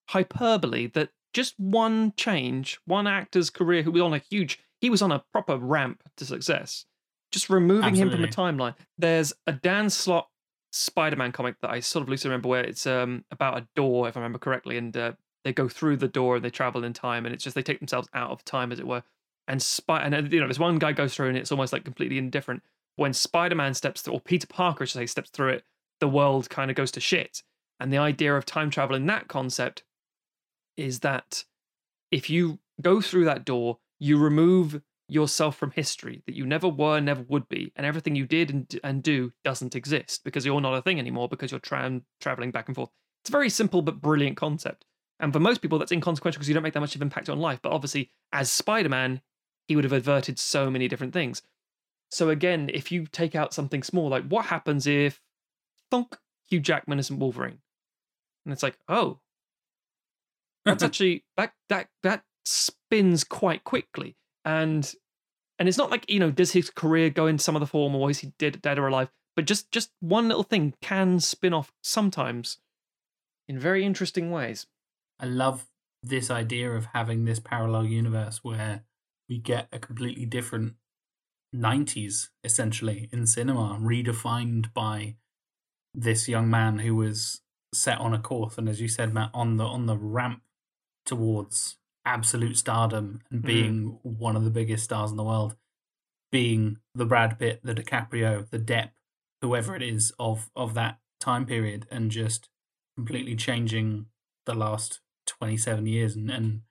hyperbole 0.09 0.87
that 0.87 1.09
just 1.37 1.53
one 1.59 2.13
change, 2.17 2.79
one 2.85 3.05
actor's 3.05 3.51
career 3.51 3.83
who 3.83 3.91
was 3.91 4.01
on 4.01 4.11
a 4.11 4.17
huge, 4.17 4.57
he 4.81 4.89
was 4.89 5.03
on 5.03 5.11
a 5.11 5.23
proper 5.31 5.55
ramp 5.55 6.01
to 6.17 6.25
success. 6.25 6.85
Just 7.31 7.47
removing 7.47 7.93
him 7.93 8.09
from 8.09 8.23
the 8.23 8.27
timeline. 8.27 8.73
There's 8.97 9.33
a 9.45 9.51
Dan 9.51 9.91
Slott 9.91 10.29
Spider-Man 10.71 11.31
comic 11.31 11.61
that 11.61 11.69
I 11.69 11.79
sort 11.79 12.01
of 12.01 12.09
loosely 12.09 12.29
remember 12.29 12.49
where 12.49 12.63
it's 12.63 12.87
um 12.87 13.23
about 13.29 13.55
a 13.59 13.67
door, 13.75 14.07
if 14.07 14.17
I 14.17 14.19
remember 14.19 14.39
correctly, 14.39 14.79
and 14.79 14.97
uh, 14.97 15.11
they 15.43 15.53
go 15.53 15.67
through 15.67 15.97
the 15.97 16.07
door 16.07 16.37
and 16.37 16.43
they 16.43 16.49
travel 16.49 16.83
in 16.83 16.93
time, 16.93 17.27
and 17.27 17.35
it's 17.35 17.43
just 17.43 17.55
they 17.55 17.61
take 17.61 17.79
themselves 17.79 18.09
out 18.15 18.31
of 18.31 18.43
time, 18.43 18.71
as 18.71 18.79
it 18.79 18.87
were. 18.87 19.03
And 19.47 19.61
Spy, 19.61 20.01
and 20.01 20.15
uh, 20.15 20.23
you 20.23 20.41
know, 20.41 20.47
this 20.47 20.57
one 20.57 20.79
guy 20.79 20.91
goes 20.91 21.13
through, 21.13 21.27
and 21.27 21.37
it's 21.37 21.51
almost 21.51 21.71
like 21.71 21.85
completely 21.85 22.17
indifferent. 22.17 22.63
When 22.95 23.13
Spider-Man 23.13 23.75
steps 23.75 24.01
through, 24.01 24.15
or 24.15 24.21
Peter 24.21 24.47
Parker, 24.47 24.85
I 24.85 24.87
should 24.87 24.99
say, 24.99 25.05
steps 25.05 25.29
through 25.29 25.49
it, 25.49 25.63
the 25.99 26.07
world 26.07 26.49
kind 26.49 26.71
of 26.71 26.75
goes 26.75 26.89
to 26.93 26.99
shit. 26.99 27.43
And 27.79 27.93
the 27.93 27.99
idea 27.99 28.35
of 28.35 28.43
time 28.43 28.71
travel 28.71 28.95
in 28.95 29.05
that 29.05 29.27
concept 29.27 29.83
is 30.77 30.99
that 31.01 31.43
if 32.11 32.29
you 32.29 32.59
go 32.81 33.01
through 33.01 33.25
that 33.25 33.45
door, 33.45 33.79
you 33.99 34.17
remove 34.17 34.81
yourself 35.09 35.55
from 35.55 35.71
history 35.71 36.21
that 36.25 36.35
you 36.35 36.45
never 36.45 36.67
were, 36.67 36.99
never 36.99 37.23
would 37.29 37.47
be, 37.49 37.71
and 37.75 37.85
everything 37.85 38.15
you 38.15 38.25
did 38.25 38.51
and, 38.51 38.79
and 38.83 39.03
do 39.03 39.31
doesn't 39.43 39.75
exist 39.75 40.23
because 40.23 40.45
you're 40.45 40.61
not 40.61 40.75
a 40.77 40.81
thing 40.81 40.99
anymore 40.99 41.29
because 41.29 41.51
you're 41.51 41.59
tra- 41.59 42.01
traveling 42.19 42.51
back 42.51 42.67
and 42.67 42.75
forth. 42.75 42.89
It's 43.23 43.29
a 43.29 43.31
very 43.31 43.49
simple 43.49 43.81
but 43.81 44.01
brilliant 44.01 44.37
concept. 44.37 44.85
And 45.19 45.33
for 45.33 45.39
most 45.39 45.61
people, 45.61 45.79
that's 45.79 45.91
inconsequential 45.91 46.37
because 46.37 46.47
you 46.47 46.53
don't 46.53 46.63
make 46.63 46.73
that 46.73 46.79
much 46.79 46.95
of 46.95 47.01
an 47.01 47.07
impact 47.07 47.29
on 47.29 47.39
life. 47.39 47.59
But 47.61 47.71
obviously, 47.71 48.11
as 48.31 48.51
Spider 48.51 48.89
Man, 48.89 49.21
he 49.67 49.75
would 49.75 49.83
have 49.83 49.93
averted 49.93 50.37
so 50.37 50.69
many 50.69 50.87
different 50.87 51.13
things. 51.13 51.41
So 52.09 52.29
again, 52.29 52.69
if 52.73 52.91
you 52.91 53.05
take 53.07 53.35
out 53.35 53.53
something 53.53 53.83
small, 53.83 54.09
like 54.09 54.25
what 54.27 54.45
happens 54.45 54.87
if 54.87 55.21
thunk 55.89 56.17
Hugh 56.47 56.59
Jackman 56.59 56.99
isn't 56.99 57.19
Wolverine? 57.19 57.59
And 58.45 58.53
it's 58.53 58.63
like, 58.63 58.77
oh, 58.87 59.19
that's 60.67 60.83
actually 60.83 61.23
that 61.37 61.53
that 61.69 61.89
that 62.03 62.23
spins 62.45 63.23
quite 63.23 63.63
quickly. 63.63 64.15
And 64.45 64.91
and 65.59 65.67
it's 65.67 65.77
not 65.77 65.89
like, 65.89 66.09
you 66.09 66.19
know, 66.19 66.31
does 66.31 66.51
his 66.51 66.69
career 66.69 67.09
go 67.09 67.27
in 67.27 67.39
some 67.39 67.55
other 67.55 67.65
form 67.65 67.95
or 67.95 68.09
is 68.09 68.19
he 68.19 68.33
dead 68.37 68.61
dead 68.61 68.79
or 68.79 68.87
alive? 68.87 69.09
But 69.35 69.45
just 69.45 69.71
just 69.71 69.91
one 69.99 70.27
little 70.27 70.43
thing 70.43 70.73
can 70.81 71.19
spin 71.19 71.53
off 71.53 71.71
sometimes 71.83 72.59
in 73.47 73.59
very 73.59 73.85
interesting 73.85 74.31
ways. 74.31 74.67
I 75.19 75.25
love 75.25 75.67
this 76.03 76.29
idea 76.29 76.71
of 76.71 76.87
having 76.93 77.25
this 77.25 77.39
parallel 77.39 77.85
universe 77.85 78.43
where 78.43 78.83
we 79.27 79.37
get 79.39 79.67
a 79.71 79.79
completely 79.79 80.25
different 80.25 80.75
90s 81.55 82.27
essentially 82.43 83.09
in 83.11 83.25
cinema 83.25 83.79
redefined 83.81 84.73
by 84.73 85.15
this 85.93 86.27
young 86.27 86.49
man 86.49 86.79
who 86.79 86.95
was 86.95 87.41
set 87.73 87.97
on 87.97 88.13
a 88.13 88.19
course 88.19 88.57
and 88.57 88.69
as 88.69 88.79
you 88.79 88.87
said 88.87 89.13
Matt 89.13 89.31
on 89.33 89.57
the 89.57 89.65
on 89.65 89.85
the 89.85 89.97
ramp 89.97 90.41
towards 91.07 91.77
absolute 92.05 92.57
stardom 92.57 93.21
and 93.31 93.41
mm. 93.41 93.45
being 93.45 93.99
one 94.03 94.35
of 94.35 94.43
the 94.43 94.51
biggest 94.51 94.83
stars 94.83 95.09
in 95.09 95.17
the 95.17 95.23
world 95.23 95.55
being 96.31 96.77
the 96.93 97.05
Brad 97.05 97.39
Pitt 97.39 97.61
the 97.63 97.73
DiCaprio 97.73 98.49
the 98.49 98.59
Depp 98.59 98.91
whoever 99.41 99.75
it 99.75 99.81
is 99.81 100.13
of 100.19 100.49
of 100.55 100.73
that 100.75 100.99
time 101.19 101.45
period 101.45 101.87
and 101.89 102.11
just 102.11 102.49
completely 102.95 103.35
changing 103.35 104.05
the 104.45 104.53
last 104.53 105.01
27 105.27 105.85
years 105.87 106.15
and, 106.15 106.29
and 106.29 106.61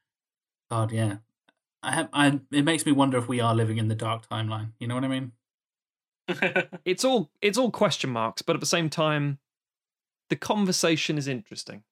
god 0.70 0.92
yeah. 0.92 1.16
I 1.82 1.92
have 1.92 2.08
I 2.12 2.40
it 2.52 2.64
makes 2.64 2.86
me 2.86 2.92
wonder 2.92 3.18
if 3.18 3.28
we 3.28 3.40
are 3.40 3.54
living 3.54 3.78
in 3.78 3.88
the 3.88 3.94
dark 3.94 4.28
timeline 4.28 4.72
you 4.78 4.86
know 4.86 4.94
what 4.94 5.04
I 5.04 5.08
mean? 5.08 5.32
It's 6.84 7.04
all 7.04 7.30
it's 7.40 7.58
all 7.58 7.70
question 7.70 8.10
marks, 8.10 8.42
but 8.42 8.56
at 8.56 8.60
the 8.60 8.66
same 8.66 8.90
time, 8.90 9.38
the 10.28 10.36
conversation 10.36 11.18
is 11.18 11.28
interesting. 11.28 11.84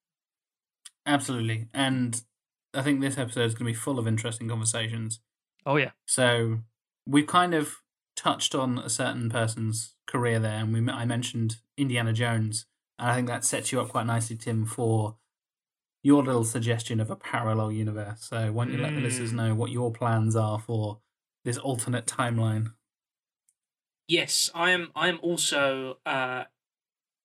absolutely 1.07 1.69
and 1.75 2.23
I 2.75 2.83
think 2.83 3.01
this 3.01 3.19
episode 3.19 3.45
is 3.47 3.55
going 3.55 3.67
to 3.67 3.73
be 3.73 3.75
full 3.75 3.99
of 3.99 4.07
interesting 4.07 4.49
conversations 4.49 5.21
Oh 5.67 5.77
yeah. 5.77 5.91
so 6.07 6.61
we've 7.07 7.27
kind 7.27 7.55
of 7.55 7.77
touched 8.17 8.55
on 8.55 8.79
a 8.79 8.89
certain 8.91 9.29
person's 9.31 9.95
career 10.07 10.39
there 10.39 10.59
and 10.59 10.73
we 10.73 10.93
I 10.93 11.05
mentioned 11.05 11.57
Indiana 11.77 12.13
Jones 12.13 12.67
and 12.99 13.11
I 13.11 13.15
think 13.15 13.29
that 13.29 13.45
sets 13.45 13.73
you 13.73 13.81
up 13.81 13.89
quite 13.89 14.07
nicely 14.07 14.37
Tim 14.37 14.65
for 14.67 15.17
your 16.03 16.23
little 16.23 16.45
suggestion 16.45 17.01
of 17.01 17.11
a 17.11 17.17
parallel 17.17 17.73
universe 17.73 18.25
so 18.29 18.53
why 18.53 18.65
don't 18.67 18.75
you 18.75 18.81
let 18.83 18.95
the 18.95 19.01
listeners 19.01 19.33
Mm. 19.33 19.37
know 19.37 19.55
what 19.55 19.71
your 19.71 19.91
plans 19.93 20.37
are 20.37 20.59
for 20.59 21.01
this 21.45 21.59
alternate 21.59 22.07
timeline 22.07 22.73
yes, 24.07 24.51
I 24.55 24.71
am. 24.73 24.91
I 24.95 25.09
am 25.09 25.19
also 25.23 25.99
uh, 26.05 26.45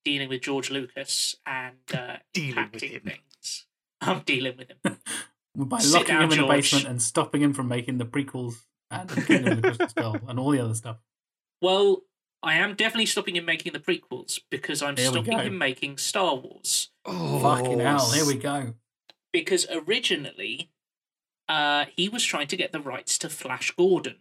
dealing 0.05 0.29
with 0.29 0.41
George 0.41 0.71
Lucas 0.71 1.35
and 1.45 1.75
uh, 1.93 2.17
Dealing 2.33 2.69
with 2.71 2.81
him. 2.83 3.01
things. 3.01 3.65
I'm 4.01 4.21
dealing 4.21 4.55
with 4.57 4.69
him. 4.69 4.97
by 5.65 5.79
Sit 5.79 5.93
locking 5.93 6.07
down, 6.15 6.23
him 6.23 6.31
in 6.31 6.37
the 6.41 6.47
basement 6.47 6.85
and 6.87 7.01
stopping 7.01 7.41
him 7.41 7.53
from 7.53 7.67
making 7.67 7.97
the 7.97 8.05
prequels 8.05 8.55
and 8.91 9.09
Kingdom 9.09 9.53
of 9.53 9.61
the 9.61 9.67
Crystal 9.69 9.87
Skull 9.89 10.17
and 10.27 10.39
all 10.39 10.51
the 10.51 10.59
other 10.59 10.73
stuff. 10.73 10.97
Well, 11.61 12.03
I 12.41 12.55
am 12.55 12.75
definitely 12.75 13.05
stopping 13.05 13.35
him 13.35 13.45
making 13.45 13.73
the 13.73 13.79
prequels 13.79 14.39
because 14.49 14.81
I'm 14.81 14.95
Here 14.95 15.07
we 15.07 15.11
stopping 15.11 15.37
go. 15.37 15.43
him 15.43 15.57
making 15.57 15.97
Star 15.97 16.35
Wars. 16.35 16.89
Oh, 17.05 17.39
Fucking 17.39 17.79
hell! 17.79 18.11
Here 18.11 18.25
we 18.25 18.35
go. 18.35 18.75
Because 19.33 19.67
originally, 19.69 20.71
uh, 21.47 21.85
he 21.95 22.07
was 22.09 22.23
trying 22.23 22.47
to 22.47 22.55
get 22.57 22.71
the 22.71 22.79
rights 22.79 23.17
to 23.19 23.29
Flash 23.29 23.71
Gordon. 23.71 24.17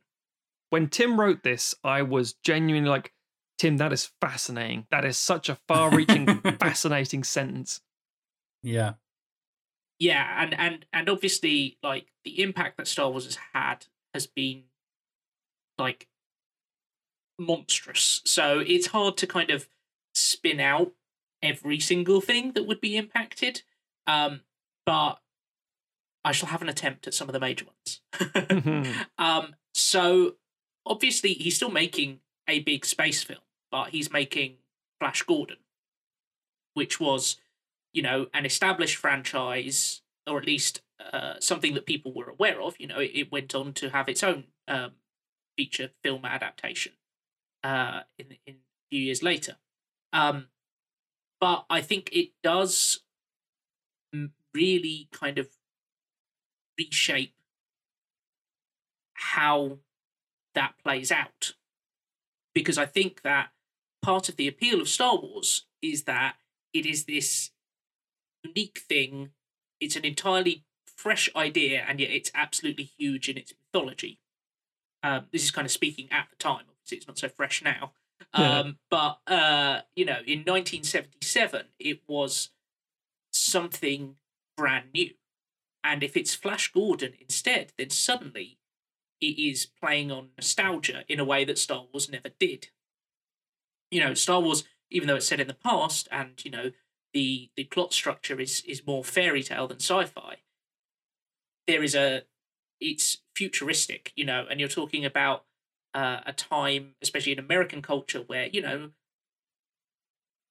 When 0.71 0.89
Tim 0.89 1.19
wrote 1.19 1.43
this, 1.45 1.75
I 1.83 2.03
was 2.03 2.35
genuinely 2.45 2.91
like, 2.91 3.13
Tim, 3.59 3.79
that 3.79 3.93
is 3.93 4.11
fascinating. 4.21 4.87
That 4.91 5.05
is 5.05 5.17
such 5.17 5.49
a 5.49 5.57
far-reaching, 5.67 6.41
fascinating 6.61 7.25
sentence. 7.25 7.81
Yeah. 8.63 8.95
Yeah, 9.99 10.43
and 10.43 10.55
and 10.59 10.87
and 10.93 11.09
obviously, 11.09 11.79
like 11.83 12.07
the 12.25 12.43
impact 12.43 12.77
that 12.77 12.87
Star 12.87 13.11
Wars 13.11 13.25
has 13.25 13.39
had 13.53 13.87
has 14.15 14.27
been 14.27 14.65
like 15.79 16.09
monstrous. 17.39 18.21
So 18.25 18.61
it's 18.61 18.89
hard 18.89 19.17
to 19.19 19.27
kind 19.27 19.51
of 19.51 19.69
spin 20.15 20.61
out 20.61 20.93
every 21.43 21.81
single 21.81 22.21
thing 22.21 22.53
that 22.53 22.67
would 22.67 22.81
be 22.81 22.97
impacted. 22.97 23.63
Um, 24.07 24.41
but 24.85 25.19
I 26.25 26.33
shall 26.33 26.49
have 26.49 26.63
an 26.63 26.69
attempt 26.69 27.07
at 27.07 27.15
some 27.15 27.29
of 27.29 27.33
the 27.33 27.41
major 27.41 27.65
ones. 27.65 28.97
um, 29.19 29.55
so 29.75 30.35
obviously 30.85 31.35
he's 31.35 31.57
still 31.57 31.71
making 31.71 32.21
a 32.49 32.61
big 32.61 32.85
space 32.85 33.23
film, 33.23 33.41
but 33.71 33.91
he's 33.91 34.13
making 34.13 34.57
Flash 34.99 35.23
Gordon, 35.23 35.59
which 36.75 36.99
was, 36.99 37.37
you 37.93 38.03
know, 38.03 38.27
an 38.35 38.45
established 38.45 38.97
franchise, 38.97 40.03
or 40.27 40.39
at 40.39 40.47
least 40.47 40.83
uh, 41.13 41.35
something 41.41 41.75
that 41.75 41.87
people 41.87 42.13
were 42.13 42.29
aware 42.29 42.61
of. 42.61 42.77
You 42.79 42.87
know, 42.89 42.99
it, 42.99 43.13
it 43.15 43.33
went 43.33 43.55
on 43.55 43.73
to 43.75 43.91
have 43.91 44.09
its 44.09 44.23
own 44.23 44.45
um, 44.67 44.93
feature 45.57 45.91
film 46.03 46.25
adaptation 46.25 46.93
uh, 47.65 48.01
in 48.19 48.37
in 48.47 48.55
a 48.55 48.89
few 48.91 49.01
years 49.01 49.23
later. 49.23 49.57
Um, 50.13 50.49
but 51.41 51.67
I 51.71 51.81
think 51.81 52.11
it 52.13 52.31
does 52.43 53.01
really 54.55 55.09
kind 55.13 55.39
of 55.39 55.49
reshape 56.79 57.35
how 59.15 59.79
that 60.55 60.75
plays 60.83 61.13
out. 61.13 61.55
Because 62.55 62.79
I 62.79 62.87
think 62.87 63.23
that 63.23 63.51
part 64.03 64.29
of 64.29 64.37
the 64.37 64.49
appeal 64.49 64.81
of 64.81 64.89
Star 64.89 65.17
Wars 65.17 65.67
is 65.83 66.05
that 66.05 66.37
it 66.73 66.87
is 66.87 67.05
this 67.05 67.51
unique 68.49 68.81
thing. 68.89 69.31
It's 69.81 69.97
an 69.97 70.05
entirely 70.05 70.65
fresh 70.97 71.29
idea, 71.37 71.85
and 71.89 72.01
yet 72.01 72.11
it's 72.11 72.31
absolutely 72.35 72.91
huge 72.99 73.29
in 73.29 73.39
its 73.39 73.53
mythology. 73.53 74.21
Um, 75.03 75.27
this 75.33 75.45
is 75.45 75.51
kind 75.51 75.65
of 75.65 75.71
speaking 75.71 76.09
at 76.11 76.27
the 76.31 76.37
time. 76.37 76.65
Obviously, 76.69 76.99
it's 76.99 77.07
not 77.07 77.19
so 77.19 77.29
fresh 77.29 77.63
now. 77.63 77.93
Yeah. 78.37 78.59
Um, 78.59 78.79
but 78.91 79.19
uh, 79.27 79.83
you 79.95 80.05
know, 80.05 80.21
in 80.27 80.41
1977, 80.41 81.67
it 81.79 82.01
was 82.09 82.51
something 83.33 84.17
brand 84.57 84.87
new. 84.93 85.11
And 85.85 86.03
if 86.03 86.17
it's 86.17 86.35
Flash 86.35 86.73
Gordon 86.73 87.13
instead, 87.21 87.73
then 87.79 87.91
suddenly 87.91 88.59
it 89.21 89.39
is 89.39 89.67
playing 89.67 90.11
on 90.11 90.31
nostalgia 90.37 91.05
in 91.09 91.21
a 91.21 91.25
way 91.25 91.45
that 91.45 91.59
Star 91.59 91.85
Wars 91.93 92.11
never 92.11 92.31
did. 92.39 92.69
You 93.91 94.01
know, 94.01 94.15
Star 94.15 94.41
Wars, 94.41 94.65
even 94.91 95.09
though 95.09 95.17
it's 95.17 95.29
set 95.29 95.41
in 95.41 95.49
the 95.49 95.55
past, 95.55 96.09
and 96.11 96.45
you 96.45 96.51
know 96.51 96.73
the 97.13 97.51
the 97.57 97.65
plot 97.65 97.93
structure 97.93 98.41
is 98.41 98.63
is 98.67 98.87
more 98.87 99.05
fairy 99.05 99.43
tale 99.43 99.69
than 99.69 99.79
sci-fi. 99.79 100.37
There 101.67 101.83
is 101.83 101.95
a, 101.95 102.23
it's 102.81 103.19
futuristic, 103.37 104.13
you 104.17 104.25
know, 104.25 104.47
and 104.51 104.59
you're 104.59 104.69
talking 104.71 105.05
about 105.05 105.45
uh, 105.95 106.21
a 106.25 106.33
time, 106.33 106.95
especially 107.03 107.33
in 107.33 107.39
American 107.39 107.83
culture, 107.83 108.21
where 108.21 108.47
you 108.47 108.63
know 108.63 108.91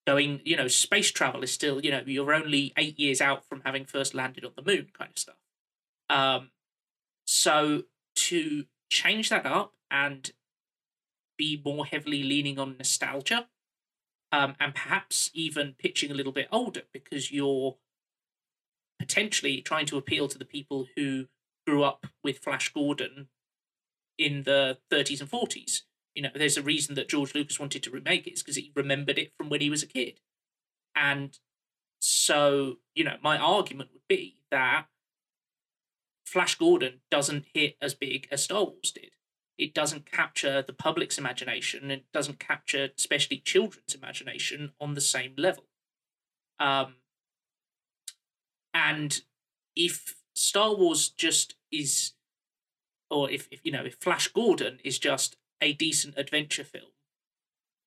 going, 0.08 0.40
you 0.46 0.56
know, 0.56 0.70
space 0.70 1.12
travel 1.12 1.44
is 1.44 1.52
still, 1.52 1.84
you 1.84 1.92
know, 1.92 2.02
you're 2.06 2.34
only 2.34 2.72
eight 2.78 2.98
years 2.98 3.20
out 3.20 3.46
from 3.46 3.62
having 3.66 3.84
first 3.84 4.16
landed 4.16 4.46
on 4.46 4.54
the 4.56 4.64
moon, 4.64 4.88
kind 4.98 5.12
of 5.12 5.20
stuff. 5.20 5.36
Um, 6.10 6.52
so 7.26 7.84
to 8.16 8.64
change 8.90 9.30
that 9.30 9.46
up 9.46 9.74
and 9.92 10.32
be 11.38 11.62
more 11.64 11.86
heavily 11.86 12.24
leaning 12.24 12.58
on 12.58 12.78
nostalgia, 12.78 13.48
um, 14.32 14.56
and 14.60 14.76
perhaps 14.76 15.32
even 15.34 15.76
pitching 15.78 16.12
a 16.12 16.14
little 16.14 16.32
bit 16.32 16.48
older 16.52 16.82
because 16.94 17.32
you're 17.32 17.78
potentially 19.00 19.62
trying 19.62 19.86
to 19.86 19.98
appeal 19.98 20.28
to 20.28 20.38
the 20.38 20.46
people 20.46 20.88
who 20.96 21.26
grew 21.66 21.84
up 21.84 22.08
with 22.24 22.40
Flash 22.40 22.74
Gordon 22.74 23.28
in 24.18 24.44
the 24.44 24.78
30s 24.92 25.22
and 25.22 25.30
40s. 25.30 25.82
You 26.16 26.24
know, 26.24 26.30
there's 26.34 26.58
a 26.58 26.64
reason 26.64 26.96
that 26.96 27.10
George 27.10 27.36
Lucas 27.36 27.60
wanted 27.60 27.84
to 27.84 27.92
remake 27.92 28.26
it, 28.26 28.34
is 28.34 28.44
because 28.44 28.56
he 28.56 28.72
remembered 28.76 29.20
it 29.20 29.34
from 29.38 29.50
when 29.50 29.62
he 29.62 29.70
was 29.70 29.84
a 29.84 29.88
kid. 29.88 30.20
And 30.96 31.38
so, 32.00 32.78
you 32.96 33.04
know, 33.04 33.18
my 33.22 33.38
argument 33.38 33.92
would 33.94 34.08
be 34.08 34.38
that 34.50 34.86
Flash 36.26 36.56
Gordon 36.56 37.02
doesn't 37.12 37.46
hit 37.54 37.76
as 37.82 37.94
big 37.94 38.28
as 38.32 38.44
Star 38.44 38.64
Wars 38.64 38.92
did. 38.92 39.12
It 39.58 39.74
doesn't 39.74 40.12
capture 40.12 40.62
the 40.62 40.74
public's 40.74 41.18
imagination. 41.18 41.90
It 41.90 42.06
doesn't 42.14 42.40
capture, 42.40 42.90
especially 42.98 43.38
children's 43.40 43.96
imagination, 43.96 44.74
on 44.80 44.94
the 44.94 45.02
same 45.02 45.34
level. 45.38 45.64
Um, 46.60 46.96
and 48.74 49.22
if 49.76 50.16
Star 50.36 50.76
Wars 50.76 51.10
just 51.10 51.56
is, 51.72 52.14
or 53.10 53.30
if, 53.32 53.48
if 53.52 53.62
you 53.64 53.72
know, 53.72 53.84
if 53.84 53.96
Flash 53.96 54.28
Gordon 54.28 54.80
is 54.84 55.00
just 55.00 55.38
a 55.60 55.74
decent 55.74 56.16
adventure 56.18 56.64
film 56.64 56.92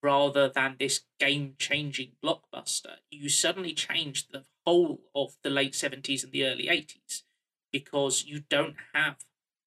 rather 0.03 0.49
than 0.49 0.77
this 0.79 1.03
game 1.21 1.55
changing 1.59 2.13
blockbuster, 2.25 2.97
you 3.11 3.29
suddenly 3.29 3.75
change 3.75 4.29
the 4.29 4.45
whole 4.67 5.03
of 5.15 5.37
the 5.45 5.51
late 5.51 5.75
70s 5.75 6.25
and 6.25 6.33
the 6.33 6.45
early 6.45 6.67
80s 6.67 7.23
because 7.73 8.25
you 8.25 8.43
don't 8.49 8.77
have 8.93 9.19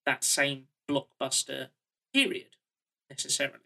that 0.05 0.23
same 0.23 0.65
blockbuster 0.89 1.69
period 2.13 2.55
necessarily. 3.09 3.59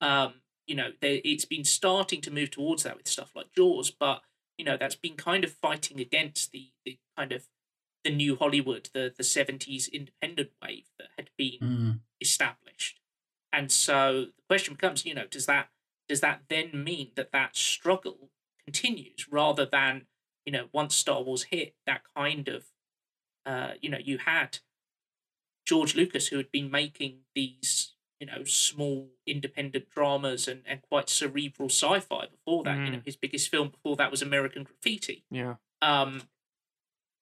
Um, 0.00 0.34
you 0.66 0.74
know, 0.74 0.90
there, 1.00 1.20
it's 1.24 1.44
been 1.44 1.64
starting 1.64 2.20
to 2.22 2.30
move 2.30 2.50
towards 2.50 2.82
that 2.84 2.96
with 2.96 3.08
stuff 3.08 3.32
like 3.34 3.52
Jaws, 3.56 3.90
but 3.90 4.22
you 4.58 4.64
know 4.64 4.76
that's 4.76 4.94
been 4.94 5.16
kind 5.16 5.44
of 5.44 5.52
fighting 5.52 6.00
against 6.00 6.52
the, 6.52 6.70
the 6.84 6.98
kind 7.16 7.32
of 7.32 7.48
the 8.04 8.14
new 8.14 8.36
Hollywood, 8.36 8.90
the 8.94 9.12
the 9.16 9.24
seventies 9.24 9.88
independent 9.88 10.50
wave 10.62 10.86
that 10.98 11.08
had 11.16 11.30
been 11.36 11.58
Mm. 11.60 12.00
established. 12.20 13.00
And 13.52 13.70
so 13.70 14.26
the 14.36 14.42
question 14.48 14.74
becomes, 14.74 15.04
you 15.06 15.14
know, 15.14 15.26
does 15.26 15.46
that 15.46 15.68
does 16.08 16.20
that 16.20 16.42
then 16.48 16.84
mean 16.84 17.12
that 17.16 17.32
that 17.32 17.56
struggle 17.56 18.30
continues 18.64 19.26
rather 19.30 19.64
than 19.66 20.06
you 20.44 20.52
know 20.52 20.68
once 20.72 20.94
Star 20.94 21.22
Wars 21.22 21.44
hit 21.44 21.74
that 21.86 22.02
kind 22.16 22.48
of 22.48 22.64
uh, 23.46 23.72
you 23.80 23.88
know 23.90 23.98
you 23.98 24.18
had 24.18 24.58
George 25.64 25.94
Lucas 25.94 26.28
who 26.28 26.36
had 26.36 26.50
been 26.50 26.70
making 26.70 27.20
these 27.34 27.92
you 28.20 28.26
know 28.26 28.44
small 28.44 29.10
independent 29.26 29.90
dramas 29.90 30.46
and, 30.48 30.62
and 30.66 30.82
quite 30.82 31.08
cerebral 31.08 31.68
sci-fi 31.68 32.26
before 32.30 32.62
that 32.64 32.78
you 32.78 32.90
know 32.92 33.00
his 33.04 33.16
biggest 33.16 33.50
film 33.50 33.68
before 33.68 33.96
that 33.96 34.10
was 34.10 34.22
American 34.22 34.62
Graffiti 34.64 35.24
Yeah. 35.30 35.54
um, 35.82 36.22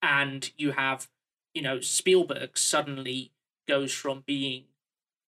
and 0.02 0.50
you 0.56 0.72
have 0.72 1.08
you 1.54 1.62
know 1.62 1.80
Spielberg 1.80 2.56
suddenly 2.58 3.32
goes 3.68 3.92
from 3.92 4.22
being 4.26 4.64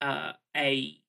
uh, 0.01 0.33
a 0.57 1.01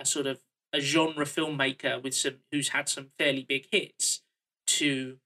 a 0.00 0.04
sort 0.04 0.26
of 0.26 0.40
a 0.72 0.80
genre 0.80 1.24
filmmaker 1.26 2.02
with 2.02 2.14
some 2.14 2.36
who's 2.50 2.70
had 2.70 2.88
some 2.88 3.10
fairly 3.18 3.42
big 3.46 3.66
hits 3.70 4.22
to 4.66 5.18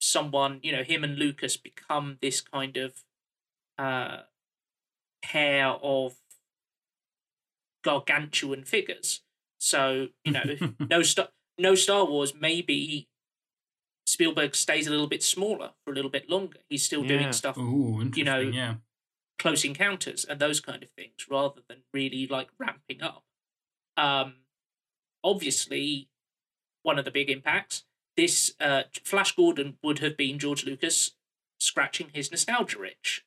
someone 0.00 0.60
you 0.62 0.72
know 0.72 0.82
him 0.82 1.02
and 1.04 1.18
Lucas 1.18 1.56
become 1.56 2.18
this 2.20 2.40
kind 2.40 2.76
of 2.76 3.02
uh, 3.78 4.18
pair 5.24 5.68
of 5.82 6.14
gargantuan 7.82 8.64
figures. 8.64 9.22
So 9.58 10.08
you 10.24 10.32
know, 10.32 10.44
no 10.90 11.02
star, 11.02 11.28
no 11.58 11.74
Star 11.74 12.04
Wars. 12.06 12.34
Maybe 12.38 13.08
Spielberg 14.06 14.54
stays 14.54 14.86
a 14.86 14.90
little 14.90 15.06
bit 15.06 15.22
smaller 15.22 15.70
for 15.84 15.92
a 15.92 15.94
little 15.94 16.10
bit 16.10 16.28
longer. 16.28 16.58
He's 16.68 16.84
still 16.84 17.02
Yeah. 17.02 17.08
doing 17.18 17.32
stuff, 17.32 17.56
Ooh, 17.58 18.00
interesting. 18.02 18.24
know, 18.24 18.38
yeah. 18.40 18.74
close 19.38 19.64
encounters 19.64 20.24
and 20.24 20.40
those 20.40 20.60
kind 20.60 20.82
of 20.82 20.90
things, 20.90 21.26
rather 21.30 21.60
than 21.68 21.78
really 21.92 22.26
like 22.26 22.48
ramping 22.58 23.02
up. 23.02 23.24
Um, 23.96 24.34
obviously, 25.22 26.08
one 26.82 26.98
of 26.98 27.04
the 27.04 27.10
big 27.10 27.30
impacts. 27.30 27.84
This 28.16 28.54
uh, 28.60 28.82
Flash 29.02 29.34
Gordon 29.34 29.78
would 29.82 29.98
have 29.98 30.16
been 30.16 30.38
George 30.38 30.64
Lucas 30.64 31.12
scratching 31.58 32.10
his 32.12 32.30
nostalgia 32.30 32.84
itch. 32.84 33.24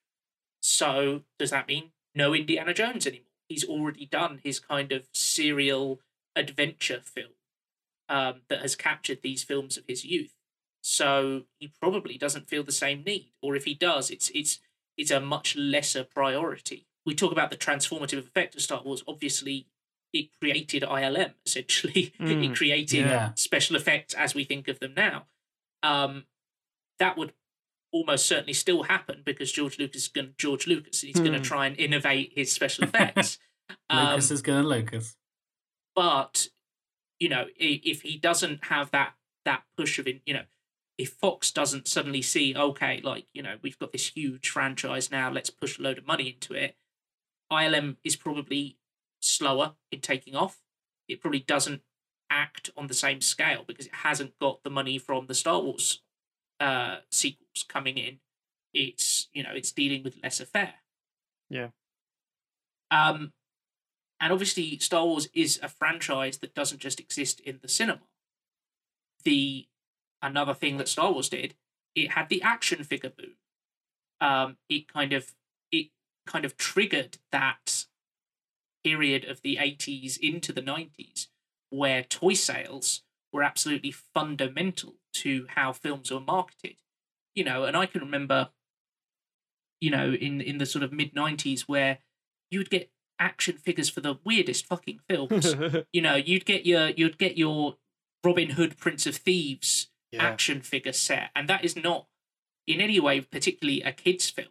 So 0.62 1.24
does 1.40 1.52
that 1.52 1.68
mean 1.68 1.92
no 2.16 2.34
Indiana 2.34 2.74
Jones 2.74 3.08
anymore? 3.08 3.26
He's 3.48 3.64
already 3.64 4.06
done 4.06 4.42
his 4.44 4.60
kind 4.60 4.92
of 4.92 5.08
serial 5.14 6.02
adventure 6.36 7.02
film 7.04 7.32
um, 8.10 8.42
that 8.50 8.62
has 8.62 8.76
captured 8.76 9.20
these 9.22 9.44
films 9.44 9.78
of 9.78 9.86
his 9.88 10.06
youth. 10.06 10.34
So 10.82 11.44
he 11.60 11.72
probably 11.82 12.18
doesn't 12.18 12.50
feel 12.50 12.64
the 12.64 12.72
same 12.72 13.04
need, 13.04 13.32
or 13.42 13.56
if 13.56 13.66
he 13.66 13.74
does, 13.74 14.10
it's 14.10 14.30
it's 14.30 14.60
it's 14.98 15.12
a 15.12 15.20
much 15.20 15.56
lesser 15.56 16.04
priority. 16.04 16.88
We 17.06 17.14
talk 17.14 17.32
about 17.32 17.52
the 17.52 17.58
transformative 17.58 18.20
effect 18.20 18.56
of 18.56 18.62
Star 18.62 18.82
Wars. 18.84 19.04
Obviously, 19.08 19.68
it 20.14 20.30
created 20.40 20.84
ILM 20.84 21.34
essentially. 21.46 22.14
Mm, 22.20 22.52
it 22.52 22.56
created 22.56 23.06
yeah. 23.06 23.32
special 23.36 23.76
effects 23.76 24.14
as 24.14 24.34
we 24.34 24.44
think 24.44 24.68
of 24.68 24.80
them 24.80 24.94
now. 24.96 25.26
Um, 25.84 26.26
that 27.00 27.18
would 27.18 27.34
almost 27.92 28.26
certainly 28.26 28.54
still 28.54 28.84
happen 28.84 29.22
because 29.26 29.52
George 29.52 29.80
Lucas 29.80 30.04
is 30.04 30.08
going 30.10 30.34
George 30.38 30.68
Lucas. 30.68 31.02
He's 31.02 31.16
going 31.16 31.34
Hmm. 31.34 31.42
to 31.42 31.42
try 31.42 31.66
and 31.68 31.78
innovate 31.80 32.34
his 32.36 32.52
special 32.52 32.84
effects. 32.86 33.40
Um, 33.90 34.10
Lucas 34.10 34.32
is 34.32 34.42
going 34.42 34.64
to 34.64 34.68
Lucas. 34.70 35.16
but 35.96 36.48
you 37.20 37.30
know, 37.30 37.46
if 37.58 38.02
he 38.04 38.18
doesn't 38.18 38.66
have 38.66 38.92
that 38.92 39.14
that 39.46 39.64
push 39.78 39.98
of, 39.98 40.08
in, 40.08 40.22
you 40.26 40.34
know, 40.34 40.44
if 40.98 41.10
Fox 41.14 41.52
doesn't 41.52 41.88
suddenly 41.88 42.22
see, 42.22 42.56
okay, 42.56 43.02
like 43.04 43.26
you 43.34 43.42
know, 43.42 43.56
we've 43.62 43.80
got 43.80 43.92
this 43.92 44.10
huge 44.10 44.50
franchise 44.50 45.10
now, 45.10 45.32
let's 45.32 45.50
push 45.50 45.80
a 45.80 45.82
load 45.82 45.98
of 45.98 46.06
money 46.06 46.30
into 46.30 46.54
it. 46.54 46.76
ILM 47.52 47.96
is 48.04 48.16
probably 48.16 48.78
slower 49.22 49.74
in 49.92 50.02
taking 50.02 50.36
off. 50.36 50.60
It 51.08 51.22
probably 51.22 51.40
doesn't 51.40 51.82
act 52.30 52.70
on 52.76 52.88
the 52.88 52.94
same 52.94 53.22
scale 53.22 53.64
because 53.66 53.86
it 53.88 53.96
hasn't 53.96 54.38
got 54.40 54.64
the 54.64 54.70
money 54.70 54.98
from 55.00 55.28
the 55.28 55.34
Star 55.34 55.62
Wars 55.62 56.02
uh, 56.60 56.98
sequels 57.12 57.66
coming 57.68 57.98
in. 57.98 58.20
It's 58.74 59.30
you 59.34 59.44
know, 59.44 59.52
it's 59.54 59.72
dealing 59.72 60.04
with 60.04 60.18
lesser 60.24 60.46
fare. 60.46 60.76
Yeah. 61.50 61.70
Um, 62.92 63.34
and 64.20 64.34
obviously, 64.34 64.78
Star 64.80 65.06
Wars 65.06 65.28
is 65.34 65.60
a 65.62 65.70
franchise 65.70 66.40
that 66.40 66.56
doesn't 66.56 66.82
just 66.82 67.00
exist 67.00 67.40
in 67.42 67.60
the 67.62 67.68
cinema. 67.68 68.02
The 69.24 69.68
another 70.22 70.54
thing 70.54 70.78
that 70.78 70.88
Star 70.88 71.12
Wars 71.12 71.30
did, 71.30 71.56
it 71.96 72.12
had 72.12 72.30
the 72.30 72.42
action 72.42 72.84
figure 72.84 73.12
boom. 73.16 73.36
Um, 74.20 74.58
it 74.70 74.92
kind 74.92 75.14
of 75.14 75.36
it 75.72 75.90
kind 76.26 76.46
of 76.46 76.58
triggered 76.58 77.18
that 77.32 77.86
period 78.84 79.26
of 79.26 79.42
the 79.42 79.58
80s 79.58 80.18
into 80.20 80.54
the 80.54 80.62
90s 80.62 81.28
where 81.70 82.04
toy 82.04 82.34
sales 82.34 83.04
were 83.34 83.44
absolutely 83.44 83.92
fundamental 83.92 84.96
to 85.22 85.46
how 85.50 85.74
films 85.74 86.12
were 86.12 86.20
marketed. 86.20 86.78
You 87.36 87.44
know, 87.44 87.66
and 87.66 87.78
I 87.78 87.86
can 87.86 88.02
remember, 88.02 88.50
you 89.80 89.92
know, 89.92 90.12
in 90.14 90.42
in 90.42 90.58
the 90.58 90.66
sort 90.66 90.84
of 90.84 90.92
mid 90.92 91.14
90s 91.14 91.62
where 91.62 92.00
you 92.50 92.60
would 92.60 92.70
get 92.70 92.92
action 93.20 93.58
figures 93.58 93.90
for 93.90 94.02
the 94.02 94.18
weirdest 94.24 94.66
fucking 94.66 95.00
films. 95.08 95.56
you 95.94 96.02
know, 96.02 96.16
you'd 96.16 96.46
get 96.46 96.66
your 96.66 96.90
you'd 96.90 97.18
get 97.18 97.38
your 97.38 97.76
Robin 98.24 98.52
Hood 98.52 98.78
Prince 98.78 99.06
of 99.06 99.16
Thieves 99.16 99.90
yeah. 100.12 100.24
action 100.24 100.62
figure 100.62 100.94
set, 100.94 101.30
and 101.36 101.48
that 101.48 101.64
is 101.64 101.76
not 101.76 102.08
in 102.66 102.82
any 102.82 103.00
way 103.00 103.22
particularly 103.22 103.82
a 103.82 103.92
kids 103.92 104.30
film. 104.30 104.50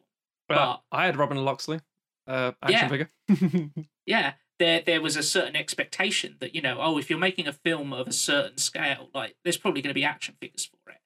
Well, 0.49 0.85
I 0.93 1.07
had 1.07 1.17
Robin 1.17 1.45
Loxley, 1.45 1.81
uh, 2.27 2.53
action 2.63 2.89
figure. 2.89 3.11
Yeah, 4.07 4.35
there 4.59 4.83
there 4.85 5.01
was 5.01 5.17
a 5.17 5.23
certain 5.23 5.57
expectation 5.57 6.37
that 6.41 6.55
you 6.55 6.63
know, 6.63 6.79
oh, 6.81 6.99
if 6.99 7.11
you're 7.11 7.19
making 7.19 7.47
a 7.47 7.53
film 7.53 7.93
of 7.93 8.09
a 8.09 8.13
certain 8.13 8.59
scale, 8.59 9.11
like 9.15 9.37
there's 9.45 9.57
probably 9.57 9.83
going 9.83 9.91
to 9.91 9.95
be 9.95 10.05
action 10.05 10.35
figures 10.41 10.67
for 10.67 10.91
it. 10.91 10.99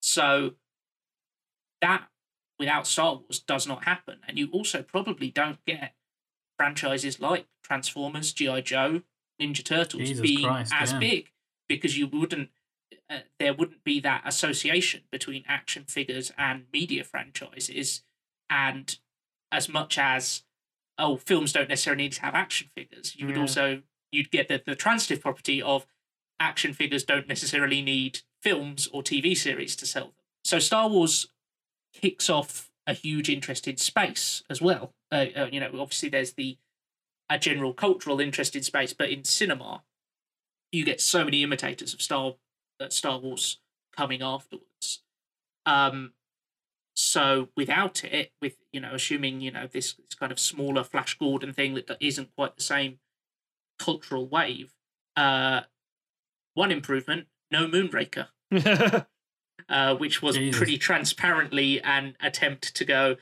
So 0.00 0.52
that 1.80 2.08
without 2.58 2.86
Star 2.86 3.16
Wars 3.16 3.40
does 3.40 3.66
not 3.66 3.84
happen, 3.84 4.18
and 4.26 4.38
you 4.38 4.48
also 4.52 4.82
probably 4.82 5.30
don't 5.30 5.64
get 5.66 5.94
franchises 6.56 7.20
like 7.20 7.46
Transformers, 7.62 8.32
GI 8.32 8.62
Joe, 8.62 9.02
Ninja 9.40 9.64
Turtles 9.64 10.02
Jesus 10.02 10.20
being 10.20 10.46
Christ, 10.46 10.72
as 10.78 10.92
yeah. 10.92 10.98
big 10.98 11.30
because 11.68 11.98
you 11.98 12.06
wouldn't. 12.06 12.50
Uh, 13.10 13.18
there 13.38 13.52
wouldn't 13.52 13.84
be 13.84 14.00
that 14.00 14.22
association 14.24 15.02
between 15.10 15.44
action 15.46 15.84
figures 15.84 16.32
and 16.38 16.64
media 16.72 17.04
franchises, 17.04 18.02
and 18.48 18.98
as 19.50 19.68
much 19.68 19.98
as 19.98 20.44
oh, 21.02 21.16
films 21.16 21.52
don't 21.52 21.68
necessarily 21.68 22.04
need 22.04 22.12
to 22.12 22.22
have 22.22 22.34
action 22.34 22.68
figures. 22.76 23.16
You 23.16 23.26
would 23.26 23.34
Yeah. 23.36 23.42
also 23.42 23.82
you'd 24.12 24.30
get 24.30 24.46
the, 24.48 24.62
the 24.64 24.76
transitive 24.76 25.20
property 25.20 25.60
of 25.60 25.86
action 26.38 26.72
figures 26.72 27.02
don't 27.02 27.26
necessarily 27.26 27.82
need 27.82 28.20
films 28.40 28.86
or 28.92 29.02
TV 29.02 29.36
series 29.36 29.74
to 29.76 29.86
sell 29.86 30.04
them. 30.04 30.14
So 30.44 30.58
Star 30.58 30.88
Wars 30.88 31.28
kicks 31.92 32.28
off 32.30 32.70
a 32.86 32.94
huge 32.94 33.28
interest 33.28 33.66
in 33.66 33.76
space 33.78 34.42
as 34.50 34.60
well. 34.60 34.92
Uh, 35.10 35.26
uh, 35.36 35.48
you 35.50 35.60
know, 35.60 35.70
obviously 35.80 36.08
there's 36.08 36.34
the 36.34 36.58
a 37.30 37.38
general 37.38 37.72
cultural 37.72 38.20
interest 38.20 38.54
in 38.54 38.62
space, 38.62 38.92
but 38.92 39.08
in 39.10 39.24
cinema, 39.24 39.82
you 40.70 40.84
get 40.84 41.00
so 41.00 41.24
many 41.24 41.42
imitators 41.42 41.94
of 41.94 42.02
Star 42.02 42.34
uh, 42.80 42.88
Star 42.90 43.18
Wars 43.18 43.58
coming 43.96 44.22
afterwards. 44.22 45.02
Um, 45.64 46.12
so 46.94 47.48
without 47.56 48.04
it, 48.04 48.32
with 48.40 48.56
you 48.72 48.80
know, 48.80 48.94
assuming 48.94 49.40
you 49.40 49.50
know 49.50 49.66
this, 49.66 49.94
this 49.94 50.14
kind 50.18 50.30
of 50.32 50.38
smaller 50.38 50.84
Flash 50.84 51.18
Gordon 51.18 51.52
thing 51.52 51.74
that 51.74 51.90
isn't 52.00 52.34
quite 52.36 52.56
the 52.56 52.62
same 52.62 52.98
cultural 53.78 54.26
wave, 54.28 54.72
uh, 55.16 55.62
one 56.54 56.70
improvement: 56.70 57.26
no 57.50 57.66
Moonraker, 57.66 58.28
uh, 59.68 59.94
which 59.96 60.20
was 60.22 60.36
Jesus. 60.36 60.56
pretty 60.58 60.78
transparently 60.78 61.80
an 61.82 62.16
attempt 62.20 62.74
to 62.76 62.84
go. 62.84 63.16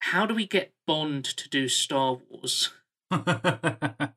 How 0.00 0.26
do 0.26 0.34
we 0.34 0.46
get 0.46 0.72
Bond 0.86 1.24
to 1.24 1.48
do 1.48 1.68
Star 1.68 2.18
Wars? 2.28 2.70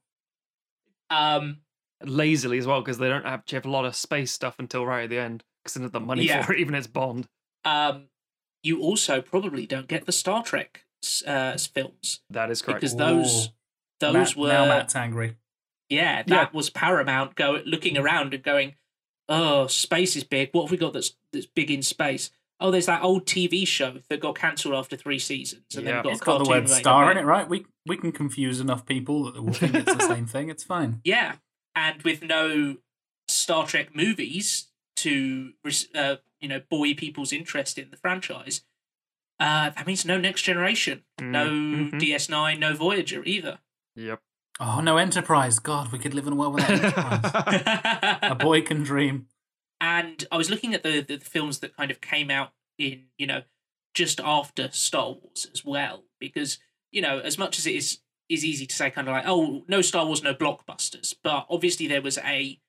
Um, 1.10 1.58
Lazily 2.04 2.58
as 2.58 2.68
well, 2.68 2.82
because 2.82 2.98
they 2.98 3.08
don't 3.08 3.26
actually 3.26 3.58
have 3.58 3.66
a 3.66 3.70
lot 3.72 3.86
of 3.86 3.96
space 3.96 4.32
stuff 4.32 4.56
until 4.60 4.86
right 4.86 5.04
at 5.04 5.10
the 5.10 5.20
end, 5.20 5.44
because 5.64 5.76
they 5.76 5.80
don't 5.80 5.86
have 5.86 5.92
the 5.94 6.00
money 6.00 6.26
Yeah. 6.26 6.44
for 6.44 6.54
it, 6.54 6.60
even 6.60 6.76
as 6.76 6.88
Bond. 6.88 7.28
um, 7.64 8.08
you 8.66 8.82
also 8.82 9.22
probably 9.22 9.66
don't 9.66 9.88
get 9.88 10.06
the 10.06 10.12
Star 10.12 10.44
Trek 10.44 10.86
uh, 11.28 11.56
films 11.58 12.22
That 12.30 12.50
is 12.52 12.62
correct. 12.62 12.82
because 12.82 12.96
those 12.96 13.48
Ooh. 13.48 13.50
those 14.00 14.14
Matt- 14.14 14.36
were 14.38 14.48
now 14.50 14.66
Matt's 14.66 14.96
angry. 14.96 15.36
yeah 15.90 16.24
that 16.24 16.30
Yeah. 16.30 16.48
was 16.52 16.70
Paramount 16.70 17.36
go 17.36 17.62
looking 17.66 17.98
around 17.98 18.34
and 18.34 18.44
going 18.44 18.76
oh 19.30 19.68
space 19.68 20.16
is 20.16 20.24
big 20.24 20.50
what 20.52 20.64
have 20.64 20.72
we 20.72 20.78
got 20.78 20.94
that's 20.94 21.16
that's 21.32 21.46
big 21.46 21.70
in 21.72 21.82
space 21.82 22.30
oh 22.60 22.72
there's 22.72 22.86
that 22.88 23.04
old 23.04 23.26
TV 23.26 23.68
show 23.68 24.00
that 24.10 24.20
got 24.20 24.36
cancelled 24.36 24.74
after 24.74 24.96
three 24.96 25.20
seasons 25.20 25.64
and 25.76 25.86
Yeah. 25.86 25.96
then 25.96 26.04
got 26.04 26.12
It's 26.14 26.22
a 26.22 26.26
got 26.26 26.38
the 26.40 26.46
cartoon 26.46 26.64
word 26.64 26.70
star 26.70 27.12
in 27.12 27.18
it, 27.18 27.26
right? 27.26 27.48
We 27.50 27.66
we 27.86 27.98
can 27.98 28.12
confuse 28.12 28.60
enough 28.60 28.86
people 28.86 29.32
that 29.32 29.44
will 29.44 29.54
think 29.54 29.76
it's 29.76 29.94
the 29.96 30.08
same 30.16 30.26
thing. 30.26 30.50
It's 30.50 30.64
fine. 30.64 31.02
yeah 31.04 31.36
and 31.76 32.02
with 32.04 32.24
no 32.24 32.78
Star 33.28 33.66
Trek 33.68 33.96
movies 33.96 34.68
to 34.98 35.54
uh, 35.96 36.16
you 36.46 36.50
know 36.52 36.62
buoy 36.70 36.94
people's 36.94 37.34
interest 37.34 37.74
in 37.82 37.90
the 37.92 37.98
franchise 37.98 38.62
uh, 39.46 39.70
that 39.76 39.86
means 39.88 40.06
no 40.06 40.18
next 40.28 40.44
generation 40.44 40.98
no 41.20 41.46
Mhm. 41.50 42.00
DS9 42.02 42.60
no 42.60 42.74
Voyager 42.76 43.22
either 43.26 43.56
Yep. 43.98 44.20
Oh 44.60 44.80
no, 44.82 44.96
Enterprise! 44.98 45.60
God, 45.60 45.92
we 45.92 46.00
could 46.00 46.14
live 46.14 46.28
in 46.28 46.34
a 46.34 46.36
world 46.38 46.54
without 46.56 46.72
Enterprise. 46.72 48.20
a 48.34 48.36
boy 48.36 48.62
can 48.62 48.84
dream. 48.84 49.16
and 49.82 50.18
I 50.32 50.38
was 50.38 50.50
looking 50.50 50.74
at 50.74 50.84
the, 50.84 51.02
the 51.02 51.18
films 51.18 51.60
that 51.60 51.76
kind 51.76 51.92
of 51.92 52.00
came 52.00 52.30
out 52.32 52.52
in 52.78 52.96
you 53.18 53.28
know 53.28 53.42
just 53.94 54.20
after 54.22 54.70
Star 54.72 55.08
Wars 55.12 55.48
as 55.54 55.62
well 55.66 56.04
because 56.20 56.58
you 56.92 57.02
know 57.02 57.20
as 57.20 57.38
much 57.38 57.58
as 57.60 57.66
it 57.68 57.76
is 57.76 58.00
is 58.30 58.44
easy 58.46 58.66
to 58.66 58.76
say 58.76 58.90
kind 58.90 59.08
of 59.10 59.14
like 59.14 59.26
oh 59.28 59.64
no 59.68 59.82
Star 59.82 60.06
Wars 60.06 60.24
no 60.24 60.34
blockbusters 60.34 61.14
but 61.24 61.46
obviously 61.50 61.88
there 61.88 62.02
was 62.02 62.18
a 62.20 62.60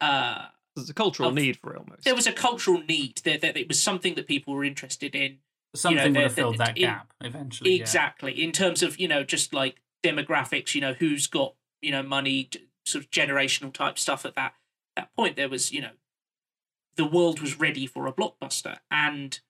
uh 0.00 0.46
There's 0.78 0.90
a 0.90 0.94
cultural 0.94 1.28
Of- 1.30 1.34
need 1.34 1.56
for 1.58 1.74
it 1.74 1.78
almost. 1.78 2.04
there 2.04 2.14
was 2.14 2.26
a 2.26 2.32
cultural 2.32 2.82
need 2.88 3.18
that, 3.24 3.40
that 3.42 3.56
it 3.56 3.68
was 3.68 3.80
something 3.82 4.14
that 4.14 4.26
people 4.26 4.54
were 4.54 4.64
interested 4.64 5.14
in 5.14 5.38
Something 5.74 6.12
the- 6.14 6.20
would 6.20 6.22
have 6.24 6.34
the- 6.34 6.42
filled 6.42 6.58
that 6.58 6.76
in- 6.78 6.82
gap 6.84 7.12
eventually. 7.20 7.74
yeah. 7.74 7.80
exactly 7.82 8.42
in 8.42 8.52
terms 8.52 8.82
of 8.82 8.98
you 8.98 9.06
know 9.08 9.22
just 9.24 9.52
like 9.52 9.80
demographics 10.02 10.74
you 10.74 10.80
know 10.80 10.94
who's 10.94 11.26
got 11.26 11.54
you 11.82 11.90
know 11.90 12.02
money 12.02 12.48
sort 12.86 13.04
of 13.04 13.10
generational 13.10 13.72
type 13.72 13.98
stuff 13.98 14.24
at 14.24 14.34
that 14.34 14.54
that 14.96 15.12
point 15.14 15.36
there 15.36 15.48
was 15.48 15.70
you 15.72 15.80
know 15.82 15.90
the 16.96 17.04
world 17.04 17.40
was 17.40 17.58
ready 17.60 17.86
for 17.86 18.06
a 18.06 18.12
blockbuster 18.12 18.78
and 18.90 19.40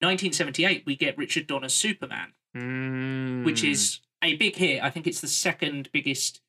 1978 0.00 0.84
we 0.86 0.96
get 0.96 1.16
richard 1.18 1.46
donner's 1.46 1.74
superman 1.74 2.32
which 2.54 3.62
Mm, 3.62 3.70
is 3.70 4.00
a 4.22 4.34
big 4.36 4.56
hit 4.56 4.82
i 4.82 4.90
think 4.90 5.06
it's 5.06 5.20
the 5.20 5.28
second 5.28 5.88
biggest 5.92 6.40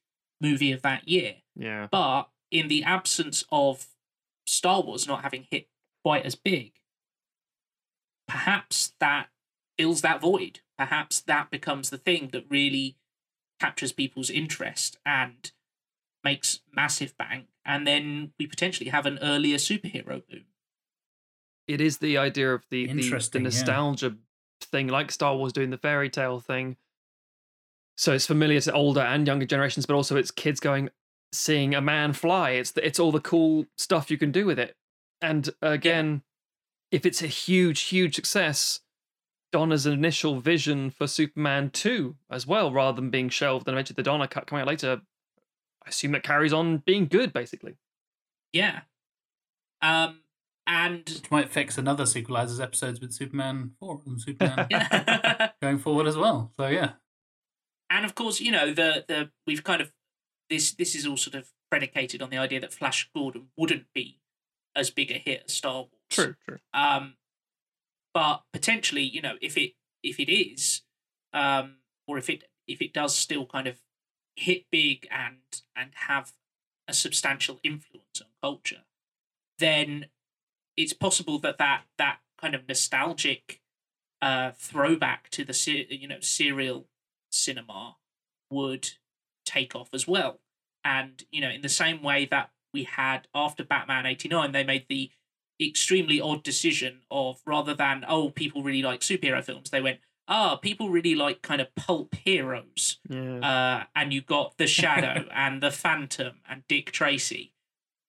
movie 0.42 0.72
of 0.72 0.82
that 0.82 1.08
year 1.08 1.36
yeah. 1.56 1.88
but 1.92 2.30
in 2.52 2.68
the 2.68 2.84
absence 2.84 3.46
of 3.52 3.88
Star 4.46 4.82
Wars 4.82 5.08
not 5.08 5.24
having 5.24 5.48
hit 5.50 5.68
quite 6.04 6.26
as 6.26 6.36
big, 6.36 6.74
perhaps 8.28 8.94
that 9.00 9.28
fills 9.78 10.02
that 10.02 10.22
void. 10.22 10.60
Perhaps 10.78 11.22
that 11.22 11.52
becomes 11.52 11.90
the 11.90 11.98
thing 11.98 12.30
that 12.34 12.46
really 12.50 12.98
captures 13.60 13.92
people's 13.92 14.30
interest 14.30 14.98
and 15.06 15.52
makes 16.24 16.60
massive 16.74 17.18
bank. 17.18 17.48
And 17.66 17.88
then 17.88 18.34
we 18.40 18.48
potentially 18.48 18.90
have 18.90 19.06
an 19.06 19.20
earlier 19.22 19.58
superhero 19.58 20.22
boom. 20.28 20.46
It 21.68 21.80
is 21.80 22.00
the 22.00 22.18
idea 22.18 22.54
of 22.54 22.66
the 22.70 22.88
the, 22.88 22.94
the 22.94 23.02
Interesting, 23.04 23.42
yeah. 23.42 23.48
nostalgia 23.48 24.18
thing, 24.62 24.88
like 24.88 25.12
Star 25.12 25.36
Wars 25.36 25.54
doing 25.54 25.70
the 25.70 25.78
fairy 25.78 26.10
tale 26.10 26.40
thing. 26.40 26.76
So 27.96 28.12
it's 28.12 28.26
familiar 28.26 28.60
to 28.62 28.74
older 28.74 29.02
and 29.02 29.26
younger 29.28 29.46
generations, 29.46 29.86
but 29.86 29.94
also 29.94 30.18
it's 30.18 30.32
kids 30.32 30.60
going 30.60 30.90
seeing 31.34 31.76
a 31.76 31.82
man 31.82 32.14
fly. 32.14 32.52
It's 32.52 32.72
the, 32.72 32.86
it's 32.86 33.00
all 33.00 33.12
the 33.12 33.20
cool 33.20 33.66
stuff 33.78 34.12
you 34.12 34.18
can 34.18 34.32
do 34.32 34.46
with 34.46 34.60
it. 34.60 34.76
And 35.22 35.50
again, 35.62 36.22
if 36.92 37.06
it's 37.06 37.24
a 37.24 37.28
huge, 37.28 37.82
huge 37.82 38.16
success, 38.16 38.82
Donner's 39.52 39.86
initial 39.86 40.40
vision 40.40 40.90
for 40.90 41.08
Superman 41.08 41.70
2 41.70 42.16
as 42.30 42.46
well, 42.46 42.72
rather 42.72 42.96
than 42.96 43.10
being 43.10 43.30
shelved 43.30 43.68
and 43.68 43.76
eventually 43.76 43.96
the 43.96 44.04
Donner 44.04 44.28
cut 44.28 44.48
coming 44.48 44.62
out 44.62 44.68
later. 44.68 45.02
I 45.86 45.90
assume 45.90 46.14
that 46.14 46.24
carries 46.24 46.54
on 46.54 46.78
being 46.78 47.08
good, 47.08 47.34
basically. 47.34 47.76
Yeah. 48.52 48.82
Um, 49.82 50.22
and 50.66 51.04
Which 51.10 51.32
might 51.32 51.50
fix 51.50 51.78
another 51.78 52.06
sequelizers 52.06 52.62
episodes 52.62 53.02
with 53.02 53.14
Superman 53.14 53.72
4 53.80 54.02
and 54.06 54.22
Superman 54.22 54.68
going 55.62 55.80
forward 55.80 56.08
as 56.08 56.16
well. 56.16 56.52
So, 56.56 56.68
yeah. 56.68 56.92
and 57.90 58.06
of 58.06 58.16
course, 58.16 58.40
you 58.40 58.52
know, 58.52 58.74
the 58.74 59.04
the 59.08 59.30
we've 59.46 59.64
kind 59.64 59.82
of 59.82 59.92
this 60.50 60.74
this 60.74 60.96
is 60.96 61.06
all 61.06 61.18
sort 61.18 61.36
of 61.36 61.52
predicated 61.70 62.22
on 62.22 62.30
the 62.30 62.38
idea 62.38 62.60
that 62.60 62.74
Flash 62.74 63.10
Gordon 63.16 63.48
wouldn't 63.58 63.88
be 63.94 64.20
as 64.76 64.90
big 64.90 65.12
a 65.12 65.16
hit 65.16 65.44
as 65.46 65.54
Star 65.54 65.74
Wars. 65.74 65.90
True, 66.10 66.36
true. 66.46 66.60
Um, 66.74 67.16
but 68.14 68.44
potentially, 68.52 69.04
you 69.04 69.22
know, 69.22 69.36
if 69.42 69.58
it 69.58 69.74
if 70.04 70.20
it 70.20 70.32
is, 70.32 70.82
um, 71.34 71.78
or 72.08 72.18
if 72.18 72.30
it 72.30 72.44
if 72.68 72.82
it 72.82 72.94
does 72.94 73.16
still 73.16 73.46
kind 73.46 73.68
of 73.68 73.80
hit 74.36 74.66
big 74.72 75.08
and 75.12 75.62
and 75.76 75.92
have 76.08 76.34
a 76.88 76.94
substantial 76.94 77.60
influence 77.64 78.22
on 78.22 78.28
culture, 78.42 78.84
then 79.60 80.08
it's 80.78 80.94
possible 80.94 81.40
that 81.40 81.58
that 81.58 81.84
that 81.98 82.20
kind 82.40 82.56
of 82.56 82.68
nostalgic 82.68 83.62
uh, 84.22 84.52
throwback 84.58 85.30
to 85.30 85.44
the 85.44 85.86
you 85.90 86.08
know 86.08 86.20
serial 86.20 86.88
cinema 87.32 87.98
would 88.50 88.92
take 89.46 89.76
off 89.76 89.90
as 89.94 90.08
well. 90.08 90.40
And 90.86 91.24
you 91.32 91.42
know, 91.42 91.50
in 91.50 91.62
the 91.62 91.70
same 91.70 92.02
way 92.04 92.26
that 92.26 92.52
we 92.74 92.84
had 92.84 93.28
after 93.34 93.64
Batman 93.64 94.06
'89, 94.06 94.52
they 94.52 94.64
made 94.64 94.86
the 94.90 95.12
extremely 95.62 96.20
odd 96.20 96.44
decision 96.44 97.02
of 97.12 97.40
rather 97.46 97.74
than 97.74 98.04
oh 98.08 98.30
people 98.32 98.64
really 98.64 98.82
like 98.82 99.02
superhero 99.02 99.44
films, 99.44 99.70
they 99.70 99.82
went 99.82 100.00
ah 100.28 100.56
people 100.56 100.90
really 100.90 101.16
like 101.16 101.42
kind 101.42 101.62
of 101.62 101.74
pulp 101.76 102.16
heroes, 102.16 103.00
Yeah. 103.10 103.40
uh, 103.40 103.84
and 103.96 104.12
you 104.14 104.22
got 104.22 104.58
the 104.58 104.68
Shadow 104.68 105.28
and 105.34 105.62
the 105.62 105.72
Phantom 105.72 106.40
and 106.50 106.64
Dick 106.68 106.92
Tracy. 106.92 107.54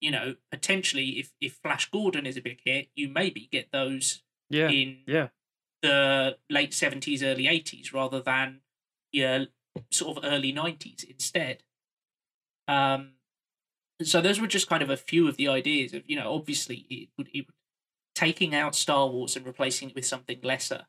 You 0.01 0.11
know, 0.11 0.35
potentially 0.51 1.19
if 1.21 1.33
if 1.41 1.55
Flash 1.63 1.91
Gordon 1.91 2.27
is 2.27 2.37
a 2.37 2.41
big 2.43 2.61
hit, 2.65 2.89
you 2.95 3.09
maybe 3.09 3.49
get 3.51 3.71
those 3.73 4.23
yeah. 4.51 4.69
in 4.69 4.99
Yeah. 5.07 5.29
the 5.83 6.39
late 6.51 6.73
70s, 6.73 7.23
early 7.23 7.45
80s 7.45 7.93
rather 7.93 8.21
than 8.21 8.61
yeah, 9.13 9.45
sort 9.91 10.19
of 10.19 10.25
early 10.25 10.53
90s 10.53 11.05
instead. 11.05 11.63
Um, 12.69 13.15
so 14.03 14.21
those 14.21 14.41
were 14.41 14.47
just 14.47 14.69
kind 14.69 14.83
of 14.83 14.91
a 14.91 14.97
few 14.97 15.29
of 15.29 15.37
the 15.37 15.49
ideas 15.49 15.95
of, 15.95 16.03
you 16.09 16.17
know, 16.17 16.33
obviously 16.35 16.87
it 16.91 17.11
would, 17.19 17.29
it 17.35 17.47
would 17.47 17.55
taking 18.15 18.55
out 18.55 18.75
Star 18.75 19.09
Wars 19.09 19.37
and 19.37 19.47
replacing 19.47 19.91
it 19.91 19.95
with 19.95 20.07
something 20.07 20.41
lesser 20.43 20.87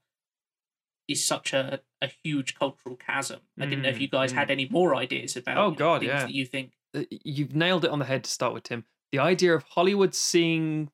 is 1.08 1.24
such 1.24 1.54
a, 1.54 1.82
a 2.02 2.10
huge 2.24 2.56
cultural 2.56 2.96
chasm. 2.96 3.42
I 3.60 3.66
didn't 3.66 3.84
know 3.84 3.90
if 3.90 3.98
Mm, 3.98 4.02
you 4.02 4.08
guys 4.08 4.32
had 4.32 4.50
any 4.50 4.68
more 4.70 4.96
ideas 4.96 5.38
about 5.38 5.58
Oh, 5.58 5.66
you 5.66 5.72
know, 5.72 5.76
God, 5.78 6.00
things 6.00 6.10
yeah. 6.10 6.26
that 6.26 6.34
you 6.34 6.46
think 6.46 6.74
Uh, 6.96 7.04
You've 7.12 7.56
nailed 7.56 7.86
it 7.86 7.92
on 7.92 8.00
the 8.00 8.06
head 8.06 8.24
to 8.24 8.30
start 8.30 8.54
with, 8.54 8.64
Tim. 8.64 8.86
The 9.12 9.20
idea 9.20 9.54
of 9.56 9.64
Hollywood 9.64 10.16
seeing 10.16 10.92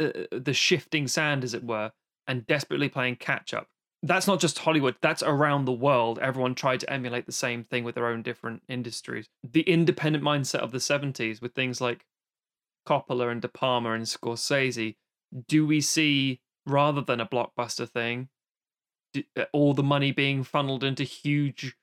uh, 0.00 0.10
the 0.32 0.52
shifting 0.54 1.08
sand, 1.08 1.44
as 1.44 1.54
it 1.54 1.64
were, 1.64 1.92
and 2.26 2.46
desperately 2.46 2.88
playing 2.88 3.16
catch 3.16 3.54
up. 3.54 3.68
That's 4.06 4.26
not 4.26 4.40
just 4.40 4.58
Hollywood, 4.60 4.96
that's 5.00 5.22
around 5.22 5.64
the 5.64 5.72
world. 5.72 6.18
Everyone 6.20 6.54
tried 6.54 6.80
to 6.80 6.90
emulate 6.90 7.26
the 7.26 7.32
same 7.32 7.64
thing 7.64 7.82
with 7.82 7.96
their 7.96 8.06
own 8.06 8.22
different 8.22 8.62
industries. 8.68 9.26
The 9.42 9.62
independent 9.62 10.22
mindset 10.22 10.60
of 10.60 10.70
the 10.70 10.78
70s 10.78 11.42
with 11.42 11.54
things 11.54 11.80
like 11.80 12.06
Coppola 12.86 13.30
and 13.32 13.42
De 13.42 13.48
Palma 13.48 13.92
and 13.92 14.04
Scorsese. 14.04 14.94
Do 15.48 15.66
we 15.66 15.80
see, 15.80 16.40
rather 16.66 17.00
than 17.00 17.20
a 17.20 17.26
blockbuster 17.26 17.88
thing, 17.88 18.28
uh, 19.36 19.44
all 19.52 19.74
the 19.74 19.82
money 19.82 20.12
being 20.12 20.44
funneled 20.44 20.84
into 20.84 21.02
huge 21.02 21.76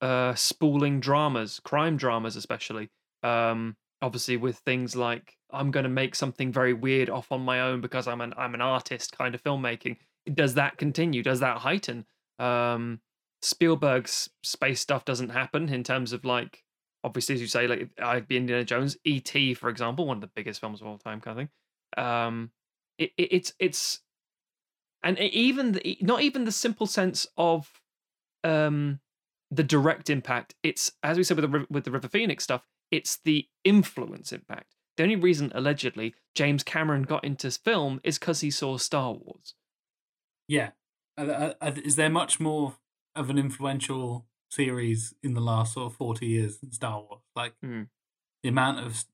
uh, 0.00 0.34
spooling 0.34 1.00
dramas, 1.00 1.60
crime 1.64 1.96
dramas 1.96 2.36
especially. 2.36 2.90
Um, 3.22 3.76
obviously, 4.02 4.36
with 4.36 4.58
things 4.58 4.94
like 4.94 5.36
I'm 5.50 5.70
going 5.70 5.84
to 5.84 5.90
make 5.90 6.14
something 6.14 6.52
very 6.52 6.74
weird 6.74 7.08
off 7.08 7.32
on 7.32 7.40
my 7.40 7.60
own 7.60 7.80
because 7.80 8.06
I'm 8.06 8.20
an 8.20 8.34
I'm 8.36 8.54
an 8.54 8.60
artist 8.60 9.16
kind 9.16 9.34
of 9.34 9.42
filmmaking. 9.42 9.96
Does 10.32 10.54
that 10.54 10.78
continue? 10.78 11.22
Does 11.22 11.40
that 11.40 11.58
heighten? 11.58 12.06
Um, 12.38 13.00
Spielberg's 13.42 14.30
space 14.42 14.80
stuff 14.80 15.04
doesn't 15.04 15.28
happen 15.28 15.68
in 15.68 15.84
terms 15.84 16.12
of 16.12 16.24
like 16.24 16.62
obviously 17.04 17.34
as 17.34 17.40
you 17.42 17.46
say 17.46 17.66
like 17.66 17.90
I'd 18.02 18.26
be 18.26 18.38
Indiana 18.38 18.64
Jones, 18.64 18.96
E.T. 19.04 19.54
for 19.54 19.68
example, 19.68 20.06
one 20.06 20.16
of 20.16 20.20
the 20.22 20.30
biggest 20.34 20.60
films 20.60 20.80
of 20.80 20.86
all 20.86 20.98
time 20.98 21.20
kind 21.20 21.38
of 21.38 21.46
thing. 21.46 22.04
Um, 22.04 22.50
it, 22.98 23.12
it, 23.18 23.28
it's 23.32 23.52
it's 23.58 24.00
and 25.02 25.18
even 25.18 25.72
the, 25.72 25.98
not 26.00 26.22
even 26.22 26.44
the 26.44 26.52
simple 26.52 26.86
sense 26.86 27.26
of 27.36 27.70
um 28.42 29.00
the 29.50 29.62
direct 29.62 30.08
impact. 30.08 30.54
It's 30.62 30.92
as 31.02 31.18
we 31.18 31.24
said 31.24 31.38
with 31.38 31.50
the 31.50 31.66
with 31.68 31.84
the 31.84 31.90
River 31.90 32.08
Phoenix 32.08 32.44
stuff. 32.44 32.62
It's 32.90 33.18
the 33.24 33.46
influence 33.64 34.32
impact. 34.32 34.74
The 34.96 35.02
only 35.02 35.16
reason 35.16 35.50
allegedly 35.54 36.14
James 36.34 36.62
Cameron 36.62 37.02
got 37.02 37.24
into 37.24 37.50
film 37.50 38.00
is 38.04 38.18
because 38.18 38.40
he 38.40 38.50
saw 38.50 38.76
Star 38.76 39.12
Wars. 39.12 39.54
Yeah. 40.48 40.70
Is 41.18 41.96
there 41.96 42.10
much 42.10 42.40
more 42.40 42.76
of 43.14 43.30
an 43.30 43.38
influential 43.38 44.26
series 44.50 45.14
in 45.22 45.34
the 45.34 45.40
last 45.40 45.74
sort 45.74 45.92
of 45.92 45.96
40 45.96 46.26
years 46.26 46.58
than 46.58 46.72
Star 46.72 47.00
Wars? 47.00 47.22
Like, 47.36 47.54
Mhm. 47.64 47.88
the 48.42 48.48
amount 48.48 48.80
of 48.86 49.04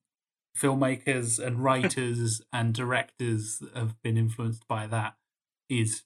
filmmakers 0.57 1.39
and 1.43 1.59
writers 1.63 2.41
and 2.51 2.73
directors 2.73 3.59
that 3.59 3.75
have 3.75 4.01
been 4.01 4.17
influenced 4.17 4.67
by 4.67 4.87
that 4.87 5.15
is 5.69 6.03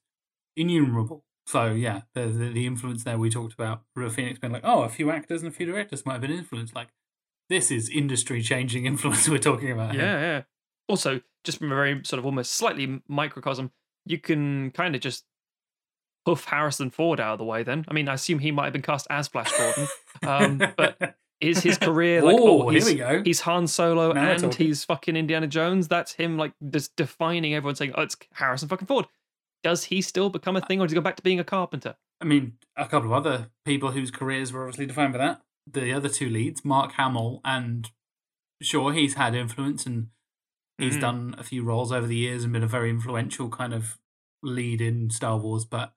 innumerable. 0.56 1.26
So, 1.48 1.72
yeah, 1.74 2.02
the, 2.14 2.28
the, 2.28 2.50
the 2.50 2.66
influence 2.66 3.04
there 3.04 3.18
we 3.20 3.30
talked 3.30 3.54
about, 3.54 3.84
River 3.96 4.14
Phoenix 4.14 4.40
being 4.40 4.54
like, 4.54 4.64
oh, 4.66 4.84
a 4.84 4.90
few 4.90 5.12
actors 5.12 5.42
and 5.44 5.52
a 5.52 5.56
few 5.56 5.66
directors 5.66 6.06
might 6.06 6.14
have 6.14 6.22
been 6.22 6.32
influenced. 6.32 6.76
Like, 6.76 6.90
this 7.50 7.70
is 7.72 7.90
industry 7.90 8.42
changing 8.42 8.86
influence 8.92 9.30
we're 9.30 9.38
talking 9.38 9.72
about. 9.72 9.94
here. 9.94 10.02
Yeah, 10.02 10.20
yeah. 10.22 10.42
Also, 10.88 11.22
just 11.44 11.60
from 11.60 11.72
a 11.72 11.76
very 11.76 12.02
sort 12.04 12.20
of 12.20 12.26
almost 12.26 12.52
slightly 12.54 13.02
microcosm, 13.08 13.72
you 14.06 14.18
can 14.18 14.72
kind 14.72 14.96
of 14.96 15.02
just 15.02 15.26
hoof 16.26 16.46
Harrison 16.46 16.90
Ford 16.90 17.20
out 17.20 17.34
of 17.34 17.40
the 17.40 17.46
way. 17.46 17.64
Then, 17.64 17.86
I 17.88 17.94
mean, 17.94 18.10
I 18.10 18.14
assume 18.14 18.40
he 18.40 18.52
might 18.52 18.66
have 18.66 18.74
been 18.74 18.82
cast 18.82 19.08
as 19.10 19.28
Flash 19.28 19.52
Gordon. 19.58 19.88
Um, 20.24 20.74
but 20.76 21.18
is 21.42 21.60
his 21.62 21.78
career 21.78 22.22
like? 22.22 22.38
oh, 22.40 22.64
oh, 22.64 22.70
here 22.70 22.86
we 22.86 22.96
go. 22.96 23.22
he's 23.24 23.42
Han 23.42 23.68
Solo 23.68 24.12
Now 24.14 24.32
and 24.32 24.54
he's 24.54 24.84
fucking 24.84 25.16
Indiana 25.16 25.48
Jones. 25.48 25.88
That's 25.88 26.14
him, 26.14 26.38
like 26.38 26.54
just 26.70 26.96
defining 26.96 27.54
everyone, 27.54 27.76
saying, 27.76 27.94
"Oh, 27.96 28.04
it's 28.04 28.18
Harrison 28.34 28.70
fucking 28.70 28.88
Ford." 28.88 29.06
Does 29.64 29.86
he 29.86 30.02
still 30.02 30.30
become 30.30 30.56
a 30.56 30.62
thing, 30.62 30.80
or 30.80 30.86
does 30.86 30.92
he 30.92 30.96
go 30.96 31.02
back 31.02 31.16
to 31.16 31.24
being 31.24 31.40
a 31.40 31.44
carpenter? 31.44 31.96
I 32.22 32.26
mean, 32.26 32.54
a 32.78 32.88
couple 32.88 33.08
of 33.08 33.14
other 33.14 33.50
people 33.66 33.92
whose 33.92 34.12
careers 34.12 34.54
were 34.54 34.64
obviously 34.64 34.86
defined 34.86 35.14
by 35.14 35.20
that. 35.20 35.42
The 35.72 35.92
other 35.92 36.10
two 36.10 36.30
leads, 36.30 36.64
Mark 36.64 36.94
Hamill, 36.94 37.42
and 37.44 37.90
sure, 38.62 38.94
he's 38.94 39.16
had 39.16 39.36
influence 39.36 39.86
and 39.86 40.10
he's 40.78 40.98
Mhm. 40.98 41.02
done 41.02 41.36
a 41.38 41.44
few 41.44 41.64
roles 41.64 41.92
over 41.92 42.06
the 42.08 42.16
years 42.16 42.44
and 42.44 42.54
been 42.54 42.64
a 42.64 42.68
very 42.68 42.90
influential 42.90 43.50
kind 43.50 43.74
of 43.74 43.98
lead 44.44 44.82
in 44.82 45.10
Star 45.10 45.38
Wars, 45.38 45.66
but 45.66 45.94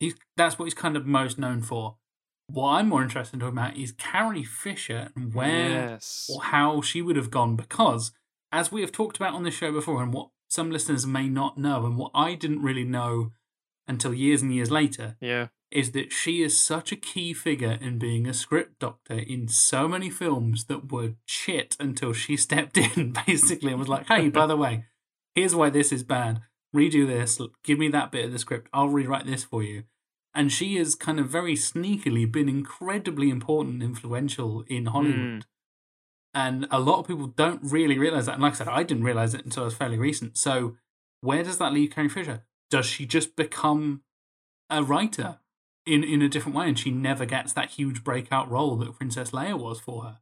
he's 0.00 0.14
that's 0.36 0.58
what 0.58 0.66
he's 0.66 0.74
kind 0.74 0.96
of 0.96 1.06
most 1.06 1.38
known 1.38 1.62
for. 1.62 1.96
What 2.48 2.70
I'm 2.74 2.88
more 2.88 3.02
interested 3.02 3.34
in 3.34 3.40
talking 3.40 3.58
about 3.58 3.76
is 3.76 3.92
Carrie 3.92 4.44
Fisher 4.44 5.10
and 5.16 5.34
where 5.34 5.70
yes, 5.90 6.28
or 6.32 6.42
how 6.42 6.80
she 6.80 7.02
would 7.02 7.16
have 7.16 7.30
gone 7.30 7.56
because 7.56 8.12
as 8.52 8.70
we 8.70 8.80
have 8.82 8.92
talked 8.92 9.16
about 9.16 9.34
on 9.34 9.42
this 9.42 9.54
show 9.54 9.72
before 9.72 10.02
and 10.02 10.12
what 10.14 10.30
some 10.48 10.70
listeners 10.70 11.06
may 11.06 11.28
not 11.28 11.58
know 11.58 11.84
and 11.86 11.96
what 11.96 12.12
I 12.14 12.34
didn't 12.36 12.62
really 12.62 12.84
know 12.84 13.32
until 13.88 14.14
years 14.14 14.42
and 14.42 14.54
years 14.54 14.70
later 14.70 15.16
yeah, 15.20 15.48
is 15.76 15.92
that 15.92 16.10
she 16.10 16.42
is 16.42 16.58
such 16.58 16.90
a 16.90 16.96
key 16.96 17.34
figure 17.34 17.76
in 17.82 17.98
being 17.98 18.26
a 18.26 18.32
script 18.32 18.78
doctor 18.78 19.18
in 19.18 19.46
so 19.46 19.86
many 19.86 20.08
films 20.08 20.64
that 20.64 20.90
were 20.90 21.12
shit 21.26 21.76
until 21.78 22.14
she 22.14 22.34
stepped 22.36 22.78
in 22.78 23.12
basically 23.26 23.72
and 23.72 23.78
was 23.78 23.88
like, 23.88 24.06
hey, 24.08 24.30
by 24.30 24.46
the 24.46 24.56
way, 24.56 24.86
here's 25.34 25.54
why 25.54 25.68
this 25.68 25.92
is 25.92 26.02
bad. 26.02 26.40
Redo 26.74 27.06
this. 27.06 27.38
Give 27.62 27.78
me 27.78 27.88
that 27.88 28.10
bit 28.10 28.24
of 28.24 28.32
the 28.32 28.38
script. 28.38 28.70
I'll 28.72 28.88
rewrite 28.88 29.26
this 29.26 29.44
for 29.44 29.62
you. 29.62 29.84
And 30.34 30.50
she 30.50 30.76
has 30.76 30.94
kind 30.94 31.20
of 31.20 31.28
very 31.28 31.54
sneakily 31.54 32.30
been 32.30 32.48
incredibly 32.48 33.28
important 33.28 33.82
and 33.82 33.82
influential 33.82 34.64
in 34.68 34.86
Hollywood. 34.86 35.16
Hmm. 35.16 35.38
And 36.32 36.66
a 36.70 36.80
lot 36.80 37.00
of 37.00 37.06
people 37.06 37.26
don't 37.26 37.60
really 37.62 37.98
realize 37.98 38.26
that. 38.26 38.34
And 38.34 38.42
like 38.42 38.54
I 38.54 38.56
said, 38.56 38.68
I 38.68 38.82
didn't 38.82 39.04
realize 39.04 39.34
it 39.34 39.44
until 39.44 39.64
it 39.64 39.66
was 39.66 39.74
fairly 39.74 39.98
recent. 39.98 40.38
So 40.38 40.76
where 41.20 41.42
does 41.42 41.58
that 41.58 41.72
leave 41.74 41.90
Carrie 41.90 42.08
Fisher? 42.08 42.44
Does 42.70 42.86
she 42.86 43.04
just 43.04 43.36
become 43.36 44.02
a 44.70 44.82
writer 44.82 45.38
in, 45.86 46.04
in 46.04 46.22
a 46.22 46.28
different 46.28 46.56
way 46.56 46.68
and 46.68 46.78
she 46.78 46.90
never 46.90 47.24
gets 47.24 47.52
that 47.52 47.70
huge 47.70 48.04
breakout 48.04 48.50
role 48.50 48.76
that 48.76 48.96
Princess 48.96 49.30
Leia 49.30 49.58
was 49.58 49.80
for 49.80 50.02
her? 50.02 50.18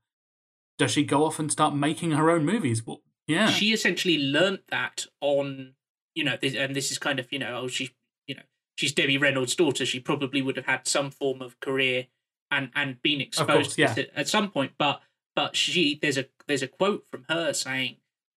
Does 0.79 0.91
she 0.91 1.05
go 1.05 1.25
off 1.25 1.39
and 1.39 1.51
start 1.51 1.75
making 1.75 2.13
her 2.13 2.31
own 2.31 2.45
movies? 2.45 2.87
Well, 2.87 3.03
yeah. 3.27 3.49
she 3.49 3.73
essentially 3.73 4.19
learnt 4.19 4.63
that 4.69 5.07
on 5.21 5.75
you 6.15 6.25
know 6.25 6.37
this, 6.41 6.55
and 6.55 6.77
this 6.77 6.91
is 6.91 6.99
kind 6.99 7.19
of 7.19 7.33
you 7.33 7.39
know 7.39 7.63
oh 7.63 7.69
she 7.69 7.91
you 8.27 8.35
know 8.37 8.43
she's 8.77 8.93
debbie 8.93 9.19
reynolds 9.19 9.57
daughter 9.57 9.85
she 9.85 9.99
probably 9.99 10.41
would 10.41 10.57
have 10.57 10.67
had 10.67 10.87
some 10.87 11.11
form 11.11 11.43
of 11.43 11.59
career 11.59 12.07
and 12.53 12.71
and 12.77 13.03
been 13.03 13.21
exposed 13.21 13.49
course, 13.49 13.75
to 13.75 13.77
this 13.77 13.99
at, 13.99 14.11
at 14.15 14.29
some 14.29 14.49
point 14.49 14.73
but 14.79 15.01
but 15.35 15.57
she 15.57 15.99
there's 16.01 16.19
a 16.19 16.27
there's 16.47 16.63
a 16.63 16.69
quote 16.69 17.05
from 17.09 17.25
her 17.29 17.53
saying 17.53 17.97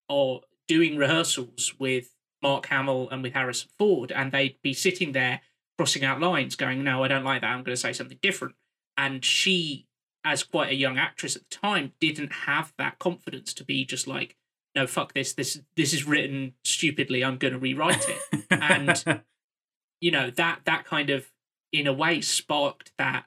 or 0.09 0.41
doing 0.67 0.97
rehearsals 0.97 1.73
with 1.80 2.15
Mark 2.41 2.67
Hamill 2.67 3.09
and 3.09 3.23
with 3.23 3.34
Harrison 3.34 3.69
Ford, 3.78 4.11
and 4.11 4.32
they'd 4.32 4.61
be 4.61 4.73
sitting 4.73 5.11
there 5.11 5.41
crossing 5.78 6.03
out 6.03 6.19
lines, 6.19 6.55
going, 6.55 6.84
"No, 6.84 7.03
I 7.03 7.07
don't 7.07 7.23
like 7.23 7.41
that. 7.41 7.47
I'm 7.51 7.63
going 7.63 7.75
to 7.75 7.82
say 7.82 7.93
something 7.93 8.19
different." 8.21 8.55
And 8.97 9.23
she, 9.23 9.88
as 10.25 10.43
quite 10.43 10.69
a 10.71 10.75
young 10.75 10.97
actress 10.97 11.36
at 11.36 11.43
the 11.49 11.55
time, 11.55 11.93
didn't 11.99 12.32
have 12.32 12.73
that 12.78 12.99
confidence 12.99 13.53
to 13.55 13.63
be 13.63 13.86
just 13.86 14.07
like, 14.07 14.36
"No, 14.75 14.88
fuck 14.88 15.13
this. 15.13 15.34
This 15.34 15.59
this 15.75 15.93
is 15.93 16.05
written 16.05 16.53
stupidly. 16.63 17.23
I'm 17.23 17.38
going 17.38 17.53
to 17.53 17.59
rewrite 17.59 18.05
it." 18.09 18.45
And- 18.51 19.21
you 20.01 20.11
know 20.11 20.30
that 20.30 20.59
that 20.65 20.86
kind 20.86 21.09
of 21.09 21.32
in 21.71 21.88
a 21.88 21.93
way 21.93 22.21
sparked 22.21 22.91
that 22.99 23.25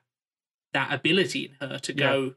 that 0.73 0.93
ability 0.93 1.47
in 1.61 1.69
her 1.69 1.79
to 1.81 1.93
go 1.93 2.35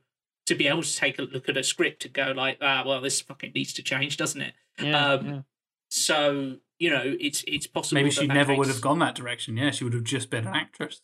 to 0.48 0.56
be 0.56 0.68
able 0.68 0.82
to 0.82 0.96
take 0.96 1.20
a 1.20 1.22
look 1.22 1.48
at 1.48 1.56
a 1.56 1.64
script 1.64 2.04
and 2.04 2.14
go 2.16 2.34
like 2.36 2.58
ah 2.60 2.84
well 2.84 3.00
this 3.00 3.22
fucking 3.22 3.52
needs 3.54 3.74
to 3.74 3.84
change 3.84 4.18
doesn't 4.18 4.42
it 4.42 4.54
Yeah, 4.80 5.14
Um, 5.14 5.26
yeah. 5.28 5.42
so 5.90 6.58
you 6.84 6.90
know 6.94 7.04
it's 7.28 7.40
it's 7.56 7.68
possible 7.68 7.96
Maybe 8.00 8.10
that 8.10 8.22
she 8.22 8.28
that 8.28 8.34
never 8.40 8.54
would 8.56 8.68
have 8.74 8.82
gone 8.90 9.00
that 9.06 9.16
direction. 9.16 9.58
Yeah, 9.62 9.72
she 9.72 9.84
would 9.86 9.94
have 10.00 10.04
just 10.16 10.30
been 10.30 10.46
an 10.48 10.56
actress. 10.66 11.02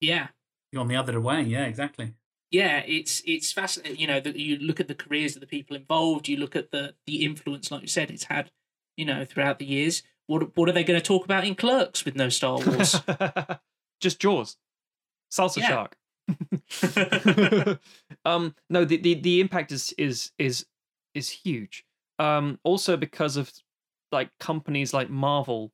yeah 0.00 0.28
Gone 0.74 0.88
the 0.88 0.96
other 0.96 1.20
way. 1.20 1.42
Yeah, 1.42 1.66
exactly. 1.72 2.08
yeah 2.50 2.76
it's 2.98 3.14
it's 3.26 3.52
fascinating 3.60 3.98
you 4.02 4.06
know 4.10 4.20
that 4.26 4.36
you 4.46 4.52
look 4.68 4.80
at 4.80 4.88
the 4.88 4.94
careers 5.04 5.32
of 5.36 5.40
the 5.44 5.52
people 5.56 5.74
involved 5.82 6.28
you 6.28 6.36
look 6.44 6.56
at 6.56 6.70
the 6.74 6.84
the 7.08 7.16
influence 7.28 7.70
like 7.72 7.82
you 7.86 7.88
said 7.98 8.10
it's 8.10 8.24
had 8.34 8.50
you 9.00 9.04
know 9.10 9.20
throughout 9.30 9.58
the 9.58 9.64
years 9.76 10.02
what 10.28 10.40
what 10.56 10.68
are 10.68 10.72
they 10.76 10.84
going 10.90 11.00
to 11.02 11.08
talk 11.12 11.24
about 11.24 11.44
in 11.48 11.54
clerks 11.54 12.04
with 12.06 12.14
no 12.22 12.28
star 12.38 12.56
wars 12.66 12.92
Just 14.04 14.18
Jaws, 14.24 14.56
salsa 15.36 15.58
Yeah. 15.62 15.68
shark. 15.72 15.92
um, 18.24 18.54
no, 18.68 18.84
the, 18.84 18.96
the 18.96 19.14
the 19.14 19.40
impact 19.40 19.72
is 19.72 19.92
is 19.98 20.32
is 20.38 20.66
is 21.14 21.28
huge. 21.30 21.84
Um, 22.18 22.58
also 22.64 22.96
because 22.96 23.36
of 23.36 23.52
like 24.12 24.30
companies 24.38 24.94
like 24.94 25.10
Marvel. 25.10 25.72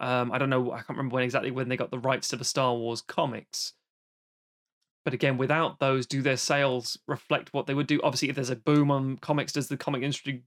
Um, 0.00 0.32
I 0.32 0.38
don't 0.38 0.50
know. 0.50 0.72
I 0.72 0.78
can't 0.78 0.90
remember 0.90 1.14
when 1.14 1.24
exactly 1.24 1.50
when 1.50 1.68
they 1.68 1.76
got 1.76 1.90
the 1.90 1.98
rights 1.98 2.28
to 2.28 2.36
the 2.36 2.44
Star 2.44 2.74
Wars 2.74 3.02
comics. 3.02 3.74
But 5.04 5.14
again, 5.14 5.36
without 5.36 5.80
those, 5.80 6.06
do 6.06 6.22
their 6.22 6.36
sales 6.36 6.98
reflect 7.06 7.52
what 7.52 7.66
they 7.66 7.74
would 7.74 7.86
do? 7.86 8.00
Obviously, 8.02 8.30
if 8.30 8.36
there's 8.36 8.50
a 8.50 8.56
boom 8.56 8.90
on 8.90 9.18
comics, 9.18 9.52
does 9.52 9.68
the 9.68 9.76
comic 9.76 10.02
industry 10.02 10.42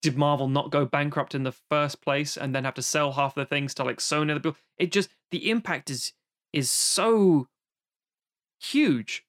did 0.00 0.16
Marvel 0.16 0.48
not 0.48 0.70
go 0.70 0.84
bankrupt 0.84 1.34
in 1.34 1.42
the 1.42 1.52
first 1.52 2.00
place 2.02 2.36
and 2.36 2.54
then 2.54 2.64
have 2.64 2.74
to 2.74 2.82
sell 2.82 3.12
half 3.12 3.34
the 3.34 3.44
things 3.44 3.74
to 3.74 3.84
like 3.84 3.98
Sony? 3.98 4.34
The 4.34 4.40
bill? 4.40 4.56
It 4.78 4.92
just 4.92 5.10
the 5.30 5.50
impact 5.50 5.90
is 5.90 6.12
is 6.52 6.70
so 6.70 7.48
huge. 8.60 9.24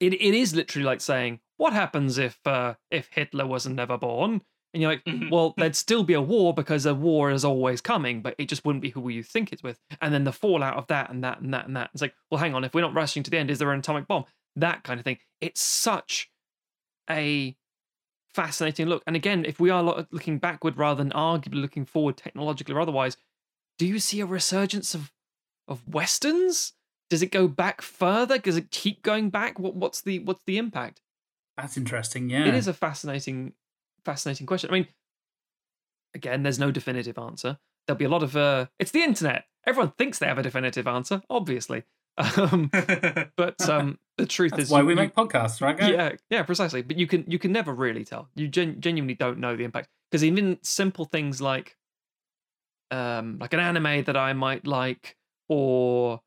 It 0.00 0.14
it 0.14 0.34
is 0.34 0.54
literally 0.54 0.84
like 0.84 1.00
saying, 1.00 1.40
what 1.56 1.72
happens 1.72 2.18
if 2.18 2.38
uh, 2.46 2.74
if 2.90 3.08
Hitler 3.12 3.46
wasn't 3.46 3.76
never 3.76 3.98
born? 3.98 4.42
And 4.74 4.80
you're 4.82 4.92
like, 4.92 5.04
Mhm. 5.04 5.30
well, 5.30 5.52
there'd 5.58 5.76
still 5.76 6.02
be 6.02 6.14
a 6.14 6.20
war 6.22 6.54
because 6.54 6.86
a 6.86 6.94
war 6.94 7.30
is 7.30 7.44
always 7.44 7.80
coming, 7.82 8.22
but 8.22 8.34
it 8.38 8.48
just 8.48 8.64
wouldn't 8.64 8.80
be 8.82 8.90
who 8.90 9.08
you 9.10 9.22
think 9.22 9.52
it's 9.52 9.62
with. 9.62 9.78
And 10.00 10.14
then 10.14 10.24
the 10.24 10.32
fallout 10.32 10.76
of 10.76 10.86
that 10.86 11.10
and 11.10 11.22
that 11.24 11.40
and 11.40 11.52
that 11.52 11.66
and 11.66 11.76
that. 11.76 11.90
It's 11.92 12.00
like, 12.02 12.14
well, 12.30 12.38
hang 12.40 12.54
on, 12.54 12.64
if 12.64 12.72
we're 12.74 12.80
not 12.80 12.94
rushing 12.94 13.22
to 13.22 13.30
the 13.30 13.36
end, 13.38 13.50
is 13.50 13.58
there 13.58 13.70
an 13.72 13.80
atomic 13.80 14.06
bomb? 14.06 14.24
That 14.56 14.82
kind 14.82 14.98
of 14.98 15.04
thing. 15.04 15.18
It's 15.40 15.60
such 15.62 16.30
a 17.10 17.56
fascinating 18.34 18.86
look. 18.86 19.02
And 19.06 19.16
again, 19.16 19.44
if 19.44 19.60
we 19.60 19.70
are 19.70 19.82
looking 20.10 20.38
backward 20.38 20.76
rather 20.78 21.02
than 21.02 21.12
arguably 21.12 21.60
looking 21.60 21.84
forward 21.84 22.16
technologically 22.16 22.74
or 22.74 22.80
otherwise, 22.80 23.16
do 23.78 23.86
you 23.86 23.98
see 23.98 24.20
a 24.20 24.26
resurgence 24.26 24.94
of 24.94 25.12
of 25.68 25.86
westerns? 25.86 26.72
Does 27.10 27.22
it 27.22 27.30
go 27.30 27.46
back 27.46 27.82
further? 27.82 28.38
Does 28.38 28.56
it 28.56 28.70
keep 28.70 29.02
going 29.02 29.28
back? 29.30 29.58
What 29.58 29.74
what's 29.76 30.00
the 30.00 30.18
what's 30.20 30.42
the 30.44 30.58
impact? 30.58 31.02
That's 31.56 31.76
interesting. 31.76 32.30
Yeah, 32.30 32.46
It 32.46 32.54
is 32.54 32.66
a 32.66 32.72
fascinating 32.74 33.52
fascinating 34.04 34.46
question. 34.46 34.70
I 34.70 34.72
mean, 34.74 34.86
again, 36.14 36.42
there's 36.42 36.58
no 36.58 36.70
definitive 36.70 37.18
answer. 37.18 37.58
There'll 37.86 37.98
be 37.98 38.04
a 38.04 38.08
lot 38.10 38.22
of 38.22 38.36
uh 38.36 38.66
it's 38.78 38.90
the 38.92 39.02
internet. 39.02 39.44
Everyone 39.66 39.92
thinks 39.98 40.18
they 40.18 40.26
have 40.26 40.38
a 40.38 40.42
definitive 40.42 40.86
answer, 40.86 41.22
obviously. 41.30 41.84
Um, 42.18 42.70
but 43.38 43.66
um 43.70 43.98
the 44.18 44.26
truth 44.36 44.58
is 44.58 44.68
why 44.68 44.80
you- 44.80 44.86
we 44.86 44.94
make 44.94 45.14
podcasts, 45.14 45.62
right? 45.62 45.76
guys? 45.78 45.90
yeah, 45.90 46.12
yeah, 46.28 46.42
precisely. 46.42 46.82
But 46.82 46.98
you 46.98 47.06
can 47.06 47.24
you 47.26 47.38
can 47.38 47.52
never 47.52 47.72
really 47.74 48.04
tell. 48.04 48.28
You 48.34 48.48
gen- 48.48 48.80
genuinely 48.82 49.14
don't 49.14 49.38
know 49.38 49.56
the 49.56 49.64
impact 49.64 49.88
because 50.10 50.22
even 50.22 50.58
simple 50.62 51.06
things 51.06 51.40
like 51.40 51.74
um 52.90 53.38
like 53.40 53.52
an 53.54 53.60
anime 53.60 54.04
that 54.04 54.16
I 54.16 54.32
might 54.34 54.66
like 54.66 55.16
or 55.48 56.20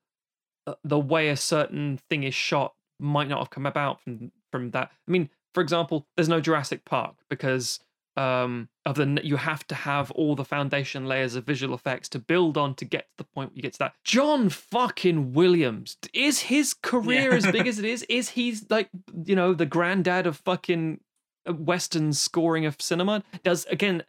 uh, 0.68 0.74
the 0.84 1.00
way 1.00 1.30
a 1.30 1.38
certain 1.38 2.00
thing 2.10 2.24
is 2.24 2.34
shot 2.34 2.74
might 3.00 3.28
not 3.28 3.40
have 3.40 3.50
come 3.52 3.66
about 3.68 4.02
from 4.02 4.32
from 4.52 4.72
that. 4.72 4.90
I 5.08 5.12
mean, 5.12 5.30
for 5.56 5.62
example, 5.62 6.06
there's 6.16 6.30
no 6.30 6.40
Jurassic 6.40 6.86
Park 6.86 7.16
because 7.30 7.80
um 8.18 8.70
of 8.86 8.96
the 8.96 9.20
you 9.26 9.36
have 9.36 9.68
to 9.68 9.76
have 9.76 10.10
all 10.12 10.36
the 10.36 10.46
foundation 10.46 11.06
layers 11.06 11.36
of 11.36 11.44
visual 11.46 11.76
effects 11.76 12.08
to 12.08 12.18
build 12.18 12.58
on 12.58 12.74
to 12.76 12.86
get 12.86 13.02
to 13.10 13.18
the 13.18 13.24
point 13.26 13.50
where 13.50 13.56
you 13.58 13.62
get 13.62 13.74
to 13.74 13.80
that. 13.80 13.94
John 14.06 14.48
fucking 14.50 15.34
Williams 15.34 15.98
is 16.14 16.40
his 16.42 16.74
career 16.74 17.32
Yeah. 17.32 17.38
as 17.38 17.46
big 17.52 17.68
as 17.68 17.78
it 17.84 17.84
is? 17.86 18.04
Is 18.04 18.30
he's 18.30 18.70
like 18.70 18.90
you 19.26 19.36
know 19.36 19.54
the 19.54 19.66
granddad 19.66 20.28
of 20.28 20.38
fucking 20.38 21.02
uh, 21.46 21.54
western 21.54 22.14
scoring 22.14 22.66
of 22.66 22.82
cinema? 22.82 23.22
Does 23.44 23.66
again 23.66 24.04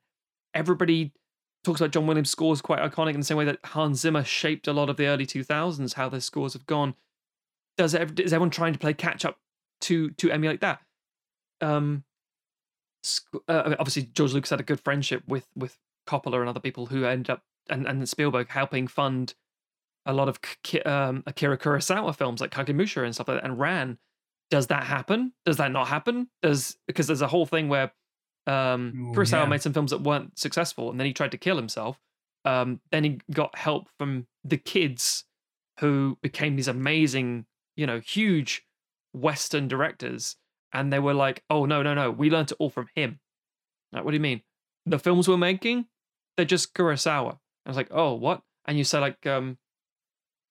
everybody 0.54 1.12
talks 1.64 1.80
about 1.80 1.90
John 1.90 2.06
Williams' 2.06 2.30
scores 2.30 2.60
quite 2.62 2.78
iconic 2.78 3.14
in 3.14 3.20
the 3.20 3.26
same 3.26 3.36
way 3.38 3.44
that 3.46 3.58
Hans 3.64 4.00
Zimmer 4.02 4.22
shaped 4.22 4.68
a 4.68 4.72
lot 4.72 4.88
of 4.88 4.96
the 4.96 5.06
early 5.06 5.26
2000s, 5.26 5.94
how 5.94 6.08
their 6.08 6.20
scores 6.20 6.52
have 6.52 6.64
gone. 6.66 6.94
Does 7.76 7.92
is 7.94 8.32
everyone 8.32 8.50
trying 8.50 8.72
to 8.72 8.78
play 8.78 8.94
catch 8.94 9.24
up 9.24 9.38
to 9.80 10.10
to 10.10 10.30
emulate 10.30 10.60
that? 10.60 10.80
Um, 11.60 12.04
sc- 13.02 13.34
uh, 13.48 13.74
obviously, 13.78 14.02
George 14.02 14.32
Lucas 14.32 14.50
had 14.50 14.60
a 14.60 14.64
good 14.64 14.80
friendship 14.80 15.22
with 15.26 15.46
with 15.56 15.78
Coppola 16.06 16.40
and 16.40 16.48
other 16.48 16.60
people 16.60 16.86
who 16.86 17.04
ended 17.04 17.30
up 17.30 17.42
and 17.68 17.86
and 17.86 18.08
Spielberg 18.08 18.48
helping 18.48 18.86
fund 18.86 19.34
a 20.04 20.12
lot 20.12 20.28
of 20.28 20.40
K- 20.62 20.82
um, 20.82 21.24
Akira 21.26 21.58
Kurosawa 21.58 22.16
films 22.16 22.40
like 22.40 22.52
Kagemusha 22.52 23.04
and 23.04 23.14
stuff 23.14 23.28
like 23.28 23.38
that, 23.38 23.44
and 23.44 23.58
Ran. 23.58 23.98
Does 24.48 24.68
that 24.68 24.84
happen? 24.84 25.32
Does 25.44 25.56
that 25.56 25.72
not 25.72 25.88
happen? 25.88 26.28
Does 26.40 26.76
because 26.86 27.08
there's 27.08 27.22
a 27.22 27.26
whole 27.26 27.46
thing 27.46 27.68
where 27.68 27.92
um, 28.46 28.92
Ooh, 28.94 29.12
Kurosawa 29.16 29.42
yeah. 29.42 29.46
made 29.46 29.62
some 29.62 29.72
films 29.72 29.90
that 29.90 30.02
weren't 30.02 30.38
successful, 30.38 30.90
and 30.90 31.00
then 31.00 31.06
he 31.06 31.12
tried 31.12 31.32
to 31.32 31.38
kill 31.38 31.56
himself. 31.56 31.98
Um, 32.44 32.80
then 32.92 33.02
he 33.02 33.18
got 33.32 33.58
help 33.58 33.88
from 33.98 34.28
the 34.44 34.56
kids 34.56 35.24
who 35.80 36.16
became 36.22 36.54
these 36.54 36.68
amazing, 36.68 37.46
you 37.74 37.86
know, 37.86 37.98
huge 37.98 38.64
Western 39.12 39.66
directors, 39.66 40.36
and 40.72 40.92
they 40.92 40.98
were 40.98 41.14
like, 41.14 41.42
"Oh 41.50 41.64
no, 41.66 41.82
no, 41.82 41.94
no, 41.94 42.10
we 42.10 42.30
learned 42.30 42.50
it 42.52 42.56
all 42.58 42.70
from 42.70 42.88
him." 42.94 43.20
Like, 43.92 44.04
what 44.04 44.10
do 44.10 44.16
you 44.16 44.20
mean? 44.20 44.42
The 44.86 44.98
films 44.98 45.28
we're 45.28 45.36
making, 45.36 45.86
they're 46.36 46.44
just 46.46 46.74
Kurosawa. 46.74 47.38
I 47.64 47.68
was 47.70 47.76
like, 47.76 47.88
"Oh, 47.90 48.14
what?" 48.14 48.42
And 48.66 48.76
you 48.78 48.84
say 48.84 48.98
like, 48.98 49.26
um, 49.26 49.58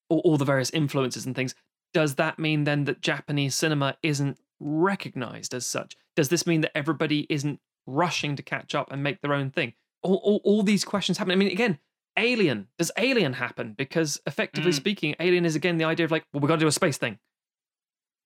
all, 0.10 0.20
all 0.20 0.38
the 0.38 0.46
various 0.46 0.70
influences 0.72 1.26
and 1.26 1.36
things. 1.36 1.54
Does 1.94 2.16
that 2.16 2.40
mean 2.40 2.64
then 2.66 2.84
that 2.86 3.02
Japanese 3.02 3.56
cinema 3.56 3.98
isn't 4.04 4.38
recognized 4.60 5.54
as 5.54 5.66
such? 5.66 5.96
Does 6.16 6.30
this 6.30 6.46
mean 6.48 6.62
that 6.62 6.78
everybody 6.78 7.26
isn't 7.30 7.60
rushing 7.88 8.36
to 8.36 8.44
catch 8.44 8.74
up 8.76 8.92
and 8.92 9.02
make 9.04 9.22
their 9.22 9.34
own 9.34 9.52
thing? 9.52 9.74
All, 10.04 10.16
all, 10.24 10.42
all 10.44 10.64
these 10.64 10.84
questions 10.86 11.18
happen. 11.18 11.32
I 11.32 11.36
mean, 11.36 11.52
again, 11.52 11.80
Alien. 12.18 12.68
Does 12.78 12.92
Alien 12.98 13.34
happen? 13.34 13.74
Because 13.78 14.22
effectively 14.26 14.72
Mm. 14.72 14.76
speaking, 14.76 15.16
Alien 15.20 15.46
is 15.46 15.56
again 15.56 15.78
the 15.78 15.86
idea 15.86 16.06
of 16.06 16.12
like, 16.12 16.26
well, 16.32 16.42
we 16.42 16.48
got 16.48 16.56
to 16.56 16.60
do 16.62 16.68
a 16.68 16.72
space 16.72 16.98
thing. 16.98 17.18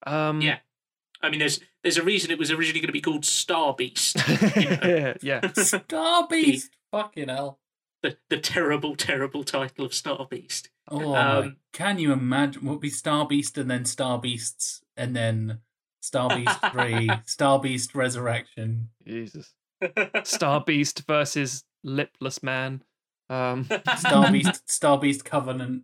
Um, 0.06 0.42
Yeah. 0.42 0.60
I 1.22 1.30
mean, 1.30 1.40
there's 1.40 1.60
there's 1.84 1.98
a 1.98 2.04
reason 2.04 2.32
it 2.32 2.40
was 2.40 2.52
originally 2.52 2.80
going 2.82 2.88
to 2.88 2.94
be 2.94 3.02
called 3.02 3.26
Star 3.26 3.74
Beast, 3.74 4.18
yeah, 4.56 5.14
yeah. 5.22 5.52
Star 5.54 6.28
Beast. 6.28 6.72
Fucking 6.92 7.30
hell. 7.30 7.60
the 8.02 8.18
the 8.30 8.38
terrible, 8.38 8.96
terrible 8.96 9.44
title 9.44 9.86
of 9.86 9.94
Star 9.94 10.28
Beast. 10.30 10.70
Oh! 10.88 11.14
Um, 11.16 11.58
Can 11.74 12.00
you 12.00 12.12
imagine? 12.14 12.66
What 12.66 12.74
would 12.74 12.82
be 12.82 12.90
Star 12.90 13.28
Beast 13.28 13.58
and 13.58 13.70
then 13.70 13.86
Star 13.86 14.20
Beasts 14.20 14.82
and 14.98 15.16
then 15.16 15.60
Star 16.02 16.36
Beast 16.36 16.58
Three, 16.72 17.10
Star 17.26 17.60
Beast 17.60 17.94
Resurrection. 17.94 18.90
Jesus. 19.06 19.54
Star 20.24 20.62
Beast 20.66 21.04
versus 21.08 21.64
Lipless 21.84 22.42
Man. 22.44 22.84
Um, 23.30 23.68
Star 23.98 24.32
Beast, 24.32 24.70
Star 24.70 24.98
Beast 24.98 25.24
Covenant. 25.24 25.84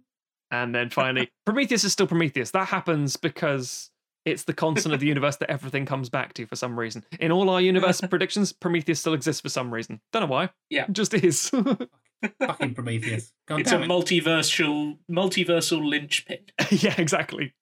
and 0.50 0.74
then 0.74 0.90
finally, 0.90 1.30
Prometheus 1.46 1.84
is 1.84 1.94
still 1.94 2.08
Prometheus. 2.08 2.52
That 2.52 2.68
happens 2.70 3.16
because 3.18 3.92
it's 4.26 4.44
the 4.44 4.54
constant 4.54 4.94
of 4.94 5.00
the 5.00 5.08
universe 5.08 5.38
that 5.38 5.52
everything 5.52 5.86
comes 5.86 6.10
back 6.10 6.34
to 6.34 6.48
for 6.48 6.56
some 6.56 6.78
reason. 6.78 7.06
In 7.20 7.32
all 7.32 7.50
our 7.50 7.62
universe 7.62 8.02
predictions, 8.10 8.52
Prometheus 8.52 9.00
still 9.00 9.14
exists 9.14 9.42
for 9.42 9.50
some 9.50 9.72
reason. 9.72 10.02
Don't 10.12 10.24
know 10.24 10.28
why. 10.28 10.50
Yeah. 10.70 10.86
It 10.86 10.94
just 10.94 11.14
is. 11.14 11.50
Fucking 12.40 12.74
Prometheus. 12.74 13.32
God 13.48 13.60
it's 13.60 13.72
a 13.72 13.82
it. 13.82 13.88
multiversal 13.88 14.98
multiversal 15.10 15.88
linchpin. 15.88 16.40
yeah, 16.72 16.96
exactly. 16.98 17.54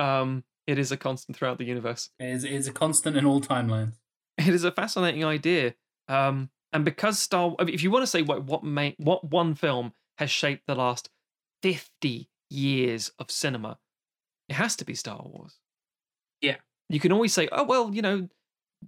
Um, 0.00 0.42
it 0.66 0.78
is 0.78 0.90
a 0.90 0.96
constant 0.96 1.36
throughout 1.36 1.58
the 1.58 1.64
universe. 1.64 2.10
It 2.18 2.26
is, 2.26 2.44
it 2.44 2.52
is 2.52 2.66
a 2.66 2.72
constant 2.72 3.16
in 3.16 3.24
all 3.24 3.40
timelines. 3.40 3.94
It 4.36 4.48
is 4.48 4.64
a 4.64 4.72
fascinating 4.72 5.24
idea. 5.24 5.74
Um, 6.08 6.50
and 6.72 6.84
because 6.84 7.18
Star, 7.18 7.54
I 7.58 7.64
mean, 7.64 7.74
if 7.74 7.82
you 7.82 7.90
want 7.90 8.02
to 8.02 8.06
say 8.06 8.22
what 8.22 8.44
what 8.44 8.64
may, 8.64 8.94
what 8.98 9.24
one 9.30 9.54
film 9.54 9.92
has 10.18 10.30
shaped 10.30 10.66
the 10.66 10.74
last 10.74 11.08
fifty 11.62 12.28
years 12.50 13.12
of 13.18 13.30
cinema, 13.30 13.78
it 14.48 14.54
has 14.54 14.76
to 14.76 14.84
be 14.84 14.94
Star 14.94 15.20
Wars. 15.24 15.58
You 16.88 17.00
can 17.00 17.12
always 17.12 17.32
say, 17.32 17.48
oh 17.52 17.64
well, 17.64 17.94
you 17.94 18.02
know, 18.02 18.28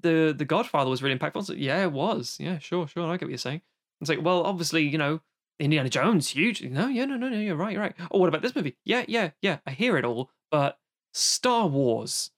the 0.00 0.34
the 0.36 0.44
Godfather 0.44 0.88
was 0.90 1.02
really 1.02 1.18
impactful. 1.18 1.44
So, 1.44 1.52
yeah, 1.54 1.82
it 1.82 1.92
was. 1.92 2.36
Yeah, 2.40 2.58
sure, 2.58 2.86
sure. 2.88 3.06
I 3.06 3.16
get 3.16 3.26
what 3.26 3.30
you're 3.30 3.38
saying. 3.38 3.62
It's 4.00 4.08
like, 4.08 4.22
well, 4.22 4.42
obviously, 4.44 4.86
you 4.88 4.96
know, 4.98 5.20
Indiana 5.58 5.88
Jones, 5.90 6.30
huge. 6.30 6.62
No, 6.62 6.88
yeah, 6.88 7.04
no, 7.04 7.16
no, 7.16 7.28
no, 7.28 7.38
you're 7.38 7.56
right, 7.56 7.72
you're 7.72 7.82
right. 7.82 7.94
Oh, 8.10 8.18
what 8.18 8.28
about 8.28 8.40
this 8.42 8.54
movie? 8.54 8.76
Yeah, 8.84 9.04
yeah, 9.08 9.30
yeah. 9.42 9.58
I 9.66 9.72
hear 9.72 9.98
it 9.98 10.04
all, 10.04 10.30
but 10.50 10.78
Star 11.12 11.66
Wars, 11.66 12.30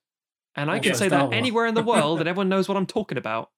and 0.56 0.70
I 0.70 0.78
Also 0.78 0.88
can 0.90 0.98
say 0.98 1.06
Star 1.08 1.20
that 1.20 1.24
Wars. 1.26 1.36
anywhere 1.36 1.66
in 1.66 1.74
the 1.74 1.82
world, 1.82 2.18
and 2.20 2.28
everyone 2.28 2.48
knows 2.48 2.68
what 2.68 2.76
I'm 2.76 2.86
talking 2.86 3.18
about. 3.18 3.50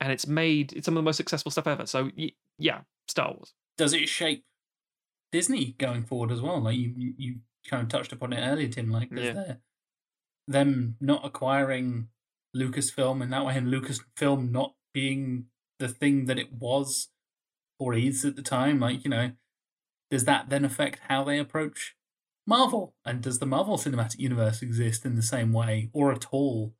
And 0.00 0.12
it's 0.12 0.26
made 0.26 0.72
it's 0.72 0.84
some 0.84 0.94
of 0.96 1.02
the 1.02 1.04
most 1.04 1.16
successful 1.16 1.50
stuff 1.50 1.66
ever. 1.66 1.84
So 1.86 2.10
yeah, 2.58 2.80
Star 3.08 3.32
Wars. 3.32 3.52
Does 3.76 3.92
it 3.92 4.08
shape 4.08 4.44
Disney 5.32 5.74
going 5.78 6.04
forward 6.04 6.30
as 6.32 6.40
well? 6.40 6.60
Like 6.60 6.76
you, 6.76 6.92
you, 7.16 7.36
kind 7.68 7.82
of 7.82 7.88
touched 7.88 8.12
upon 8.12 8.32
it 8.32 8.40
earlier, 8.40 8.68
Tim. 8.68 8.90
Like, 8.90 9.12
is 9.12 9.26
Yeah. 9.26 9.32
there 9.32 9.58
them 10.48 10.96
not 11.00 11.24
acquiring 11.24 12.08
Lucasfilm 12.56 13.22
and 13.22 13.32
that 13.32 13.44
way, 13.44 13.56
and 13.56 13.68
Lucasfilm 13.68 14.50
not 14.50 14.74
being 14.92 15.46
the 15.78 15.88
thing 15.88 16.24
that 16.26 16.38
it 16.38 16.52
was 16.52 17.08
or 17.78 17.94
is 17.94 18.24
at 18.24 18.36
the 18.36 18.42
time? 18.42 18.80
Like, 18.80 19.04
you 19.04 19.10
know, 19.10 19.32
does 20.10 20.24
that 20.24 20.48
then 20.48 20.64
affect 20.64 21.00
how 21.08 21.24
they 21.24 21.38
approach 21.38 21.94
Marvel? 22.46 22.94
And 23.04 23.22
does 23.22 23.38
the 23.38 23.46
Marvel 23.46 23.76
Cinematic 23.76 24.18
Universe 24.18 24.62
exist 24.62 25.04
in 25.04 25.14
the 25.14 25.22
same 25.22 25.52
way 25.52 25.90
or 25.92 26.10
at 26.12 26.26
all 26.32 26.74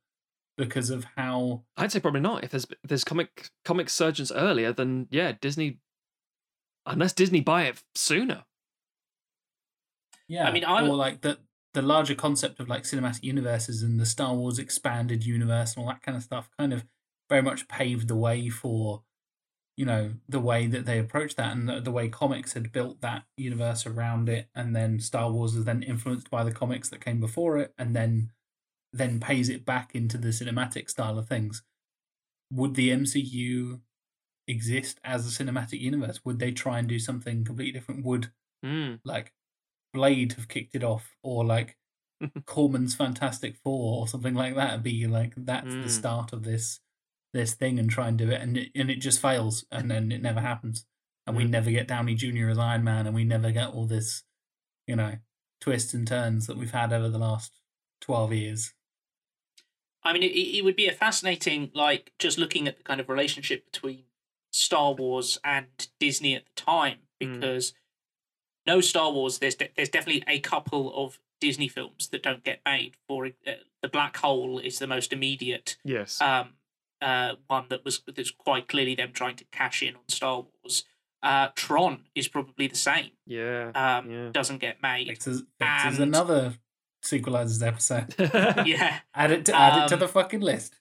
because 0.57 0.89
of 0.89 1.05
how 1.15 1.63
I'd 1.77 1.91
say 1.91 2.01
probably 2.01 2.19
not. 2.19 2.43
If 2.43 2.51
there's 2.51 2.65
if 2.65 2.77
there's 2.89 3.05
comic 3.05 3.49
comic 3.63 3.89
surgeons 3.89 4.31
earlier, 4.31 4.73
then 4.73 5.07
yeah, 5.09 5.31
Disney. 5.39 5.79
Unless 6.85 7.13
Disney 7.13 7.41
buy 7.41 7.63
it 7.63 7.81
sooner. 7.95 8.43
Yeah, 10.27 10.47
I 10.47 10.51
mean, 10.51 10.65
I'm 10.65 10.89
or 10.89 10.95
like 10.95 11.21
the 11.21 11.37
the 11.73 11.81
larger 11.81 12.15
concept 12.15 12.59
of 12.59 12.67
like 12.67 12.83
cinematic 12.83 13.23
universes 13.23 13.83
and 13.83 13.99
the 13.99 14.05
Star 14.05 14.33
Wars 14.35 14.59
expanded 14.59 15.25
universe 15.25 15.75
and 15.75 15.83
all 15.83 15.89
that 15.89 16.01
kind 16.01 16.17
of 16.17 16.23
stuff 16.23 16.49
kind 16.57 16.73
of 16.73 16.85
very 17.29 17.41
much 17.41 17.67
paved 17.67 18.07
the 18.07 18.15
way 18.15 18.49
for 18.49 19.03
you 19.77 19.85
know 19.85 20.15
the 20.27 20.39
way 20.39 20.67
that 20.67 20.85
they 20.85 20.99
approach 20.99 21.35
that 21.35 21.55
and 21.55 21.69
the, 21.69 21.79
the 21.79 21.91
way 21.91 22.09
comics 22.09 22.53
had 22.53 22.71
built 22.71 23.01
that 23.01 23.23
universe 23.37 23.85
around 23.85 24.27
it 24.29 24.49
and 24.55 24.75
then 24.75 24.99
Star 24.99 25.31
Wars 25.31 25.55
is 25.55 25.65
then 25.65 25.83
influenced 25.83 26.29
by 26.29 26.43
the 26.43 26.51
comics 26.51 26.89
that 26.89 27.03
came 27.03 27.19
before 27.19 27.57
it 27.57 27.73
and 27.77 27.95
then 27.95 28.31
then 28.91 29.19
pays 29.19 29.49
it 29.49 29.65
back 29.65 29.93
into 29.95 30.17
the 30.17 30.29
cinematic 30.29 30.89
style 30.89 31.19
of 31.19 31.27
things. 31.27 31.63
Would 32.51 32.75
the 32.75 32.91
MCU 32.91 33.81
exist 34.47 34.99
as 35.03 35.27
a 35.27 35.43
cinematic 35.43 35.79
universe? 35.79 36.25
Would 36.25 36.39
they 36.39 36.51
try 36.51 36.79
and 36.79 36.87
do 36.89 36.99
something 36.99 37.45
completely 37.45 37.71
different? 37.73 38.03
Would 38.05 38.31
Mm. 38.63 38.99
like 39.05 39.33
Blade 39.93 40.33
have 40.33 40.47
kicked 40.47 40.75
it 40.75 40.83
off, 40.83 41.15
or 41.23 41.45
like 41.45 41.77
Corman's 42.45 42.95
Fantastic 42.95 43.55
Four, 43.57 44.01
or 44.01 44.07
something 44.07 44.33
like 44.35 44.55
that, 44.55 44.73
and 44.73 44.83
be 44.83 45.07
like 45.07 45.33
that's 45.37 45.73
Mm. 45.73 45.83
the 45.83 45.89
start 45.89 46.33
of 46.33 46.43
this 46.43 46.79
this 47.33 47.53
thing, 47.53 47.77
and 47.79 47.89
try 47.89 48.07
and 48.07 48.17
do 48.17 48.29
it, 48.31 48.41
and 48.41 48.57
it, 48.57 48.69
and 48.75 48.89
it 48.89 48.97
just 48.97 49.21
fails, 49.21 49.63
and 49.71 49.89
then 49.91 50.11
it 50.11 50.21
never 50.21 50.41
happens, 50.41 50.85
and 51.27 51.35
we 51.37 51.43
Mm. 51.45 51.49
never 51.51 51.71
get 51.71 51.87
Downey 51.87 52.15
Jr. 52.15 52.49
as 52.49 52.57
Iron 52.57 52.83
Man, 52.83 53.05
and 53.05 53.15
we 53.15 53.23
never 53.23 53.51
get 53.51 53.69
all 53.69 53.85
this, 53.85 54.23
you 54.87 54.95
know, 54.95 55.17
twists 55.61 55.93
and 55.93 56.07
turns 56.07 56.47
that 56.47 56.57
we've 56.57 56.71
had 56.71 56.91
over 56.91 57.07
the 57.09 57.19
last 57.19 57.59
twelve 58.01 58.33
years. 58.33 58.73
I 60.03 60.13
mean, 60.13 60.23
it, 60.23 60.27
it 60.27 60.63
would 60.63 60.75
be 60.77 60.87
a 60.87 60.93
fascinating, 60.93 61.71
like, 61.75 62.13
just 62.19 62.37
looking 62.37 62.67
at 62.67 62.77
the 62.77 62.83
kind 62.83 62.99
of 63.01 63.09
relationship 63.09 63.65
between 63.71 64.05
Star 64.51 64.93
Wars 64.93 65.37
and 65.43 65.67
Disney 65.99 66.35
at 66.35 66.45
the 66.45 66.51
time, 66.61 66.99
Mm. 67.21 67.41
Because 68.69 68.75
no 68.77 68.81
Star 68.81 69.11
Wars. 69.11 69.39
There's 69.39 69.55
de- 69.55 69.69
there's 69.75 69.89
definitely 69.89 70.23
a 70.27 70.39
couple 70.39 70.93
of 70.95 71.19
Disney 71.41 71.67
films 71.67 72.07
that 72.09 72.23
don't 72.23 72.43
get 72.43 72.59
made. 72.65 72.95
For 73.07 73.27
uh, 73.27 73.51
the 73.81 73.87
Black 73.89 74.17
Hole 74.17 74.59
is 74.59 74.79
the 74.79 74.87
most 74.87 75.13
immediate 75.13 75.77
Yes. 75.83 76.19
um, 76.21 76.53
uh, 77.01 77.35
one 77.47 77.65
that 77.69 77.85
was 77.85 78.01
that's 78.15 78.31
quite 78.31 78.67
clearly 78.67 78.95
them 78.95 79.11
trying 79.13 79.35
to 79.37 79.45
cash 79.51 79.81
in 79.83 79.95
on 79.95 80.01
Star 80.07 80.43
Wars. 80.63 80.83
Uh, 81.21 81.49
Tron 81.55 82.05
is 82.15 82.27
probably 82.29 82.67
the 82.67 82.75
same. 82.77 83.11
yeah. 83.25 83.71
Um, 83.75 84.09
Yeah. 84.09 84.29
Doesn't 84.31 84.59
get 84.59 84.81
made. 84.81 85.07
Fixes, 85.07 85.43
fixes 85.59 85.99
And- 85.99 86.15
another 86.15 86.53
sequelizers 87.03 87.65
episode. 87.65 88.15
yeah. 88.67 88.99
Add 89.13 89.31
it 89.31 89.45
to 89.45 89.55
add 89.55 89.83
it 89.83 89.87
to 89.89 89.93
Um, 89.95 89.99
the 89.99 90.07
fucking 90.07 90.41
list. 90.41 90.75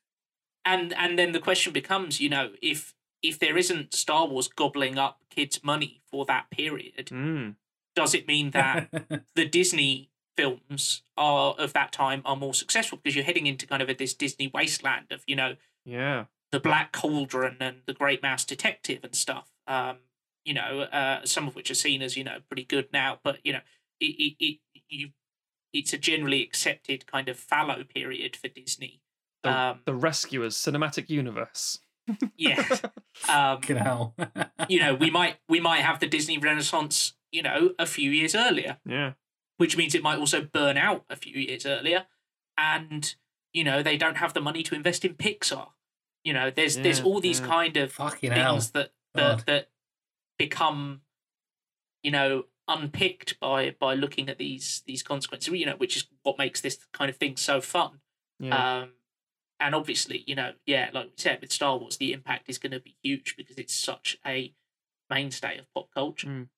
and 0.65 0.93
and 0.95 1.19
then 1.19 1.33
the 1.33 1.41
question 1.41 1.73
becomes 1.73 2.21
you 2.21 2.29
know 2.29 2.53
if 2.63 2.95
if 3.23 3.39
there 3.39 3.57
isn't 3.57 3.95
star 3.95 4.27
wars 4.29 4.49
gobbling 4.49 4.99
up 4.99 5.21
kids 5.31 5.63
money 5.65 6.03
for 6.11 6.25
that 6.27 6.51
period 6.51 7.07
Mm. 7.07 7.55
Does 8.01 8.15
it 8.15 8.27
mean 8.29 8.51
that 8.53 8.89
the 9.35 9.47
disney 9.59 10.11
films 10.37 11.03
are 11.17 11.55
of 11.59 11.73
that 11.73 11.91
time 11.93 12.23
are 12.25 12.37
more 12.37 12.55
successful 12.55 12.97
because 13.03 13.17
you're 13.17 13.25
heading 13.25 13.47
into 13.47 13.67
kind 13.67 13.83
of 13.83 13.89
a, 13.89 13.95
this 13.95 14.15
disney 14.15 14.49
wasteland 14.55 15.07
of 15.11 15.21
you 15.27 15.37
know 15.37 15.57
Yeah. 15.85 16.25
the 16.53 16.61
black 16.61 16.93
cauldron 16.93 17.57
and 17.61 17.77
the 17.87 17.93
great 17.95 18.23
mouse 18.23 18.45
detective 18.45 19.01
and 19.03 19.15
stuff 19.15 19.49
um 19.67 19.97
you 20.45 20.55
know 20.55 20.71
uh 21.01 21.25
some 21.25 21.49
of 21.49 21.57
which 21.57 21.71
are 21.71 21.75
seen 21.87 22.01
as 22.03 22.17
you 22.17 22.25
know 22.25 22.39
pretty 22.49 22.65
good 22.65 22.89
now 22.93 23.19
but 23.25 23.39
you 23.45 23.53
know 23.53 23.61
it 24.01 24.15
it, 24.27 24.37
it 24.39 24.59
you 24.89 25.09
it's 25.73 25.93
a 25.93 25.99
generally 25.99 26.43
accepted 26.43 27.07
kind 27.07 27.29
of 27.29 27.37
fallow 27.39 27.83
period 27.85 28.37
for 28.37 28.49
disney 28.49 29.01
The, 29.43 29.51
um 29.51 29.81
the 29.87 29.95
Rescuers 29.95 30.55
cinematic 30.57 31.11
universe. 31.11 31.81
yeah 32.37 32.65
um 33.29 33.61
hell. 33.63 34.15
you 34.69 34.81
know, 34.81 34.95
we 34.95 35.11
might 35.19 35.37
we 35.49 35.61
might 35.61 35.81
have 35.89 35.99
the 36.01 36.07
Disney 36.09 36.39
Renaissance, 36.39 37.13
you 37.33 37.43
know, 37.43 37.75
a 37.79 37.87
few 37.87 38.11
years 38.11 38.35
earlier, 38.35 38.79
Yeah. 38.87 39.13
which 39.57 39.77
means 39.77 39.95
it 39.95 40.03
might 40.03 40.19
also 40.19 40.41
burn 40.43 40.77
out 40.77 41.05
a 41.11 41.17
few 41.17 41.39
years 41.39 41.67
earlier, 41.67 42.07
and 42.57 43.15
you 43.53 43.65
know 43.65 43.83
they 43.83 43.97
don't 43.97 44.17
have 44.19 44.35
the 44.35 44.41
money 44.41 44.63
to 44.63 44.75
invest 44.75 45.05
in 45.05 45.15
Pixar. 45.15 45.69
You 46.25 46.33
know, 46.33 46.51
there's 46.51 46.77
there's 46.77 47.01
all 47.01 47.21
these 47.21 47.41
yeah. 47.41 47.47
kind 47.47 47.77
of 47.77 47.93
Fucking 47.93 48.33
hell. 48.33 48.53
things 48.55 48.71
that 48.73 48.93
God. 49.17 49.39
that 49.41 49.47
that 49.47 49.69
become, 50.39 51.03
you 52.03 52.11
know, 52.11 52.45
unpicked 52.67 53.39
by 53.41 53.75
by 53.79 53.95
looking 53.95 54.29
at 54.29 54.39
these 54.39 54.83
these 54.87 55.03
consequences. 55.03 55.53
You 55.53 55.67
know, 55.67 55.77
which 55.77 55.97
is 55.97 56.07
what 56.23 56.39
makes 56.39 56.61
this 56.61 56.79
kind 56.93 57.09
of 57.11 57.17
thing 57.17 57.37
so 57.37 57.61
fun. 57.61 58.01
Yeah. 58.39 58.81
Um, 58.83 58.93
and 59.61 59.75
obviously, 59.75 60.23
you 60.27 60.37
know, 60.37 60.53
yeah, 60.67 60.91
like 60.93 61.07
we 61.07 61.13
said 61.17 61.41
with 61.41 61.51
Star 61.53 61.77
Wars, 61.79 61.97
the 61.97 62.13
impact 62.13 62.49
is 62.49 62.59
going 62.59 62.71
to 62.73 62.79
be 62.81 62.97
huge 63.03 63.37
because 63.37 63.59
it's 63.59 63.75
such 63.75 64.17
a 64.25 64.53
mainstay 65.11 65.59
of 65.59 65.67
pop 65.75 65.89
culture. 65.93 66.29
Mm. 66.29 66.49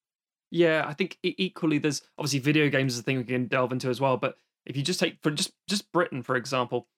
Yeah, 0.51 0.85
I 0.86 0.94
think 0.94 1.18
equally 1.22 1.78
there's 1.78 2.02
obviously 2.18 2.40
video 2.40 2.68
games 2.68 2.94
is 2.94 3.01
a 3.01 3.02
thing 3.02 3.18
we 3.18 3.24
can 3.24 3.47
delve 3.47 3.72
into 3.72 3.89
as 3.89 4.01
well. 4.01 4.16
But 4.16 4.36
if 4.66 4.77
you 4.77 4.82
just 4.82 5.01
take 5.01 5.18
for 5.22 5.31
just 5.31 5.52
just 5.68 5.90
Britain 5.93 6.22
for 6.22 6.36
example, 6.36 6.89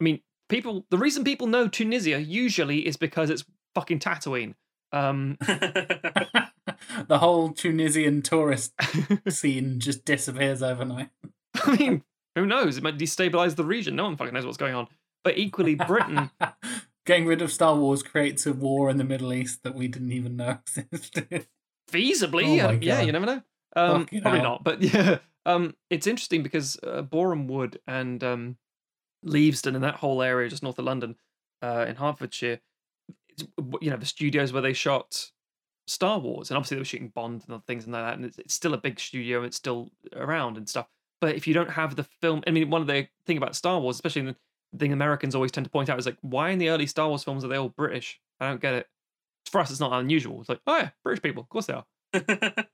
I 0.00 0.04
mean, 0.04 0.20
people 0.48 0.86
the 0.90 0.98
reason 0.98 1.24
people 1.24 1.46
know 1.46 1.68
Tunisia 1.68 2.20
usually 2.20 2.86
is 2.86 2.96
because 2.96 3.30
it's 3.30 3.44
fucking 3.74 3.98
Tatooine. 3.98 4.54
Um, 4.92 5.36
the 5.40 7.18
whole 7.18 7.50
Tunisian 7.50 8.22
tourist 8.22 8.72
scene 9.28 9.80
just 9.80 10.04
disappears 10.04 10.62
overnight. 10.62 11.10
I 11.54 11.76
mean, 11.76 12.04
who 12.34 12.46
knows? 12.46 12.76
It 12.76 12.82
might 12.82 12.98
destabilize 12.98 13.56
the 13.56 13.64
region. 13.64 13.96
No 13.96 14.04
one 14.04 14.16
fucking 14.16 14.34
knows 14.34 14.46
what's 14.46 14.58
going 14.58 14.74
on. 14.74 14.88
But 15.24 15.38
equally, 15.38 15.74
Britain. 15.74 16.30
Getting 17.04 17.26
rid 17.26 17.42
of 17.42 17.52
Star 17.52 17.74
Wars 17.74 18.02
creates 18.02 18.46
a 18.46 18.52
war 18.52 18.88
in 18.88 18.96
the 18.96 19.04
Middle 19.04 19.32
East 19.32 19.64
that 19.64 19.74
we 19.74 19.88
didn't 19.88 20.12
even 20.12 20.36
know 20.36 20.58
existed. 20.76 21.48
Feasibly, 21.92 22.44
Oh 22.44 22.54
yeah, 22.54 22.70
yeah, 22.80 23.00
you 23.02 23.12
never 23.12 23.26
know. 23.26 23.42
Um, 23.74 24.06
probably 24.06 24.40
hell. 24.40 24.42
not, 24.42 24.64
but 24.64 24.82
yeah, 24.82 25.18
um, 25.46 25.74
it's 25.90 26.06
interesting 26.06 26.42
because 26.42 26.78
uh, 26.82 27.02
Borehamwood 27.02 27.76
and 27.86 28.22
um, 28.22 28.56
Leavesden 29.24 29.74
and 29.74 29.84
that 29.84 29.96
whole 29.96 30.22
area 30.22 30.48
just 30.48 30.62
north 30.62 30.78
of 30.78 30.84
London, 30.84 31.16
uh, 31.62 31.86
in 31.88 31.96
Hertfordshire, 31.96 32.60
it's, 33.28 33.44
you 33.80 33.90
know, 33.90 33.96
the 33.96 34.06
studios 34.06 34.52
where 34.52 34.62
they 34.62 34.72
shot 34.72 35.30
Star 35.86 36.18
Wars, 36.18 36.50
and 36.50 36.56
obviously 36.56 36.76
they 36.76 36.80
were 36.80 36.86
shooting 36.86 37.12
Bond 37.14 37.42
and 37.46 37.54
other 37.54 37.64
things 37.66 37.84
and 37.84 37.92
like 37.92 38.04
that, 38.04 38.14
and 38.14 38.24
it's, 38.24 38.38
it's 38.38 38.54
still 38.54 38.74
a 38.74 38.78
big 38.78 39.00
studio, 39.00 39.38
and 39.38 39.46
it's 39.46 39.56
still 39.56 39.90
around 40.14 40.56
and 40.56 40.68
stuff. 40.68 40.86
But 41.20 41.36
if 41.36 41.46
you 41.46 41.54
don't 41.54 41.70
have 41.70 41.94
the 41.96 42.04
film, 42.04 42.42
I 42.46 42.50
mean, 42.50 42.68
one 42.68 42.80
of 42.80 42.88
the 42.88 43.06
thing 43.26 43.36
about 43.36 43.54
Star 43.54 43.80
Wars, 43.80 43.96
especially 43.96 44.22
the 44.22 44.36
thing 44.78 44.92
Americans 44.92 45.34
always 45.34 45.52
tend 45.52 45.64
to 45.64 45.70
point 45.70 45.88
out 45.88 45.98
is 45.98 46.06
like, 46.06 46.18
why 46.20 46.50
in 46.50 46.58
the 46.58 46.68
early 46.68 46.86
Star 46.86 47.08
Wars 47.08 47.22
films 47.24 47.44
are 47.44 47.48
they 47.48 47.56
all 47.56 47.68
British? 47.68 48.20
I 48.40 48.48
don't 48.48 48.60
get 48.60 48.74
it. 48.74 48.86
For 49.52 49.60
us, 49.60 49.70
it's 49.70 49.80
not 49.80 49.92
unusual. 49.92 50.40
It's 50.40 50.48
like, 50.48 50.60
oh 50.66 50.76
yeah, 50.78 50.90
British 51.04 51.22
people, 51.22 51.42
of 51.42 51.48
course 51.48 51.66
they 51.66 51.74
are. 51.74 51.84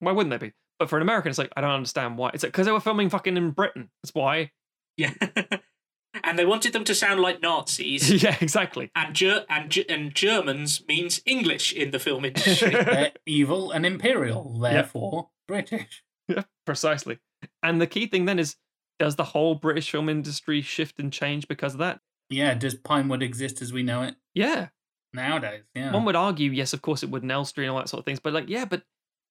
Why 0.00 0.12
wouldn't 0.12 0.30
they 0.30 0.46
be? 0.48 0.52
But 0.78 0.88
for 0.88 0.96
an 0.96 1.02
American, 1.02 1.30
it's 1.30 1.38
like 1.38 1.52
I 1.56 1.60
don't 1.60 1.70
understand 1.70 2.18
why. 2.18 2.30
It's 2.32 2.44
like 2.44 2.52
because 2.52 2.66
they 2.66 2.72
were 2.72 2.78
filming 2.80 3.10
fucking 3.10 3.36
in 3.36 3.50
Britain. 3.50 3.90
That's 4.02 4.14
why. 4.14 4.52
yeah, 4.96 5.12
and 6.24 6.38
they 6.38 6.44
wanted 6.46 6.72
them 6.72 6.84
to 6.84 6.94
sound 6.94 7.20
like 7.20 7.42
Nazis. 7.42 8.22
yeah, 8.22 8.36
exactly. 8.40 8.90
And, 8.94 9.12
Ger- 9.14 9.44
and, 9.48 9.70
Ge- 9.70 9.86
and 9.88 10.14
Germans 10.14 10.84
means 10.86 11.20
English 11.26 11.72
in 11.72 11.90
the 11.90 11.98
film 11.98 12.24
industry. 12.24 12.70
They're 12.70 13.10
evil 13.26 13.72
and 13.72 13.84
imperial, 13.84 14.56
therefore 14.60 15.30
British. 15.48 16.04
yeah, 16.28 16.44
precisely. 16.64 17.18
And 17.62 17.80
the 17.80 17.86
key 17.88 18.06
thing 18.06 18.26
then 18.26 18.38
is, 18.38 18.54
does 19.00 19.16
the 19.16 19.24
whole 19.24 19.56
British 19.56 19.90
film 19.90 20.08
industry 20.08 20.62
shift 20.62 21.00
and 21.00 21.12
change 21.12 21.48
because 21.48 21.72
of 21.74 21.78
that? 21.80 22.00
Yeah, 22.30 22.54
does 22.54 22.74
Pinewood 22.76 23.22
exist 23.22 23.60
as 23.62 23.72
we 23.72 23.82
know 23.82 24.02
it 24.02 24.14
Yeah. 24.34 24.68
Nowadays? 25.12 25.64
Yeah. 25.74 25.92
One 25.92 26.04
would 26.04 26.16
argue, 26.16 26.50
yes, 26.50 26.72
of 26.72 26.82
course 26.82 27.02
it 27.02 27.10
would 27.10 27.22
in 27.22 27.30
Elstree 27.30 27.64
and 27.64 27.72
all 27.72 27.78
that 27.78 27.88
sort 27.88 28.00
of 28.00 28.04
things. 28.04 28.20
But 28.20 28.32
like, 28.32 28.48
yeah, 28.48 28.64
but 28.64 28.82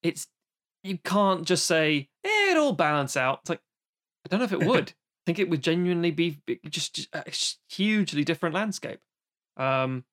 it's 0.04 0.28
you 0.84 0.98
can't 1.00 1.46
just 1.46 1.66
say 1.66 2.10
eh, 2.24 2.52
it 2.52 2.58
all 2.58 2.74
balance 2.74 3.18
out. 3.18 3.40
It's 3.42 3.50
like 3.50 3.62
I 4.26 4.30
don't 4.30 4.40
know 4.40 4.46
if 4.46 4.54
it 4.54 4.64
would. 4.66 4.94
I 5.02 5.22
think 5.26 5.40
it 5.40 5.50
would 5.50 5.62
genuinely 5.62 6.12
be 6.12 6.40
just 6.70 7.08
a 7.14 7.24
hugely 7.70 8.24
different 8.24 8.56
landscape. 8.56 9.00
Um, 9.58 10.06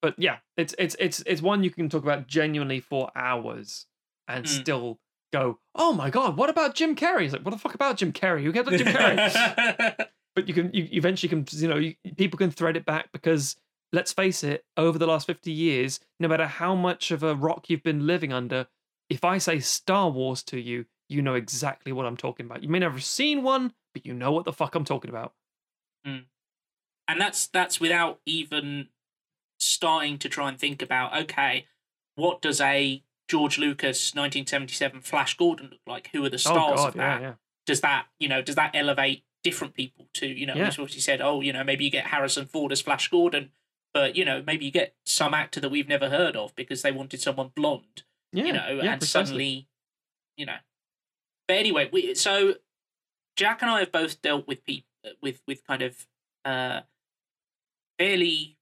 but 0.00 0.14
yeah, 0.18 0.38
it's 0.56 0.74
it's 0.78 0.94
it's 1.00 1.22
it's 1.26 1.42
one 1.42 1.64
you 1.64 1.70
can 1.70 1.88
talk 1.88 2.02
about 2.02 2.26
genuinely 2.28 2.80
for 2.80 3.10
hours 3.16 3.86
and 4.28 4.44
Mm. 4.44 4.48
still 4.48 5.00
go, 5.32 5.58
oh 5.74 5.92
my 5.92 6.10
god, 6.10 6.36
what 6.36 6.48
about 6.50 6.74
Jim 6.76 6.94
Carrey? 6.94 7.24
It's 7.24 7.32
like, 7.32 7.44
what 7.44 7.50
the 7.50 7.58
fuck 7.58 7.74
about 7.74 7.96
Jim 7.96 8.12
Carrey? 8.12 8.44
Who 8.44 8.52
cares 8.52 8.66
about 8.68 8.78
Jim 8.78 8.86
Carrey? 8.88 10.06
but 10.36 10.46
you 10.46 10.54
can 10.54 10.70
you 10.72 10.88
eventually 10.92 11.28
can 11.28 11.44
you 11.50 11.68
know 11.68 11.76
you, 11.76 11.94
people 12.16 12.38
can 12.38 12.50
thread 12.52 12.76
it 12.76 12.84
back 12.84 13.10
because 13.12 13.56
let's 13.92 14.12
face 14.12 14.42
it 14.42 14.64
over 14.76 14.98
the 14.98 15.06
last 15.06 15.26
50 15.26 15.50
years 15.52 16.00
no 16.18 16.28
matter 16.28 16.46
how 16.46 16.74
much 16.74 17.10
of 17.10 17.22
a 17.22 17.34
rock 17.34 17.68
you've 17.68 17.82
been 17.82 18.06
living 18.06 18.32
under 18.32 18.66
if 19.10 19.24
i 19.24 19.38
say 19.38 19.60
star 19.60 20.10
wars 20.10 20.42
to 20.42 20.58
you 20.60 20.86
you 21.08 21.20
know 21.20 21.34
exactly 21.34 21.92
what 21.92 22.06
i'm 22.06 22.16
talking 22.16 22.46
about. 22.46 22.62
You 22.62 22.68
may 22.70 22.78
never 22.78 22.94
have 22.94 23.04
seen 23.04 23.42
one 23.42 23.72
but 23.92 24.06
you 24.06 24.14
know 24.14 24.32
what 24.32 24.44
the 24.46 24.52
fuck 24.52 24.74
i'm 24.74 24.84
talking 24.84 25.10
about. 25.10 25.34
Hmm. 26.04 26.20
And 27.06 27.20
that's 27.20 27.46
that's 27.48 27.78
without 27.80 28.20
even 28.24 28.88
starting 29.60 30.18
to 30.18 30.28
try 30.28 30.48
and 30.48 30.58
think 30.58 30.80
about 30.82 31.14
okay 31.24 31.66
what 32.14 32.40
does 32.40 32.60
a 32.60 33.02
george 33.28 33.58
lucas 33.58 34.14
1977 34.14 35.02
flash 35.02 35.36
gordon 35.36 35.68
look 35.70 35.80
like? 35.86 36.08
Who 36.12 36.24
are 36.24 36.30
the 36.30 36.36
oh, 36.36 36.38
stars 36.38 36.72
oh 36.72 36.76
god 36.76 36.88
of 36.88 36.94
that? 36.94 37.20
yeah. 37.20 37.32
Does 37.66 37.82
that 37.82 38.06
you 38.18 38.28
know 38.28 38.40
does 38.40 38.56
that 38.56 38.70
elevate 38.74 39.24
different 39.44 39.74
people 39.74 40.08
to 40.14 40.26
you 40.26 40.46
know 40.46 40.54
Yeah. 40.54 40.68
as 40.68 40.78
obviously 40.78 41.00
said 41.00 41.20
oh 41.20 41.40
you 41.42 41.52
know 41.52 41.64
maybe 41.64 41.84
you 41.84 41.90
get 41.90 42.06
harrison 42.06 42.46
ford 42.46 42.72
as 42.72 42.80
flash 42.80 43.08
gordon 43.08 43.50
but 43.94 44.16
you 44.16 44.24
know 44.24 44.42
maybe 44.46 44.64
you 44.64 44.70
get 44.70 44.94
some 45.04 45.34
actor 45.34 45.60
that 45.60 45.70
we've 45.70 45.88
never 45.88 46.08
heard 46.08 46.36
of 46.36 46.54
because 46.54 46.82
they 46.82 46.92
wanted 46.92 47.20
someone 47.20 47.50
blonde 47.54 48.02
yeah 48.32 48.44
you 48.44 48.52
know 48.52 48.80
yeah, 48.82 48.92
and 48.92 49.00
precisely. 49.00 49.08
suddenly 49.26 49.68
you 50.36 50.46
know 50.46 50.56
but 51.46 51.56
anyway 51.56 51.88
we 51.92 52.14
so 52.14 52.54
jack 53.36 53.62
and 53.62 53.70
i 53.70 53.80
have 53.80 53.92
both 53.92 54.20
dealt 54.22 54.46
with 54.46 54.64
people 54.64 54.88
with 55.22 55.42
with 55.46 55.66
kind 55.66 55.82
of 55.82 56.06
uh 56.44 56.80
fairly 57.98 58.56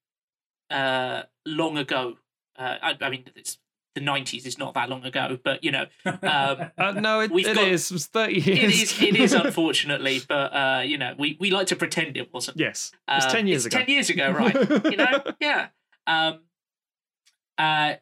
uh 0.71 1.23
long 1.47 1.79
ago 1.79 2.17
uh 2.59 2.77
i, 2.83 2.97
I 3.01 3.11
mean 3.11 3.25
it's 3.35 3.59
the 3.95 4.01
90s 4.01 4.47
is 4.47 4.57
not 4.59 4.75
that 4.75 4.89
long 4.89 5.05
ago 5.05 5.37
but 5.43 5.65
you 5.65 5.73
know 5.73 5.85
um 6.05 6.17
uh, 6.79 6.93
no 6.93 7.21
it, 7.21 7.33
it 7.35 7.55
got- 7.55 7.67
is. 7.67 7.91
it 7.91 7.95
was 7.95 8.07
30 8.07 8.35
years. 8.35 8.47
it 8.49 8.71
is 8.83 9.03
it 9.03 9.17
is 9.17 9.33
unfortunately 9.47 10.21
but 10.29 10.55
uh 10.55 10.83
you 10.85 10.97
know 10.97 11.15
we 11.19 11.37
we 11.41 11.51
like 11.51 11.67
to 11.69 11.77
pretend 11.77 12.17
it 12.17 12.33
wasn't. 12.33 12.57
Yes. 12.59 12.93
It's 13.09 13.27
Um, 13.27 13.33
10 13.33 13.47
years 13.49 13.67
it's 13.67 13.75
ago. 13.75 13.85
10 13.85 13.95
years 13.95 14.11
ago 14.11 14.31
right 14.31 14.55
you 14.93 14.97
know? 14.97 15.23
Yeah. 15.41 15.69
Um 16.07 16.41
uh 17.59 17.95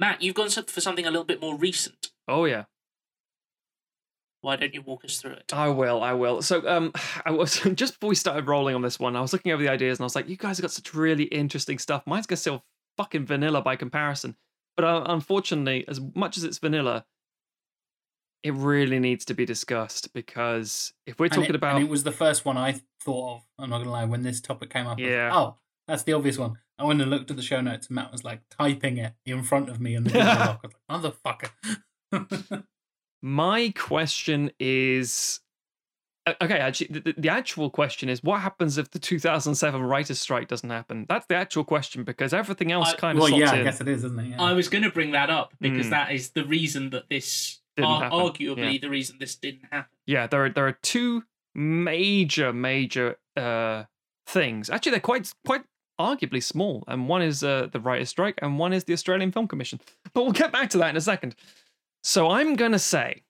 matt 0.00 0.22
you've 0.22 0.34
gone 0.34 0.48
for 0.48 0.80
something 0.80 1.06
a 1.06 1.10
little 1.10 1.24
bit 1.24 1.40
more 1.40 1.56
recent. 1.56 2.10
Oh 2.26 2.46
yeah. 2.46 2.64
Why 4.40 4.56
don't 4.56 4.74
you 4.74 4.82
walk 4.82 5.04
us 5.06 5.18
through 5.18 5.32
it? 5.32 5.52
I 5.54 5.68
will, 5.70 6.02
I 6.02 6.12
will. 6.12 6.42
So, 6.42 6.68
um, 6.68 6.92
I 7.24 7.30
was 7.30 7.60
just 7.74 7.94
before 7.94 8.08
we 8.10 8.14
started 8.14 8.46
rolling 8.46 8.74
on 8.74 8.82
this 8.82 8.98
one, 9.00 9.16
I 9.16 9.20
was 9.22 9.32
looking 9.32 9.52
over 9.52 9.62
the 9.62 9.70
ideas 9.70 9.98
and 9.98 10.04
I 10.04 10.06
was 10.06 10.14
like, 10.14 10.28
"You 10.28 10.36
guys 10.36 10.58
have 10.58 10.62
got 10.62 10.70
such 10.70 10.92
really 10.94 11.24
interesting 11.24 11.78
stuff. 11.78 12.02
Mine's 12.06 12.26
gonna 12.26 12.36
still 12.36 12.62
fucking 12.98 13.24
vanilla 13.24 13.62
by 13.62 13.76
comparison." 13.76 14.36
But 14.76 14.84
uh, 14.84 15.04
unfortunately, 15.06 15.84
as 15.88 16.00
much 16.14 16.36
as 16.36 16.44
it's 16.44 16.58
vanilla, 16.58 17.04
it 18.42 18.52
really 18.54 18.98
needs 18.98 19.24
to 19.26 19.34
be 19.34 19.46
discussed 19.46 20.12
because 20.12 20.92
if 21.06 21.18
we're 21.18 21.26
And 21.26 21.32
talking 21.34 21.50
it, 21.50 21.56
about 21.56 21.76
and 21.76 21.84
it 21.84 21.90
was 21.90 22.02
the 22.04 22.12
first 22.12 22.44
one 22.44 22.56
I 22.58 22.80
thought 23.02 23.36
of. 23.36 23.42
I'm 23.58 23.70
not 23.70 23.78
gonna 23.78 23.90
lie. 23.92 24.04
When 24.04 24.22
this 24.22 24.40
topic 24.40 24.70
came 24.70 24.86
up, 24.86 24.98
I 24.98 25.02
was 25.02 25.02
like, 25.02 25.10
Yeah. 25.10 25.30
oh, 25.34 25.56
that's 25.88 26.02
the 26.02 26.12
obvious 26.12 26.38
one. 26.38 26.58
I 26.78 26.84
went 26.84 27.00
and 27.00 27.10
looked 27.10 27.30
at 27.30 27.36
the 27.36 27.42
show 27.42 27.60
notes, 27.60 27.86
and 27.86 27.94
Matt 27.94 28.10
was 28.12 28.24
like 28.24 28.40
typing 28.50 28.98
it 28.98 29.14
in 29.24 29.42
front 29.44 29.68
of 29.70 29.80
me 29.80 29.94
in 29.94 30.04
the 30.04 30.10
Google 30.10 30.28
I 30.88 30.96
was 30.96 31.04
like, 31.24 31.52
motherfucker. 32.12 32.64
My 33.22 33.72
question 33.76 34.50
is 34.60 35.40
okay. 36.26 36.58
Actually, 36.58 36.86
the, 36.88 37.00
the- 37.00 37.14
the 37.18 37.28
actual 37.28 37.70
question 37.70 38.08
is, 38.08 38.22
what 38.22 38.40
happens 38.40 38.78
if 38.78 38.90
the 38.90 38.98
2007 38.98 39.82
writers' 39.82 40.18
strike 40.20 40.48
doesn't 40.48 40.70
happen? 40.70 41.06
That's 41.08 41.26
the 41.26 41.34
actual 41.36 41.64
question 41.64 42.04
because 42.04 42.32
everything 42.32 42.72
else 42.72 42.90
I- 42.92 42.96
kind 42.96 43.18
of 43.18 43.22
well, 43.22 43.28
slots 43.28 43.52
yeah, 43.52 43.60
I 43.60 43.62
guess 43.62 43.80
it 43.80 43.88
is, 43.88 44.04
isn't 44.04 44.18
it? 44.18 44.26
Yeah. 44.30 44.42
I 44.42 44.52
was 44.52 44.68
going 44.68 44.84
to 44.84 44.90
bring 44.90 45.12
that 45.12 45.30
up 45.30 45.52
because 45.60 45.86
Mm. 45.86 45.90
that 45.90 46.12
is 46.12 46.30
the 46.30 46.44
reason 46.44 46.90
that 46.90 47.08
this, 47.10 47.60
Didn't 47.76 47.90
ar- 47.90 48.10
arguably, 48.10 48.74
yeah. 48.74 48.78
the 48.80 48.90
reason 48.90 49.16
this 49.18 49.34
didn't 49.36 49.66
happen. 49.70 49.90
Yeah, 50.06 50.26
there 50.26 50.44
are 50.44 50.50
there 50.50 50.66
are 50.66 50.78
two 50.82 51.24
major 51.54 52.52
major 52.52 53.16
uh 53.36 53.84
things. 54.26 54.70
Actually, 54.70 54.92
they're 54.92 55.00
quite 55.00 55.32
quite 55.46 55.64
arguably 56.00 56.42
small, 56.42 56.82
and 56.88 57.08
one 57.08 57.22
is 57.22 57.44
uh, 57.44 57.68
the 57.72 57.78
writers' 57.80 58.08
strike, 58.08 58.36
and 58.42 58.58
one 58.58 58.72
is 58.72 58.84
the 58.84 58.92
Australian 58.92 59.30
Film 59.32 59.46
Commission. 59.46 59.78
But 60.12 60.22
we'll 60.24 60.32
get 60.32 60.52
back 60.52 60.70
to 60.70 60.78
that 60.78 60.90
in 60.90 60.96
a 60.96 61.00
second. 61.00 61.36
So 62.02 62.30
I'm 62.30 62.54
gonna 62.56 62.78
say 62.78 63.22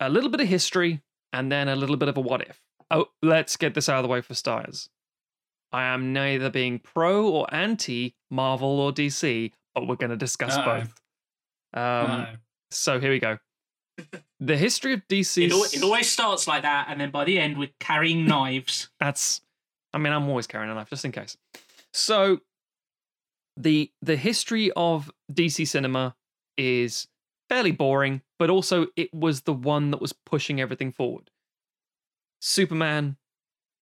a 0.00 0.08
little 0.08 0.30
bit 0.30 0.40
of 0.40 0.48
history 0.48 1.02
and 1.32 1.50
then 1.50 1.68
a 1.68 1.76
little 1.76 1.96
bit 1.96 2.08
of 2.08 2.16
a 2.16 2.20
what 2.20 2.42
if. 2.42 2.60
Oh, 2.90 3.06
let's 3.22 3.56
get 3.56 3.74
this 3.74 3.88
out 3.88 3.96
of 3.98 4.02
the 4.02 4.08
way 4.08 4.20
for 4.20 4.34
starters. 4.34 4.88
I 5.72 5.84
am 5.84 6.12
neither 6.12 6.48
being 6.50 6.78
pro 6.78 7.28
or 7.28 7.52
anti 7.52 8.14
Marvel 8.30 8.80
or 8.80 8.92
DC, 8.92 9.52
but 9.74 9.86
we're 9.88 9.96
going 9.96 10.10
to 10.10 10.16
discuss 10.16 10.56
Uh-oh. 10.56 10.64
both. 10.80 11.00
Um, 11.74 12.10
Uh, 12.10 12.26
so 12.70 13.00
here 13.00 13.10
we 13.10 13.18
go. 13.18 13.38
The 14.40 14.56
history 14.56 14.92
of 14.92 15.06
DC. 15.08 15.46
It, 15.46 15.52
al- 15.52 15.64
it 15.64 15.82
always 15.82 16.08
starts 16.10 16.46
like 16.46 16.62
that, 16.62 16.86
and 16.88 17.00
then 17.00 17.10
by 17.10 17.24
the 17.24 17.38
end, 17.38 17.58
we're 17.58 17.70
carrying 17.80 18.26
knives. 18.26 18.90
That's 19.00 19.40
I 19.94 19.98
mean, 19.98 20.12
I'm 20.12 20.28
always 20.28 20.46
carrying 20.46 20.70
a 20.70 20.74
knife 20.74 20.90
just 20.90 21.04
in 21.04 21.12
case. 21.12 21.36
So 21.92 22.40
the 23.56 23.90
the 24.02 24.16
history 24.16 24.70
of 24.76 25.10
DC 25.32 25.66
cinema 25.66 26.14
is 26.58 27.08
fairly 27.48 27.72
boring, 27.72 28.22
but 28.38 28.50
also 28.50 28.86
it 28.96 29.12
was 29.12 29.42
the 29.42 29.52
one 29.52 29.90
that 29.90 30.00
was 30.00 30.12
pushing 30.12 30.60
everything 30.60 30.92
forward. 30.92 31.30
Superman, 32.40 33.16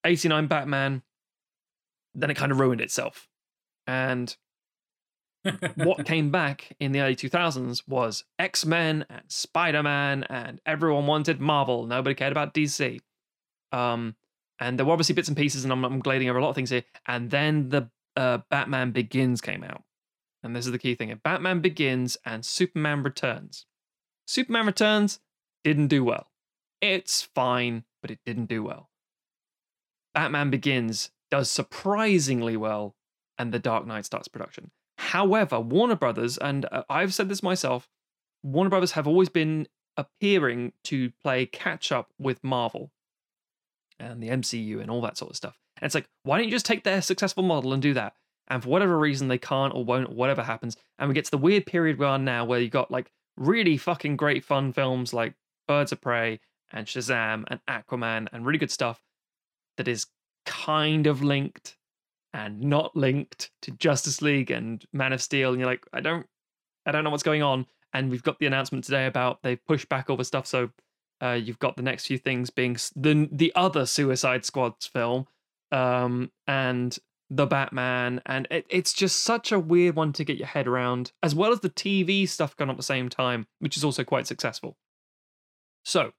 89 0.04 0.46
Batman, 0.46 1.02
then 2.14 2.30
it 2.30 2.36
kind 2.36 2.52
of 2.52 2.60
ruined 2.60 2.80
itself. 2.80 3.28
And 3.86 4.36
what 5.74 6.06
came 6.06 6.30
back 6.30 6.74
in 6.80 6.92
the 6.92 7.00
early 7.00 7.16
2000s 7.16 7.86
was 7.86 8.24
X 8.38 8.64
Men 8.64 9.04
and 9.10 9.22
Spider 9.28 9.82
Man, 9.82 10.24
and 10.24 10.60
everyone 10.64 11.06
wanted 11.06 11.40
Marvel. 11.40 11.86
Nobody 11.86 12.14
cared 12.14 12.32
about 12.32 12.54
DC. 12.54 13.00
Um, 13.72 14.16
and 14.60 14.78
there 14.78 14.86
were 14.86 14.92
obviously 14.92 15.14
bits 15.14 15.28
and 15.28 15.36
pieces, 15.36 15.64
and 15.64 15.72
I'm, 15.72 15.84
I'm 15.84 15.98
glading 15.98 16.28
over 16.30 16.38
a 16.38 16.42
lot 16.42 16.50
of 16.50 16.54
things 16.54 16.70
here. 16.70 16.84
And 17.06 17.30
then 17.30 17.68
the 17.68 17.90
uh, 18.16 18.38
Batman 18.50 18.92
Begins 18.92 19.40
came 19.40 19.64
out. 19.64 19.82
And 20.44 20.54
this 20.54 20.66
is 20.66 20.72
the 20.72 20.78
key 20.78 20.94
thing 20.94 21.18
Batman 21.24 21.60
Begins 21.60 22.18
and 22.24 22.44
Superman 22.44 23.02
Returns. 23.02 23.64
Superman 24.26 24.66
Returns 24.66 25.20
didn't 25.64 25.88
do 25.88 26.04
well. 26.04 26.30
It's 26.82 27.22
fine, 27.22 27.84
but 28.02 28.10
it 28.10 28.18
didn't 28.26 28.46
do 28.46 28.62
well. 28.62 28.90
Batman 30.12 30.50
Begins 30.50 31.10
does 31.30 31.50
surprisingly 31.50 32.58
well, 32.58 32.94
and 33.38 33.52
The 33.52 33.58
Dark 33.58 33.86
Knight 33.86 34.04
starts 34.04 34.28
production. 34.28 34.70
However, 34.98 35.58
Warner 35.58 35.96
Brothers, 35.96 36.36
and 36.36 36.66
uh, 36.70 36.82
I've 36.90 37.14
said 37.14 37.30
this 37.30 37.42
myself, 37.42 37.88
Warner 38.42 38.70
Brothers 38.70 38.92
have 38.92 39.08
always 39.08 39.30
been 39.30 39.66
appearing 39.96 40.72
to 40.84 41.10
play 41.22 41.46
catch 41.46 41.90
up 41.90 42.10
with 42.18 42.44
Marvel 42.44 42.90
and 43.98 44.22
the 44.22 44.28
MCU 44.28 44.80
and 44.80 44.90
all 44.90 45.00
that 45.00 45.16
sort 45.16 45.30
of 45.30 45.36
stuff. 45.36 45.58
And 45.78 45.86
it's 45.86 45.94
like, 45.94 46.08
why 46.22 46.36
don't 46.36 46.46
you 46.46 46.52
just 46.52 46.66
take 46.66 46.84
their 46.84 47.00
successful 47.00 47.42
model 47.42 47.72
and 47.72 47.80
do 47.80 47.94
that? 47.94 48.14
And 48.48 48.62
for 48.62 48.68
whatever 48.68 48.98
reason, 48.98 49.28
they 49.28 49.38
can't 49.38 49.74
or 49.74 49.84
won't, 49.84 50.10
or 50.10 50.14
whatever 50.14 50.42
happens. 50.42 50.76
And 50.98 51.08
we 51.08 51.14
get 51.14 51.24
to 51.26 51.30
the 51.30 51.38
weird 51.38 51.66
period 51.66 51.98
we 51.98 52.06
are 52.06 52.18
now 52.18 52.44
where 52.44 52.60
you 52.60 52.68
got 52.68 52.90
like 52.90 53.10
really 53.36 53.76
fucking 53.76 54.16
great 54.16 54.44
fun 54.44 54.72
films 54.72 55.12
like 55.12 55.34
Birds 55.66 55.92
of 55.92 56.00
Prey 56.00 56.40
and 56.72 56.86
Shazam 56.86 57.44
and 57.48 57.60
Aquaman 57.68 58.28
and 58.32 58.44
really 58.44 58.58
good 58.58 58.70
stuff 58.70 59.02
that 59.76 59.88
is 59.88 60.06
kind 60.44 61.06
of 61.06 61.22
linked 61.22 61.76
and 62.32 62.60
not 62.60 62.94
linked 62.96 63.50
to 63.62 63.70
Justice 63.70 64.20
League 64.20 64.50
and 64.50 64.84
Man 64.92 65.12
of 65.12 65.22
Steel. 65.22 65.50
And 65.50 65.60
you're 65.60 65.70
like, 65.70 65.86
I 65.92 66.00
don't, 66.00 66.26
I 66.84 66.92
don't 66.92 67.04
know 67.04 67.10
what's 67.10 67.22
going 67.22 67.42
on. 67.42 67.66
And 67.92 68.10
we've 68.10 68.22
got 68.22 68.38
the 68.40 68.46
announcement 68.46 68.84
today 68.84 69.06
about 69.06 69.42
they've 69.42 69.64
pushed 69.66 69.88
back 69.88 70.10
all 70.10 70.16
the 70.16 70.24
stuff. 70.24 70.46
So 70.46 70.70
uh, 71.22 71.32
you've 71.32 71.58
got 71.58 71.76
the 71.76 71.82
next 71.82 72.06
few 72.06 72.18
things 72.18 72.50
being 72.50 72.76
the 72.96 73.28
the 73.30 73.52
other 73.54 73.86
Suicide 73.86 74.44
Squad's 74.44 74.86
film, 74.86 75.26
um, 75.70 76.30
and 76.46 76.98
the 77.30 77.46
Batman, 77.46 78.20
and 78.26 78.46
it, 78.50 78.66
it's 78.68 78.92
just 78.92 79.22
such 79.22 79.50
a 79.50 79.58
weird 79.58 79.96
one 79.96 80.12
to 80.14 80.24
get 80.24 80.36
your 80.36 80.46
head 80.46 80.66
around, 80.66 81.12
as 81.22 81.34
well 81.34 81.52
as 81.52 81.60
the 81.60 81.70
TV 81.70 82.28
stuff 82.28 82.56
going 82.56 82.68
on 82.68 82.74
at 82.74 82.76
the 82.76 82.82
same 82.82 83.08
time, 83.08 83.46
which 83.58 83.76
is 83.76 83.84
also 83.84 84.04
quite 84.04 84.26
successful. 84.26 84.76
So, 85.84 86.12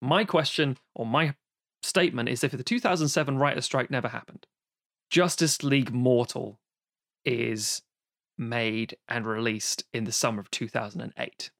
my 0.00 0.24
question 0.24 0.78
or 0.94 1.06
my 1.06 1.34
statement 1.82 2.28
is: 2.28 2.44
if 2.44 2.52
the 2.52 2.62
2007 2.62 3.38
writer's 3.38 3.64
strike 3.64 3.90
never 3.90 4.08
happened, 4.08 4.46
Justice 5.10 5.62
League 5.62 5.92
Mortal 5.92 6.60
is 7.24 7.82
made 8.36 8.96
and 9.08 9.26
released 9.26 9.84
in 9.92 10.04
the 10.04 10.12
summer 10.12 10.40
of 10.40 10.50
2008. 10.50 11.50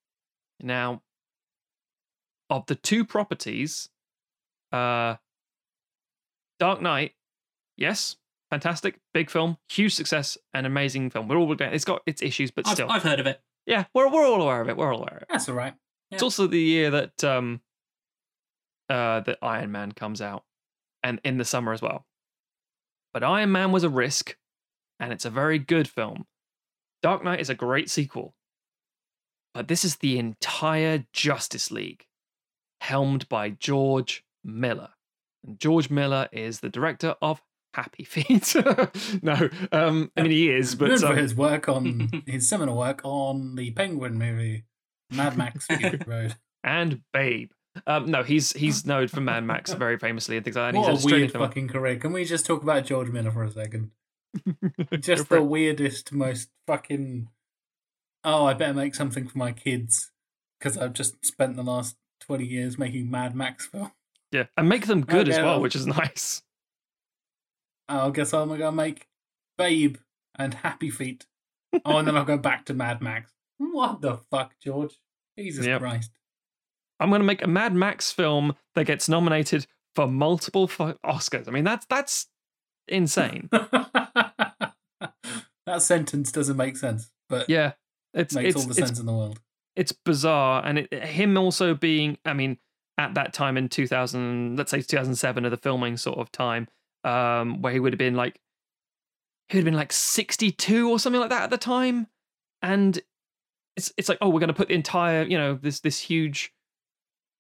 Now, 0.61 1.03
of 2.51 2.67
the 2.67 2.75
two 2.75 3.05
properties, 3.05 3.89
uh, 4.73 5.17
Dark 6.59 6.81
Knight, 6.81 7.13
yes, 7.77 8.17
fantastic, 8.51 8.99
big 9.13 9.31
film, 9.31 9.57
huge 9.69 9.95
success, 9.95 10.39
an 10.53 10.67
amazing 10.67 11.11
film. 11.11 11.29
We're 11.29 11.37
all 11.37 11.53
it's 11.53 11.85
got 11.85 12.03
its 12.07 12.23
issues, 12.23 12.51
but 12.51 12.67
I've, 12.67 12.75
still, 12.75 12.91
I've 12.91 13.03
heard 13.03 13.21
of 13.21 13.27
it. 13.27 13.41
yeah, 13.67 13.85
we're 13.95 14.09
we're 14.11 14.27
all 14.27 14.43
aware 14.43 14.61
of 14.61 14.69
it. 14.69 14.77
We're 14.77 14.93
all 14.93 15.01
aware 15.01 15.17
of 15.17 15.23
it. 15.23 15.29
That's 15.31 15.49
all 15.49 15.55
right. 15.55 15.75
It's 16.11 16.23
also 16.23 16.47
the 16.47 16.61
year 16.61 16.91
that 16.91 17.25
um, 17.25 17.61
uh, 18.89 19.21
that 19.21 19.39
Iron 19.43 19.73
Man 19.73 19.93
comes 19.93 20.21
out, 20.23 20.45
and 21.03 21.21
in 21.25 21.39
the 21.39 21.45
summer 21.45 21.73
as 21.73 21.83
well. 21.83 22.07
But 23.13 23.25
Iron 23.25 23.53
Man 23.53 23.73
was 23.73 23.85
a 23.85 23.89
risk, 23.89 24.37
and 25.01 25.13
it's 25.13 25.25
a 25.25 25.31
very 25.31 25.59
good 25.59 25.89
film. 25.89 26.27
Dark 27.03 27.25
Knight 27.25 27.41
is 27.41 27.51
a 27.51 27.55
great 27.55 27.91
sequel, 27.91 28.35
but 29.53 29.69
this 29.69 29.85
is 29.85 29.97
the 29.97 30.19
entire 30.19 31.05
Justice 31.13 31.71
League, 31.71 32.07
helmed 32.81 33.29
by 33.29 33.51
George 33.51 34.25
Miller. 34.43 34.91
And 35.47 35.59
George 35.59 35.91
Miller 35.91 36.29
is 36.33 36.61
the 36.61 36.71
director 36.71 37.17
of 37.21 37.43
Happy 37.75 38.05
Feet. 38.05 38.55
no, 39.23 39.49
um, 39.73 40.11
I 40.17 40.23
mean 40.23 40.31
he 40.31 40.51
is, 40.51 40.75
but 40.75 40.89
Known 40.89 40.99
for 40.99 41.07
um, 41.09 41.17
his 41.17 41.35
work 41.35 41.69
on 41.69 42.23
his 42.27 42.49
seminal 42.49 42.77
work 42.77 43.01
on 43.05 43.57
the 43.57 43.71
Penguin 43.73 44.17
movie, 44.17 44.65
Mad 45.11 45.37
Max 45.37 45.67
Fury 45.67 46.01
Road. 46.07 46.37
and 46.63 47.01
Babe. 47.13 47.51
Um, 47.89 48.07
no, 48.11 48.23
he's 48.23 48.53
he's 48.53 48.87
known 48.87 49.09
for 49.09 49.21
Mad 49.21 49.43
Max 49.45 49.73
very 49.73 49.99
famously 49.99 50.37
and 50.37 50.45
things 50.45 50.55
like 50.57 50.73
that. 50.73 50.79
and 50.79 50.87
he's 50.95 51.05
What 51.05 51.13
a 51.13 51.17
weird 51.17 51.33
fucking 51.33 51.67
career. 51.69 51.97
Can 51.97 52.13
we 52.13 52.25
just 52.25 52.47
talk 52.47 52.63
about 52.63 52.85
George 52.85 53.09
Miller 53.11 53.33
for 53.33 53.43
a 53.43 53.51
second? 53.51 53.91
Just 55.01 55.29
the 55.29 55.43
weirdest, 55.43 56.13
most 56.13 56.51
fucking. 56.67 57.29
Oh, 58.23 58.47
I 58.47 58.55
better 58.55 58.75
make 58.75 58.95
something 58.95 59.27
for 59.29 59.37
my 59.39 59.51
kids 59.53 60.13
because 60.59 60.79
I've 60.79 60.93
just 60.93 61.25
spent 61.27 61.57
the 61.57 61.63
last 61.65 61.97
twenty 62.21 62.47
years 62.47 62.79
making 62.79 63.11
Mad 63.11 63.35
Max 63.35 63.67
film. 63.67 63.91
yeah, 64.31 64.45
and 64.57 64.69
make 64.69 64.87
them 64.87 65.01
good 65.03 65.29
as 65.29 65.35
Okay, 65.35 65.43
well, 65.43 65.55
well. 65.55 65.61
which 65.63 65.75
is 65.77 65.87
nice. 65.87 66.43
I 67.89 68.11
guess 68.11 68.33
I'm 68.35 68.49
gonna 68.49 68.73
make 68.73 69.09
Babe 69.59 69.97
and 70.37 70.55
Happy 70.55 70.91
Feet. 70.91 71.27
Oh, 71.85 71.99
and 71.99 72.07
then 72.09 72.17
I'll 72.17 72.25
go 72.25 72.39
back 72.39 72.65
to 72.67 72.75
Mad 72.75 73.01
Max. 73.03 73.33
What 73.59 74.01
the 74.01 74.17
fuck, 74.31 74.55
George? 74.63 74.99
Jesus 75.39 75.67
Yep. 75.67 75.81
Christ. 75.81 76.11
I'm 77.01 77.09
going 77.11 77.21
to 77.21 77.27
make 77.27 77.43
a 77.43 77.49
Mad 77.49 77.75
Max 77.75 78.13
film 78.13 78.55
that 78.77 78.85
gets 78.87 79.09
nominated 79.09 79.67
for 79.97 80.07
multiple 80.07 80.69
fu- 80.69 80.95
Oscars. 81.05 81.49
I 81.49 81.51
mean, 81.51 81.65
that's 81.65 81.85
that's 81.87 82.27
insane. 82.89 83.49
that 83.53 84.73
sentence 85.79 86.31
doesn't 86.33 86.57
make 86.57 86.77
sense, 86.77 87.11
but 87.29 87.49
Yeah, 87.49 87.73
it's 88.13 88.35
makes 88.35 88.49
it's 88.51 88.57
all 88.57 88.63
the 88.63 88.71
it's, 88.71 88.79
sense 88.79 89.01
in 89.01 89.07
the 89.07 89.13
world. 89.13 89.41
it's 89.77 89.93
bizarre, 89.93 90.63
and 90.65 90.79
it, 90.81 90.93
him 90.93 91.37
also 91.37 91.75
being, 91.75 92.19
I 92.25 92.33
mean, 92.33 92.59
at 92.99 93.15
that 93.15 93.33
time 93.33 93.57
in 93.57 93.69
2000, 93.69 94.57
let's 94.57 94.71
say 94.71 94.81
2007 94.81 95.45
of 95.45 95.51
the 95.51 95.57
filming 95.57 95.97
sort 95.97 96.19
of 96.19 96.31
time, 96.31 96.69
um, 97.05 97.63
where 97.63 97.73
he 97.73 97.81
would 97.81 97.93
have 97.93 97.99
been 97.99 98.15
like, 98.15 98.41
he 99.49 99.57
would 99.57 99.61
have 99.61 99.65
been 99.67 99.79
like 99.79 99.93
62 99.93 100.91
or 100.91 100.99
something 100.99 101.21
like 101.21 101.31
that 101.31 101.45
at 101.45 101.51
the 101.51 101.59
time, 101.59 102.07
and 102.63 102.99
it's 103.77 103.93
it's 103.97 104.09
like, 104.09 104.19
oh, 104.21 104.29
we're 104.29 104.41
going 104.41 104.49
to 104.49 104.55
put 104.55 104.69
the 104.69 104.75
entire, 104.75 105.23
you 105.25 105.37
know, 105.39 105.55
this 105.55 105.81
this 105.81 105.99
huge, 105.99 106.53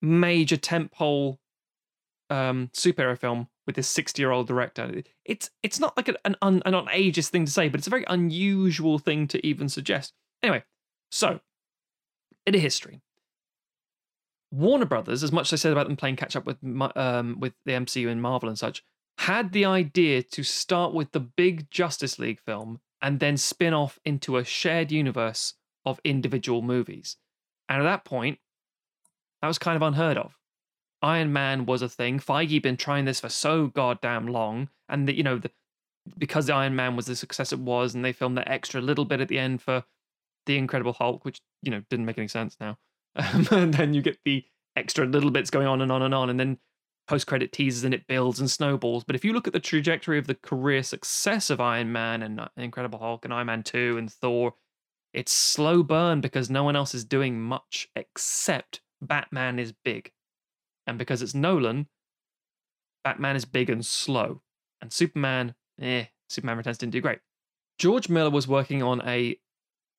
major 0.03 0.57
tentpole 0.57 1.39
um 2.31 2.71
superhero 2.75 3.19
film 3.19 3.49
with 3.67 3.77
this 3.77 3.89
60 3.89 4.21
year 4.21 4.31
old 4.31 4.47
director. 4.47 5.03
It's 5.25 5.51
it's 5.63 5.79
not 5.79 5.97
like 5.97 6.09
an 6.09 6.37
un, 6.43 6.63
an 6.65 6.73
ageist 6.87 7.29
thing 7.29 7.45
to 7.45 7.53
say 7.53 7.69
but 7.69 7.79
it's 7.79 7.87
a 7.87 7.91
very 7.91 8.05
unusual 8.09 8.99
thing 8.99 9.29
to 9.29 9.47
even 9.47 9.69
suggest. 9.69 10.15
Anyway 10.43 10.65
so 11.11 11.41
in 12.47 12.55
a 12.55 12.59
history. 12.59 13.01
Warner 14.51 14.87
brothers 14.87 15.23
as 15.23 15.33
much 15.33 15.53
as 15.53 15.61
i 15.61 15.63
said 15.63 15.73
about 15.73 15.87
them 15.87 15.97
playing 15.97 16.17
catch 16.17 16.37
up 16.37 16.47
with 16.47 16.59
um 16.97 17.39
with 17.41 17.55
the 17.67 17.73
mcu 17.73 18.09
and 18.09 18.23
marvel 18.23 18.49
and 18.49 18.59
such 18.59 18.85
had 19.19 19.53
the 19.53 19.65
idea 19.65 20.23
to 20.23 20.43
start 20.43 20.93
with 20.93 21.13
the 21.13 21.21
big 21.21 21.71
justice 21.71 22.19
league 22.19 22.41
film 22.41 22.81
and 23.01 23.21
then 23.21 23.37
spin 23.37 23.75
off 23.75 23.99
into 24.05 24.37
a 24.37 24.45
shared 24.45 24.91
universe 24.91 25.55
of 25.85 26.01
individual 26.05 26.63
movies 26.63 27.17
and 27.69 27.81
at 27.81 27.85
that 27.85 28.05
point 28.05 28.39
that 29.41 29.49
was 29.49 29.59
kind 29.59 29.77
of 29.77 29.83
unheard 29.83 30.17
of 30.17 30.39
Iron 31.05 31.35
Man 31.35 31.67
was 31.67 31.83
a 31.83 31.89
thing. 31.89 32.19
Feige 32.19 32.63
been 32.63 32.79
trying 32.79 33.05
this 33.05 33.21
for 33.21 33.29
so 33.29 33.67
goddamn 33.67 34.27
long, 34.27 34.71
and 34.89 35.09
you 35.11 35.23
know, 35.23 35.39
the, 35.39 35.51
because 36.17 36.49
Iron 36.49 36.75
Man 36.75 36.97
was 36.97 37.05
the 37.05 37.15
success 37.15 37.53
it 37.53 37.59
was, 37.59 37.95
and 37.95 38.03
they 38.03 38.13
filmed 38.13 38.39
that 38.39 38.49
extra 38.49 38.81
little 38.81 39.05
bit 39.05 39.21
at 39.21 39.29
the 39.29 39.39
end 39.39 39.61
for 39.61 39.85
the 40.47 40.57
Incredible 40.57 40.95
Hulk, 40.95 41.25
which 41.27 41.43
you 41.63 41.71
know 41.71 41.83
didn't 41.91 42.07
make 42.07 42.17
any 42.19 42.29
sense 42.29 42.57
now. 42.59 42.79
And 43.51 43.75
then 43.75 43.93
you 43.93 44.01
get 44.01 44.19
the 44.25 44.45
extra 44.77 45.05
little 45.05 45.31
bits 45.31 45.51
going 45.51 45.67
on 45.67 45.83
and 45.83 45.93
on 45.93 46.01
and 46.01 46.15
on, 46.15 46.31
and 46.31 46.41
then 46.41 46.59
post 47.07 47.27
credit 47.27 47.53
teasers 47.53 47.85
and 47.85 47.95
it 47.95 48.07
builds 48.07 48.41
and 48.41 48.51
snowballs. 48.51 49.05
But 49.05 49.17
if 49.17 49.25
you 49.25 49.33
look 49.33 49.47
at 49.47 49.53
the 49.53 49.61
trajectory 49.61 50.19
of 50.19 50.27
the 50.27 50.35
career 50.35 50.83
success 50.83 51.51
of 51.51 51.61
Iron 51.61 51.93
Man 51.93 52.23
and 52.23 52.41
uh, 52.41 52.49
Incredible 52.57 52.99
Hulk 52.99 53.25
and 53.25 53.35
Iron 53.35 53.47
Man 53.47 53.63
Two 53.63 53.97
and 53.99 54.11
Thor, 54.13 54.55
it's 55.13 55.33
slow 55.33 55.83
burn 55.83 56.21
because 56.21 56.51
no 56.51 56.65
one 56.65 56.77
else 56.77 56.95
is 56.95 57.05
doing 57.05 57.41
much 57.41 57.89
except 57.95 58.81
Batman 59.01 59.59
is 59.59 59.73
big. 59.85 60.11
And 60.87 60.99
because 60.99 61.23
it's 61.23 61.35
Nolan, 61.35 61.89
Batman 63.05 63.37
is 63.37 63.45
big 63.45 63.71
and 63.71 63.85
slow. 63.85 64.43
And 64.83 64.93
Superman, 64.93 65.55
eh, 65.81 66.07
Superman 66.29 66.57
Returns 66.59 66.79
didn't 66.79 66.93
do 66.93 67.01
great. 67.01 67.21
George 67.79 68.09
Miller 68.09 68.31
was 68.31 68.49
working 68.49 68.83
on 68.83 69.03
a 69.07 69.39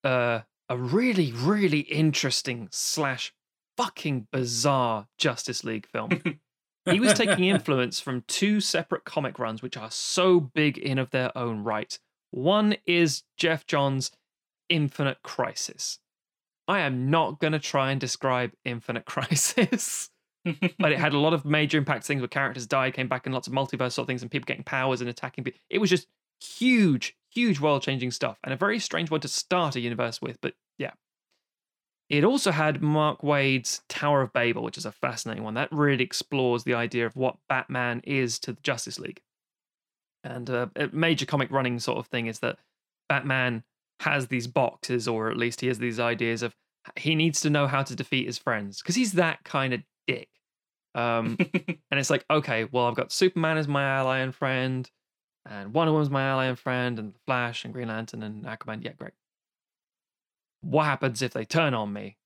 uh, 0.04 0.40
a 0.68 0.76
really, 0.76 1.32
really 1.32 1.80
interesting 1.80 2.68
slash 2.70 3.32
fucking 3.76 4.28
bizarre 4.32 5.08
Justice 5.18 5.64
League 5.64 5.86
film. 5.86 6.10
he 6.90 7.00
was 7.00 7.14
taking 7.14 7.44
influence 7.48 8.00
from 8.00 8.24
two 8.26 8.60
separate 8.60 9.04
comic 9.04 9.38
runs, 9.38 9.62
which 9.62 9.76
are 9.76 9.90
so 9.90 10.40
big 10.40 10.78
in 10.78 10.98
of 10.98 11.10
their 11.10 11.36
own 11.36 11.64
right. 11.64 11.98
One 12.30 12.76
is 12.86 13.22
Geoff 13.36 13.66
Johns' 13.66 14.10
Infinite 14.68 15.18
Crisis. 15.22 15.98
I 16.68 16.80
am 16.80 17.10
not 17.10 17.38
going 17.38 17.52
to 17.52 17.58
try 17.58 17.92
and 17.92 18.00
describe 18.00 18.52
Infinite 18.64 19.04
Crisis 19.06 20.10
but 20.78 20.92
it 20.92 20.98
had 20.98 21.12
a 21.12 21.18
lot 21.18 21.32
of 21.32 21.44
major 21.44 21.78
impact 21.78 22.04
things 22.04 22.20
where 22.20 22.28
characters 22.28 22.66
died, 22.66 22.94
came 22.94 23.08
back, 23.08 23.26
and 23.26 23.34
lots 23.34 23.46
of 23.46 23.52
multiverse 23.52 23.92
sort 23.92 24.04
of 24.04 24.06
things, 24.06 24.22
and 24.22 24.30
people 24.30 24.46
getting 24.46 24.62
powers 24.62 25.00
and 25.00 25.10
attacking 25.10 25.44
people. 25.44 25.60
It 25.70 25.78
was 25.78 25.90
just 25.90 26.06
huge, 26.40 27.16
huge 27.30 27.60
world 27.60 27.82
changing 27.82 28.10
stuff, 28.10 28.38
and 28.44 28.52
a 28.52 28.56
very 28.56 28.78
strange 28.78 29.10
one 29.10 29.20
to 29.20 29.28
start 29.28 29.76
a 29.76 29.80
universe 29.80 30.20
with. 30.22 30.38
But 30.40 30.54
yeah, 30.78 30.92
it 32.08 32.24
also 32.24 32.52
had 32.52 32.82
Mark 32.82 33.22
Waid's 33.22 33.82
Tower 33.88 34.22
of 34.22 34.32
Babel, 34.32 34.62
which 34.62 34.78
is 34.78 34.86
a 34.86 34.92
fascinating 34.92 35.42
one. 35.42 35.54
That 35.54 35.72
really 35.72 36.04
explores 36.04 36.64
the 36.64 36.74
idea 36.74 37.06
of 37.06 37.16
what 37.16 37.36
Batman 37.48 38.00
is 38.04 38.38
to 38.40 38.52
the 38.52 38.60
Justice 38.62 38.98
League. 38.98 39.20
And 40.22 40.48
uh, 40.48 40.66
a 40.76 40.88
major 40.92 41.26
comic 41.26 41.50
running 41.50 41.78
sort 41.78 41.98
of 41.98 42.06
thing 42.06 42.26
is 42.26 42.40
that 42.40 42.58
Batman 43.08 43.64
has 44.00 44.28
these 44.28 44.46
boxes, 44.46 45.08
or 45.08 45.30
at 45.30 45.36
least 45.36 45.60
he 45.60 45.66
has 45.68 45.78
these 45.78 45.98
ideas 45.98 46.42
of 46.42 46.54
he 46.94 47.16
needs 47.16 47.40
to 47.40 47.50
know 47.50 47.66
how 47.66 47.82
to 47.82 47.96
defeat 47.96 48.26
his 48.26 48.38
friends 48.38 48.80
because 48.80 48.94
he's 48.94 49.12
that 49.14 49.42
kind 49.44 49.74
of 49.74 49.82
dick. 50.06 50.28
Um, 50.94 51.36
and 51.40 52.00
it's 52.00 52.10
like, 52.10 52.24
okay, 52.30 52.66
well, 52.70 52.86
I've 52.86 52.94
got 52.94 53.12
Superman 53.12 53.58
as 53.58 53.66
my 53.66 53.82
ally 53.82 54.18
and 54.18 54.34
friend, 54.34 54.88
and 55.48 55.74
Wonder 55.74 55.92
Woman's 55.92 56.10
my 56.10 56.22
ally 56.22 56.46
and 56.46 56.58
friend, 56.58 56.98
and 56.98 57.14
Flash 57.26 57.64
and 57.64 57.74
Green 57.74 57.88
Lantern 57.88 58.22
and 58.22 58.44
Aquaman. 58.44 58.84
Yeah, 58.84 58.92
great. 58.92 59.12
What 60.60 60.84
happens 60.84 61.22
if 61.22 61.32
they 61.32 61.44
turn 61.44 61.74
on 61.74 61.92
me, 61.92 62.16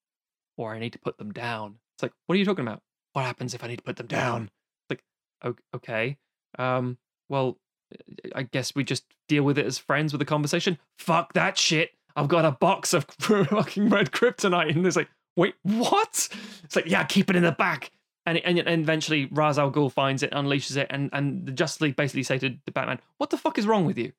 or 0.57 0.73
I 0.75 0.79
need 0.79 0.93
to 0.93 0.99
put 0.99 1.19
them 1.19 1.33
down? 1.33 1.77
It's 1.97 2.03
like, 2.03 2.13
what 2.27 2.35
are 2.35 2.39
you 2.39 2.45
talking 2.45 2.67
about? 2.67 2.83
What 3.13 3.25
happens 3.25 3.55
if 3.55 3.65
I 3.65 3.67
need 3.67 3.77
to 3.77 3.83
put 3.83 3.97
them 3.97 4.07
down? 4.07 4.51
It's 4.89 5.01
like, 5.45 5.57
okay, 5.75 6.17
um, 6.59 6.99
well, 7.29 7.59
I 8.35 8.45
guess 8.45 8.75
we 8.75 8.85
just 8.85 9.05
deal 9.29 9.43
with 9.43 9.59
it 9.59 9.67
as 9.67 9.79
friends 9.79 10.13
with 10.13 10.23
a 10.23 10.27
conversation. 10.27 10.79
Fuck 10.99 11.33
that 11.35 11.59
shit. 11.59 11.91
I've 12.17 12.29
got 12.29 12.45
a 12.45 12.53
box 12.53 12.93
of 12.93 13.05
fucking 13.21 13.89
red 13.89 14.11
kryptonite, 14.13 14.75
and 14.75 14.87
it's 14.87 14.97
like, 14.97 15.09
wait, 15.37 15.55
what? 15.63 16.29
It's 16.65 16.77
like, 16.77 16.87
yeah, 16.87 17.05
keep 17.05 17.31
it 17.31 17.37
in 17.37 17.43
the 17.43 17.53
back. 17.53 17.91
And, 18.27 18.39
and, 18.39 18.59
and 18.59 18.83
eventually 18.83 19.29
Ra's 19.33 19.59
al 19.59 19.73
Ghul 19.73 19.91
finds 19.91 20.23
it, 20.23 20.31
unleashes 20.33 20.77
it, 20.77 20.87
and, 20.91 21.11
and 21.13 21.47
the 21.47 21.53
Justice 21.53 21.81
League 21.81 21.97
basically 21.97 22.23
say 22.23 22.39
to 22.39 22.55
the 22.65 22.73
Batman, 22.73 23.01
"What 23.17 23.31
the 23.31 23.39
fuck 23.39 23.59
is 23.59 23.67
wrong 23.67 23.87
with 23.87 23.97
you?" 23.97 24.13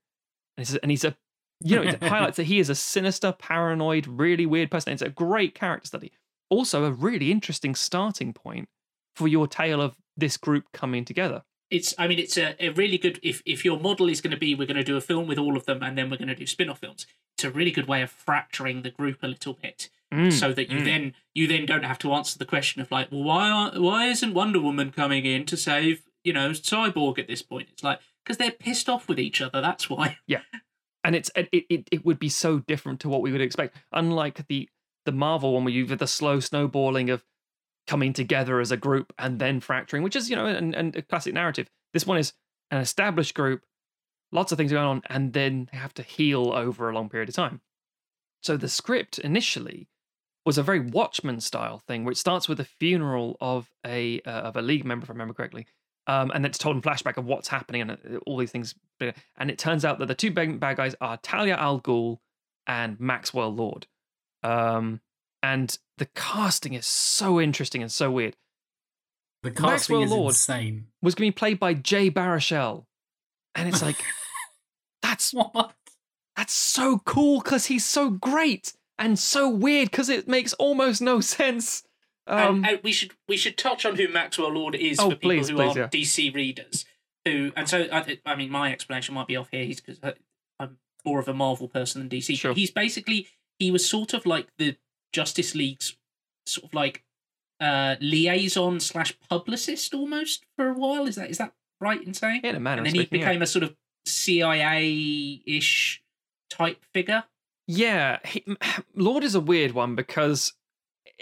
And, 0.58 0.66
he 0.66 0.66
says, 0.66 0.80
and 0.82 0.92
he's 0.92 1.06
a, 1.06 1.16
you 1.64 1.76
know, 1.76 1.84
it 1.84 2.04
highlights 2.04 2.38
that 2.38 2.44
he 2.44 2.60
is 2.60 2.70
a 2.70 2.76
sinister, 2.76 3.32
paranoid, 3.32 4.08
really 4.08 4.46
weird 4.46 4.72
person. 4.72 4.94
It's 4.94 5.02
a 5.02 5.10
great 5.10 5.56
character 5.56 5.88
study. 5.88 6.12
Also, 6.50 6.84
a 6.86 6.92
really 6.92 7.32
interesting 7.32 7.76
starting 7.76 8.34
point 8.34 8.68
for 9.16 9.28
your 9.28 9.48
tale 9.48 9.82
of 9.82 9.96
this 10.18 10.38
group 10.38 10.66
coming 10.74 11.06
together. 11.06 11.44
it's 11.70 11.94
I 11.98 12.08
mean 12.08 12.20
it's 12.20 12.38
a, 12.38 12.56
a 12.60 12.70
really 12.70 12.98
good 12.98 13.20
if 13.24 13.42
if 13.46 13.64
your 13.64 13.80
model 13.80 14.10
is 14.10 14.22
going 14.22 14.32
to 14.32 14.38
be 14.38 14.56
we're 14.56 14.68
going 14.68 14.78
to 14.78 14.84
do 14.84 14.98
a 14.98 15.02
film 15.02 15.28
with 15.28 15.38
all 15.38 15.56
of 15.56 15.66
them 15.66 15.82
and 15.82 15.98
then 15.98 16.10
we're 16.10 16.18
going 16.18 16.28
to 16.28 16.36
do 16.36 16.46
spin-off 16.46 16.80
films. 16.80 17.06
It's 17.36 17.46
a 17.46 17.50
really 17.50 17.72
good 17.72 17.88
way 17.88 18.02
of 18.02 18.12
fracturing 18.12 18.82
the 18.82 18.90
group 18.90 19.20
a 19.24 19.28
little 19.28 19.54
bit 19.54 19.90
Mm, 20.14 20.32
so 20.32 20.52
that 20.52 20.70
you 20.70 20.80
mm. 20.80 20.86
then 20.86 21.14
you 21.34 21.48
then 21.48 21.66
don't 21.66 21.86
have 21.86 21.98
to 22.00 22.12
answer 22.12 22.38
the 22.38 22.46
question 22.46 22.82
of 22.82 22.92
like, 22.92 23.10
well, 23.12 23.24
why 23.24 23.50
are, 23.50 23.72
why 23.80 24.08
isn't 24.08 24.34
Wonder 24.34 24.60
Woman 24.60 24.92
coming 24.92 25.26
in 25.26 25.46
to 25.46 25.56
save 25.56 26.04
you 26.24 26.34
know 26.34 26.50
Cyborg 26.50 27.18
at 27.18 27.28
this 27.28 27.42
point? 27.42 27.70
It's 27.72 27.84
like 27.84 28.00
because 28.24 28.38
they're 28.38 28.52
pissed 28.52 28.90
off 28.90 29.08
with 29.08 29.20
each 29.20 29.42
other. 29.42 29.62
That's 29.62 29.90
why. 29.90 30.18
And 31.04 31.16
it's 31.16 31.32
it, 31.36 31.50
it 31.52 31.88
it 31.92 32.06
would 32.06 32.20
be 32.20 32.30
so 32.30 32.60
different 32.60 33.00
to 33.02 33.10
what 33.10 33.22
we 33.22 33.32
would 33.32 33.42
expect. 33.42 33.76
Unlike 33.92 34.48
the 34.48 34.70
the 35.06 35.12
Marvel 35.12 35.54
one, 35.54 35.64
where 35.64 35.74
you've 35.74 35.98
the 35.98 36.08
slow 36.08 36.40
snowballing 36.40 37.10
of 37.10 37.24
coming 37.88 38.14
together 38.14 38.60
as 38.60 38.72
a 38.72 38.78
group 38.78 39.12
and 39.18 39.40
then 39.40 39.60
fracturing, 39.60 40.04
which 40.04 40.16
is 40.16 40.30
you 40.30 40.36
know 40.36 40.46
and, 40.46 40.76
and 40.76 40.96
a 40.96 41.02
classic 41.02 41.34
narrative. 41.34 41.70
This 41.94 42.06
one 42.06 42.18
is 42.18 42.34
an 42.70 42.80
established 42.80 43.34
group, 43.34 43.64
lots 44.32 44.52
of 44.52 44.58
things 44.58 44.72
going 44.72 44.86
on, 44.86 45.02
and 45.10 45.34
then 45.34 45.68
they 45.72 45.78
have 45.78 45.94
to 45.96 46.04
heal 46.04 46.52
over 46.54 46.90
a 46.90 46.94
long 46.94 47.10
period 47.10 47.30
of 47.30 47.36
time. 47.36 47.62
So 48.42 48.58
the 48.58 48.70
script 48.70 49.20
initially 49.20 49.90
was 50.46 50.58
a 50.58 50.64
very 50.64 50.80
Watchmen 50.80 51.40
style 51.42 51.80
thing, 51.80 52.04
which 52.04 52.18
starts 52.18 52.48
with 52.48 52.60
a 52.60 52.66
funeral 52.66 53.38
of 53.42 53.70
a 53.86 54.22
uh, 54.22 54.32
of 54.32 54.56
a 54.56 54.62
league 54.62 54.86
member, 54.86 55.04
if 55.04 55.10
I 55.10 55.14
remember 55.14 55.34
correctly, 55.34 55.68
um, 56.08 56.32
and 56.32 56.44
then 56.44 56.50
it's 56.50 56.58
told 56.58 56.76
in 56.76 56.82
flashback 56.82 57.18
of 57.18 57.26
what's 57.26 57.48
happening 57.48 57.82
and 57.82 57.92
uh, 57.92 57.96
all 58.26 58.38
these 58.38 58.52
things. 58.52 58.76
And 59.38 59.50
it 59.52 59.58
turns 59.58 59.86
out 59.86 60.00
that 60.00 60.08
the 60.08 60.16
two 60.16 60.32
big 60.32 60.60
bad 60.60 60.78
guys 60.78 60.96
are 61.02 61.18
Talia 61.18 61.56
al 61.56 61.80
Ghul 61.82 62.18
and 62.68 63.00
Maxwell 63.00 63.54
Lord. 63.54 63.88
Um, 64.44 65.02
and 65.44 65.78
the 65.98 66.08
casting 66.16 66.74
is 66.74 66.86
so 66.88 67.40
interesting 67.40 67.82
and 67.82 67.92
so 67.92 68.12
weird. 68.12 68.36
The 69.44 69.52
casting 69.52 69.70
Maxwell 69.70 70.04
is 70.04 70.12
Lord. 70.12 70.32
insane. 70.32 70.88
Was 71.02 71.16
going 71.16 71.32
to 71.32 71.36
be 71.36 71.38
played 71.40 71.60
by 71.60 71.74
Jay 71.74 72.12
Baruchel, 72.12 72.86
and 73.56 73.68
it's 73.68 73.82
like 73.82 73.98
that's 75.02 75.34
What? 75.34 75.74
that's 76.36 76.54
so 76.54 77.00
cool 77.06 77.42
because 77.42 77.66
he's 77.66 77.86
so 77.86 78.10
great 78.12 78.74
and 79.00 79.18
so 79.18 79.50
weird 79.50 79.90
because 79.90 80.10
it 80.10 80.28
makes 80.28 80.54
almost 80.54 81.02
no 81.02 81.22
sense. 81.22 81.84
Um, 82.28 82.58
and, 82.58 82.68
and 82.68 82.80
we 82.84 82.92
should 82.92 83.12
we 83.28 83.38
should 83.38 83.58
touch 83.58 83.86
on 83.86 83.96
who 83.96 84.08
Maxwell 84.08 84.52
Lord 84.52 84.76
is 84.76 85.00
Oh, 85.00 85.10
for 85.10 85.16
people 85.16 85.30
please, 85.30 85.50
who 85.50 85.56
please, 85.56 85.78
aren't 85.78 85.94
yeah. 85.94 86.00
DC 86.02 86.34
readers. 86.34 86.86
Who 87.26 87.52
and 87.56 87.68
so 87.68 87.88
I, 87.92 88.20
I 88.26 88.36
mean 88.36 88.50
my 88.50 88.72
explanation 88.72 89.16
might 89.16 89.28
be 89.28 89.36
off 89.36 89.50
here. 89.52 89.66
He's 89.66 89.82
because 89.82 90.00
I'm 90.60 90.78
more 91.06 91.20
of 91.20 91.28
a 91.28 91.34
Marvel 91.34 91.68
person 91.68 92.02
than 92.02 92.10
DC. 92.20 92.38
Sure. 92.38 92.54
He's 92.54 92.72
basically 92.72 93.28
he 93.60 93.72
was 93.72 93.88
sort 93.88 94.14
of 94.14 94.26
like 94.26 94.50
the 94.58 94.78
Justice 95.14 95.56
League's 95.56 95.98
sort 96.46 96.66
of 96.66 96.74
like 96.74 97.04
uh 97.60 97.96
liaison 98.00 98.80
slash 98.80 99.18
publicist 99.30 99.94
almost 99.94 100.46
for 100.56 100.70
a 100.70 100.74
while. 100.74 101.06
Is 101.06 101.16
that 101.16 101.30
is 101.30 101.38
that 101.38 101.54
right 101.80 102.02
in 102.02 102.14
saying? 102.14 102.42
in 102.44 102.56
a 102.56 102.60
manner 102.60 102.80
and 102.80 102.88
then 102.88 102.96
he 102.96 103.02
speaking, 103.02 103.20
yeah. 103.22 103.28
became 103.28 103.42
a 103.42 103.48
sort 103.48 103.64
of 103.64 103.76
CIA 104.06 105.42
ish 105.46 106.04
type 106.50 106.84
figure. 106.94 107.24
Yeah, 107.68 108.20
he, 108.26 108.46
Lord 108.96 109.24
is 109.24 109.36
a 109.36 109.40
weird 109.40 109.72
one 109.72 109.96
because, 109.96 110.54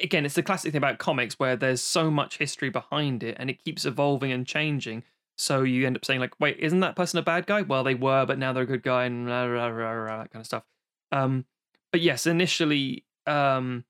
again, 0.01 0.26
it's 0.26 0.35
the 0.35 0.43
classic 0.43 0.71
thing 0.71 0.77
about 0.80 0.97
comics 0.97 1.39
where 1.39 1.55
there's 1.55 1.81
so 1.81 2.09
much 2.09 2.38
history 2.38 2.69
behind 2.69 3.23
it 3.23 3.35
and 3.39 3.49
it 3.49 3.63
keeps 3.63 3.85
evolving 3.85 4.31
and 4.31 4.45
changing. 4.45 5.03
So 5.38 5.63
you 5.63 5.88
end 5.88 5.95
up 5.95 6.03
saying 6.03 6.19
like, 6.19 6.39
wait, 6.39 6.57
isn't 6.59 6.81
that 6.81 6.95
person 6.95 7.19
a 7.19 7.21
bad 7.23 7.45
guy? 7.45 7.61
Well, 7.61 7.84
they 7.84 7.95
were, 7.95 8.26
but 8.26 8.38
now 8.38 8.51
they're 8.51 8.63
a 8.63 8.67
good 8.67 8.84
guy, 8.84 9.05
and 9.05 9.26
rah, 9.26 9.45
rah, 9.45 9.67
rah, 9.67 10.17
that 10.19 10.31
kind 10.31 10.41
of 10.41 10.45
stuff. 10.45 10.63
Um, 11.11 11.45
but 11.91 12.01
yes, 12.01 12.27
initially, 12.27 13.05
um, 13.26 13.85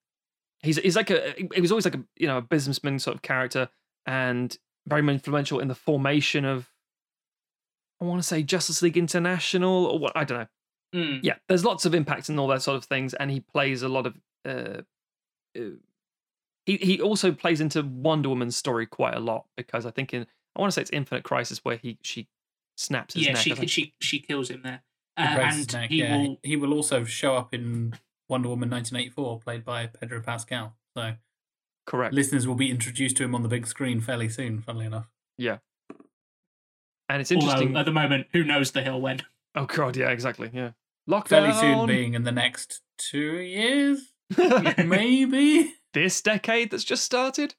he's 0.61 0.77
he's 0.77 0.95
like 0.95 1.10
a 1.10 1.34
he 1.53 1.61
was 1.61 1.72
always 1.72 1.86
like 1.86 1.95
a 1.95 2.03
you 2.18 2.27
know 2.27 2.38
a 2.38 2.41
businessman 2.41 2.99
sort 2.99 3.15
of 3.15 3.23
character 3.23 3.69
and 4.06 4.57
very 4.88 5.02
influential 5.07 5.60
in 5.60 5.68
the 5.68 5.76
formation 5.76 6.45
of. 6.45 6.69
I 7.99 8.06
want 8.06 8.22
to 8.22 8.27
say 8.27 8.44
Justice 8.44 8.81
League 8.81 8.95
International, 8.95 9.86
or 9.88 9.99
what 9.99 10.14
I 10.15 10.23
don't 10.23 10.40
know 10.40 10.48
Mm. 10.94 11.19
yeah, 11.22 11.36
there's 11.48 11.64
lots 11.64 11.86
of 11.86 11.94
impacts 11.94 12.30
and 12.30 12.40
all 12.40 12.48
that 12.48 12.64
sort 12.64 12.77
of 12.77 12.86
things, 12.86 13.14
and 13.14 13.30
he 13.30 13.40
plays 13.40 13.84
a 13.84 13.90
lot 13.90 14.07
of. 14.07 14.15
Uh, 14.45 14.81
uh, 15.57 15.76
he 16.78 16.78
he 16.78 17.02
also 17.02 17.32
plays 17.32 17.62
into 17.62 17.82
Wonder 17.84 18.30
Woman's 18.30 18.56
story 18.56 18.86
quite 18.86 19.16
a 19.16 19.20
lot 19.20 19.46
because 19.58 19.86
I 19.86 19.91
think 19.91 20.14
in 20.14 20.26
I 20.56 20.62
want 20.62 20.72
to 20.72 20.76
say 20.76 20.82
it's 20.82 20.91
Infinite 20.91 21.24
Crisis 21.24 21.60
where 21.64 21.78
he 21.78 21.98
she 22.02 22.28
snaps 22.78 23.14
his 23.14 23.26
Yeah, 23.26 23.34
neck. 23.34 23.41
she 23.44 23.68
she 23.68 23.94
she 24.00 24.20
kills 24.20 24.50
him 24.50 24.62
there, 24.64 24.84
uh, 25.18 25.28
He 25.28 25.41
and 25.41 25.74
neck, 25.74 25.90
he 25.90 25.96
yeah. 25.98 26.18
will. 26.18 26.40
He 26.44 26.56
will 26.56 26.74
also 26.74 27.04
show 27.04 27.36
up 27.36 27.54
in 27.54 27.94
Wonder 28.28 28.50
Woman 28.50 28.70
1984, 28.70 29.40
played 29.40 29.64
by 29.66 29.88
Pedro 29.88 30.22
Pascal. 30.22 30.76
So 30.96 31.14
Correct. 31.86 32.14
listeners 32.14 32.48
will 32.48 32.56
be 32.56 32.70
introduced 32.70 33.18
to 33.18 33.24
him 33.24 33.34
on 33.36 33.41
the 33.44 33.50
big 33.50 33.66
screen 33.68 34.02
fairly 34.02 34.30
soon, 34.30 34.62
funnily 34.62 34.86
enough. 34.86 35.08
Yeah. 35.38 35.58
And 37.08 37.22
it's 37.22 37.32
interesting. 37.32 37.70
Although 37.70 37.80
at 37.80 37.86
the 37.86 37.91
moment, 37.91 38.28
who 38.34 38.44
knows 38.44 38.72
the 38.72 38.82
hell 38.84 39.02
when? 39.02 39.22
oh 39.56 39.66
god, 39.66 39.98
yeah, 39.98 40.10
exactly. 40.10 40.52
Yeah, 40.54 40.72
lockdown. 41.10 41.28
Fairly 41.30 41.54
soon 41.54 41.88
being 41.88 42.14
in 42.14 42.24
the 42.24 42.32
next 42.32 42.82
two 43.00 43.38
years, 43.40 44.14
maybe? 44.86 45.74
This 45.94 46.22
decade 46.22 46.72
that's 46.72 46.84
just 46.84 47.03
started. 47.03 47.56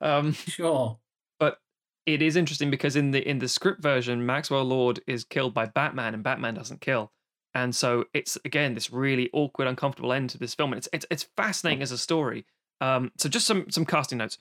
Um, 0.00 0.32
Sure. 0.32 0.98
but 1.38 1.60
it 2.06 2.22
is 2.22 2.36
interesting 2.36 2.70
because 2.70 2.96
in 2.96 3.10
the 3.12 3.26
in 3.28 3.38
the 3.38 3.48
script 3.48 3.82
version, 3.82 4.26
Maxwell 4.26 4.64
Lord 4.64 5.00
is 5.06 5.24
killed 5.24 5.54
by 5.54 5.66
Batman, 5.66 6.14
and 6.14 6.22
Batman 6.22 6.54
doesn't 6.54 6.80
kill, 6.80 7.12
and 7.54 7.74
so 7.74 8.04
it's 8.12 8.36
again 8.44 8.74
this 8.74 8.90
really 8.92 9.30
awkward, 9.32 9.68
uncomfortable 9.68 10.12
end 10.12 10.30
to 10.30 10.38
this 10.38 10.54
film, 10.54 10.72
and 10.72 10.78
it's 10.78 10.88
it's 10.92 11.06
it's 11.10 11.28
fascinating 11.36 11.82
as 11.82 11.92
a 11.92 11.98
story. 11.98 12.46
Um, 12.80 13.12
so 13.18 13.28
just 13.28 13.46
some 13.46 13.70
some 13.70 13.86
casting 13.86 14.18
notes: 14.18 14.38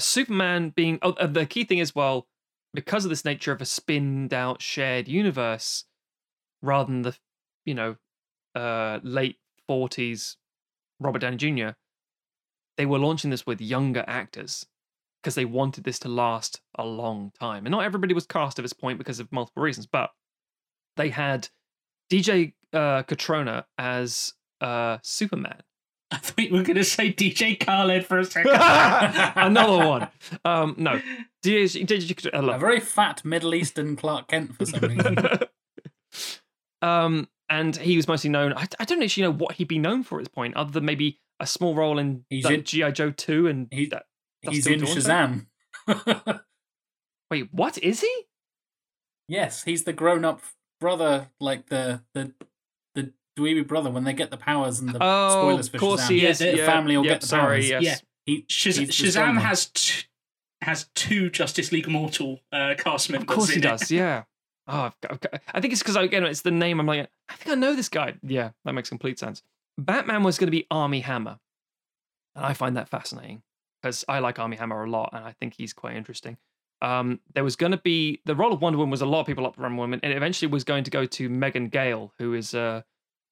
Superman 0.00 0.70
being 0.70 0.98
oh, 1.02 1.12
uh, 1.12 1.26
the 1.26 1.44
key 1.46 1.64
thing 1.64 1.78
is 1.78 1.94
well 1.94 2.26
because 2.72 3.04
of 3.04 3.10
this 3.10 3.24
nature 3.24 3.52
of 3.52 3.60
a 3.60 3.66
spinned 3.66 4.32
out 4.32 4.62
shared 4.62 5.08
universe, 5.08 5.84
rather 6.62 6.90
than 6.90 7.02
the 7.02 7.16
you 7.66 7.74
know 7.74 7.96
uh, 8.54 9.00
late 9.02 9.36
forties 9.68 10.38
Robert 11.00 11.18
Downey 11.18 11.36
Jr. 11.36 11.70
They 12.76 12.86
were 12.86 12.98
launching 12.98 13.30
this 13.30 13.46
with 13.46 13.60
younger 13.60 14.04
actors 14.06 14.66
because 15.22 15.34
they 15.34 15.44
wanted 15.44 15.84
this 15.84 15.98
to 16.00 16.08
last 16.08 16.60
a 16.76 16.84
long 16.84 17.32
time. 17.38 17.66
And 17.66 17.70
not 17.72 17.84
everybody 17.84 18.14
was 18.14 18.26
cast 18.26 18.58
at 18.58 18.62
this 18.62 18.72
point 18.72 18.98
because 18.98 19.20
of 19.20 19.30
multiple 19.30 19.62
reasons, 19.62 19.86
but 19.86 20.10
they 20.96 21.10
had 21.10 21.48
DJ 22.10 22.54
uh, 22.72 23.02
Cotrona 23.04 23.64
as 23.78 24.34
uh, 24.60 24.98
Superman. 25.02 25.62
I 26.10 26.18
thought 26.18 26.44
you 26.44 26.52
were 26.52 26.62
going 26.62 26.76
to 26.76 26.84
say 26.84 27.10
DJ 27.10 27.58
Khaled 27.58 28.04
for 28.04 28.18
a 28.18 28.24
second. 28.26 28.52
Another 28.54 29.86
one. 29.86 30.08
Um, 30.44 30.74
no, 30.76 31.00
DJ, 31.42 31.86
DJ 31.86 32.28
A 32.32 32.58
very 32.58 32.80
fat 32.80 33.24
Middle 33.24 33.54
Eastern 33.54 33.96
Clark 33.96 34.28
Kent 34.28 34.54
for 34.56 34.66
some 34.66 34.80
reason. 34.80 35.16
um, 36.82 37.28
and 37.48 37.76
he 37.76 37.96
was 37.96 38.06
mostly 38.06 38.28
known. 38.28 38.52
I, 38.52 38.66
I 38.78 38.84
don't 38.84 39.02
actually 39.02 39.22
know 39.22 39.32
what 39.32 39.54
he'd 39.54 39.68
be 39.68 39.78
known 39.78 40.02
for 40.02 40.18
at 40.18 40.24
this 40.24 40.28
point, 40.28 40.54
other 40.54 40.70
than 40.70 40.84
maybe 40.84 41.18
a 41.42 41.46
small 41.46 41.74
role 41.74 41.98
in 41.98 42.24
He's 42.30 42.44
like, 42.44 42.54
in- 42.60 42.64
GI 42.64 42.92
Joe 42.92 43.10
Two 43.10 43.46
and 43.48 43.68
He- 43.70 43.86
that. 43.86 44.04
He's 44.40 44.66
in 44.66 44.80
Shazam. 44.80 45.46
Wait, 47.30 47.48
what 47.52 47.78
is 47.78 48.00
he? 48.00 48.24
yes, 49.28 49.62
he's 49.62 49.84
the 49.84 49.92
grown-up 49.92 50.42
brother, 50.80 51.30
like 51.40 51.68
the 51.68 52.02
the 52.12 52.32
the 52.94 53.12
dweeby 53.38 53.66
brother 53.66 53.88
when 53.90 54.04
they 54.04 54.12
get 54.12 54.30
the 54.30 54.36
powers 54.36 54.80
and 54.80 54.90
the 54.90 54.98
Oh, 55.00 55.30
spoilers 55.30 55.66
of 55.66 55.72
for 55.72 55.78
course 55.78 56.02
Shazam. 56.02 56.10
he 56.10 56.22
Yeah, 56.22 56.28
is. 56.30 56.38
the 56.38 56.56
yeah, 56.56 56.66
family 56.66 56.96
will 56.96 57.04
yeah, 57.06 57.12
get 57.12 57.20
the 57.22 57.26
sorry, 57.28 57.56
powers. 57.60 57.68
Yes. 57.70 57.82
Yeah. 57.82 57.96
He, 58.26 58.42
Shaz- 58.42 58.78
he's 58.78 58.88
the 58.98 59.10
strong 59.10 59.36
Shazam 59.36 59.40
has 59.40 59.66
t- 59.66 60.06
has 60.60 60.88
two 60.94 61.30
Justice 61.30 61.72
League 61.72 61.88
Mortal 61.88 62.40
uh, 62.52 62.74
cast 62.78 63.10
members. 63.10 63.28
Of 63.30 63.34
course 63.36 63.48
he 63.50 63.54
in 63.60 63.64
it. 63.64 63.68
does. 63.68 63.90
Yeah. 63.90 64.24
Oh, 64.68 64.80
I've 64.82 65.00
got, 65.00 65.12
I've 65.12 65.20
got- 65.20 65.40
I 65.54 65.60
think 65.60 65.72
it's 65.72 65.82
because 65.82 65.96
again 65.96 66.24
it's 66.24 66.42
the 66.42 66.50
name. 66.50 66.78
I'm 66.80 66.86
like, 66.86 67.08
I 67.28 67.34
think 67.34 67.52
I 67.52 67.58
know 67.58 67.74
this 67.74 67.88
guy. 67.88 68.14
Yeah, 68.22 68.50
that 68.64 68.72
makes 68.74 68.90
complete 68.90 69.18
sense. 69.18 69.42
Batman 69.78 70.22
was 70.22 70.38
going 70.38 70.48
to 70.48 70.52
be 70.52 70.66
Armie 70.70 71.00
Hammer, 71.00 71.38
and 72.34 72.44
I 72.44 72.52
find 72.54 72.76
that 72.76 72.88
fascinating 72.88 73.42
because 73.80 74.04
I 74.08 74.20
like 74.20 74.38
Armie 74.38 74.56
Hammer 74.56 74.84
a 74.84 74.90
lot, 74.90 75.10
and 75.12 75.24
I 75.24 75.32
think 75.32 75.54
he's 75.54 75.72
quite 75.72 75.96
interesting. 75.96 76.36
Um, 76.80 77.20
there 77.34 77.44
was 77.44 77.56
going 77.56 77.72
to 77.72 77.78
be 77.78 78.20
the 78.24 78.34
role 78.34 78.52
of 78.52 78.60
Wonder 78.60 78.78
Woman 78.78 78.90
was 78.90 79.02
a 79.02 79.06
lot 79.06 79.20
of 79.20 79.26
people 79.26 79.46
up 79.46 79.54
for 79.54 79.62
Wonder 79.62 79.78
Woman, 79.78 80.00
and 80.02 80.12
eventually 80.12 80.50
was 80.50 80.64
going 80.64 80.84
to 80.84 80.90
go 80.90 81.06
to 81.06 81.28
Megan 81.28 81.68
Gale, 81.68 82.12
who 82.18 82.34
is 82.34 82.54
a 82.54 82.84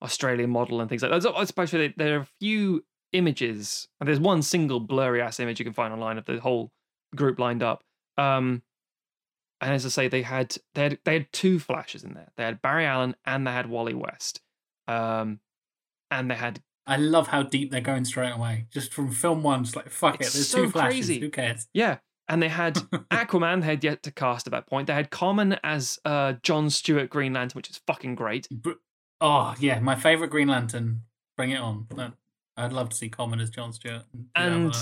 Australian 0.02 0.50
model 0.50 0.80
and 0.80 0.88
things 0.88 1.02
like 1.02 1.10
that. 1.10 1.34
Especially 1.36 1.92
there 1.96 2.16
are 2.16 2.22
a 2.22 2.28
few 2.40 2.84
images, 3.12 3.88
and 4.00 4.08
there's 4.08 4.20
one 4.20 4.42
single 4.42 4.80
blurry 4.80 5.20
ass 5.20 5.40
image 5.40 5.58
you 5.58 5.64
can 5.64 5.74
find 5.74 5.92
online 5.92 6.18
of 6.18 6.24
the 6.24 6.40
whole 6.40 6.70
group 7.14 7.38
lined 7.38 7.62
up. 7.62 7.82
Um, 8.16 8.62
and 9.60 9.74
as 9.74 9.84
I 9.84 9.90
say, 9.90 10.08
they 10.08 10.22
had 10.22 10.56
they 10.74 10.84
had 10.84 10.98
they 11.04 11.12
had 11.14 11.32
two 11.32 11.58
flashes 11.58 12.02
in 12.02 12.14
there. 12.14 12.28
They 12.36 12.44
had 12.44 12.62
Barry 12.62 12.86
Allen 12.86 13.14
and 13.26 13.46
they 13.46 13.52
had 13.52 13.68
Wally 13.68 13.94
West. 13.94 14.40
Um, 14.88 15.40
and 16.10 16.30
they 16.30 16.34
had 16.34 16.62
I 16.86 16.96
love 16.96 17.28
how 17.28 17.42
deep 17.42 17.70
they're 17.70 17.80
going 17.80 18.04
straight 18.04 18.32
away. 18.32 18.66
Just 18.72 18.92
from 18.92 19.12
film 19.12 19.42
one, 19.42 19.64
just 19.64 19.76
like 19.76 19.90
fuck 19.90 20.16
It's 20.20 20.30
it. 20.30 20.32
There's 20.34 20.48
so 20.48 20.64
two 20.64 20.70
flashes. 20.70 21.06
crazy. 21.06 21.20
Who 21.20 21.30
cares? 21.30 21.68
yeah, 21.72 21.98
and 22.28 22.42
they 22.42 22.48
had 22.48 22.74
Aquaman. 23.10 23.60
They 23.60 23.66
had 23.66 23.84
yet 23.84 24.02
to 24.04 24.10
cast 24.10 24.46
at 24.46 24.50
that 24.52 24.66
point. 24.66 24.86
They 24.88 24.94
had 24.94 25.10
Common 25.10 25.56
as 25.62 25.98
uh, 26.04 26.34
John 26.42 26.68
Stewart 26.70 27.08
Green 27.10 27.32
Lantern, 27.32 27.56
which 27.58 27.70
is 27.70 27.80
fucking 27.86 28.14
great. 28.16 28.48
Oh 29.20 29.54
yeah, 29.60 29.78
my 29.80 29.94
favorite 29.96 30.30
Green 30.30 30.48
Lantern. 30.48 31.02
Bring 31.36 31.50
it 31.50 31.60
on. 31.60 31.86
That- 31.94 32.14
I'd 32.56 32.72
love 32.74 32.90
to 32.90 32.96
see 32.96 33.08
Common 33.08 33.40
as 33.40 33.48
John 33.50 33.72
Stewart. 33.72 34.02
And- 34.34 34.74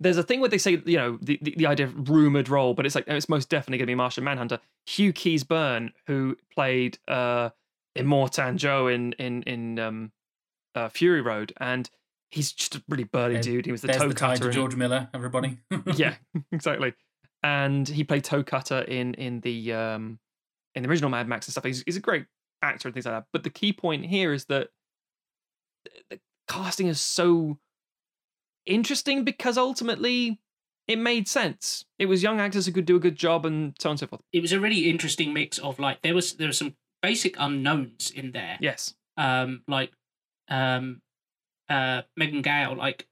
There's 0.00 0.16
a 0.16 0.22
thing 0.22 0.40
where 0.40 0.48
they 0.48 0.58
say, 0.58 0.80
you 0.86 0.96
know, 0.96 1.18
the, 1.20 1.38
the, 1.42 1.54
the 1.56 1.66
idea 1.66 1.86
of 1.86 2.08
rumored 2.08 2.48
role, 2.48 2.72
but 2.72 2.86
it's 2.86 2.94
like 2.94 3.04
it's 3.08 3.28
most 3.28 3.48
definitely 3.50 3.78
going 3.78 3.86
to 3.86 3.90
be 3.90 3.94
Martian 3.96 4.22
Manhunter. 4.24 4.60
Hugh 4.86 5.12
Keays-Byrne, 5.12 5.92
who 6.06 6.36
played 6.54 6.98
uh, 7.08 7.50
Immortan 7.96 8.56
Joe 8.56 8.86
in 8.86 9.12
in 9.14 9.42
in 9.42 9.78
um, 9.80 10.12
uh, 10.78 10.88
Fury 10.88 11.20
Road, 11.20 11.52
and 11.58 11.88
he's 12.30 12.52
just 12.52 12.74
a 12.76 12.82
really 12.88 13.04
burly 13.04 13.34
There- 13.34 13.42
dude. 13.42 13.66
He 13.66 13.72
was 13.72 13.82
the 13.82 13.88
toe 13.88 14.08
the 14.08 14.14
cutter. 14.14 14.40
to 14.42 14.46
in- 14.48 14.52
George 14.52 14.76
Miller. 14.76 15.08
Everybody. 15.14 15.58
yeah, 15.96 16.14
exactly. 16.52 16.94
And 17.42 17.88
he 17.88 18.02
played 18.04 18.24
Toe 18.24 18.42
Cutter 18.42 18.80
in 18.80 19.14
in 19.14 19.40
the 19.40 19.72
um 19.72 20.18
in 20.74 20.82
the 20.82 20.88
original 20.88 21.10
Mad 21.10 21.28
Max 21.28 21.46
and 21.46 21.52
stuff. 21.52 21.64
He's, 21.64 21.82
he's 21.86 21.96
a 21.96 22.00
great 22.00 22.26
actor 22.62 22.88
and 22.88 22.94
things 22.94 23.06
like 23.06 23.14
that. 23.14 23.26
But 23.32 23.44
the 23.44 23.50
key 23.50 23.72
point 23.72 24.06
here 24.06 24.32
is 24.32 24.46
that 24.46 24.68
the, 25.84 25.90
the 26.16 26.20
casting 26.48 26.88
is 26.88 27.00
so 27.00 27.58
interesting 28.66 29.24
because 29.24 29.56
ultimately 29.56 30.40
it 30.86 30.98
made 30.98 31.28
sense. 31.28 31.84
It 31.98 32.06
was 32.06 32.22
young 32.22 32.40
actors 32.40 32.66
who 32.66 32.72
could 32.72 32.86
do 32.86 32.96
a 32.96 33.00
good 33.00 33.16
job 33.16 33.44
and 33.46 33.74
so 33.78 33.90
on 33.90 33.92
and 33.92 34.00
so 34.00 34.06
forth. 34.06 34.22
It 34.32 34.40
was 34.40 34.52
a 34.52 34.60
really 34.60 34.88
interesting 34.90 35.32
mix 35.32 35.58
of 35.58 35.78
like 35.78 36.02
there 36.02 36.14
was 36.14 36.34
there 36.34 36.48
were 36.48 36.52
some 36.52 36.74
basic 37.02 37.36
unknowns 37.38 38.10
in 38.10 38.32
there. 38.32 38.56
Yes. 38.60 38.94
Um, 39.16 39.62
like 39.68 39.92
um, 40.48 41.02
uh, 41.68 42.02
Megan 42.16 42.42
Gale 42.42 42.74
like 42.74 43.06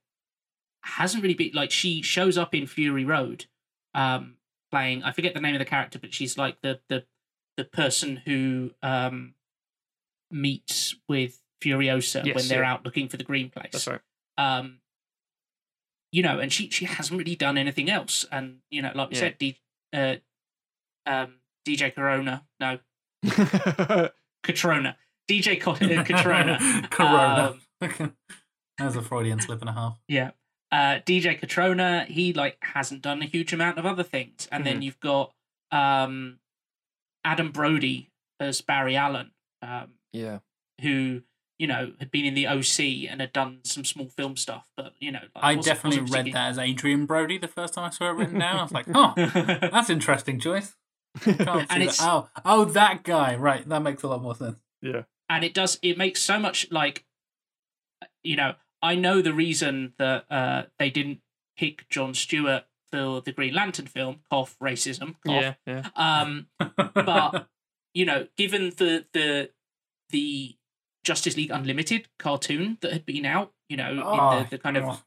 hasn't 0.83 1.23
really 1.23 1.35
been 1.35 1.51
like 1.55 1.71
she 1.71 2.03
shows 2.03 2.39
up 2.39 2.55
in 2.55 2.67
Fury 2.67 3.05
Road, 3.05 3.47
um, 3.95 4.37
playing 4.71 5.03
I 5.03 5.13
forget 5.13 5.35
the 5.35 5.41
name 5.41 5.55
of 5.55 5.59
the 5.59 5.65
character, 5.65 5.99
but 5.99 6.15
she's 6.15 6.39
like 6.39 6.61
the 6.63 6.81
the 6.89 7.05
the 7.57 7.65
person 7.65 8.17
who 8.17 8.71
um 8.83 9.35
meets 10.31 10.95
with 11.09 11.41
Furiosa 11.63 12.25
Yes, 12.25 12.35
when 12.37 12.49
they're 12.49 12.63
yeah. 12.63 12.73
out 12.73 12.85
looking 12.85 13.09
for 13.09 13.17
the 13.17 13.25
green 13.25 13.49
place. 13.51 13.71
That's 13.73 13.87
right. 13.87 14.01
Um, 14.39 14.79
you 16.13 16.23
know, 16.23 16.39
and 16.39 16.53
she 16.53 16.69
she 16.71 16.85
hasn't 16.85 17.19
really 17.19 17.37
done 17.37 17.59
anything 17.59 17.91
else. 17.91 18.25
And 18.31 18.59
you 18.71 18.83
know, 18.83 18.93
like 18.95 19.11
we 19.11 19.17
Yeah. 19.17 19.21
said, 19.21 19.39
D, 19.39 19.59
uh, 19.93 20.17
um, 21.07 21.35
DJ 21.67 21.95
Corona, 21.95 22.45
no, 22.61 22.79
Cotrona, 24.43 24.97
DJ 25.29 25.61
Co- 25.61 25.73
uh, 25.73 25.77
Cotrona, 26.05 26.91
Corona. 26.91 27.55
Um, 27.81 27.91
that 28.79 28.85
was 28.85 28.97
a 28.97 29.03
Freudian 29.03 29.41
slip 29.41 29.61
and 29.61 29.71
a 29.71 29.73
half. 29.73 29.99
Yeah. 30.09 30.31
Uh, 30.73 30.99
DJ 31.07 31.41
Cotrona, 31.41 32.07
he 32.07 32.33
like 32.33 32.59
hasn't 32.61 33.03
done 33.03 33.23
a 33.23 33.27
huge 33.27 33.53
amount 33.53 33.79
of 33.79 33.87
other 33.87 34.03
things. 34.03 34.49
And 34.51 34.67
then 34.67 34.81
Mhm. 34.81 34.83
you've 34.85 35.01
got 35.01 35.33
um, 35.73 36.39
Adam 37.25 37.51
Brody 37.51 38.11
as 38.41 38.61
Barry 38.61 38.97
Allen, 38.97 39.31
um, 39.63 39.95
yeah. 40.13 40.39
who, 40.81 41.23
you 41.59 41.67
know, 41.67 41.93
had 41.99 42.11
been 42.11 42.25
in 42.25 42.35
the 42.35 42.47
OC 42.47 43.09
and 43.11 43.21
had 43.21 43.33
done 43.33 43.61
some 43.65 43.85
small 43.85 44.07
film 44.09 44.37
stuff. 44.37 44.69
But, 44.77 44.93
you 45.01 45.11
know, 45.11 45.21
like, 45.35 45.45
I 45.45 45.57
wasn't- 45.57 45.65
definitely 45.75 46.01
wasn't 46.03 46.15
read 46.17 46.21
particularly- 46.33 46.53
that 46.55 46.63
as 46.63 46.71
Adrien 46.71 47.07
Brody 47.07 47.39
the 47.39 47.49
first 47.49 47.75
time 47.75 47.85
I 47.85 47.91
saw 47.91 48.11
it 48.11 48.15
written 48.15 48.39
down. 48.39 48.59
I 48.59 48.63
was 48.63 48.73
like, 48.73 48.87
oh, 48.95 49.13
that's 49.73 49.91
interesting 49.91 50.39
choice. 50.39 50.77
Can't 51.21 51.37
see 51.39 51.45
And 51.45 51.69
that. 51.69 51.81
it's- 51.81 51.99
Oh, 52.01 52.29
oh, 52.45 52.65
that 52.67 53.03
guy. 53.05 53.35
Right, 53.37 53.67
that 53.69 53.83
makes 53.83 54.03
a 54.03 54.09
lot 54.09 54.23
more 54.23 54.35
sense. 54.37 54.59
Yeah. 54.83 55.03
And 55.29 55.45
it 55.45 55.55
does 55.55 55.79
it 55.83 55.97
makes 55.99 56.21
so 56.21 56.39
much 56.39 56.71
like 56.71 57.05
you 58.23 58.37
know 58.37 58.55
i 58.83 58.95
know 58.95 59.23
the 59.23 59.33
reason 59.33 59.93
that 59.99 60.25
uh 60.31 60.63
they 60.79 60.91
didn't 60.91 61.21
pick 61.57 61.89
john 61.89 62.15
stewart 62.15 62.65
for 62.91 63.21
the 63.21 63.33
green 63.33 63.55
lantern 63.55 63.87
film 63.87 64.21
cough 64.31 64.57
racism 64.63 65.15
cough. 65.27 65.43
Yeah. 65.43 65.55
Yeah. 65.67 65.89
um 65.97 66.47
but 66.95 67.49
you 67.95 68.05
know 68.05 68.27
given 68.37 68.71
the 68.77 69.07
the 69.13 69.51
the 70.11 70.57
justice 71.05 71.37
league 71.37 71.51
unlimited 71.51 72.09
cartoon 72.19 72.79
that 72.81 72.93
had 72.93 73.07
been 73.07 73.25
out 73.25 73.53
you 73.69 73.77
know 73.77 74.03
Oh, 74.05 74.39
in 74.39 74.45
the, 74.45 74.51
the 74.51 74.59
kind 74.59 74.77
of 74.77 74.85
oh, 74.85 75.01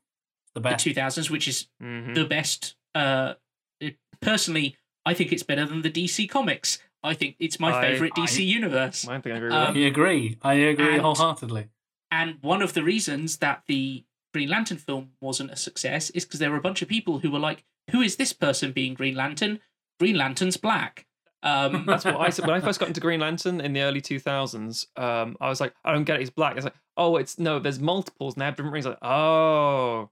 the 0.56 0.62
the 0.62 0.70
2000s 0.70 1.30
which 1.30 1.48
is 1.48 1.68
Mhm. 1.82 2.16
the 2.16 2.26
best 2.26 2.76
uh 2.96 3.36
it, 3.80 3.98
personally 4.22 4.76
i 5.06 5.14
think 5.14 5.32
it's 5.32 5.44
better 5.44 5.66
than 5.66 5.82
the 5.82 5.92
dc 5.92 6.28
comics 6.30 6.80
i 7.04 7.14
think 7.14 7.36
it's 7.40 7.60
my 7.60 7.72
I- 7.78 7.82
favorite 7.82 8.14
dc 8.14 8.38
I- 8.40 8.42
universe 8.44 9.08
I 9.08 9.20
think 9.20 9.34
I 9.34 9.38
agree 9.38 9.52
Um, 9.52 9.76
I 9.76 9.80
agree. 9.80 10.38
I 10.42 10.54
agree 10.54 10.94
and- 10.94 11.02
wholeheartedly. 11.02 11.70
And 12.12 12.38
one 12.42 12.62
of 12.64 12.74
the 12.74 12.84
reasons 12.84 13.38
that 13.38 13.64
the 13.68 14.04
Green 14.34 14.50
Lantern 14.50 14.78
film 14.78 15.12
wasn't 15.22 15.52
a 15.52 15.56
success 15.56 16.10
is 16.12 16.26
because 16.26 16.40
there 16.40 16.50
were 16.52 16.58
a 16.58 16.62
bunch 16.62 16.82
of 16.82 16.88
people 16.88 17.20
who 17.20 17.30
were 17.32 17.40
like, 17.40 17.64
"Who 17.92 18.02
is 18.02 18.16
this 18.16 18.34
person 18.34 18.72
being 18.72 18.94
Green 18.96 19.14
Lantern? 19.16 19.60
Green 20.00 20.16
Lantern's 20.18 20.58
black." 20.58 21.06
Um, 21.44 21.86
That's 21.88 22.06
what 22.06 22.18
I 22.18 22.30
said 22.32 22.48
when 22.48 22.56
I 22.56 22.62
first 22.62 22.80
got 22.80 22.88
into 22.90 23.00
Green 23.00 23.20
Lantern 23.20 23.62
in 23.62 23.74
the 23.74 23.82
early 23.82 24.02
2000s. 24.02 24.88
Um, 24.98 25.38
I 25.40 25.50
was 25.50 25.62
like, 25.62 25.74
I 25.86 25.92
don't 25.94 26.04
get 26.04 26.16
it. 26.18 26.20
He's 26.22 26.30
black. 26.32 26.56
It's 26.58 26.64
like, 26.66 26.76
oh, 26.98 27.16
it's 27.18 27.38
no. 27.40 27.60
There's 27.60 27.80
multiples 27.80 28.34
and 28.34 28.42
they 28.42 28.46
have 28.46 28.56
different 28.56 28.74
rings. 28.74 28.86
Like, 28.88 28.98
oh, 29.04 30.10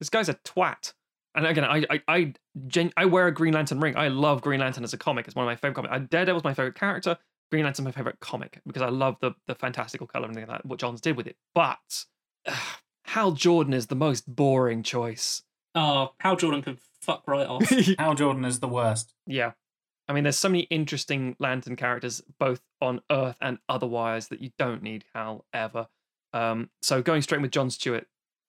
this 0.00 0.08
guy's 0.10 0.28
a 0.28 0.34
twat. 0.34 0.94
And 1.34 1.46
again, 1.46 1.64
I 1.64 1.84
I 1.90 2.00
I, 2.08 2.34
gen- 2.66 2.92
I 2.96 3.06
wear 3.06 3.26
a 3.26 3.32
Green 3.34 3.54
Lantern 3.54 3.80
ring. 3.80 3.96
I 3.96 4.08
love 4.08 4.40
Green 4.42 4.60
Lantern 4.60 4.84
as 4.84 4.92
a 4.92 4.98
comic. 4.98 5.26
It's 5.26 5.34
one 5.36 5.44
of 5.44 5.48
my 5.48 5.56
favorite 5.56 5.74
comics. 5.74 6.08
Daredevil's 6.10 6.44
my 6.44 6.54
favorite 6.54 6.74
character. 6.76 7.16
Green 7.50 7.64
Lantern's 7.64 7.84
my 7.84 7.92
favorite 7.92 8.20
comic 8.20 8.60
because 8.66 8.82
I 8.82 8.88
love 8.88 9.16
the 9.20 9.32
the 9.46 9.54
fantastical 9.54 10.06
color 10.06 10.26
and 10.26 10.32
everything 10.36 10.50
like 10.50 10.62
that, 10.62 10.68
what 10.68 10.78
Johns 10.78 11.00
did 11.00 11.16
with 11.16 11.26
it. 11.26 11.36
But 11.54 12.04
Hal 13.06 13.32
Jordan 13.32 13.72
is 13.74 13.86
the 13.88 13.94
most 13.94 14.32
boring 14.34 14.82
choice. 14.82 15.42
oh, 15.74 16.12
Hal 16.20 16.36
Jordan 16.36 16.62
can 16.62 16.78
fuck 17.00 17.24
right 17.26 17.46
off. 17.46 17.68
Hal 17.98 18.14
Jordan 18.14 18.44
is 18.44 18.60
the 18.60 18.68
worst. 18.68 19.14
Yeah. 19.26 19.52
I 20.06 20.12
mean, 20.12 20.24
there's 20.24 20.38
so 20.38 20.48
many 20.50 20.62
interesting 20.64 21.34
Lantern 21.38 21.76
characters, 21.76 22.22
both 22.38 22.60
on 22.82 23.00
Earth 23.10 23.36
and 23.40 23.58
otherwise, 23.68 24.28
that 24.28 24.40
you 24.42 24.50
don't 24.58 24.82
need 24.82 25.04
Hal 25.14 25.46
ever. 25.54 25.88
Um, 26.34 26.68
so 26.82 27.00
going 27.02 27.22
straight 27.22 27.40
with 27.40 27.52
John 27.52 27.70
Stewart, 27.70 28.06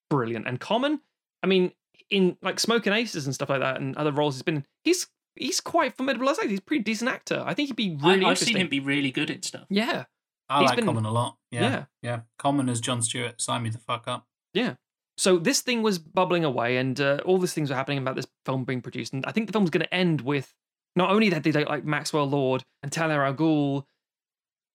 brilliant. 0.10 0.48
And 0.48 0.60
Common, 0.60 1.00
I 1.42 1.48
mean, 1.48 1.72
in 2.10 2.38
like 2.42 2.60
Smokin' 2.60 2.94
Aces 2.94 3.26
and 3.26 3.34
stuff 3.34 3.50
like 3.50 3.60
that, 3.62 3.80
and 3.80 3.96
other 3.98 4.12
roles 4.12 4.36
he's 4.36 4.44
been, 4.44 4.58
in, 4.58 4.66
he's 4.84 5.08
he's 5.36 5.60
quite 5.60 5.96
formidable 5.96 6.30
as 6.30 6.38
actor. 6.40 6.50
He's 6.50 6.60
a 6.60 6.64
pretty 6.64 6.84
decent 6.84 7.10
actor. 7.10 7.44
I 7.46 7.54
think 7.54 7.68
he'd 7.70 7.76
be 7.76 7.98
I, 8.04 8.14
really 8.14 8.26
I've 8.26 8.38
seen 8.38 8.58
him 8.58 8.68
be 8.68 8.80
really 8.80 9.12
good 9.12 9.30
in 9.30 9.42
stuff. 9.44 9.66
yeah, 9.70 10.06
I 10.50 10.62
He's 10.62 10.70
like 10.70 10.78
been- 10.78 10.86
Common 10.86 11.06
a 11.06 11.12
lot. 11.12 11.38
Yeah. 11.52 11.62
yeah. 11.62 11.86
Yeah. 12.02 12.20
Common 12.38 12.70
as 12.70 12.80
John 12.82 13.02
Stewart. 13.02 13.42
Sign 13.42 13.64
me 13.64 13.70
the 13.70 13.78
fuck 13.78 14.08
up. 14.08 14.26
Yeah. 14.54 14.76
So 15.18 15.38
this 15.38 15.62
thing 15.62 15.82
was 15.82 15.98
bubbling 15.98 16.44
away, 16.44 16.78
and 16.78 17.00
uh, 17.00 17.20
all 17.26 17.38
these 17.38 17.54
things 17.54 17.70
were 17.70 17.76
happening 17.76 17.98
about 18.00 18.16
this 18.16 18.28
film 18.46 18.66
being 18.66 18.82
produced. 18.82 19.14
And 19.14 19.26
I 19.26 19.32
think 19.32 19.48
the 19.48 19.54
film's 19.54 19.70
going 19.70 19.86
to 19.86 19.94
end 19.94 20.22
with 20.22 20.54
not 20.96 21.10
only 21.10 21.30
that 21.30 21.44
they 21.44 21.52
like, 21.54 21.70
like 21.70 21.86
Maxwell 21.86 22.26
Lord 22.30 22.64
and 22.84 22.92
Talia 22.92 23.18
al 23.20 23.34
Ghul 23.34 23.84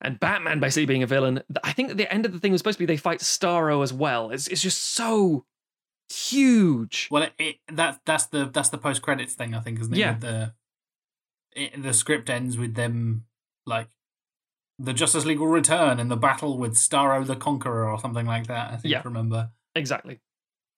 and 0.01 0.19
Batman 0.19 0.59
basically 0.61 0.87
being 0.87 1.03
a 1.03 1.07
villain. 1.07 1.43
I 1.63 1.73
think 1.73 1.91
at 1.91 1.97
the 1.99 2.11
end 2.13 2.25
of 2.25 2.33
the 2.33 2.39
thing 2.39 2.53
was 2.53 2.61
supposed 2.61 2.79
to 2.79 2.83
be 2.83 2.87
they 2.87 2.97
fight 2.97 3.21
Starro 3.21 3.83
as 3.83 3.93
well. 3.93 4.31
It's 4.31 4.47
it's 4.49 4.63
just 4.63 4.83
so 4.95 5.45
huge. 6.13 7.09
Well, 7.11 7.25
it, 7.25 7.33
it 7.39 7.57
that's 7.73 7.99
that's 8.05 8.27
the 8.27 8.47
that's 8.47 8.69
the 8.69 8.79
post 8.79 9.03
credits 9.03 9.35
thing. 9.35 9.55
I 9.55 9.61
think, 9.61 9.81
isn't 9.81 9.93
it? 9.95 9.99
Yeah. 9.99 10.13
With 10.13 10.21
The 10.21 10.53
it, 11.53 11.83
the 11.83 11.93
script 11.95 12.31
ends 12.31 12.57
with 12.59 12.75
them 12.75 13.25
like 13.67 13.89
the 14.79 14.93
Justice 14.93 15.25
League 15.27 15.39
will 15.41 15.49
return 15.49 16.01
in 16.01 16.09
the 16.09 16.17
battle 16.17 16.57
with 16.57 16.75
Starro 16.75 17.27
the 17.27 17.37
Conqueror 17.37 17.89
or 17.89 17.99
something 18.01 18.27
like 18.27 18.47
that. 18.47 18.73
I 18.73 18.77
think 18.77 18.93
Yeah. 18.93 19.01
I 19.01 19.03
remember. 19.03 19.51
Exactly. 19.75 20.21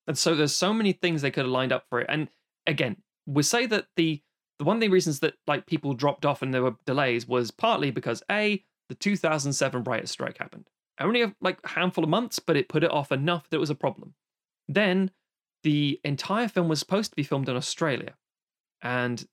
And 0.07 0.19
so 0.19 0.35
there's 0.35 0.57
so 0.57 0.75
many 0.75 0.93
things 0.93 1.23
they 1.23 1.31
could 1.31 1.45
have 1.45 1.53
lined 1.53 1.73
up 1.73 1.85
for 1.89 2.01
it. 2.01 2.07
And 2.09 2.29
again, 2.67 2.97
we 3.27 3.43
say 3.43 3.67
that 3.67 3.87
the 3.97 4.21
the 4.59 4.65
one 4.65 4.77
of 4.77 4.81
the 4.81 4.89
reasons 4.89 5.21
that 5.21 5.35
like 5.47 5.67
people 5.67 5.95
dropped 5.95 6.27
off 6.27 6.43
and 6.43 6.53
there 6.53 6.63
were 6.63 6.77
delays 6.85 7.27
was 7.27 7.51
partly 7.51 7.91
because 7.91 8.23
a 8.31 8.65
the 8.89 8.95
2007 8.95 9.85
writers 9.85 10.11
strike 10.11 10.39
happened. 10.39 10.69
Only 11.01 11.23
a, 11.23 11.35
like 11.41 11.59
a 11.65 11.69
handful 11.69 12.05
of 12.05 12.11
months, 12.11 12.39
but 12.39 12.57
it 12.57 12.69
put 12.69 12.85
it 12.85 12.91
off 12.91 13.11
enough 13.13 13.49
that 13.49 13.57
it 13.57 13.61
was 13.61 13.71
a 13.71 13.75
problem. 13.75 14.15
Then 14.69 15.11
the 15.63 16.01
entire 16.05 16.49
film 16.49 16.69
was 16.69 16.79
supposed 16.79 17.11
to 17.11 17.17
be 17.17 17.23
filmed 17.23 17.49
in 17.49 17.57
Australia, 17.57 18.15
and 18.83 19.25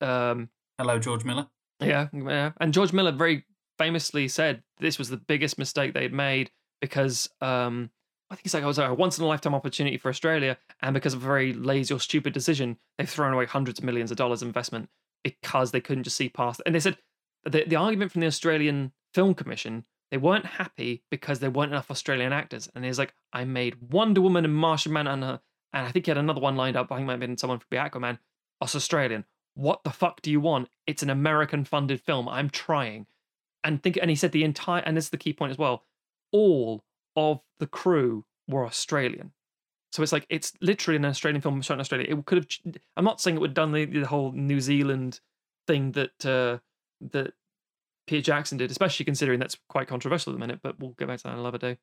um, 0.00 0.48
Hello, 0.78 0.98
George 0.98 1.24
Miller. 1.24 1.48
yeah, 1.80 2.08
yeah. 2.12 2.52
And 2.60 2.72
George 2.72 2.92
Miller 2.92 3.12
very 3.12 3.44
famously 3.78 4.28
said 4.28 4.62
this 4.80 4.98
was 4.98 5.08
the 5.08 5.16
biggest 5.16 5.58
mistake 5.58 5.94
they'd 5.94 6.12
made 6.12 6.50
because 6.80 7.28
um, 7.40 7.90
I 8.30 8.34
think 8.34 8.46
it's 8.46 8.54
like 8.54 8.62
it 8.62 8.66
was 8.66 8.78
a 8.78 8.92
once 8.92 9.18
in 9.18 9.24
a 9.24 9.26
lifetime 9.28 9.54
opportunity 9.54 9.96
for 9.96 10.08
Australia, 10.08 10.58
and 10.82 10.94
because 10.94 11.14
of 11.14 11.22
a 11.22 11.26
very 11.26 11.52
lazy 11.52 11.94
or 11.94 12.00
stupid 12.00 12.32
decision, 12.32 12.76
they've 12.96 13.08
thrown 13.08 13.32
away 13.32 13.46
hundreds 13.46 13.78
of 13.78 13.84
millions 13.84 14.10
of 14.10 14.16
dollars 14.16 14.42
investment 14.42 14.88
because 15.24 15.70
they 15.70 15.80
couldn't 15.80 16.04
just 16.04 16.16
see 16.16 16.28
past. 16.28 16.60
And 16.66 16.74
they 16.74 16.80
said 16.80 16.98
the 17.44 17.64
the 17.64 17.76
argument 17.76 18.12
from 18.12 18.20
the 18.20 18.26
Australian 18.26 18.92
Film 19.14 19.34
Commission 19.34 19.84
they 20.10 20.16
weren't 20.16 20.46
happy 20.46 21.02
because 21.10 21.38
there 21.38 21.50
weren't 21.50 21.72
enough 21.72 21.90
Australian 21.90 22.32
actors, 22.32 22.68
and 22.74 22.84
he's 22.84 22.98
like, 22.98 23.14
I 23.32 23.44
made 23.44 23.90
Wonder 23.90 24.20
Woman 24.20 24.44
and 24.44 24.54
Martian 24.54 24.92
Manhunter, 24.92 25.40
and 25.72 25.86
I 25.86 25.90
think 25.90 26.06
he 26.06 26.10
had 26.10 26.18
another 26.18 26.40
one 26.40 26.56
lined 26.56 26.76
up. 26.76 26.90
I 26.90 26.96
think 26.96 27.04
it 27.04 27.06
might 27.06 27.12
have 27.14 27.20
been 27.20 27.36
someone 27.36 27.60
be 27.70 27.76
Aquaman. 27.76 28.18
Us 28.60 28.74
Australian. 28.74 29.24
What 29.54 29.84
the 29.84 29.90
fuck 29.90 30.22
do 30.22 30.30
you 30.30 30.40
want? 30.40 30.68
It's 30.86 31.02
an 31.02 31.10
American 31.10 31.64
funded 31.64 32.00
film. 32.00 32.28
I'm 32.28 32.50
trying. 32.50 33.06
And 33.64 33.82
think 33.82 33.98
and 34.00 34.08
he 34.08 34.16
said 34.16 34.32
the 34.32 34.44
entire 34.44 34.82
and 34.82 34.96
this 34.96 35.04
is 35.04 35.10
the 35.10 35.16
key 35.16 35.32
point 35.32 35.50
as 35.50 35.58
well. 35.58 35.84
All 36.32 36.84
of 37.16 37.40
the 37.58 37.66
crew 37.66 38.24
were 38.46 38.64
Australian. 38.64 39.32
So 39.92 40.02
it's 40.02 40.12
like 40.12 40.26
it's 40.28 40.52
literally 40.60 40.96
an 40.96 41.04
Australian 41.04 41.40
film 41.40 41.60
shot 41.62 41.74
in 41.74 41.80
Australia. 41.80 42.06
It 42.08 42.24
could 42.26 42.38
have 42.38 42.76
I'm 42.96 43.04
not 43.04 43.20
saying 43.20 43.36
it 43.36 43.40
would 43.40 43.50
have 43.50 43.54
done 43.54 43.72
the, 43.72 43.84
the 43.84 44.06
whole 44.06 44.32
New 44.32 44.60
Zealand 44.60 45.20
thing 45.66 45.92
that 45.92 46.24
uh 46.24 46.58
that 47.12 47.34
Peter 48.08 48.22
Jackson 48.22 48.58
did, 48.58 48.70
especially 48.70 49.04
considering 49.04 49.38
that's 49.38 49.56
quite 49.68 49.88
controversial 49.88 50.32
at 50.32 50.34
the 50.34 50.40
minute, 50.40 50.60
but 50.62 50.78
we'll 50.78 50.94
get 50.98 51.08
back 51.08 51.18
to 51.18 51.24
that 51.24 51.38
another 51.38 51.58
day. 51.58 51.78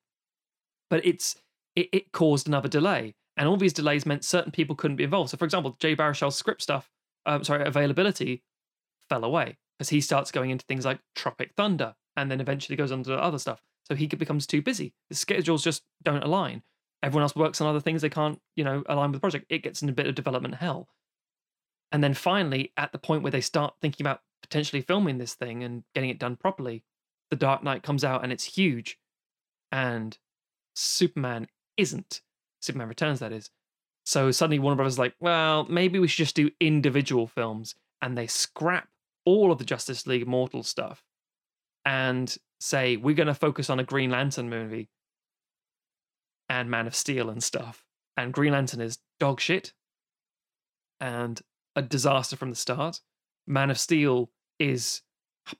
But 0.90 1.04
it's 1.06 1.36
it, 1.74 1.88
it 1.92 2.12
caused 2.12 2.48
another 2.48 2.68
delay. 2.68 3.14
And 3.36 3.48
all 3.48 3.56
these 3.56 3.72
delays 3.72 4.06
meant 4.06 4.24
certain 4.24 4.50
people 4.50 4.74
couldn't 4.74 4.96
be 4.96 5.04
involved. 5.04 5.30
So, 5.30 5.36
for 5.36 5.44
example, 5.44 5.76
Jay 5.78 5.94
Baruchel's 5.94 6.36
script 6.36 6.62
stuff, 6.62 6.90
um, 7.26 7.44
sorry, 7.44 7.66
availability 7.66 8.42
fell 9.08 9.24
away 9.24 9.58
as 9.78 9.90
he 9.90 10.00
starts 10.00 10.30
going 10.30 10.50
into 10.50 10.64
things 10.64 10.86
like 10.86 11.00
Tropic 11.14 11.52
Thunder 11.54 11.94
and 12.16 12.30
then 12.30 12.40
eventually 12.40 12.76
goes 12.76 12.90
on 12.92 13.02
to 13.04 13.14
other 13.14 13.38
stuff. 13.38 13.62
So 13.84 13.94
he 13.94 14.06
becomes 14.06 14.46
too 14.46 14.62
busy. 14.62 14.94
The 15.10 15.16
schedules 15.16 15.62
just 15.62 15.82
don't 16.02 16.24
align. 16.24 16.62
Everyone 17.02 17.22
else 17.22 17.36
works 17.36 17.60
on 17.60 17.68
other 17.68 17.80
things 17.80 18.00
they 18.00 18.08
can't, 18.08 18.40
you 18.56 18.64
know, 18.64 18.82
align 18.86 19.10
with 19.10 19.18
the 19.18 19.20
project. 19.20 19.46
It 19.50 19.62
gets 19.62 19.82
in 19.82 19.88
a 19.88 19.92
bit 19.92 20.06
of 20.06 20.14
development 20.14 20.54
hell. 20.54 20.88
And 21.92 22.02
then 22.02 22.14
finally, 22.14 22.72
at 22.76 22.90
the 22.92 22.98
point 22.98 23.22
where 23.22 23.30
they 23.30 23.42
start 23.42 23.74
thinking 23.80 24.04
about 24.04 24.22
potentially 24.42 24.82
filming 24.82 25.18
this 25.18 25.34
thing 25.34 25.62
and 25.62 25.84
getting 25.94 26.10
it 26.10 26.18
done 26.18 26.36
properly, 26.36 26.82
The 27.30 27.36
Dark 27.36 27.62
Knight 27.62 27.82
comes 27.82 28.04
out 28.04 28.22
and 28.22 28.32
it's 28.32 28.44
huge. 28.44 28.98
And 29.72 30.16
Superman 30.74 31.48
isn't. 31.76 32.22
Superman 32.60 32.88
Returns, 32.88 33.20
that 33.20 33.32
is. 33.32 33.50
So 34.04 34.30
suddenly 34.30 34.58
Warner 34.58 34.76
Brothers 34.76 34.94
is 34.94 34.98
like, 34.98 35.14
well, 35.18 35.66
maybe 35.68 35.98
we 35.98 36.06
should 36.06 36.24
just 36.24 36.36
do 36.36 36.50
individual 36.60 37.26
films. 37.26 37.74
And 38.00 38.16
they 38.16 38.26
scrap 38.26 38.88
all 39.24 39.50
of 39.50 39.58
the 39.58 39.64
Justice 39.64 40.06
League 40.06 40.26
Mortal 40.26 40.62
stuff 40.62 41.02
and 41.84 42.36
say, 42.60 42.96
we're 42.96 43.14
going 43.14 43.26
to 43.26 43.34
focus 43.34 43.68
on 43.68 43.80
a 43.80 43.84
Green 43.84 44.10
Lantern 44.10 44.48
movie 44.48 44.88
and 46.48 46.70
Man 46.70 46.86
of 46.86 46.94
Steel 46.94 47.28
and 47.28 47.42
stuff. 47.42 47.84
And 48.16 48.32
Green 48.32 48.52
Lantern 48.52 48.80
is 48.80 48.98
dog 49.18 49.40
shit 49.40 49.72
and 51.00 51.40
a 51.74 51.82
disaster 51.82 52.36
from 52.36 52.50
the 52.50 52.56
start. 52.56 53.00
Man 53.46 53.70
of 53.70 53.78
Steel 53.78 54.30
is 54.58 55.02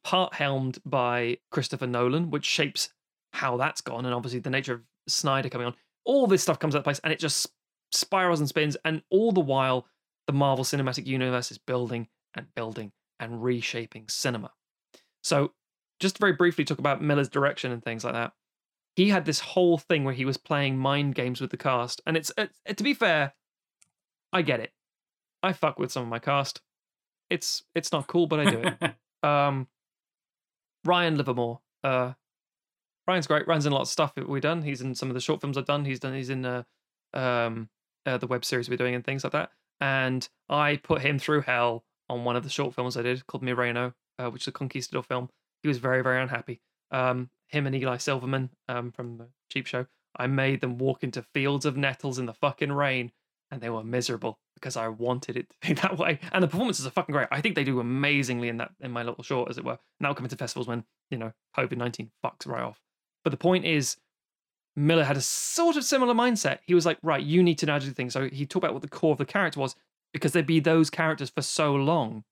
part 0.03 0.35
helmed 0.35 0.79
by 0.85 1.39
Christopher 1.51 1.87
Nolan, 1.87 2.31
which 2.31 2.45
shapes 2.45 2.91
how 3.33 3.57
that's 3.57 3.81
gone, 3.81 4.05
and 4.05 4.15
obviously 4.15 4.41
the 4.41 4.51
nature 4.51 4.75
of 4.75 4.83
Snyder 5.07 5.49
coming 5.49 5.67
on. 5.67 5.75
All 6.05 6.27
this 6.27 6.43
stuff 6.43 6.59
comes 6.59 6.75
out 6.75 6.79
of 6.79 6.85
place, 6.85 7.01
and 7.05 7.13
it 7.13 7.19
just 7.19 7.49
spirals 7.93 8.41
and 8.41 8.49
spins, 8.49 8.77
and 8.85 9.03
all 9.11 9.33
the 9.33 9.41
while 9.41 9.87
the 10.27 10.33
Marvel 10.33 10.65
Cinematic 10.65 11.07
Universe 11.07 11.51
is 11.51 11.59
building 11.59 12.09
and 12.35 12.47
building 12.55 12.93
and 13.21 13.43
reshaping 13.43 14.09
cinema. 14.09 14.53
So, 15.23 15.53
just 16.01 16.19
very 16.19 16.33
briefly 16.33 16.65
talk 16.65 16.79
about 16.79 17.03
Miller's 17.03 17.29
direction 17.29 17.73
and 17.73 17.83
things 17.83 18.05
like 18.05 18.15
that. 18.15 18.33
He 18.97 19.11
had 19.11 19.25
this 19.25 19.41
whole 19.41 19.79
thing 19.79 20.05
where 20.05 20.15
he 20.15 20.25
was 20.25 20.37
playing 20.37 20.79
mind 20.79 21.15
games 21.15 21.41
with 21.41 21.51
the 21.51 21.57
cast, 21.57 22.01
and 22.07 22.17
it's, 22.17 22.33
it's 22.37 22.77
to 22.77 22.85
be 22.85 22.95
fair, 22.95 23.35
I 24.33 24.43
get 24.43 24.61
it. 24.61 24.73
I 25.43 25.53
fuck 25.53 25.79
with 25.79 25.93
some 25.93 26.03
of 26.03 26.09
my 26.09 26.19
cast. 26.19 26.61
It's 27.31 27.65
it's 27.75 27.93
not 27.93 28.07
cool, 28.07 28.27
but 28.27 28.41
I 28.41 28.51
do 28.51 28.63
it. 28.63 28.95
um, 29.29 29.69
Ryan 30.85 31.17
Livermore. 31.17 31.61
Uh, 31.83 32.13
Ryan's 33.07 33.27
great. 33.27 33.47
Ryan's 33.47 33.67
in 33.67 33.73
a 33.73 33.75
lot 33.75 33.83
of 33.83 33.89
stuff 33.89 34.15
that 34.15 34.29
we've 34.29 34.43
done. 34.43 34.63
He's 34.63 34.81
in 34.81 34.95
some 34.95 35.09
of 35.09 35.15
the 35.15 35.21
short 35.21 35.41
films 35.41 35.57
I've 35.57 35.67
done. 35.67 35.85
He's 35.85 36.01
done. 36.01 36.15
He's 36.15 36.31
in 36.31 36.45
uh, 36.45 36.63
um, 37.15 37.69
uh, 38.05 38.19
the 38.19 38.27
web 38.27 38.45
series 38.45 38.69
we're 38.69 38.77
doing 38.77 38.95
and 38.95 39.05
things 39.05 39.25
like 39.25 39.33
that. 39.33 39.51
And 39.81 40.29
I 40.49 40.77
put 40.77 41.03
him 41.03 41.19
through 41.19 41.43
hell 41.43 41.85
on 42.09 42.25
one 42.25 42.37
of 42.37 42.43
the 42.43 42.51
short 42.51 42.75
films 42.75 42.97
I 42.97 43.03
did 43.03 43.27
called 43.27 43.45
Mireno, 43.45 43.95
uh, 44.19 44.31
which 44.31 44.43
is 44.43 44.49
a 44.49 44.53
conquistador 44.53 45.03
film. 45.03 45.29
He 45.63 45.69
was 45.69 45.79
very 45.79 46.03
very 46.03 46.21
unhappy. 46.21 46.61
Um, 46.91 47.31
him 47.49 47.67
and 47.67 47.77
Eli 47.77 47.97
Silverman 47.97 48.51
um, 48.69 48.91
from 48.91 49.19
the 49.19 49.29
Cheap 49.53 49.67
Show. 49.67 49.87
I 50.17 50.27
made 50.27 50.61
them 50.61 50.79
walk 50.79 51.03
into 51.03 51.23
fields 51.23 51.67
of 51.67 51.77
nettles 51.77 52.19
in 52.19 52.27
the 52.27 52.33
fucking 52.33 52.73
rain, 52.73 53.13
and 53.51 53.61
they 53.61 53.71
were 53.71 53.85
miserable 53.85 54.39
because 54.57 54.77
I 54.77 54.89
wanted 54.89 55.37
it 55.37 55.49
to 55.51 55.69
be 55.69 55.75
that 55.83 55.99
way. 55.99 56.19
And 56.33 56.43
the 56.43 56.49
performances 56.49 56.87
are 56.87 56.91
fucking 56.91 57.13
great. 57.13 57.29
I 57.31 57.41
think 57.41 57.55
they 57.55 57.65
do 57.65 57.79
amazingly 57.79 58.49
in 58.49 58.57
that 58.57 58.73
in 58.81 58.91
my 58.91 59.05
little 59.05 59.23
short, 59.23 59.49
as 59.51 59.59
it 59.59 59.65
were. 59.65 59.79
Now 60.01 60.13
coming 60.15 60.31
to 60.31 60.37
festivals 60.37 60.67
when 60.67 60.85
you 61.11 61.19
know 61.19 61.33
COVID 61.57 61.77
nineteen 61.77 62.11
fucks 62.25 62.47
right 62.47 62.63
off. 62.63 62.81
But 63.23 63.31
the 63.31 63.37
point 63.37 63.65
is, 63.65 63.97
Miller 64.77 65.05
had 65.05 65.17
a 65.17 65.21
sort 65.21 65.77
of 65.77 65.85
similar 65.85 66.15
mindset. 66.15 66.59
He 66.67 66.75
was 66.75 66.87
like, 66.87 66.99
right, 67.03 67.23
you 67.23 67.43
need 67.43 67.59
to 67.59 67.67
now 67.67 67.79
do 67.79 67.91
things. 67.91 68.13
So 68.13 68.29
he 68.29 68.47
talked 68.47 68.65
about 68.65 68.75
what 68.75 68.83
the 68.83 68.89
core 68.89 69.13
of 69.13 69.19
the 69.19 69.25
character 69.25 69.61
was 69.61 69.75
because 70.13 70.33
they'd 70.33 70.47
be 70.47 70.61
those 70.61 70.91
characters 70.91 71.31
for 71.31 71.43
so 71.43 71.75
long. 71.75 72.25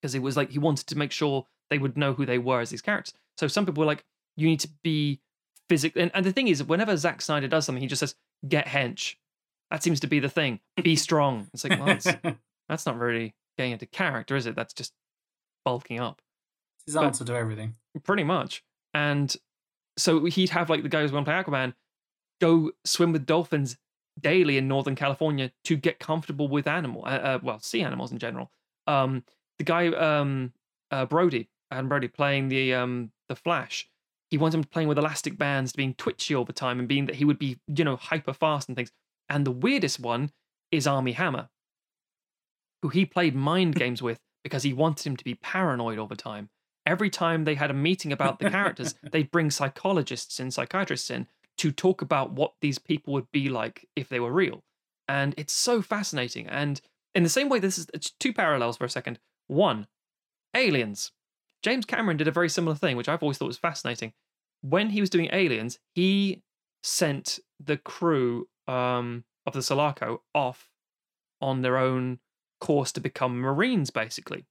Because 0.00 0.14
it 0.14 0.22
was 0.22 0.36
like 0.36 0.50
he 0.50 0.58
wanted 0.58 0.86
to 0.88 0.98
make 0.98 1.12
sure 1.12 1.46
they 1.70 1.78
would 1.78 1.96
know 1.96 2.12
who 2.12 2.26
they 2.26 2.38
were 2.38 2.60
as 2.60 2.70
these 2.70 2.82
characters. 2.82 3.14
So 3.38 3.48
some 3.48 3.64
people 3.64 3.80
were 3.80 3.86
like, 3.86 4.04
you 4.36 4.46
need 4.46 4.60
to 4.60 4.68
be 4.82 5.20
physical. 5.68 6.02
And, 6.02 6.10
and 6.14 6.24
the 6.24 6.32
thing 6.32 6.48
is, 6.48 6.62
whenever 6.62 6.96
Zack 6.96 7.22
Snyder 7.22 7.48
does 7.48 7.64
something, 7.64 7.80
he 7.82 7.88
just 7.88 8.00
says, 8.00 8.14
get 8.46 8.66
hench. 8.66 9.14
That 9.70 9.82
seems 9.82 10.00
to 10.00 10.06
be 10.06 10.20
the 10.20 10.28
thing. 10.28 10.60
Be 10.80 10.96
strong. 10.96 11.48
It's 11.52 11.64
like, 11.64 11.78
well, 11.78 11.86
that's, 11.86 12.08
that's 12.68 12.86
not 12.86 12.98
really 12.98 13.34
getting 13.58 13.72
into 13.72 13.86
character, 13.86 14.36
is 14.36 14.46
it? 14.46 14.54
That's 14.54 14.72
just 14.72 14.92
bulking 15.64 16.00
up. 16.00 16.20
It's 16.78 16.94
his 16.94 16.96
answer 16.96 17.24
to 17.24 17.34
everything. 17.34 17.74
Pretty 18.04 18.24
much. 18.24 18.62
And 18.94 19.34
so 19.96 20.24
he'd 20.26 20.50
have 20.50 20.70
like 20.70 20.82
the 20.82 20.88
guys 20.88 21.10
who 21.10 21.16
want 21.16 21.26
to 21.26 21.32
play 21.32 21.42
Aquaman 21.42 21.74
go 22.40 22.70
swim 22.84 23.12
with 23.12 23.26
dolphins 23.26 23.76
daily 24.20 24.56
in 24.56 24.68
Northern 24.68 24.94
California 24.94 25.50
to 25.64 25.76
get 25.76 25.98
comfortable 25.98 26.48
with 26.48 26.66
animal, 26.66 27.02
uh, 27.04 27.08
uh, 27.08 27.38
well, 27.42 27.60
sea 27.60 27.82
animals 27.82 28.12
in 28.12 28.18
general. 28.18 28.50
Um, 28.86 29.24
the 29.58 29.64
guy 29.64 29.88
um, 29.88 30.52
uh, 30.90 31.06
Brody, 31.06 31.48
Adam 31.70 31.88
Brody, 31.88 32.08
playing 32.08 32.48
the 32.48 32.74
um, 32.74 33.10
the 33.28 33.36
Flash, 33.36 33.88
he 34.30 34.38
wants 34.38 34.54
him 34.54 34.64
playing 34.64 34.88
with 34.88 34.98
elastic 34.98 35.38
bands, 35.38 35.72
being 35.72 35.94
twitchy 35.94 36.34
all 36.34 36.44
the 36.44 36.52
time, 36.52 36.78
and 36.78 36.88
being 36.88 37.06
that 37.06 37.16
he 37.16 37.24
would 37.24 37.38
be, 37.38 37.58
you 37.68 37.84
know, 37.84 37.96
hyper 37.96 38.32
fast 38.32 38.68
and 38.68 38.76
things. 38.76 38.92
And 39.28 39.46
the 39.46 39.50
weirdest 39.50 40.00
one 40.00 40.30
is 40.70 40.86
Armie 40.86 41.12
Hammer, 41.12 41.48
who 42.82 42.88
he 42.88 43.04
played 43.04 43.34
mind 43.34 43.74
games 43.76 44.02
with 44.02 44.18
because 44.42 44.62
he 44.62 44.72
wanted 44.72 45.06
him 45.06 45.16
to 45.16 45.24
be 45.24 45.34
paranoid 45.34 45.98
all 45.98 46.06
the 46.06 46.16
time. 46.16 46.50
Every 46.84 47.10
time 47.10 47.44
they 47.44 47.56
had 47.56 47.70
a 47.70 47.74
meeting 47.74 48.12
about 48.12 48.38
the 48.38 48.48
characters, 48.48 48.94
they'd 49.10 49.30
bring 49.30 49.50
psychologists 49.50 50.38
and 50.38 50.54
psychiatrists 50.54 51.10
in 51.10 51.26
to 51.58 51.72
talk 51.72 52.00
about 52.00 52.32
what 52.32 52.52
these 52.60 52.78
people 52.78 53.12
would 53.14 53.30
be 53.32 53.48
like 53.48 53.88
if 53.96 54.08
they 54.08 54.20
were 54.20 54.32
real. 54.32 54.62
And 55.08 55.34
it's 55.36 55.52
so 55.52 55.82
fascinating. 55.82 56.46
And 56.46 56.80
in 57.14 57.22
the 57.22 57.28
same 57.28 57.48
way, 57.48 57.58
this 57.58 57.78
is 57.78 57.86
two 58.20 58.32
parallels 58.32 58.76
for 58.76 58.84
a 58.84 58.90
second. 58.90 59.18
One, 59.48 59.86
aliens. 60.54 61.12
James 61.62 61.84
Cameron 61.84 62.16
did 62.16 62.28
a 62.28 62.32
very 62.32 62.48
similar 62.48 62.76
thing, 62.76 62.96
which 62.96 63.08
I've 63.08 63.22
always 63.22 63.38
thought 63.38 63.46
was 63.46 63.58
fascinating. 63.58 64.12
When 64.60 64.90
he 64.90 65.00
was 65.00 65.10
doing 65.10 65.28
Aliens, 65.32 65.78
he 65.94 66.42
sent 66.82 67.40
the 67.58 67.76
crew 67.76 68.48
um, 68.66 69.24
of 69.46 69.52
the 69.52 69.62
Sulaco 69.62 70.22
off 70.34 70.68
on 71.40 71.62
their 71.62 71.76
own 71.76 72.18
course 72.60 72.92
to 72.92 73.00
become 73.00 73.40
Marines, 73.40 73.90
basically. 73.90 74.46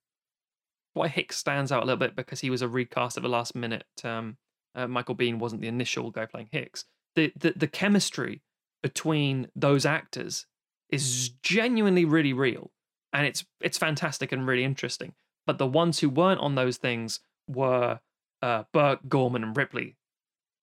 Why 0.93 1.07
Hicks 1.07 1.37
stands 1.37 1.71
out 1.71 1.83
a 1.83 1.85
little 1.85 1.99
bit 1.99 2.15
because 2.15 2.39
he 2.39 2.49
was 2.49 2.61
a 2.61 2.67
recast 2.69 3.17
at 3.17 3.23
the 3.23 3.29
last 3.29 3.55
minute. 3.55 3.85
Um, 4.03 4.37
uh, 4.75 4.87
Michael 4.87 5.15
Biehn 5.15 5.39
wasn't 5.39 5.61
the 5.61 5.67
initial 5.67 6.11
guy 6.11 6.25
playing 6.25 6.49
Hicks. 6.51 6.85
The, 7.15 7.31
the 7.37 7.53
the 7.55 7.67
chemistry 7.67 8.41
between 8.83 9.47
those 9.55 9.85
actors 9.85 10.45
is 10.89 11.29
genuinely 11.41 12.05
really 12.05 12.33
real, 12.33 12.71
and 13.13 13.25
it's 13.25 13.45
it's 13.61 13.77
fantastic 13.77 14.31
and 14.31 14.45
really 14.45 14.63
interesting. 14.63 15.13
But 15.47 15.57
the 15.57 15.67
ones 15.67 15.99
who 15.99 16.09
weren't 16.09 16.41
on 16.41 16.55
those 16.55 16.77
things 16.77 17.19
were 17.47 17.99
uh, 18.41 18.63
Burke, 18.73 18.99
Gorman, 19.07 19.43
and 19.43 19.55
Ripley, 19.55 19.95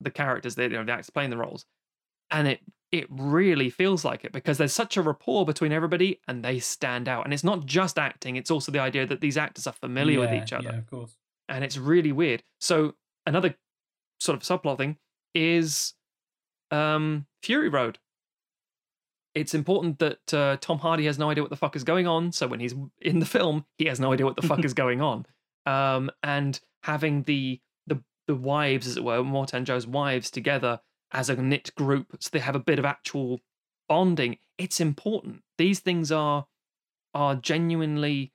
the 0.01 0.11
characters, 0.11 0.55
they, 0.55 0.65
you 0.65 0.70
know, 0.70 0.85
the 0.85 0.93
actors 0.93 1.11
playing 1.11 1.31
the 1.31 1.37
roles, 1.37 1.65
and 2.31 2.49
it 2.49 2.61
it 2.93 3.06
really 3.09 3.70
feels 3.70 4.05
like 4.05 4.23
it 4.23 4.32
because 4.32 4.59
there's 4.59 4.73
such 4.73 4.98
a 4.98 5.02
rapport 5.02 5.47
between 5.47 5.73
everybody 5.73 6.20
and 6.28 6.44
they 6.44 6.59
stand 6.59 7.09
out. 7.09 7.24
And 7.24 7.32
it's 7.32 7.43
not 7.43 7.64
just 7.64 7.98
acting, 7.98 8.36
it's 8.36 8.51
also 8.51 8.70
the 8.70 8.78
idea 8.78 9.06
that 9.06 9.23
these 9.23 9.39
actors 9.39 9.66
are 9.66 9.73
familiar 9.73 10.20
yeah, 10.23 10.31
with 10.31 10.43
each 10.43 10.52
other. 10.52 10.70
Yeah, 10.70 10.78
of 10.78 10.86
course. 10.86 11.16
And 11.48 11.64
it's 11.64 11.78
really 11.78 12.12
weird. 12.12 12.43
So 12.60 12.94
another 13.27 13.55
sort 14.20 14.36
of 14.36 14.43
subplot 14.43 14.77
thing 14.77 14.98
is 15.35 15.94
um, 16.70 17.27
Fury 17.43 17.70
Road. 17.70 17.98
It's 19.35 19.55
important 19.55 19.98
that 20.01 20.35
uh, 20.35 20.59
Tom 20.60 20.78
Hardy 20.78 21.06
has 21.06 21.19
no 21.19 21.31
idea 21.31 21.43
what 21.43 21.51
the 21.51 21.56
fuck 21.56 21.74
is 21.74 21.85
going 21.85 22.06
on. 22.06 22.31
So 22.32 22.47
when 22.47 22.60
he's 22.60 22.74
in 23.01 23.20
the 23.20 23.27
film, 23.27 23.64
he 23.78 23.86
has 23.86 24.01
no 24.01 24.12
idea 24.12 24.27
what 24.27 24.36
the 24.36 24.47
fuck 24.47 24.64
is 24.66 24.74
going 24.85 25.01
on. 25.01 25.24
Um, 25.64 26.10
and 26.23 26.60
having 26.82 27.23
the 27.23 27.59
the 27.86 28.02
the 28.27 28.35
wives, 28.35 28.86
as 28.86 28.98
it 28.98 29.05
were, 29.05 29.19
Immortan 29.19 29.64
Joe's 29.64 29.86
wives 29.86 30.31
together 30.31 30.81
as 31.13 31.29
a 31.29 31.37
knit 31.37 31.75
group 31.75 32.17
so 32.21 32.31
they 32.33 32.39
have 32.39 32.57
a 32.57 32.61
bit 32.61 32.79
of 32.79 32.85
actual 32.85 33.41
bonding. 33.89 34.39
It's 34.59 34.81
important. 34.81 35.43
These 35.59 35.81
things 35.81 36.11
are 36.11 36.47
are 37.15 37.35
genuinely 37.35 38.33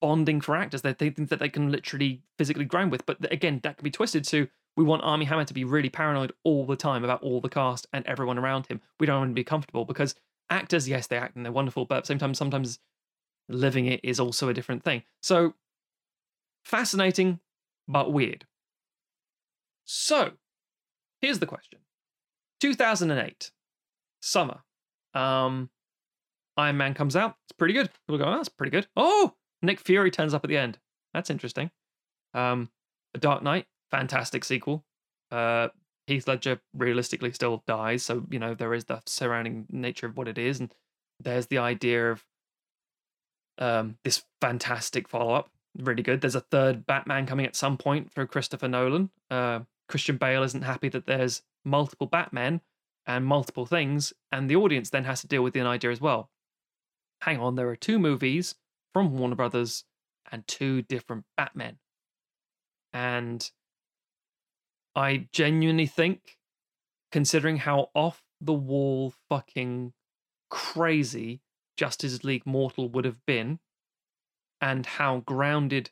bonding 0.00 0.40
for 0.40 0.54
actors. 0.54 0.82
That 0.82 0.98
they 0.98 1.10
think 1.10 1.30
that 1.30 1.38
they 1.38 1.48
can 1.48 1.72
literally 1.72 2.22
physically 2.38 2.64
grind 2.64 2.90
with. 2.90 3.06
But 3.06 3.32
again 3.32 3.60
that 3.62 3.78
can 3.78 3.84
be 3.84 3.90
twisted 3.90 4.24
to 4.24 4.48
we 4.76 4.84
want 4.84 5.02
Armie 5.02 5.26
Hammer 5.26 5.44
to 5.44 5.54
be 5.54 5.64
really 5.64 5.90
paranoid 5.90 6.32
all 6.44 6.64
the 6.64 6.76
time 6.76 7.04
about 7.04 7.22
all 7.22 7.40
the 7.40 7.48
cast 7.48 7.86
and 7.92 8.06
everyone 8.06 8.38
around 8.38 8.66
him. 8.66 8.80
We 8.98 9.06
don't 9.06 9.18
want 9.18 9.30
to 9.30 9.34
be 9.34 9.44
comfortable 9.44 9.84
because 9.84 10.14
actors 10.50 10.88
yes 10.88 11.06
they 11.06 11.16
act 11.16 11.36
and 11.36 11.44
they're 11.44 11.52
wonderful 11.52 11.86
but 11.86 11.96
at 11.96 12.04
the 12.04 12.08
same 12.08 12.18
time 12.18 12.34
sometimes 12.34 12.78
living 13.48 13.86
it 13.86 14.00
is 14.02 14.20
also 14.20 14.48
a 14.48 14.54
different 14.54 14.82
thing. 14.82 15.02
So 15.20 15.54
fascinating 16.64 17.40
but 17.88 18.12
weird. 18.12 18.46
So 19.84 20.32
here's 21.20 21.38
the 21.38 21.46
question 21.46 21.80
2008, 22.62 23.50
summer. 24.20 24.60
Um, 25.14 25.68
Iron 26.56 26.76
Man 26.76 26.94
comes 26.94 27.16
out. 27.16 27.34
It's 27.44 27.56
pretty 27.58 27.74
good. 27.74 27.90
People 28.06 28.18
go, 28.18 28.30
oh, 28.30 28.36
that's 28.36 28.48
pretty 28.48 28.70
good. 28.70 28.86
Oh, 28.94 29.34
Nick 29.62 29.80
Fury 29.80 30.12
turns 30.12 30.32
up 30.32 30.44
at 30.44 30.48
the 30.48 30.58
end. 30.58 30.78
That's 31.12 31.28
interesting. 31.28 31.72
Um, 32.34 32.70
The 33.14 33.18
Dark 33.18 33.42
Knight, 33.42 33.66
fantastic 33.90 34.44
sequel. 34.44 34.84
Uh, 35.32 35.68
Heath 36.06 36.28
Ledger 36.28 36.60
realistically 36.72 37.32
still 37.32 37.64
dies, 37.66 38.04
so 38.04 38.24
you 38.30 38.38
know 38.38 38.54
there 38.54 38.74
is 38.74 38.84
the 38.84 39.02
surrounding 39.06 39.66
nature 39.70 40.06
of 40.06 40.16
what 40.16 40.28
it 40.28 40.38
is, 40.38 40.60
and 40.60 40.72
there's 41.18 41.48
the 41.48 41.58
idea 41.58 42.12
of 42.12 42.24
um, 43.58 43.96
this 44.04 44.22
fantastic 44.40 45.08
follow 45.08 45.34
up. 45.34 45.50
Really 45.78 46.02
good. 46.04 46.20
There's 46.20 46.36
a 46.36 46.40
third 46.40 46.86
Batman 46.86 47.26
coming 47.26 47.46
at 47.46 47.56
some 47.56 47.76
point 47.76 48.12
through 48.12 48.28
Christopher 48.28 48.68
Nolan. 48.68 49.10
Uh, 49.30 49.60
Christian 49.88 50.16
Bale 50.16 50.44
isn't 50.44 50.62
happy 50.62 50.88
that 50.90 51.06
there's 51.06 51.42
multiple 51.64 52.06
Batmen 52.06 52.60
and 53.06 53.24
multiple 53.24 53.66
things, 53.66 54.12
and 54.30 54.48
the 54.48 54.56
audience 54.56 54.90
then 54.90 55.04
has 55.04 55.20
to 55.22 55.26
deal 55.26 55.42
with 55.42 55.54
the 55.54 55.60
idea 55.60 55.90
as 55.90 56.00
well. 56.00 56.30
Hang 57.22 57.40
on, 57.40 57.54
there 57.54 57.68
are 57.68 57.76
two 57.76 57.98
movies 57.98 58.54
from 58.92 59.16
Warner 59.16 59.34
Brothers 59.34 59.84
and 60.30 60.46
two 60.46 60.82
different 60.82 61.24
Batmen. 61.36 61.78
And 62.92 63.50
I 64.94 65.28
genuinely 65.32 65.86
think, 65.86 66.38
considering 67.10 67.58
how 67.58 67.90
off 67.94 68.22
the 68.40 68.52
wall 68.52 69.14
fucking 69.28 69.92
crazy 70.50 71.40
Justice 71.76 72.22
League 72.22 72.46
Mortal 72.46 72.88
would 72.88 73.04
have 73.04 73.24
been, 73.26 73.58
and 74.60 74.86
how 74.86 75.18
grounded 75.18 75.90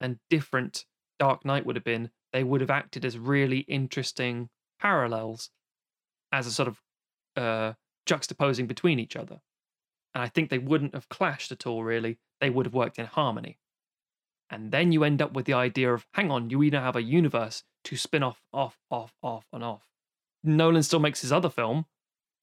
and 0.00 0.18
different 0.30 0.84
Dark 1.18 1.44
Knight 1.44 1.64
would 1.64 1.76
have 1.76 1.84
been, 1.84 2.10
they 2.32 2.44
would 2.44 2.60
have 2.60 2.70
acted 2.70 3.04
as 3.04 3.18
really 3.18 3.60
interesting 3.60 4.48
parallels 4.82 5.50
as 6.32 6.46
a 6.46 6.50
sort 6.50 6.68
of 6.68 6.82
uh, 7.36 7.72
juxtaposing 8.06 8.66
between 8.66 8.98
each 8.98 9.16
other. 9.16 9.40
And 10.14 10.22
I 10.22 10.28
think 10.28 10.50
they 10.50 10.58
wouldn't 10.58 10.94
have 10.94 11.08
clashed 11.08 11.52
at 11.52 11.66
all, 11.66 11.84
really. 11.84 12.18
They 12.40 12.50
would 12.50 12.66
have 12.66 12.74
worked 12.74 12.98
in 12.98 13.06
harmony. 13.06 13.58
And 14.50 14.70
then 14.70 14.92
you 14.92 15.04
end 15.04 15.22
up 15.22 15.32
with 15.32 15.46
the 15.46 15.54
idea 15.54 15.92
of, 15.94 16.06
hang 16.12 16.30
on, 16.30 16.50
you 16.50 16.62
either 16.62 16.80
have 16.80 16.96
a 16.96 17.02
universe 17.02 17.64
to 17.84 17.96
spin 17.96 18.22
off, 18.22 18.42
off, 18.52 18.78
off, 18.90 19.14
off, 19.22 19.46
and 19.52 19.64
off. 19.64 19.86
Nolan 20.44 20.82
still 20.82 21.00
makes 21.00 21.22
his 21.22 21.32
other 21.32 21.48
film, 21.48 21.86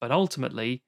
but 0.00 0.10
ultimately, 0.10 0.82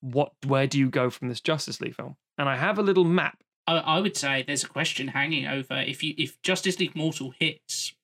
what 0.00 0.32
where 0.46 0.66
do 0.66 0.78
you 0.78 0.88
go 0.88 1.10
from 1.10 1.28
this 1.28 1.40
Justice 1.40 1.80
League 1.80 1.96
film? 1.96 2.16
And 2.38 2.48
I 2.48 2.56
have 2.56 2.78
a 2.78 2.82
little 2.82 3.04
map. 3.04 3.42
I, 3.66 3.78
I 3.78 3.98
would 4.00 4.16
say 4.16 4.44
there's 4.46 4.64
a 4.64 4.68
question 4.68 5.08
hanging 5.08 5.46
over 5.46 5.80
if 5.80 6.02
you 6.02 6.14
if 6.16 6.40
Justice 6.42 6.78
League 6.78 6.94
Mortal 6.94 7.34
hits 7.38 7.94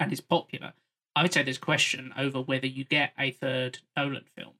and 0.00 0.12
is 0.12 0.20
popular. 0.20 0.72
I 1.14 1.22
would 1.22 1.32
say 1.32 1.42
there's 1.42 1.56
a 1.58 1.60
question 1.60 2.12
over 2.16 2.40
whether 2.40 2.66
you 2.66 2.84
get 2.84 3.12
a 3.18 3.30
third 3.30 3.78
Nolan 3.96 4.24
film 4.36 4.54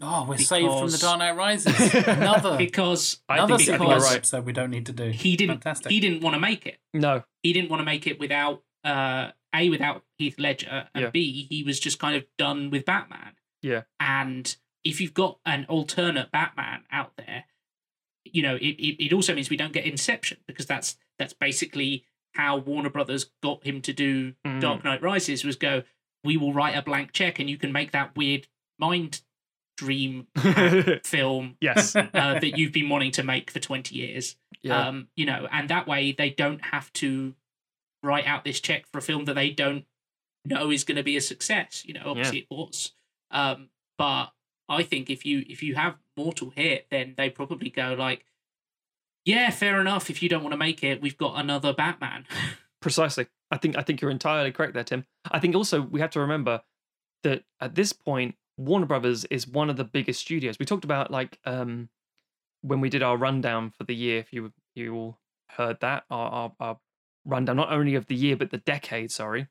Oh, 0.00 0.24
we're 0.28 0.38
saved 0.38 0.66
from 0.68 0.76
the 0.78 0.84
Because- 0.86 1.00
Dark 1.00 1.18
Knight 1.18 1.32
Rises. 1.36 1.94
Another, 2.06 2.56
because 2.66 3.20
I 3.28 3.34
another 3.34 3.56
think- 3.56 3.70
I 3.70 3.72
think 3.72 3.80
sequel 3.80 3.88
you're 3.96 4.04
right. 4.06 4.16
episode 4.16 4.44
we 4.46 4.52
don't 4.52 4.70
need 4.70 4.86
to 4.86 4.92
do. 4.92 5.10
he 5.10 5.36
didn't 5.36 5.56
Fantastic. 5.62 5.90
he 5.90 5.98
didn't 6.00 6.22
want 6.22 6.34
to 6.34 6.40
make 6.40 6.66
it. 6.66 6.78
No, 6.94 7.24
He 7.42 7.52
didn't 7.52 7.68
want 7.70 7.80
to 7.80 7.84
make 7.84 8.06
it 8.06 8.18
without 8.20 8.62
uh 8.84 9.32
a 9.54 9.68
without 9.70 10.04
Heath 10.18 10.38
Ledger 10.38 10.88
and 10.94 11.02
Yeah. 11.04 11.10
b 11.10 11.46
he 11.50 11.62
was 11.64 11.80
just 11.80 11.98
kind 11.98 12.14
of 12.16 12.24
done 12.38 12.70
with 12.70 12.84
Batman. 12.84 13.32
Yeah. 13.60 13.82
And 13.98 14.54
if 14.84 15.00
you've 15.00 15.14
got 15.14 15.40
an 15.44 15.66
alternate 15.68 16.30
Batman 16.30 16.84
out 16.92 17.12
there, 17.16 17.44
you 18.24 18.42
know, 18.42 18.54
it, 18.54 18.60
it, 18.78 19.04
it 19.06 19.12
also 19.12 19.34
means 19.34 19.50
we 19.50 19.56
don't 19.56 19.72
get 19.72 19.84
Inception 19.84 20.38
because 20.46 20.66
that's 20.66 20.96
that's 21.18 21.32
basically 21.32 22.04
how 22.34 22.56
Warner 22.58 22.90
Brothers 22.90 23.30
got 23.42 23.64
him 23.66 23.80
to 23.82 23.92
do 23.92 24.34
Mm. 24.46 24.60
Dark 24.60 24.84
Knight 24.84 25.02
Rises 25.02 25.44
was 25.44 25.56
go, 25.56 25.82
we 26.28 26.36
will 26.36 26.52
write 26.52 26.76
a 26.76 26.82
blank 26.82 27.12
check 27.12 27.38
and 27.38 27.48
you 27.48 27.56
can 27.56 27.72
make 27.72 27.92
that 27.92 28.14
weird 28.14 28.46
mind 28.78 29.22
dream 29.78 30.26
film 31.02 31.56
yes, 31.58 31.96
uh, 31.96 32.10
that 32.12 32.58
you've 32.58 32.72
been 32.72 32.90
wanting 32.90 33.10
to 33.12 33.22
make 33.22 33.50
for 33.50 33.60
20 33.60 33.94
years. 33.94 34.36
yeah, 34.60 34.88
Um, 34.88 35.08
you 35.16 35.24
know, 35.24 35.48
and 35.50 35.70
that 35.70 35.86
way 35.86 36.12
they 36.12 36.28
don't 36.28 36.62
have 36.66 36.92
to 36.94 37.34
write 38.02 38.26
out 38.26 38.44
this 38.44 38.60
check 38.60 38.86
for 38.92 38.98
a 38.98 39.00
film 39.00 39.24
that 39.24 39.36
they 39.36 39.48
don't 39.48 39.86
know 40.44 40.70
is 40.70 40.84
going 40.84 40.96
to 40.96 41.02
be 41.02 41.16
a 41.16 41.22
success. 41.22 41.82
You 41.86 41.94
know, 41.94 42.02
obviously 42.04 42.40
it 42.40 42.46
was. 42.50 42.92
Um, 43.30 43.70
but 43.96 44.26
I 44.68 44.82
think 44.82 45.08
if 45.08 45.24
you 45.24 45.46
if 45.48 45.62
you 45.62 45.76
have 45.76 45.96
Mortal 46.14 46.50
hit, 46.50 46.88
then 46.90 47.14
they 47.16 47.30
probably 47.30 47.70
go 47.70 47.96
like, 47.98 48.26
yeah, 49.24 49.48
fair 49.48 49.80
enough. 49.80 50.10
If 50.10 50.22
you 50.22 50.28
don't 50.28 50.42
want 50.42 50.52
to 50.52 50.58
make 50.58 50.84
it, 50.84 51.00
we've 51.00 51.16
got 51.16 51.40
another 51.40 51.72
Batman. 51.72 52.26
precisely. 52.80 53.28
I 53.50 53.56
think 53.56 53.76
I 53.76 53.82
think 53.82 54.00
you're 54.00 54.10
entirely 54.10 54.52
correct 54.52 54.74
there, 54.74 54.84
Tim. 54.84 55.04
I 55.30 55.38
think 55.38 55.54
also 55.54 55.80
we 55.82 56.00
have 56.00 56.10
to 56.10 56.20
remember 56.20 56.62
that 57.22 57.44
at 57.60 57.74
this 57.74 57.92
point, 57.92 58.36
Warner 58.56 58.86
Brothers 58.86 59.24
is 59.26 59.46
one 59.46 59.70
of 59.70 59.76
the 59.76 59.84
biggest 59.84 60.20
studios. 60.20 60.58
We 60.58 60.66
talked 60.66 60.84
about 60.84 61.10
like 61.10 61.38
um 61.44 61.88
when 62.62 62.80
we 62.80 62.90
did 62.90 63.02
our 63.02 63.16
rundown 63.16 63.70
for 63.70 63.84
the 63.84 63.94
year. 63.94 64.18
If 64.18 64.32
you 64.32 64.52
you 64.74 64.94
all 64.94 65.18
heard 65.50 65.80
that, 65.80 66.04
our, 66.10 66.30
our, 66.30 66.52
our 66.60 66.78
rundown 67.24 67.56
not 67.56 67.72
only 67.72 67.94
of 67.94 68.06
the 68.06 68.14
year 68.14 68.36
but 68.36 68.50
the 68.50 68.58
decade. 68.58 69.10
Sorry, 69.10 69.48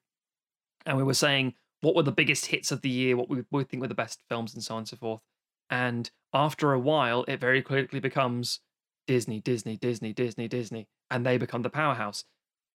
and 0.85 0.97
we 0.97 1.03
were 1.03 1.13
saying 1.13 1.55
what 1.81 1.95
were 1.95 2.03
the 2.03 2.11
biggest 2.11 2.47
hits 2.47 2.71
of 2.71 2.81
the 2.81 2.89
year, 2.89 3.15
what 3.15 3.29
we, 3.29 3.43
we 3.51 3.63
think 3.63 3.81
were 3.81 3.87
the 3.87 3.93
best 3.93 4.21
films, 4.29 4.53
and 4.53 4.63
so 4.63 4.75
on 4.75 4.79
and 4.79 4.87
so 4.87 4.97
forth. 4.97 5.21
And 5.69 6.09
after 6.33 6.73
a 6.73 6.79
while, 6.79 7.23
it 7.27 7.39
very 7.39 7.61
quickly 7.61 7.99
becomes 7.99 8.61
Disney, 9.05 9.39
Disney, 9.39 9.77
Disney, 9.77 10.13
Disney, 10.13 10.47
Disney, 10.47 10.87
and 11.09 11.25
they 11.25 11.37
become 11.37 11.61
the 11.61 11.69
powerhouse. 11.69 12.25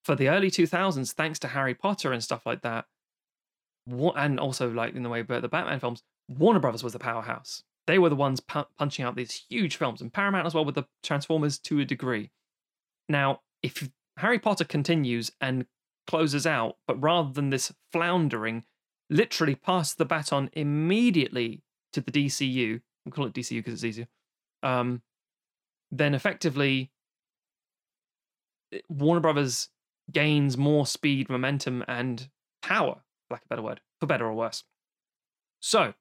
For 0.04 0.14
the 0.14 0.28
early 0.28 0.50
2000s, 0.50 1.12
thanks 1.12 1.38
to 1.40 1.48
Harry 1.48 1.74
Potter 1.74 2.12
and 2.12 2.22
stuff 2.22 2.44
like 2.44 2.62
that, 2.62 2.86
and 3.86 4.40
also 4.40 4.70
like 4.70 4.94
in 4.94 5.02
the 5.02 5.08
way 5.08 5.22
but 5.22 5.42
the 5.42 5.48
Batman 5.48 5.80
films, 5.80 6.02
Warner 6.28 6.60
Brothers 6.60 6.82
was 6.82 6.92
the 6.92 6.98
powerhouse. 6.98 7.62
They 7.86 7.98
were 7.98 8.08
the 8.08 8.16
ones 8.16 8.40
pu- 8.40 8.66
punching 8.78 9.04
out 9.04 9.16
these 9.16 9.44
huge 9.48 9.76
films, 9.76 10.00
and 10.00 10.12
Paramount 10.12 10.46
as 10.46 10.54
well 10.54 10.64
with 10.64 10.74
the 10.74 10.86
Transformers 11.02 11.58
to 11.60 11.80
a 11.80 11.84
degree. 11.84 12.30
Now, 13.08 13.40
if 13.62 13.88
Harry 14.16 14.38
Potter 14.38 14.64
continues 14.64 15.32
and 15.40 15.66
closes 16.06 16.46
out, 16.46 16.76
but 16.86 17.00
rather 17.00 17.32
than 17.32 17.50
this 17.50 17.72
floundering, 17.92 18.64
literally 19.10 19.54
pass 19.54 19.94
the 19.94 20.04
baton 20.04 20.50
immediately 20.54 21.62
to 21.92 22.00
the 22.00 22.10
DCU, 22.10 22.80
we'll 23.04 23.12
call 23.12 23.26
it 23.26 23.34
DCU 23.34 23.58
because 23.58 23.74
it's 23.74 23.84
easier, 23.84 24.08
um, 24.62 25.02
then 25.90 26.14
effectively 26.14 26.90
Warner 28.88 29.20
Brothers 29.20 29.68
gains 30.10 30.56
more 30.56 30.86
speed, 30.86 31.28
momentum, 31.28 31.84
and 31.88 32.28
power, 32.62 33.02
for 33.28 33.34
lack 33.34 33.42
of 33.42 33.46
a 33.46 33.48
better 33.48 33.62
word, 33.62 33.80
for 34.00 34.06
better 34.06 34.26
or 34.26 34.34
worse. 34.34 34.64
So, 35.60 35.94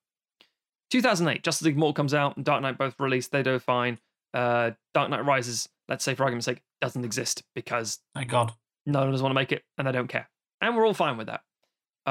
2008, 0.91 1.43
Justice 1.43 1.65
League 1.65 1.77
Mortal 1.77 1.93
comes 1.93 2.13
out, 2.13 2.35
and 2.35 2.45
Dark 2.45 2.61
Knight 2.61 2.77
both 2.77 2.95
released. 2.99 3.31
They 3.31 3.43
do 3.43 3.59
fine. 3.59 3.99
Uh, 4.33 4.71
Dark 4.93 5.09
Knight 5.09 5.25
Rises, 5.25 5.69
let's 5.87 6.03
say 6.03 6.15
for 6.15 6.23
argument's 6.23 6.45
sake, 6.45 6.61
doesn't 6.81 7.05
exist 7.05 7.43
because 7.53 7.99
Thank 8.15 8.29
God. 8.29 8.53
no 8.85 8.99
one 8.99 9.11
doesn't 9.11 9.23
want 9.23 9.31
to 9.31 9.39
make 9.39 9.51
it 9.51 9.63
and 9.77 9.85
they 9.85 9.91
don't 9.91 10.07
care. 10.07 10.29
And 10.61 10.75
we're 10.75 10.85
all 10.85 10.93
fine 10.93 11.17
with 11.17 11.27
that. 11.27 11.41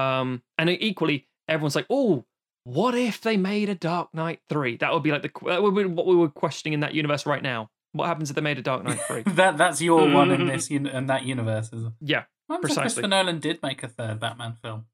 Um, 0.00 0.42
and 0.58 0.68
equally, 0.70 1.28
everyone's 1.48 1.74
like, 1.74 1.86
oh, 1.90 2.24
what 2.64 2.94
if 2.94 3.20
they 3.22 3.36
made 3.36 3.68
a 3.68 3.74
Dark 3.74 4.14
Knight 4.14 4.40
3? 4.48 4.76
That 4.76 4.92
would 4.92 5.02
be 5.02 5.10
like 5.10 5.22
the 5.22 5.30
that 5.46 5.62
would 5.62 5.74
be 5.74 5.84
what 5.84 6.06
we 6.06 6.14
were 6.14 6.28
questioning 6.28 6.74
in 6.74 6.80
that 6.80 6.94
universe 6.94 7.26
right 7.26 7.42
now. 7.42 7.70
What 7.92 8.06
happens 8.06 8.30
if 8.30 8.36
they 8.36 8.42
made 8.42 8.58
a 8.58 8.62
Dark 8.62 8.84
Knight 8.84 9.00
3? 9.06 9.22
that 9.34 9.56
that's 9.56 9.80
your 9.82 10.08
one 10.10 10.30
in 10.30 10.46
this 10.46 10.70
un- 10.72 10.86
in 10.86 11.06
that 11.06 11.24
universe. 11.24 11.72
Is 11.72 11.84
it? 11.84 11.92
yeah. 12.00 12.24
What 12.46 12.56
if 12.56 12.62
Precisely. 12.62 12.82
Christopher 12.82 13.08
Nolan 13.08 13.38
did 13.40 13.62
make 13.62 13.82
a 13.82 13.88
third 13.88 14.18
Batman 14.20 14.56
film? 14.62 14.86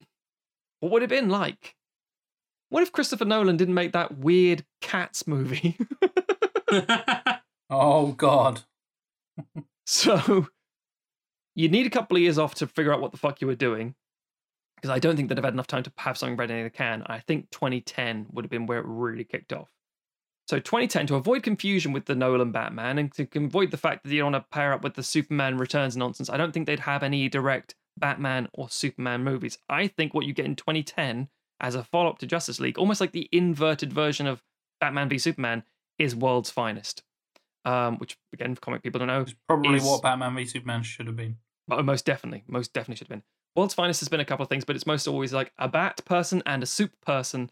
What 0.80 0.92
would 0.92 1.02
it 1.02 1.10
have 1.10 1.20
been 1.20 1.30
like? 1.30 1.74
What 2.68 2.82
if 2.82 2.92
Christopher 2.92 3.24
Nolan 3.24 3.56
didn't 3.56 3.74
make 3.74 3.92
that 3.92 4.18
weird 4.18 4.64
Cats 4.80 5.26
movie? 5.26 5.76
Oh 7.68 8.12
God. 8.12 8.60
so 9.86 10.46
you 11.56 11.68
need 11.68 11.86
a 11.86 11.90
couple 11.90 12.16
of 12.16 12.22
years 12.22 12.38
off 12.38 12.54
to 12.56 12.66
figure 12.66 12.92
out 12.92 13.00
what 13.00 13.10
the 13.12 13.18
fuck 13.18 13.40
you 13.40 13.46
were 13.48 13.56
doing. 13.56 13.94
Because 14.76 14.90
I 14.90 14.98
don't 15.00 15.16
think 15.16 15.28
they'd 15.28 15.38
have 15.38 15.44
had 15.44 15.54
enough 15.54 15.66
time 15.66 15.82
to 15.84 15.92
have 15.96 16.16
something 16.18 16.36
ready 16.36 16.54
in 16.54 16.64
the 16.64 16.70
can. 16.70 17.02
I 17.06 17.20
think 17.20 17.50
2010 17.50 18.26
would 18.32 18.44
have 18.44 18.50
been 18.50 18.66
where 18.66 18.78
it 18.78 18.84
really 18.86 19.24
kicked 19.24 19.52
off. 19.52 19.68
So 20.48 20.58
2010, 20.60 21.08
to 21.08 21.16
avoid 21.16 21.42
confusion 21.42 21.92
with 21.92 22.04
the 22.04 22.14
Nolan 22.14 22.52
Batman 22.52 22.98
and 22.98 23.12
to 23.14 23.26
avoid 23.34 23.72
the 23.72 23.76
fact 23.76 24.04
that 24.04 24.10
you 24.12 24.20
don't 24.20 24.32
want 24.32 24.44
to 24.44 24.48
pair 24.56 24.72
up 24.72 24.84
with 24.84 24.94
the 24.94 25.02
Superman 25.02 25.58
Returns 25.58 25.96
nonsense, 25.96 26.30
I 26.30 26.36
don't 26.36 26.52
think 26.52 26.66
they'd 26.66 26.80
have 26.80 27.02
any 27.02 27.28
direct 27.28 27.74
Batman 27.98 28.48
or 28.52 28.68
Superman 28.70 29.24
movies. 29.24 29.58
I 29.68 29.88
think 29.88 30.14
what 30.14 30.24
you 30.24 30.32
get 30.32 30.46
in 30.46 30.54
2010 30.54 31.28
as 31.60 31.74
a 31.74 31.82
follow 31.82 32.10
up 32.10 32.18
to 32.18 32.26
Justice 32.26 32.60
League, 32.60 32.78
almost 32.78 33.00
like 33.00 33.12
the 33.12 33.28
inverted 33.32 33.92
version 33.92 34.26
of 34.28 34.42
Batman 34.80 35.08
v 35.08 35.18
Superman, 35.18 35.64
is 35.98 36.14
World's 36.14 36.50
Finest. 36.50 37.02
Um, 37.64 37.96
which 37.98 38.16
again, 38.32 38.54
for 38.54 38.60
comic 38.60 38.84
people 38.84 39.00
don't 39.00 39.08
know, 39.08 39.22
It's 39.22 39.34
probably 39.48 39.78
Is- 39.78 39.84
what 39.84 40.02
Batman 40.02 40.36
v 40.36 40.44
Superman 40.44 40.82
should 40.84 41.08
have 41.08 41.16
been. 41.16 41.38
Most 41.66 42.04
definitely. 42.04 42.44
Most 42.46 42.72
definitely 42.72 42.96
should 42.96 43.08
have 43.08 43.16
been. 43.18 43.24
World's 43.56 43.74
Finest 43.74 43.98
has 44.00 44.08
been 44.08 44.20
a 44.20 44.24
couple 44.24 44.44
of 44.44 44.48
things, 44.48 44.64
but 44.64 44.76
it's 44.76 44.86
most 44.86 45.08
always 45.08 45.32
like 45.32 45.50
a 45.58 45.66
bat 45.66 46.02
person 46.04 46.40
and 46.46 46.62
a 46.62 46.66
soup 46.66 46.92
person 47.00 47.50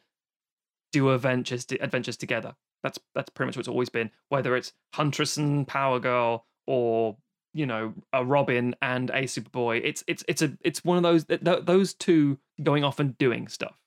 do 0.93 1.11
adventures 1.11 1.67
adventures 1.81 2.17
together. 2.17 2.55
That's 2.85 2.99
that's 3.15 3.31
pretty 3.31 3.49
much 3.49 3.57
what 3.57 3.61
it's 3.61 3.69
always 3.69 3.89
been. 3.89 4.11
Whether 4.29 4.55
it's 4.55 4.73
Huntress 4.95 5.37
and 5.39 5.67
Power 5.67 5.99
Girl 5.99 6.45
or 6.67 7.17
you 7.55 7.67
know 7.67 7.95
a 8.13 8.25
Robin 8.25 8.77
and 8.83 9.11
a 9.11 9.23
Superboy, 9.23 9.81
it's 9.83 10.05
it's 10.07 10.23
it's 10.29 10.43
a 10.43 10.57
it's 10.61 10.85
one 10.85 10.99
of 10.99 11.03
those 11.03 11.25
th- 11.25 11.43
th- 11.43 11.65
those 11.65 11.95
two 11.95 12.39
going 12.63 12.85
off 12.85 13.01
and 13.01 13.17
doing 13.19 13.49
stuff. 13.49 13.81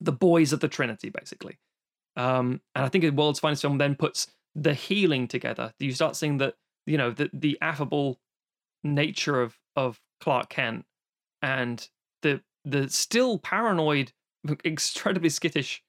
The 0.00 0.12
boys 0.12 0.52
of 0.52 0.60
the 0.60 0.68
Trinity, 0.68 1.10
basically. 1.10 1.58
Um, 2.16 2.60
and 2.76 2.84
I 2.84 2.88
think 2.88 3.02
a 3.02 3.10
World's 3.10 3.40
Finest 3.40 3.62
film 3.62 3.78
then 3.78 3.96
puts 3.96 4.28
the 4.54 4.74
healing 4.74 5.26
together. 5.26 5.74
You 5.80 5.92
start 5.92 6.14
seeing 6.14 6.38
that 6.38 6.54
you 6.86 6.96
know 6.96 7.10
the 7.10 7.30
the 7.32 7.58
affable 7.60 8.20
nature 8.84 9.42
of 9.42 9.58
of 9.74 10.00
Clark 10.20 10.50
Kent 10.50 10.84
and 11.42 11.88
the 12.22 12.40
the 12.64 12.88
still 12.88 13.38
paranoid, 13.40 14.12
incredibly 14.64 15.30
skittish 15.30 15.82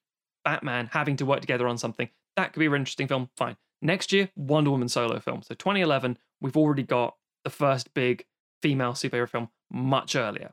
Batman 0.44 0.88
having 0.92 1.16
to 1.16 1.26
work 1.26 1.40
together 1.40 1.68
on 1.68 1.78
something. 1.78 2.08
That 2.36 2.52
could 2.52 2.60
be 2.60 2.66
an 2.66 2.74
interesting 2.74 3.08
film. 3.08 3.30
Fine. 3.36 3.56
Next 3.82 4.12
year, 4.12 4.30
Wonder 4.36 4.70
Woman 4.70 4.88
solo 4.88 5.18
film. 5.20 5.42
So 5.42 5.54
2011, 5.54 6.18
we've 6.40 6.56
already 6.56 6.82
got 6.82 7.16
the 7.44 7.50
first 7.50 7.92
big 7.94 8.24
female 8.62 8.92
superhero 8.92 9.28
film 9.28 9.48
much 9.70 10.16
earlier. 10.16 10.52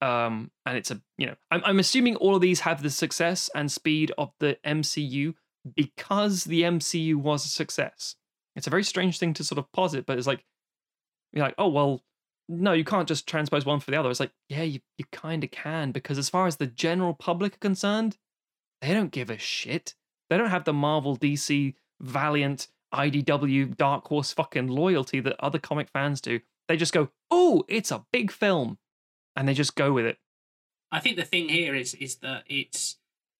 Um, 0.00 0.52
and 0.64 0.76
it's 0.76 0.92
a 0.92 1.00
you 1.16 1.26
know 1.26 1.34
I'm 1.50 1.62
I'm 1.64 1.78
assuming 1.80 2.14
all 2.16 2.36
of 2.36 2.40
these 2.40 2.60
have 2.60 2.82
the 2.82 2.90
success 2.90 3.50
and 3.54 3.70
speed 3.70 4.12
of 4.16 4.30
the 4.38 4.56
MCU 4.64 5.34
because 5.74 6.44
the 6.44 6.62
MCU 6.62 7.16
was 7.16 7.44
a 7.44 7.48
success. 7.48 8.14
It's 8.54 8.68
a 8.68 8.70
very 8.70 8.84
strange 8.84 9.18
thing 9.18 9.34
to 9.34 9.44
sort 9.44 9.58
of 9.58 9.70
posit, 9.72 10.06
but 10.06 10.16
it's 10.16 10.26
like 10.26 10.44
you're 11.32 11.44
like, 11.44 11.56
oh 11.58 11.68
well, 11.68 12.04
no, 12.48 12.72
you 12.72 12.84
can't 12.84 13.08
just 13.08 13.26
transpose 13.26 13.66
one 13.66 13.80
for 13.80 13.90
the 13.90 13.98
other. 13.98 14.10
It's 14.10 14.20
like, 14.20 14.32
yeah, 14.48 14.62
you, 14.62 14.80
you 14.96 15.04
kind 15.12 15.44
of 15.44 15.50
can, 15.50 15.92
because 15.92 16.16
as 16.16 16.30
far 16.30 16.46
as 16.46 16.56
the 16.56 16.66
general 16.66 17.12
public 17.12 17.56
are 17.56 17.58
concerned, 17.58 18.16
they 18.80 18.94
don't 18.94 19.12
give 19.12 19.30
a 19.30 19.38
shit. 19.38 19.94
They 20.28 20.36
don't 20.36 20.50
have 20.50 20.64
the 20.64 20.72
Marvel, 20.72 21.16
DC, 21.16 21.74
Valiant, 22.00 22.68
IDW, 22.92 23.76
Dark 23.76 24.08
Horse 24.08 24.32
fucking 24.32 24.68
loyalty 24.68 25.20
that 25.20 25.36
other 25.40 25.58
comic 25.58 25.88
fans 25.90 26.20
do. 26.20 26.40
They 26.68 26.76
just 26.76 26.92
go, 26.92 27.10
oh, 27.30 27.64
it's 27.68 27.90
a 27.90 28.04
big 28.12 28.30
film. 28.30 28.78
And 29.36 29.48
they 29.48 29.54
just 29.54 29.74
go 29.74 29.92
with 29.92 30.04
it. 30.04 30.18
I 30.90 31.00
think 31.00 31.16
the 31.16 31.24
thing 31.24 31.48
here 31.48 31.74
is 31.74 31.94
is 31.94 32.16
that 32.16 32.44
it's 32.46 32.96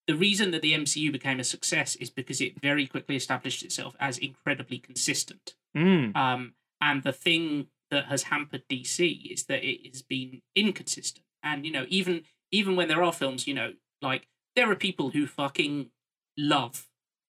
the 0.07 0.15
reason 0.15 0.51
that 0.53 0.63
the 0.63 0.73
MCU 0.73 1.11
became 1.11 1.41
a 1.41 1.45
success 1.45 1.97
is 1.97 2.11
because 2.11 2.41
it 2.41 2.61
very 2.61 2.87
quickly 2.87 3.17
established 3.17 3.63
itself 3.63 3.97
as 3.99 4.19
incredibly 4.19 4.79
consistent. 4.79 5.55
Mm. 5.77 6.17
Um, 6.17 6.55
and 6.81 7.03
the 7.03 7.13
thing 7.13 7.69
that 7.91 8.07
has 8.07 8.25
hampered 8.25 8.63
DC 8.71 9.33
is 9.33 9.45
that 9.45 9.65
it 9.65 9.87
has 9.87 10.03
been 10.03 10.43
inconsistent. 10.55 11.27
And 11.43 11.65
you 11.65 11.73
know, 11.73 11.87
even 11.89 12.23
even 12.51 12.77
when 12.77 12.89
there 12.89 13.03
are 13.03 13.13
films, 13.13 13.47
you 13.47 13.55
know, 13.55 13.75
like 14.01 14.29
there 14.57 14.71
are 14.71 14.77
people 14.77 15.11
who 15.11 15.27
fucking 15.27 15.91
love 16.39 16.87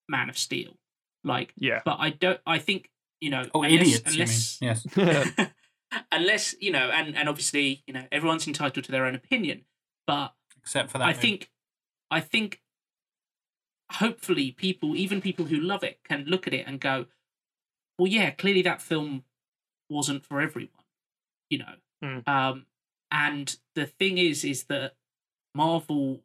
Man 0.07 0.29
of 0.29 0.37
Steel, 0.37 0.77
like, 1.25 1.51
Yeah. 1.57 1.81
but 1.83 1.97
I 1.99 2.11
don't. 2.11 2.39
I 2.45 2.59
think 2.59 2.89
you 3.19 3.29
know, 3.31 3.43
Oh, 3.53 3.63
unless, 3.63 3.81
idiots, 3.81 4.13
unless 4.13 4.61
you 4.61 4.67
mean? 4.69 4.77
Yes. 5.37 5.49
unless 6.11 6.55
you 6.61 6.71
know, 6.71 6.89
and 6.91 7.17
and 7.17 7.27
obviously 7.27 7.83
you 7.87 7.93
know 7.93 8.05
everyone's 8.11 8.47
entitled 8.47 8.85
to 8.85 8.91
their 8.91 9.05
own 9.05 9.15
opinion, 9.15 9.65
but 10.07 10.33
Except 10.57 10.91
for 10.91 10.99
that. 10.99 11.03
I 11.05 11.07
movie. 11.07 11.19
think, 11.21 11.49
I 12.11 12.19
think, 12.21 12.61
hopefully, 13.93 14.51
people, 14.51 14.95
even 14.95 15.21
people 15.21 15.45
who 15.45 15.57
love 15.59 15.83
it, 15.83 15.99
can 16.03 16.25
look 16.25 16.47
at 16.47 16.53
it 16.53 16.65
and 16.67 16.79
go, 16.79 17.07
"Well, 17.97 18.07
yeah, 18.07 18.31
clearly 18.31 18.61
that 18.63 18.81
film 18.81 19.23
wasn't 19.89 20.25
for 20.25 20.41
everyone," 20.41 20.71
you 21.49 21.59
know. 21.59 21.75
Mm. 22.03 22.27
Um, 22.27 22.65
and 23.11 23.57
the 23.75 23.85
thing 23.85 24.17
is, 24.17 24.43
is 24.45 24.65
that 24.65 24.95
Marvel, 25.55 26.23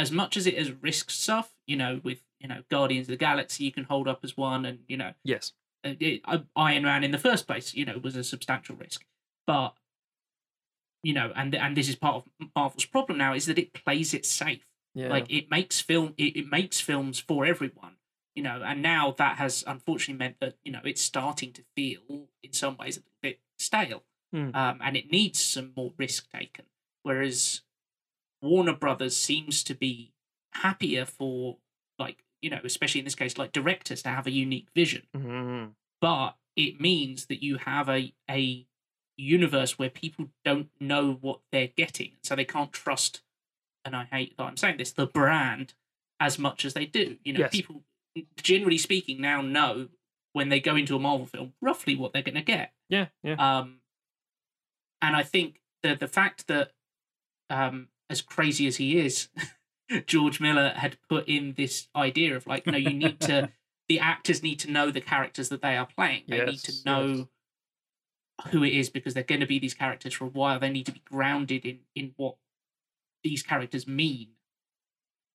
as 0.00 0.10
much 0.10 0.36
as 0.36 0.46
it 0.46 0.58
has 0.58 0.72
risked 0.80 1.12
stuff, 1.12 1.52
you 1.66 1.76
know, 1.76 2.00
with 2.02 2.22
you 2.38 2.48
know 2.48 2.62
Guardians 2.70 3.06
of 3.06 3.12
the 3.12 3.16
Galaxy, 3.16 3.64
you 3.64 3.72
can 3.72 3.84
hold 3.84 4.08
up 4.08 4.20
as 4.24 4.36
one, 4.36 4.64
and 4.64 4.80
you 4.88 4.96
know, 4.96 5.12
yes. 5.24 5.52
uh, 5.84 5.94
it, 6.00 6.22
uh, 6.24 6.38
Iron 6.56 6.84
Man 6.84 7.04
in 7.04 7.10
the 7.10 7.18
first 7.18 7.46
place, 7.46 7.74
you 7.74 7.84
know, 7.84 7.98
was 8.02 8.16
a 8.16 8.24
substantial 8.24 8.76
risk. 8.76 9.04
But 9.46 9.74
you 11.02 11.14
know, 11.14 11.32
and 11.34 11.54
and 11.54 11.76
this 11.76 11.88
is 11.88 11.96
part 11.96 12.16
of 12.16 12.48
Marvel's 12.54 12.84
problem 12.84 13.18
now 13.18 13.34
is 13.34 13.46
that 13.46 13.58
it 13.58 13.72
plays 13.72 14.14
it 14.14 14.26
safe. 14.26 14.66
Yeah. 14.94 15.08
Like 15.08 15.30
it 15.30 15.50
makes 15.50 15.80
film, 15.80 16.14
it, 16.16 16.36
it 16.36 16.50
makes 16.50 16.80
films 16.80 17.20
for 17.20 17.46
everyone. 17.46 17.96
You 18.34 18.42
know, 18.44 18.62
and 18.64 18.80
now 18.80 19.14
that 19.18 19.36
has 19.38 19.64
unfortunately 19.66 20.18
meant 20.18 20.40
that 20.40 20.56
you 20.62 20.72
know 20.72 20.80
it's 20.84 21.02
starting 21.02 21.52
to 21.52 21.62
feel 21.76 22.28
in 22.42 22.52
some 22.52 22.76
ways 22.76 22.96
a 22.96 23.02
bit 23.22 23.40
stale, 23.58 24.04
Hmm. 24.32 24.50
um, 24.54 24.78
and 24.82 24.96
it 24.96 25.10
needs 25.10 25.42
some 25.42 25.72
more 25.76 25.92
risk 25.98 26.30
taken. 26.30 26.66
Whereas 27.02 27.62
Warner 28.42 28.74
Brothers 28.74 29.16
seems 29.16 29.62
to 29.64 29.74
be 29.74 30.12
happier 30.52 31.04
for 31.04 31.58
like 31.98 32.24
you 32.42 32.48
know, 32.50 32.60
especially 32.64 33.00
in 33.00 33.04
this 33.04 33.14
case, 33.14 33.36
like 33.36 33.52
directors 33.52 34.02
to 34.02 34.08
have 34.08 34.26
a 34.26 34.30
unique 34.30 34.68
vision 34.74 35.06
Mhm. 35.14 35.74
but 36.00 36.36
it 36.56 36.80
means 36.80 37.26
that 37.26 37.42
you 37.42 37.58
have 37.58 37.88
a 37.88 38.12
a 38.30 38.66
universe 39.16 39.78
where 39.78 39.90
people 39.90 40.30
don't 40.44 40.70
know 40.80 41.12
what 41.12 41.40
they're 41.52 41.68
getting, 41.68 42.16
so 42.22 42.34
they 42.34 42.44
can't 42.46 42.72
trust. 42.72 43.22
And 43.84 43.94
I 43.94 44.04
hate 44.04 44.36
that 44.38 44.44
I'm 44.44 44.56
saying 44.56 44.78
this, 44.78 44.92
the 44.92 45.06
brand 45.06 45.74
as 46.18 46.38
much 46.38 46.64
as 46.64 46.72
they 46.74 46.86
do. 46.86 47.18
You 47.24 47.34
know, 47.34 47.40
Yes. 47.40 47.50
people 47.52 47.84
generally 48.42 48.78
speaking 48.78 49.20
now 49.20 49.42
know 49.42 49.88
when 50.32 50.48
they 50.48 50.60
go 50.60 50.76
into 50.76 50.96
a 50.96 50.98
Marvel 50.98 51.26
film 51.26 51.54
roughly 51.60 51.94
what 51.96 52.12
they're 52.12 52.22
going 52.22 52.34
to 52.34 52.42
get. 52.42 52.74
Yeah. 52.88 53.08
Yeah. 53.22 53.34
Um, 53.34 53.80
and 55.02 55.14
I 55.16 55.22
think 55.22 55.60
the 55.82 55.94
the 55.96 56.08
fact 56.08 56.46
that, 56.48 56.72
um, 57.50 57.88
as 58.10 58.20
crazy 58.20 58.66
as 58.66 58.76
he 58.76 58.98
is, 58.98 59.28
George 60.06 60.40
Miller 60.40 60.70
had 60.76 60.98
put 61.08 61.26
in 61.28 61.54
this 61.56 61.88
idea 61.96 62.36
of 62.36 62.46
like, 62.46 62.66
no, 62.66 62.76
you 62.76 62.92
need 62.92 63.20
to, 63.20 63.50
the 63.88 63.98
actors 63.98 64.42
need 64.42 64.58
to 64.60 64.70
know 64.70 64.90
the 64.90 65.00
characters 65.00 65.48
that 65.48 65.62
they 65.62 65.76
are 65.76 65.86
playing. 65.86 66.24
They 66.28 66.44
need 66.44 66.60
to 66.60 66.72
know 66.84 67.06
yes. 67.06 68.52
who 68.52 68.62
it 68.62 68.74
is 68.74 68.90
because 68.90 69.14
they're 69.14 69.22
going 69.22 69.40
to 69.40 69.46
be 69.46 69.58
these 69.58 69.74
characters 69.74 70.12
for 70.12 70.24
a 70.24 70.28
while. 70.28 70.60
They 70.60 70.70
need 70.70 70.86
to 70.86 70.92
be 70.92 71.02
grounded 71.04 71.64
in 71.64 71.80
in 71.94 72.12
what 72.16 72.36
these 73.24 73.42
characters 73.42 73.86
mean. 73.86 74.28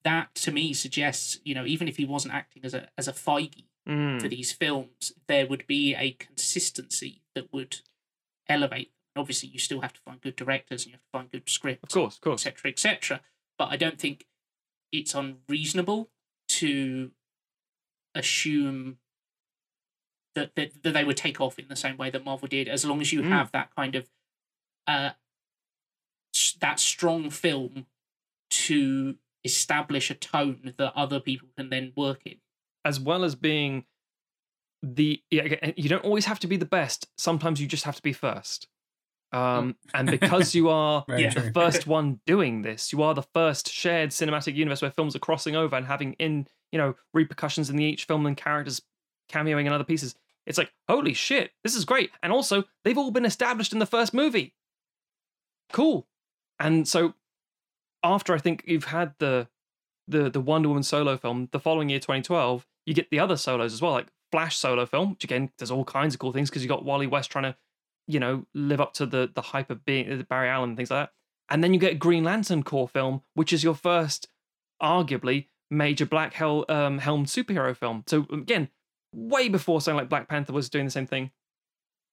That 0.04 0.36
to 0.36 0.52
me 0.52 0.74
suggests, 0.74 1.40
you 1.44 1.56
know, 1.56 1.66
even 1.66 1.88
if 1.88 1.98
he 1.98 2.06
wasn't 2.06 2.36
acting 2.36 2.64
as 2.64 2.76
a 2.76 2.90
as 2.98 3.08
a 3.08 3.14
Feige, 3.14 3.64
Mm. 3.88 4.20
for 4.20 4.28
these 4.28 4.52
films, 4.52 5.14
there 5.28 5.46
would 5.46 5.68
be 5.68 5.94
a 5.94 6.12
consistency 6.12 7.22
that 7.36 7.54
would 7.54 7.82
elevate. 8.50 8.92
Obviously, 9.16 9.50
you 9.50 9.60
still 9.60 9.82
have 9.82 9.94
to 9.94 10.02
find 10.02 10.20
good 10.22 10.36
directors 10.36 10.84
and 10.84 10.92
you 10.92 10.94
have 10.94 11.02
to 11.02 11.12
find 11.12 11.32
good 11.32 11.50
scripts, 11.50 11.84
Of 11.84 11.90
course. 12.02 12.16
Of 12.16 12.22
course. 12.22 12.46
etc., 12.46 12.72
etc. 12.72 13.22
But 13.58 13.70
I 13.72 13.78
don't 13.78 14.00
think 14.00 14.26
it's 14.92 15.14
unreasonable 15.16 16.10
to 16.50 17.12
assume 18.14 18.98
that, 20.36 20.56
that 20.56 20.84
that 20.84 20.92
they 20.94 21.04
would 21.04 21.18
take 21.18 21.40
off 21.40 21.58
in 21.60 21.68
the 21.70 21.76
same 21.76 21.98
way 21.98 22.10
that 22.10 22.26
Marvel 22.26 22.48
did, 22.48 22.68
as 22.68 22.84
long 22.86 23.00
as 23.02 23.12
you 23.14 23.22
Mm. 23.22 23.30
have 23.30 23.52
that 23.54 23.74
kind 23.76 23.96
of 23.96 24.10
uh, 24.88 25.12
that 26.60 26.80
strong 26.80 27.30
film 27.30 27.86
to 28.50 29.16
establish 29.44 30.10
a 30.12 30.16
tone 30.16 30.74
that 30.78 30.94
other 30.96 31.20
people 31.20 31.48
can 31.58 31.70
then 31.70 31.94
work 31.96 32.22
in. 32.26 32.36
as 32.84 33.00
well 33.00 33.24
as 33.24 33.36
being 33.36 33.86
the 34.84 35.22
yeah, 35.32 35.72
you 35.76 35.90
don't 35.90 36.04
always 36.04 36.26
have 36.26 36.40
to 36.40 36.46
be 36.48 36.58
the 36.58 36.66
best 36.66 37.08
sometimes 37.18 37.60
you 37.60 37.68
just 37.68 37.84
have 37.86 37.96
to 37.96 38.02
be 38.04 38.14
first 38.14 38.68
um 39.36 39.76
and 39.94 40.10
because 40.10 40.56
you 40.56 40.70
are 40.70 41.04
Yeah. 41.08 41.34
the 41.34 41.52
first 41.52 41.86
one 41.88 42.20
doing 42.26 42.62
this 42.62 42.92
you 42.94 43.02
are 43.04 43.14
the 43.14 43.22
first 43.34 43.72
shared 43.72 44.12
cinematic 44.12 44.56
universe 44.56 44.82
where 44.82 44.92
films 44.92 45.16
are 45.16 45.20
crossing 45.20 45.56
over 45.56 45.76
and 45.76 45.86
having 45.86 46.14
in 46.14 46.48
you 46.72 46.78
know 46.78 46.96
repercussions 47.14 47.70
in 47.70 47.76
the 47.76 47.84
each 47.84 48.06
film 48.06 48.26
and 48.26 48.38
characters 48.38 48.82
cameoing 49.32 49.66
in 49.66 49.72
other 49.74 49.84
pieces. 49.84 50.16
It's 50.46 50.58
like 50.58 50.72
holy 50.88 51.14
shit 51.14 51.52
this 51.64 51.76
is 51.76 51.86
great. 51.86 52.12
And 52.22 52.32
also 52.32 52.64
they've 52.84 52.98
all 52.98 53.12
been 53.12 53.26
established 53.26 53.74
in 53.74 53.80
the 53.80 53.86
first 53.86 54.14
movie. 54.14 54.54
Cool. 55.74 56.08
And 56.60 56.88
so 56.88 57.14
after 58.04 58.34
i 58.36 58.38
think 58.38 58.64
you've 58.68 58.86
had 58.86 59.16
the 59.20 59.48
the 60.08 60.30
the 60.30 60.40
Wonder 60.42 60.68
Woman 60.70 60.84
solo 60.84 61.18
film, 61.18 61.50
the 61.52 61.60
following 61.60 61.90
year, 61.90 62.00
2012, 62.00 62.68
you 62.86 62.94
get 62.94 63.10
the 63.10 63.20
other 63.20 63.38
solos 63.38 63.74
as 63.74 63.82
well, 63.82 63.94
like 63.94 64.08
Flash 64.32 64.56
solo 64.58 64.86
film, 64.86 65.12
which 65.12 65.24
again 65.24 65.50
does 65.58 65.72
all 65.72 65.84
kinds 65.84 66.14
of 66.14 66.20
cool 66.20 66.32
things 66.32 66.50
because 66.50 66.62
you 66.62 66.70
got 66.70 66.86
Wally 66.86 67.08
West 67.08 67.32
trying 67.32 67.46
to, 67.46 67.56
you 68.08 68.20
know, 68.20 68.46
live 68.54 68.82
up 68.82 68.94
to 68.94 69.06
the 69.06 69.32
the 69.34 69.42
hype 69.42 69.70
of 69.70 69.86
being 69.86 70.12
uh, 70.12 70.24
Barry 70.30 70.50
Allen 70.50 70.72
and 70.72 70.78
things 70.78 70.92
like 70.92 71.08
that. 71.08 71.14
And 71.50 71.64
then 71.64 71.74
you 71.74 71.80
get 71.80 72.00
Green 72.00 72.24
Lantern 72.24 72.64
Corps 72.64 72.90
film, 72.90 73.22
which 73.36 73.54
is 73.54 73.64
your 73.64 73.76
first, 73.76 74.28
arguably, 74.82 75.48
major 75.70 76.06
black 76.06 76.34
hel- 76.34 76.66
um, 76.70 77.00
superhero 77.00 77.76
film. 77.76 78.04
So 78.08 78.26
again, 78.32 78.70
way 79.14 79.48
before 79.50 79.82
something 79.82 79.98
like 79.98 80.10
Black 80.10 80.28
Panther 80.28 80.54
was 80.54 80.70
doing 80.70 80.86
the 80.86 80.92
same 80.92 81.08
thing, 81.08 81.32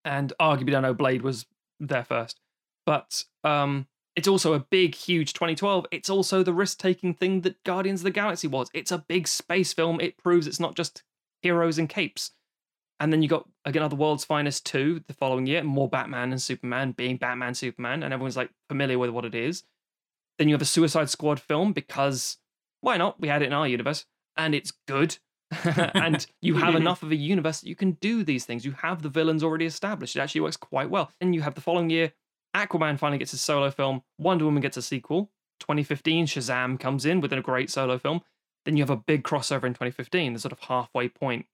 and 0.05 0.33
arguably, 0.41 0.77
I 0.77 0.81
know 0.81 0.95
Blade 0.95 1.23
was 1.23 1.47
there 1.81 2.05
first, 2.05 2.41
but 2.85 3.25
um, 3.45 3.87
it's 4.15 4.29
also 4.29 4.53
a 4.53 4.61
big, 4.61 4.95
huge 4.95 5.33
2012. 5.33 5.87
It's 5.91 6.11
also 6.11 6.43
the 6.43 6.53
risk 6.53 6.79
taking 6.79 7.15
thing 7.15 7.41
that 7.43 7.63
Guardians 7.65 8.01
of 8.01 8.05
the 8.05 8.11
Galaxy 8.11 8.49
was. 8.49 8.69
It's 8.75 8.93
a 8.93 8.99
big 8.99 9.27
space 9.27 9.73
film. 9.73 10.01
It 10.01 10.19
proves 10.19 10.47
it's 10.47 10.61
not 10.61 10.77
just 10.77 11.03
heroes 11.41 11.79
and 11.79 11.89
capes. 11.89 12.33
And 13.03 13.13
then 13.13 13.21
you 13.21 13.29
got, 13.29 13.49
again, 13.65 13.83
Other 13.83 13.97
World's 13.97 14.25
Finest 14.25 14.65
2 14.67 15.03
the 15.09 15.15
following 15.15 15.45
year, 15.45 15.65
more 15.65 15.89
Batman 15.89 16.31
and 16.31 16.41
Superman 16.41 16.93
being 16.93 17.17
Batman, 17.17 17.53
Superman, 17.53 18.05
and 18.05 18.15
everyone's 18.15 18.37
like 18.37 18.51
familiar 18.69 18.97
with 18.97 19.11
what 19.11 19.25
it 19.25 19.35
is. 19.35 19.65
Then 20.39 20.49
you 20.49 20.55
have 20.55 20.63
a 20.63 20.67
Suicide 20.67 21.11
Squad 21.11 21.41
film 21.41 21.73
because 21.73 22.39
why 22.81 22.97
not? 22.97 23.21
We 23.21 23.27
had 23.27 23.43
it 23.43 23.47
in 23.47 23.53
our 23.55 23.67
universe 23.67 24.07
and 24.37 24.55
it's 24.55 24.73
good. 24.87 25.19
and 25.65 26.25
you 26.41 26.55
have 26.55 26.75
enough 26.77 27.03
of 27.03 27.11
a 27.11 27.17
universe 27.17 27.61
that 27.61 27.69
you 27.69 27.75
can 27.75 27.93
do 28.01 28.23
these 28.23 28.45
things. 28.45 28.65
You 28.65 28.71
have 28.71 29.03
the 29.03 29.09
villains 29.09 29.43
already 29.43 29.67
established. 29.67 30.15
It 30.15 30.21
actually 30.21 30.43
works 30.43 30.57
quite 30.57 30.89
well. 30.89 31.11
And 31.21 31.35
you 31.35 31.43
have 31.43 31.57
the 31.57 31.61
following 31.61 31.91
year 31.91 32.13
Aquaman 32.55 33.01
finally 33.01 33.19
gets 33.19 33.33
his 33.33 33.41
solo 33.41 33.73
film. 33.73 34.03
Wonder 34.17 34.45
Woman 34.45 34.63
gets 34.63 34.77
a 34.77 34.83
sequel. 34.83 35.33
2015, 35.59 36.27
Shazam 36.27 36.79
comes 36.79 37.05
in 37.05 37.21
with 37.21 37.33
a 37.33 37.41
great 37.41 37.69
solo 37.69 37.99
film. 37.99 38.21
Then 38.65 38.77
you 38.77 38.85
have 38.85 38.91
a 38.91 38.97
big 38.97 39.25
crossover 39.25 39.65
in 39.65 39.73
2015, 39.73 40.35
the 40.35 40.39
sort 40.39 40.53
of 40.53 40.61
halfway 40.61 41.09
point, 41.09 41.47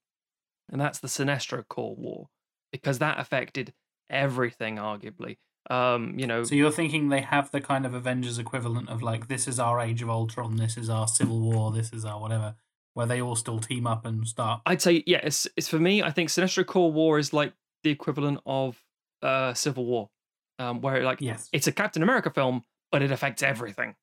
and 0.71 0.79
that's 0.79 0.99
the 0.99 1.07
Sinestro 1.07 1.67
Corps 1.67 1.95
War, 1.95 2.27
because 2.71 2.99
that 2.99 3.19
affected 3.19 3.73
everything, 4.09 4.77
arguably. 4.77 5.37
Um, 5.69 6.17
you 6.17 6.25
know, 6.25 6.43
So 6.43 6.55
you're 6.55 6.71
thinking 6.71 7.09
they 7.09 7.21
have 7.21 7.51
the 7.51 7.61
kind 7.61 7.85
of 7.85 7.93
Avengers 7.93 8.39
equivalent 8.39 8.89
of 8.89 9.03
like 9.03 9.27
this 9.27 9.47
is 9.47 9.59
our 9.59 9.79
Age 9.79 10.01
of 10.01 10.09
Ultron, 10.09 10.55
this 10.55 10.77
is 10.77 10.89
our 10.89 11.07
Civil 11.07 11.39
War, 11.39 11.71
this 11.71 11.91
is 11.93 12.05
our 12.05 12.19
whatever, 12.19 12.55
where 12.93 13.05
they 13.05 13.21
all 13.21 13.35
still 13.35 13.59
team 13.59 13.85
up 13.85 14.05
and 14.05 14.27
start. 14.27 14.61
I'd 14.65 14.81
say, 14.81 15.03
yeah, 15.05 15.19
it's, 15.21 15.47
it's 15.55 15.67
for 15.67 15.77
me, 15.79 16.01
I 16.01 16.11
think 16.11 16.29
Sinestro 16.29 16.65
Corps 16.65 16.91
War 16.91 17.19
is 17.19 17.33
like 17.33 17.53
the 17.83 17.91
equivalent 17.91 18.39
of 18.45 18.81
uh, 19.21 19.53
Civil 19.53 19.85
War, 19.85 20.09
um, 20.57 20.81
where 20.81 21.03
like 21.03 21.21
Yes. 21.21 21.49
it's 21.53 21.67
a 21.67 21.71
Captain 21.71 22.01
America 22.01 22.31
film, 22.31 22.63
but 22.91 23.03
it 23.03 23.11
affects 23.11 23.43
everything. 23.43 23.95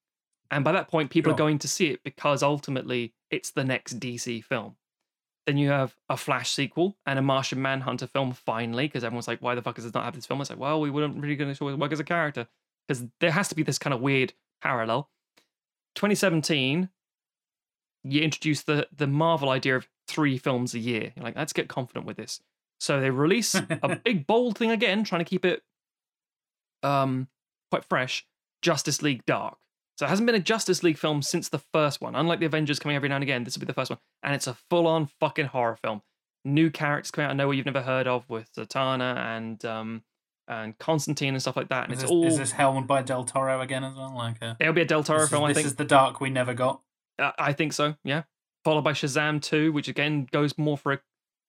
And 0.50 0.62
by 0.62 0.70
that 0.72 0.88
point, 0.88 1.10
people 1.10 1.32
are 1.32 1.36
going 1.36 1.58
to 1.60 1.68
see 1.68 1.88
it 1.88 2.04
because 2.04 2.44
ultimately 2.44 3.14
it's 3.32 3.50
the 3.50 3.64
next 3.64 3.98
DC 3.98 4.44
film. 4.44 4.76
Then 5.46 5.56
you 5.56 5.70
have 5.70 5.96
a 6.08 6.16
Flash 6.16 6.50
sequel 6.50 6.96
and 7.06 7.18
a 7.18 7.22
Martian 7.22 7.62
Manhunter 7.62 8.08
film 8.08 8.32
finally, 8.32 8.88
because 8.88 9.04
everyone's 9.04 9.28
like, 9.28 9.40
why 9.40 9.54
the 9.54 9.62
fuck 9.62 9.76
does 9.76 9.84
it 9.84 9.94
not 9.94 10.04
have 10.04 10.14
this 10.14 10.26
film? 10.26 10.40
It's 10.40 10.50
like, 10.50 10.58
well, 10.58 10.80
we 10.80 10.90
weren't 10.90 11.16
really 11.22 11.36
going 11.36 11.54
to 11.54 11.76
work 11.76 11.92
as 11.92 12.00
a 12.00 12.04
character 12.04 12.48
because 12.86 13.04
there 13.20 13.30
has 13.30 13.48
to 13.48 13.54
be 13.54 13.62
this 13.62 13.78
kind 13.78 13.94
of 13.94 14.00
weird 14.00 14.32
parallel. 14.60 15.08
2017, 15.94 16.88
you 18.04 18.20
introduce 18.20 18.62
the 18.62 18.88
the 18.94 19.06
Marvel 19.06 19.50
idea 19.50 19.76
of 19.76 19.88
three 20.06 20.38
films 20.38 20.74
a 20.74 20.78
year. 20.78 21.12
You're 21.16 21.24
like, 21.24 21.36
let's 21.36 21.52
get 21.52 21.68
confident 21.68 22.06
with 22.06 22.16
this. 22.16 22.40
So 22.78 23.00
they 23.00 23.10
release 23.10 23.54
a 23.54 23.98
big 24.04 24.26
bold 24.26 24.58
thing 24.58 24.70
again, 24.70 25.04
trying 25.04 25.24
to 25.24 25.28
keep 25.28 25.44
it 25.44 25.62
um 26.82 27.28
quite 27.70 27.84
fresh. 27.84 28.26
Justice 28.62 29.02
League 29.02 29.24
Dark. 29.26 29.58
So 29.96 30.06
it 30.06 30.10
hasn't 30.10 30.26
been 30.26 30.34
a 30.34 30.40
Justice 30.40 30.82
League 30.82 30.98
film 30.98 31.22
since 31.22 31.48
the 31.48 31.58
first 31.58 32.00
one. 32.00 32.14
Unlike 32.14 32.40
the 32.40 32.46
Avengers 32.46 32.78
coming 32.78 32.96
every 32.96 33.08
now 33.08 33.16
and 33.16 33.22
again, 33.22 33.44
this 33.44 33.56
will 33.56 33.60
be 33.60 33.66
the 33.66 33.72
first 33.72 33.90
one, 33.90 33.98
and 34.22 34.34
it's 34.34 34.46
a 34.46 34.56
full-on 34.70 35.08
fucking 35.20 35.46
horror 35.46 35.76
film. 35.76 36.02
New 36.44 36.70
characters 36.70 37.10
coming 37.10 37.26
out 37.26 37.30
of 37.32 37.36
nowhere 37.38 37.54
you've 37.54 37.66
never 37.66 37.82
heard 37.82 38.06
of 38.06 38.28
with 38.28 38.48
Zatanna 38.54 39.16
and 39.16 39.64
um 39.64 40.02
and 40.48 40.78
Constantine 40.78 41.34
and 41.34 41.42
stuff 41.42 41.56
like 41.56 41.68
that. 41.70 41.84
And 41.84 41.92
Is 41.92 42.02
it's 42.02 42.02
this, 42.02 42.10
all 42.10 42.26
is 42.26 42.38
this 42.38 42.52
helmed 42.52 42.86
by 42.86 43.02
Del 43.02 43.24
Toro 43.24 43.60
again 43.60 43.84
as 43.84 43.94
well? 43.94 44.14
Like 44.14 44.42
uh, 44.42 44.54
it'll 44.60 44.72
be 44.72 44.82
a 44.82 44.86
Del 44.86 45.02
Toro 45.02 45.18
this, 45.18 45.24
is, 45.24 45.30
film, 45.30 45.44
I 45.44 45.52
this 45.52 45.66
is 45.66 45.74
the 45.76 45.84
dark 45.84 46.20
we 46.20 46.30
never 46.30 46.54
got. 46.54 46.82
Uh, 47.18 47.32
I 47.38 47.52
think 47.52 47.72
so. 47.72 47.96
Yeah. 48.04 48.22
Followed 48.64 48.82
by 48.82 48.92
Shazam 48.92 49.40
2, 49.40 49.72
which 49.72 49.88
again 49.88 50.28
goes 50.30 50.56
more 50.58 50.76
for 50.76 50.92
a 50.92 51.00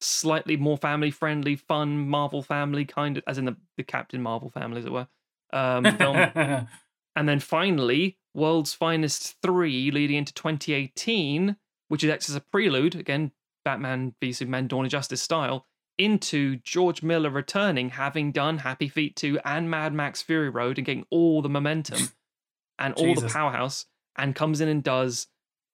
slightly 0.01 0.57
more 0.57 0.77
family 0.77 1.11
friendly, 1.11 1.55
fun 1.55 2.07
Marvel 2.07 2.41
family 2.41 2.85
kind 2.85 3.17
of, 3.17 3.23
as 3.27 3.37
in 3.37 3.45
the, 3.45 3.55
the 3.75 3.83
Captain 3.83 4.21
Marvel 4.21 4.49
family, 4.49 4.79
as 4.79 4.85
it 4.85 4.91
were, 4.91 5.07
um, 5.51 5.83
film. 5.83 6.15
and 7.15 7.27
then 7.27 7.39
finally, 7.39 8.17
World's 8.37 8.73
Finest 8.73 9.35
3, 9.41 9.89
leading 9.89 10.15
into 10.15 10.33
2018, 10.33 11.57
which 11.87 12.05
acts 12.05 12.29
as 12.29 12.35
a 12.35 12.39
prelude, 12.39 12.95
again, 12.95 13.31
Batman 13.65 14.13
v 14.21 14.31
Superman 14.31 14.67
Dawn 14.67 14.85
of 14.85 14.91
Justice 14.91 15.23
style, 15.23 15.65
into 15.97 16.57
George 16.57 17.01
Miller 17.01 17.31
returning, 17.31 17.89
having 17.89 18.31
done 18.31 18.59
Happy 18.59 18.87
Feet 18.87 19.15
2 19.15 19.39
and 19.43 19.71
Mad 19.71 19.91
Max 19.91 20.21
Fury 20.21 20.49
Road 20.49 20.77
and 20.77 20.85
getting 20.85 21.05
all 21.09 21.41
the 21.41 21.49
momentum 21.49 22.09
and 22.79 22.93
all 22.93 23.15
the 23.15 23.27
powerhouse, 23.27 23.87
and 24.15 24.35
comes 24.35 24.61
in 24.61 24.69
and 24.69 24.83
does 24.83 25.27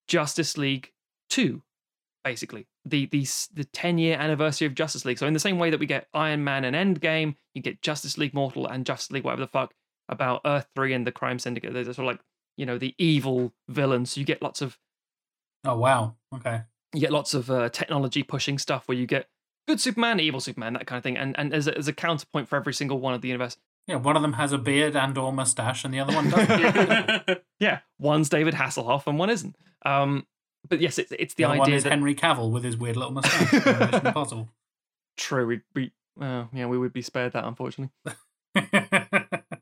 Justice 0.08 0.56
League 0.56 0.90
2, 1.28 1.62
basically. 2.24 2.66
The, 2.86 3.06
the 3.06 3.26
the 3.52 3.64
10 3.64 3.98
year 3.98 4.16
anniversary 4.18 4.66
of 4.66 4.74
Justice 4.74 5.04
League. 5.04 5.18
So, 5.18 5.26
in 5.26 5.34
the 5.34 5.40
same 5.40 5.58
way 5.58 5.68
that 5.68 5.80
we 5.80 5.86
get 5.86 6.08
Iron 6.14 6.44
Man 6.44 6.64
and 6.64 6.74
Endgame, 6.74 7.34
you 7.52 7.60
get 7.60 7.82
Justice 7.82 8.16
League 8.16 8.32
Mortal 8.32 8.66
and 8.66 8.86
Justice 8.86 9.10
League, 9.10 9.24
whatever 9.24 9.42
the 9.42 9.48
fuck, 9.48 9.74
about 10.08 10.40
Earth 10.46 10.66
3 10.74 10.94
and 10.94 11.06
the 11.06 11.12
Crime 11.12 11.38
Syndicate. 11.38 11.74
They're 11.74 11.84
sort 11.84 11.98
of 11.98 12.04
like, 12.06 12.20
you 12.56 12.66
know, 12.66 12.78
the 12.78 12.94
evil 12.98 13.52
villains. 13.68 14.12
So 14.12 14.20
you 14.20 14.26
get 14.26 14.42
lots 14.42 14.62
of 14.62 14.78
oh 15.64 15.78
wow. 15.78 16.16
Okay. 16.34 16.62
you 16.92 17.00
get 17.00 17.12
lots 17.12 17.34
of 17.34 17.50
uh, 17.50 17.68
technology 17.68 18.22
pushing 18.22 18.58
stuff 18.58 18.88
where 18.88 18.96
you 18.96 19.06
get 19.06 19.28
good 19.66 19.80
Superman, 19.80 20.20
evil 20.20 20.40
Superman, 20.40 20.74
that 20.74 20.86
kind 20.86 20.98
of 20.98 21.02
thing. 21.02 21.16
And 21.16 21.38
and 21.38 21.54
as 21.54 21.66
a, 21.66 21.76
as 21.76 21.88
a 21.88 21.92
counterpoint 21.92 22.48
for 22.48 22.56
every 22.56 22.74
single 22.74 22.98
one 23.00 23.14
of 23.14 23.20
the 23.20 23.28
universe. 23.28 23.56
Yeah, 23.86 23.96
one 23.96 24.16
of 24.16 24.22
them 24.22 24.32
has 24.34 24.52
a 24.52 24.58
beard 24.58 24.96
and 24.96 25.16
or 25.18 25.30
mustache, 25.30 25.84
and 25.84 25.92
the 25.92 26.00
other 26.00 26.14
one 26.14 26.30
doesn't. 26.30 27.40
Yeah, 27.60 27.80
one's 27.98 28.28
David 28.28 28.54
Hasselhoff 28.54 29.06
and 29.06 29.18
one 29.18 29.30
isn't. 29.30 29.56
Um, 29.86 30.26
but 30.68 30.80
yes, 30.80 30.98
it's 30.98 31.12
it's 31.12 31.34
the, 31.34 31.44
the 31.44 31.50
idea 31.50 31.76
is 31.76 31.84
that 31.84 31.90
Henry 31.90 32.14
Cavill 32.14 32.50
with 32.50 32.64
his 32.64 32.76
weird 32.76 32.96
little 32.96 33.12
mustache. 33.12 33.52
Impossible. 34.04 34.48
true. 35.16 35.46
We 35.46 35.60
we 35.74 35.92
well, 36.16 36.48
yeah, 36.52 36.66
we 36.66 36.78
would 36.78 36.92
be 36.92 37.02
spared 37.02 37.32
that 37.32 37.44
unfortunately. 37.44 37.92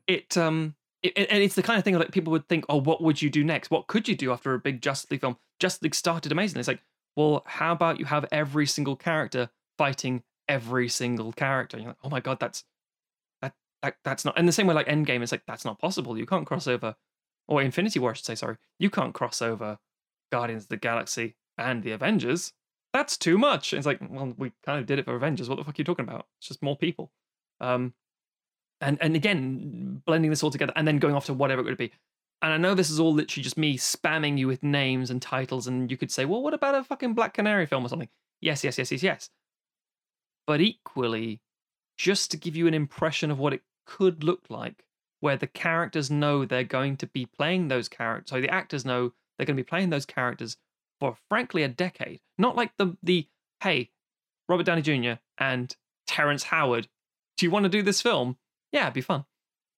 it 0.07 0.37
um 0.37 0.75
it, 1.03 1.27
and 1.29 1.43
it's 1.43 1.55
the 1.55 1.63
kind 1.63 1.77
of 1.77 1.83
thing 1.83 1.97
that 1.97 2.11
people 2.11 2.31
would 2.31 2.47
think 2.47 2.65
oh 2.69 2.77
what 2.77 3.01
would 3.01 3.21
you 3.21 3.29
do 3.29 3.43
next? 3.43 3.69
What 3.69 3.87
could 3.87 4.07
you 4.07 4.15
do 4.15 4.31
after 4.31 4.53
a 4.53 4.59
big 4.59 4.81
justice 4.81 5.11
league 5.11 5.21
film? 5.21 5.37
Justice 5.59 5.83
league 5.83 5.95
started 5.95 6.31
amazingly 6.31 6.61
it's 6.61 6.67
like 6.67 6.81
well 7.15 7.43
how 7.45 7.73
about 7.73 7.99
you 7.99 8.05
have 8.05 8.25
every 8.31 8.65
single 8.65 8.95
character 8.95 9.49
fighting 9.77 10.23
every 10.47 10.89
single 10.89 11.33
character? 11.33 11.77
And 11.77 11.83
you're 11.83 11.91
like 11.91 11.99
oh 12.03 12.09
my 12.09 12.21
god 12.21 12.39
that's 12.39 12.63
that, 13.41 13.53
that 13.81 13.97
that's 14.03 14.25
not 14.25 14.37
in 14.37 14.45
the 14.45 14.51
same 14.51 14.65
way 14.65 14.73
like 14.73 14.87
endgame 14.87 15.21
it's 15.21 15.31
like 15.31 15.45
that's 15.45 15.65
not 15.65 15.79
possible. 15.79 16.17
You 16.17 16.25
can't 16.25 16.47
cross 16.47 16.67
over 16.67 16.95
or 17.47 17.61
infinity 17.61 17.99
war 17.99 18.11
i 18.11 18.13
should 18.13 18.25
say 18.25 18.35
sorry. 18.35 18.57
You 18.79 18.89
can't 18.89 19.13
cross 19.13 19.41
over 19.41 19.79
guardians 20.31 20.63
of 20.63 20.69
the 20.69 20.77
galaxy 20.77 21.35
and 21.57 21.83
the 21.83 21.91
avengers. 21.91 22.53
That's 22.93 23.17
too 23.17 23.37
much. 23.37 23.73
It's 23.73 23.85
like 23.85 23.99
well 24.09 24.33
we 24.37 24.53
kind 24.65 24.79
of 24.79 24.85
did 24.85 24.99
it 24.99 25.05
for 25.05 25.15
avengers. 25.15 25.49
What 25.49 25.57
the 25.57 25.65
fuck 25.65 25.75
are 25.75 25.79
you 25.79 25.83
talking 25.83 26.07
about? 26.07 26.27
It's 26.39 26.47
just 26.47 26.63
more 26.63 26.77
people. 26.77 27.11
Um 27.59 27.93
and 28.83 28.97
and 29.01 29.15
again 29.15 30.01
blending 30.05 30.29
this 30.29 30.43
all 30.43 30.51
together 30.51 30.73
and 30.75 30.87
then 30.87 30.99
going 30.99 31.15
off 31.15 31.25
to 31.25 31.33
whatever 31.33 31.61
it 31.61 31.65
would 31.65 31.77
be. 31.77 31.91
And 32.41 32.51
i 32.51 32.57
know 32.57 32.75
this 32.75 32.89
is 32.89 32.99
all 32.99 33.13
literally 33.13 33.43
just 33.43 33.57
me 33.57 33.77
spamming 33.77 34.37
you 34.37 34.47
with 34.47 34.61
names 34.63 35.09
and 35.09 35.21
titles 35.21 35.65
and 35.65 35.89
you 35.89 35.97
could 35.97 36.11
say 36.11 36.25
well 36.25 36.43
what 36.43 36.53
about 36.53 36.75
a 36.75 36.83
fucking 36.83 37.13
black 37.13 37.33
canary 37.33 37.65
film 37.65 37.85
or 37.85 37.89
something? 37.89 38.09
Yes 38.41 38.63
yes 38.63 38.77
yes 38.77 38.91
yes 38.91 39.03
yes. 39.03 39.29
But 40.45 40.61
equally 40.61 41.39
just 41.97 42.31
to 42.31 42.37
give 42.37 42.55
you 42.55 42.67
an 42.67 42.73
impression 42.73 43.31
of 43.31 43.39
what 43.39 43.53
it 43.53 43.61
could 43.85 44.23
look 44.23 44.43
like 44.49 44.83
where 45.21 45.37
the 45.37 45.47
characters 45.47 46.11
know 46.11 46.43
they're 46.43 46.63
going 46.63 46.97
to 46.97 47.07
be 47.07 47.25
playing 47.25 47.69
those 47.69 47.87
characters 47.87 48.29
so 48.29 48.41
the 48.41 48.49
actors 48.49 48.83
know 48.83 49.13
they're 49.37 49.45
going 49.45 49.55
to 49.55 49.63
be 49.63 49.67
playing 49.67 49.89
those 49.89 50.05
characters 50.05 50.57
for 50.99 51.15
frankly 51.29 51.63
a 51.63 51.67
decade. 51.67 52.19
Not 52.37 52.57
like 52.57 52.71
the 52.77 52.97
the 53.01 53.27
hey 53.61 53.89
robert 54.49 54.65
downey 54.65 54.81
jr 54.81 55.13
and 55.37 55.73
terrence 56.05 56.43
howard 56.43 56.89
do 57.37 57.45
you 57.45 57.51
want 57.51 57.63
to 57.63 57.69
do 57.69 57.81
this 57.81 58.01
film 58.01 58.37
yeah, 58.73 58.81
it'd 58.83 58.93
be 58.93 59.01
fun. 59.01 59.23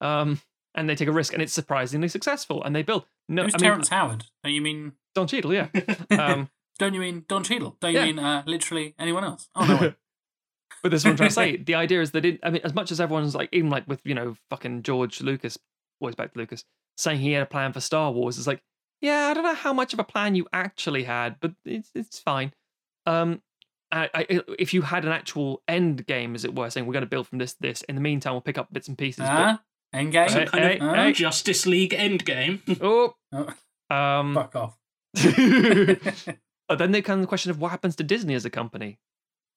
Um, 0.01 0.41
and 0.73 0.89
they 0.89 0.95
take 0.95 1.07
a 1.07 1.11
risk, 1.11 1.33
and 1.33 1.41
it's 1.41 1.53
surprisingly 1.53 2.07
successful. 2.07 2.63
And 2.63 2.75
they 2.75 2.81
build. 2.81 3.05
No, 3.29 3.43
Who's 3.43 3.53
I 3.53 3.57
mean 3.57 3.63
Terrence 3.63 3.89
Howard? 3.89 4.25
Don't 4.43 4.53
you 4.53 4.61
mean? 4.61 4.93
Don 5.13 5.27
Cheadle, 5.27 5.53
yeah. 5.53 5.67
Um, 6.11 6.49
Don't 6.79 6.93
you 6.93 6.99
mean 6.99 7.23
Don 7.29 7.43
Cheadle? 7.43 7.77
Don't 7.79 7.93
you 7.93 7.99
Yeah. 7.99 8.05
mean 8.05 8.19
uh, 8.19 8.43
literally 8.45 8.95
anyone 8.99 9.23
else? 9.23 9.47
Oh 9.55 9.65
no. 9.65 9.93
but 10.83 10.91
this 10.91 11.01
is 11.01 11.05
what 11.05 11.11
I'm 11.11 11.17
trying 11.17 11.29
to 11.29 11.33
say. 11.35 11.57
The 11.65 11.75
idea 11.75 12.01
is 12.01 12.11
that 12.11 12.25
it, 12.25 12.39
I 12.43 12.49
mean, 12.49 12.61
as 12.63 12.73
much 12.73 12.91
as 12.91 12.99
everyone's 12.99 13.33
like, 13.35 13.49
even 13.53 13.69
like 13.69 13.87
with 13.87 14.01
you 14.03 14.13
know 14.15 14.35
fucking 14.49 14.83
George 14.83 15.21
Lucas, 15.21 15.57
always 16.01 16.15
back 16.15 16.33
to 16.33 16.39
Lucas, 16.39 16.65
saying 16.97 17.19
he 17.19 17.31
had 17.31 17.43
a 17.43 17.45
plan 17.45 17.71
for 17.71 17.79
Star 17.79 18.11
Wars, 18.11 18.37
it's 18.37 18.47
like, 18.47 18.61
yeah, 19.01 19.27
I 19.27 19.33
don't 19.33 19.43
know 19.43 19.53
how 19.55 19.71
much 19.71 19.93
of 19.93 19.99
a 19.99 20.03
plan 20.03 20.35
you 20.35 20.47
actually 20.51 21.03
had, 21.03 21.37
but 21.39 21.53
it's 21.63 21.91
it's 21.95 22.19
fine. 22.19 22.53
Um, 23.05 23.41
I, 23.95 24.09
I, 24.13 24.41
if 24.59 24.73
you 24.73 24.81
had 24.81 25.05
an 25.05 25.11
actual 25.11 25.63
end 25.67 26.05
game, 26.05 26.35
as 26.35 26.43
it 26.43 26.53
were, 26.53 26.69
saying 26.69 26.85
we're 26.85 26.93
going 26.93 27.03
to 27.05 27.09
build 27.09 27.27
from 27.27 27.37
this 27.37 27.53
to 27.53 27.61
this. 27.61 27.81
In 27.83 27.95
the 27.95 28.01
meantime, 28.01 28.33
we'll 28.33 28.41
pick 28.41 28.57
up 28.57 28.71
bits 28.73 28.87
and 28.89 28.97
pieces. 28.97 29.21
but- 29.21 29.29
Huh? 29.29 29.57
Endgame? 29.93 30.29
Hey, 30.29 30.45
kind 30.45 30.63
hey, 30.63 30.79
of 30.79 30.95
hey. 30.95 31.13
Justice 31.13 31.65
League 31.65 31.91
Endgame. 31.91 32.59
oh, 32.81 33.15
Oh, 33.31 33.95
um, 33.95 34.33
fuck 34.35 34.55
off. 34.55 34.77
but 36.67 36.77
then 36.77 36.91
there 36.91 37.01
comes 37.01 37.21
the 37.21 37.27
question 37.27 37.51
of 37.51 37.59
what 37.59 37.71
happens 37.71 37.95
to 37.95 38.03
Disney 38.03 38.33
as 38.33 38.43
a 38.45 38.49
company. 38.49 38.99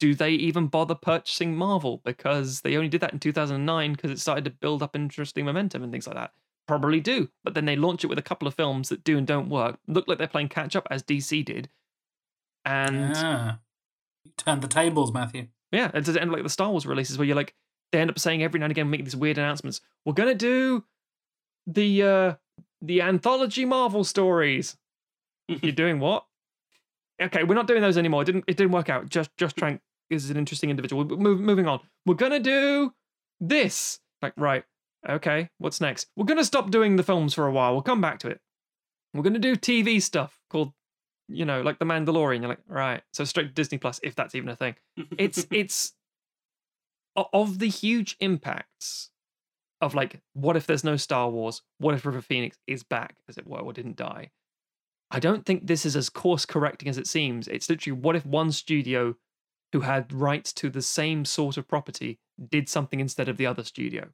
Do 0.01 0.15
they 0.15 0.31
even 0.31 0.69
bother 0.69 0.95
purchasing 0.95 1.57
Marvel 1.57 2.01
because 2.05 2.61
they 2.61 2.77
only 2.77 2.89
did 2.89 3.01
that 3.01 3.13
in 3.13 3.19
2009 3.19 3.93
because 3.93 4.11
it 4.13 4.21
started 4.21 4.45
to 4.45 4.51
build 4.51 4.83
up 4.83 4.95
interesting 4.95 5.45
momentum 5.45 5.83
and 5.83 5.91
things 5.91 6.07
like 6.07 6.15
that? 6.17 6.31
Probably 6.69 7.01
do, 7.01 7.31
but 7.43 7.55
then 7.55 7.65
they 7.65 7.75
launch 7.75 8.05
it 8.05 8.09
with 8.09 8.19
a 8.19 8.23
couple 8.23 8.47
of 8.47 8.55
films 8.55 8.91
that 8.91 9.03
do 9.03 9.19
and 9.19 9.27
don't 9.27 9.49
work. 9.49 9.79
Look 9.89 10.07
like 10.07 10.19
they're 10.19 10.29
playing 10.29 10.51
catch 10.51 10.77
up 10.77 10.87
as 10.91 11.03
DC 11.03 11.45
did, 11.45 11.69
and 12.65 13.15
Ah. 13.17 13.59
You 14.29 14.33
turned 14.37 14.63
the 14.63 14.69
tables, 14.69 15.13
Matthew. 15.13 15.49
yeah, 15.73 15.91
it 15.95 16.05
does 16.05 16.17
end 16.17 16.31
like 16.33 16.43
the 16.43 16.49
Star 16.49 16.71
Wars 16.71 16.87
releases 16.87 17.19
where 17.19 17.27
you're 17.27 17.37
like 17.37 17.55
they 17.93 18.01
end 18.01 18.11
up 18.11 18.19
saying 18.19 18.43
every 18.43 18.61
now 18.61 18.65
and 18.67 18.71
again 18.71 18.91
making 18.91 19.05
these 19.05 19.17
weird 19.17 19.39
announcements. 19.39 19.81
We're 20.05 20.13
gonna 20.13 20.35
do 20.35 20.85
the 21.67 22.03
uh 22.03 22.35
the 22.83 23.03
anthology 23.03 23.65
Marvel 23.65 24.05
stories. 24.05 24.77
You're 25.49 25.73
doing 25.73 25.99
what? 25.99 26.25
Okay, 27.21 27.43
we're 27.43 27.55
not 27.55 27.67
doing 27.67 27.81
those 27.81 27.99
anymore. 27.99 28.23
It 28.23 28.27
didn't 28.27 28.45
it 28.47 28.57
didn't 28.57 28.73
work 28.73 28.89
out. 28.91 29.09
Just 29.09 29.37
Josh 29.37 29.55
Trank 29.55 29.81
is 30.11 30.31
an 30.31 30.37
interesting 30.37 30.71
individual. 30.71 31.05
Move, 31.05 31.41
moving 31.41 31.67
on. 31.67 31.81
We're 32.07 32.15
gonna 32.15 32.39
do 32.41 32.93
this. 33.41 34.01
Like 34.23 34.35
right. 34.37 34.65
Okay, 35.09 35.49
what's 35.59 35.81
next? 35.81 36.09
We're 36.17 36.27
gonna 36.27 36.45
stop 36.45 36.71
doing 36.71 36.97
the 36.97 37.03
films 37.03 37.33
for 37.35 37.47
a 37.47 37.53
while. 37.53 37.73
We'll 37.73 37.83
come 37.83 38.01
back 38.01 38.19
to 38.21 38.29
it. 38.29 38.41
We're 39.15 39.23
gonna 39.23 39.39
do 39.39 39.57
TV 39.57 40.03
stuff 40.03 40.39
called, 40.51 40.73
you 41.29 41.45
know, 41.45 41.63
like 41.63 41.79
The 41.79 41.85
Mandalorian. 41.85 42.41
You're 42.41 42.49
like, 42.49 42.61
right. 42.67 43.03
So 43.13 43.25
straight 43.25 43.49
to 43.49 43.53
Disney 43.53 43.79
Plus, 43.79 44.01
if 44.03 44.15
that's 44.15 44.35
even 44.35 44.49
a 44.49 44.57
thing 44.57 44.75
it's 45.19 45.47
it's 45.51 45.93
of 47.33 47.59
the 47.59 47.69
huge 47.69 48.17
impacts 48.21 49.11
of 49.81 49.95
like 49.95 50.21
what 50.35 50.57
if 50.57 50.67
there's 50.67 50.85
no 50.85 50.97
Star 50.97 51.31
Wars? 51.31 51.63
What 51.79 51.95
if 51.95 52.05
River 52.05 52.23
Phoenix 52.23 52.59
is 52.67 52.83
back, 52.83 53.17
as 53.29 53.39
it 53.39 53.47
were, 53.47 53.61
or 53.61 53.73
didn't 53.73 53.97
die? 53.97 54.31
I 55.11 55.21
don't 55.21 55.47
think 55.47 55.67
this 55.67 55.87
is 55.87 55.97
as 55.97 56.11
course 56.11 56.45
correcting 56.45 56.89
as 56.89 56.99
it 56.99 57.07
seems. 57.07 57.49
It's 57.49 57.71
literally 57.71 57.99
what 57.99 58.17
if 58.17 58.27
one 58.27 58.53
studio 58.53 59.17
who 59.73 59.81
had 59.81 60.13
rights 60.13 60.53
to 60.55 60.71
the 60.71 60.83
same 60.83 61.25
sort 61.25 61.57
of 61.57 61.69
property 61.69 62.19
did 62.51 62.69
something 62.69 63.01
instead 63.01 63.29
of 63.29 63.37
the 63.37 63.47
other 63.47 63.65
studio. 63.65 64.09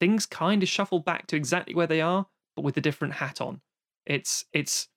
Things 0.00 0.26
kind 0.26 0.62
of 0.62 0.68
shuffle 0.68 1.00
back 1.00 1.26
to 1.28 1.36
exactly 1.36 1.74
where 1.74 1.86
they 1.86 2.00
are, 2.00 2.26
but 2.56 2.62
with 2.62 2.76
a 2.76 2.80
different 2.80 3.14
hat 3.14 3.40
on. 3.40 3.60
It's 4.04 4.44
it's 4.52 4.88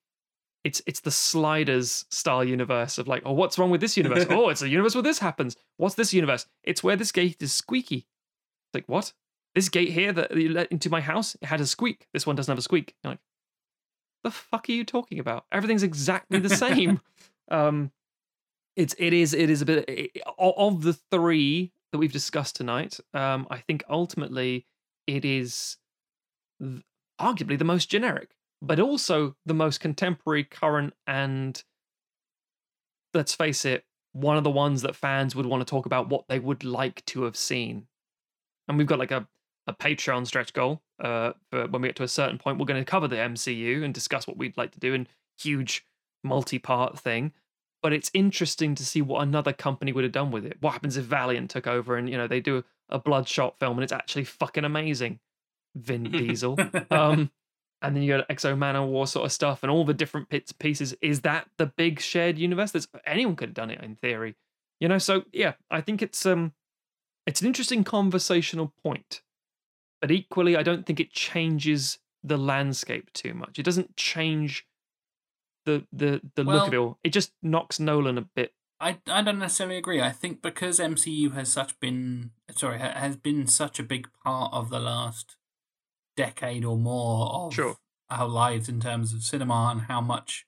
it's 0.65 0.81
it's 0.87 0.99
the 1.01 1.11
sliders 1.11 2.05
style 2.09 2.43
universe 2.43 2.97
of 2.97 3.07
like, 3.07 3.21
oh, 3.23 3.33
what's 3.33 3.59
wrong 3.59 3.69
with 3.69 3.81
this 3.81 3.95
universe? 3.95 4.25
oh, 4.31 4.49
it's 4.49 4.63
a 4.63 4.67
universe 4.67 4.95
where 4.95 5.03
this 5.03 5.19
happens. 5.19 5.55
What's 5.77 5.93
this 5.95 6.11
universe? 6.11 6.47
It's 6.63 6.83
where 6.83 6.95
this 6.95 7.11
gate 7.11 7.37
is 7.39 7.53
squeaky. 7.53 7.97
It's 7.97 8.73
like 8.73 8.85
what? 8.87 9.13
This 9.53 9.69
gate 9.69 9.91
here 9.91 10.11
that 10.11 10.35
you 10.35 10.49
let 10.49 10.71
into 10.71 10.89
my 10.89 11.01
house, 11.01 11.35
it 11.35 11.45
had 11.45 11.61
a 11.61 11.67
squeak. 11.67 12.07
This 12.13 12.25
one 12.25 12.35
doesn't 12.35 12.51
have 12.51 12.57
a 12.57 12.63
squeak. 12.63 12.95
You're 13.03 13.11
like, 13.13 13.19
the 14.23 14.31
fuck 14.31 14.67
are 14.67 14.71
you 14.71 14.83
talking 14.83 15.19
about? 15.19 15.45
Everything's 15.51 15.83
exactly 15.83 16.39
the 16.39 16.49
same. 16.49 16.99
um, 17.51 17.91
it's 18.75 18.95
it 18.97 19.13
is 19.13 19.35
it 19.35 19.51
is 19.51 19.61
a 19.61 19.65
bit 19.65 19.85
it, 19.87 20.21
of 20.39 20.81
the 20.81 20.93
three 21.11 21.73
that 21.91 21.99
we've 21.99 22.11
discussed 22.11 22.55
tonight. 22.55 22.99
Um, 23.13 23.45
I 23.51 23.59
think 23.59 23.83
ultimately 23.87 24.65
it 25.05 25.23
is 25.23 25.77
th- 26.59 26.81
arguably 27.21 27.59
the 27.59 27.65
most 27.65 27.89
generic, 27.89 28.31
but 28.65 28.79
also 28.79 29.35
the 29.45 29.53
most 29.53 29.79
contemporary, 29.79 30.43
current, 30.43 30.93
and 31.05 31.63
let's 33.13 33.35
face 33.35 33.63
it, 33.65 33.85
one 34.13 34.37
of 34.37 34.43
the 34.43 34.49
ones 34.49 34.81
that 34.81 34.95
fans 34.95 35.35
would 35.35 35.45
want 35.45 35.61
to 35.61 35.69
talk 35.69 35.85
about 35.85 36.09
what 36.09 36.25
they 36.27 36.39
would 36.39 36.63
like 36.63 37.05
to 37.05 37.23
have 37.23 37.35
seen. 37.35 37.87
And 38.67 38.77
we've 38.77 38.87
got 38.87 38.99
like 38.99 39.11
a, 39.11 39.27
a 39.67 39.73
Patreon 39.73 40.25
stretch 40.25 40.53
goal. 40.53 40.81
Uh, 40.99 41.33
for 41.49 41.67
when 41.67 41.81
we 41.81 41.89
get 41.89 41.95
to 41.97 42.03
a 42.03 42.07
certain 42.07 42.37
point, 42.37 42.57
we're 42.57 42.65
going 42.65 42.81
to 42.81 42.89
cover 42.89 43.07
the 43.07 43.17
MCU 43.17 43.83
and 43.83 43.93
discuss 43.93 44.25
what 44.25 44.37
we'd 44.37 44.57
like 44.57 44.71
to 44.71 44.79
do 44.79 44.93
in 44.93 45.07
huge 45.37 45.85
multi-part 46.23 46.97
thing. 46.97 47.33
but 47.83 47.93
it's 47.93 48.09
interesting 48.15 48.73
to 48.73 48.83
see 48.83 49.01
what 49.01 49.21
another 49.21 49.53
company 49.53 49.91
would 49.91 50.03
have 50.03 50.11
done 50.11 50.31
with 50.31 50.43
it. 50.43 50.57
What 50.59 50.71
happens 50.71 50.97
if 50.97 51.05
Valiant 51.05 51.51
took 51.51 51.67
over 51.67 51.95
and 51.95 52.09
you 52.09 52.17
know 52.17 52.27
they 52.27 52.39
do 52.39 52.63
a 52.89 52.97
Bloodshot 52.97 53.59
film 53.59 53.77
and 53.77 53.83
it's 53.83 53.93
actually 53.93 54.23
fucking 54.23 54.65
amazing? 54.65 55.19
Vin 55.75 56.03
Diesel. 56.11 56.57
um, 56.89 57.29
and 57.81 57.95
then 57.95 58.03
you 58.03 58.17
got 58.17 58.29
X-O 58.29 58.55
Manowar 58.55 59.07
sort 59.07 59.25
of 59.25 59.31
stuff 59.31 59.63
and 59.63 59.71
all 59.71 59.85
the 59.85 59.93
different 59.93 60.29
bits 60.29 60.51
pieces. 60.51 60.95
Is 61.01 61.21
that 61.21 61.47
the 61.57 61.67
big 61.67 61.99
shared 61.99 62.37
universe? 62.37 62.71
That's 62.71 62.87
anyone 63.05 63.35
could 63.35 63.49
have 63.49 63.55
done 63.55 63.69
it 63.69 63.81
in 63.81 63.95
theory, 63.95 64.35
you 64.79 64.87
know. 64.87 64.97
So 64.97 65.23
yeah, 65.31 65.53
I 65.69 65.81
think 65.81 66.01
it's 66.01 66.25
um, 66.25 66.53
it's 67.25 67.41
an 67.41 67.47
interesting 67.47 67.83
conversational 67.83 68.73
point, 68.83 69.21
but 70.01 70.11
equally, 70.11 70.55
I 70.55 70.63
don't 70.63 70.85
think 70.85 70.99
it 70.99 71.11
changes 71.11 71.99
the 72.23 72.37
landscape 72.37 73.11
too 73.13 73.33
much. 73.33 73.59
It 73.59 73.63
doesn't 73.63 73.95
change 73.95 74.65
the 75.65 75.85
the 75.91 76.21
the 76.35 76.43
look 76.43 76.67
of 76.67 76.73
it 76.73 76.77
all. 76.77 76.97
It 77.03 77.09
just 77.09 77.33
knocks 77.43 77.79
Nolan 77.79 78.17
a 78.17 78.21
bit. 78.21 78.53
I, 78.79 78.97
I 79.07 79.21
don't 79.21 79.39
necessarily 79.39 79.77
agree. 79.77 80.01
I 80.01 80.11
think 80.11 80.41
because 80.41 80.79
MCU 80.79 81.33
has 81.33 81.51
such 81.51 81.79
been 81.79 82.31
sorry 82.55 82.79
has 82.79 83.15
been 83.15 83.47
such 83.47 83.79
a 83.79 83.83
big 83.83 84.09
part 84.23 84.53
of 84.53 84.69
the 84.69 84.79
last 84.79 85.37
decade 86.15 86.63
or 86.65 86.77
more 86.77 87.27
of 87.27 87.53
Sure. 87.53 87.77
our 88.09 88.27
lives 88.27 88.69
in 88.69 88.79
terms 88.79 89.13
of 89.13 89.23
cinema 89.23 89.69
and 89.71 89.81
how 89.81 90.01
much 90.01 90.45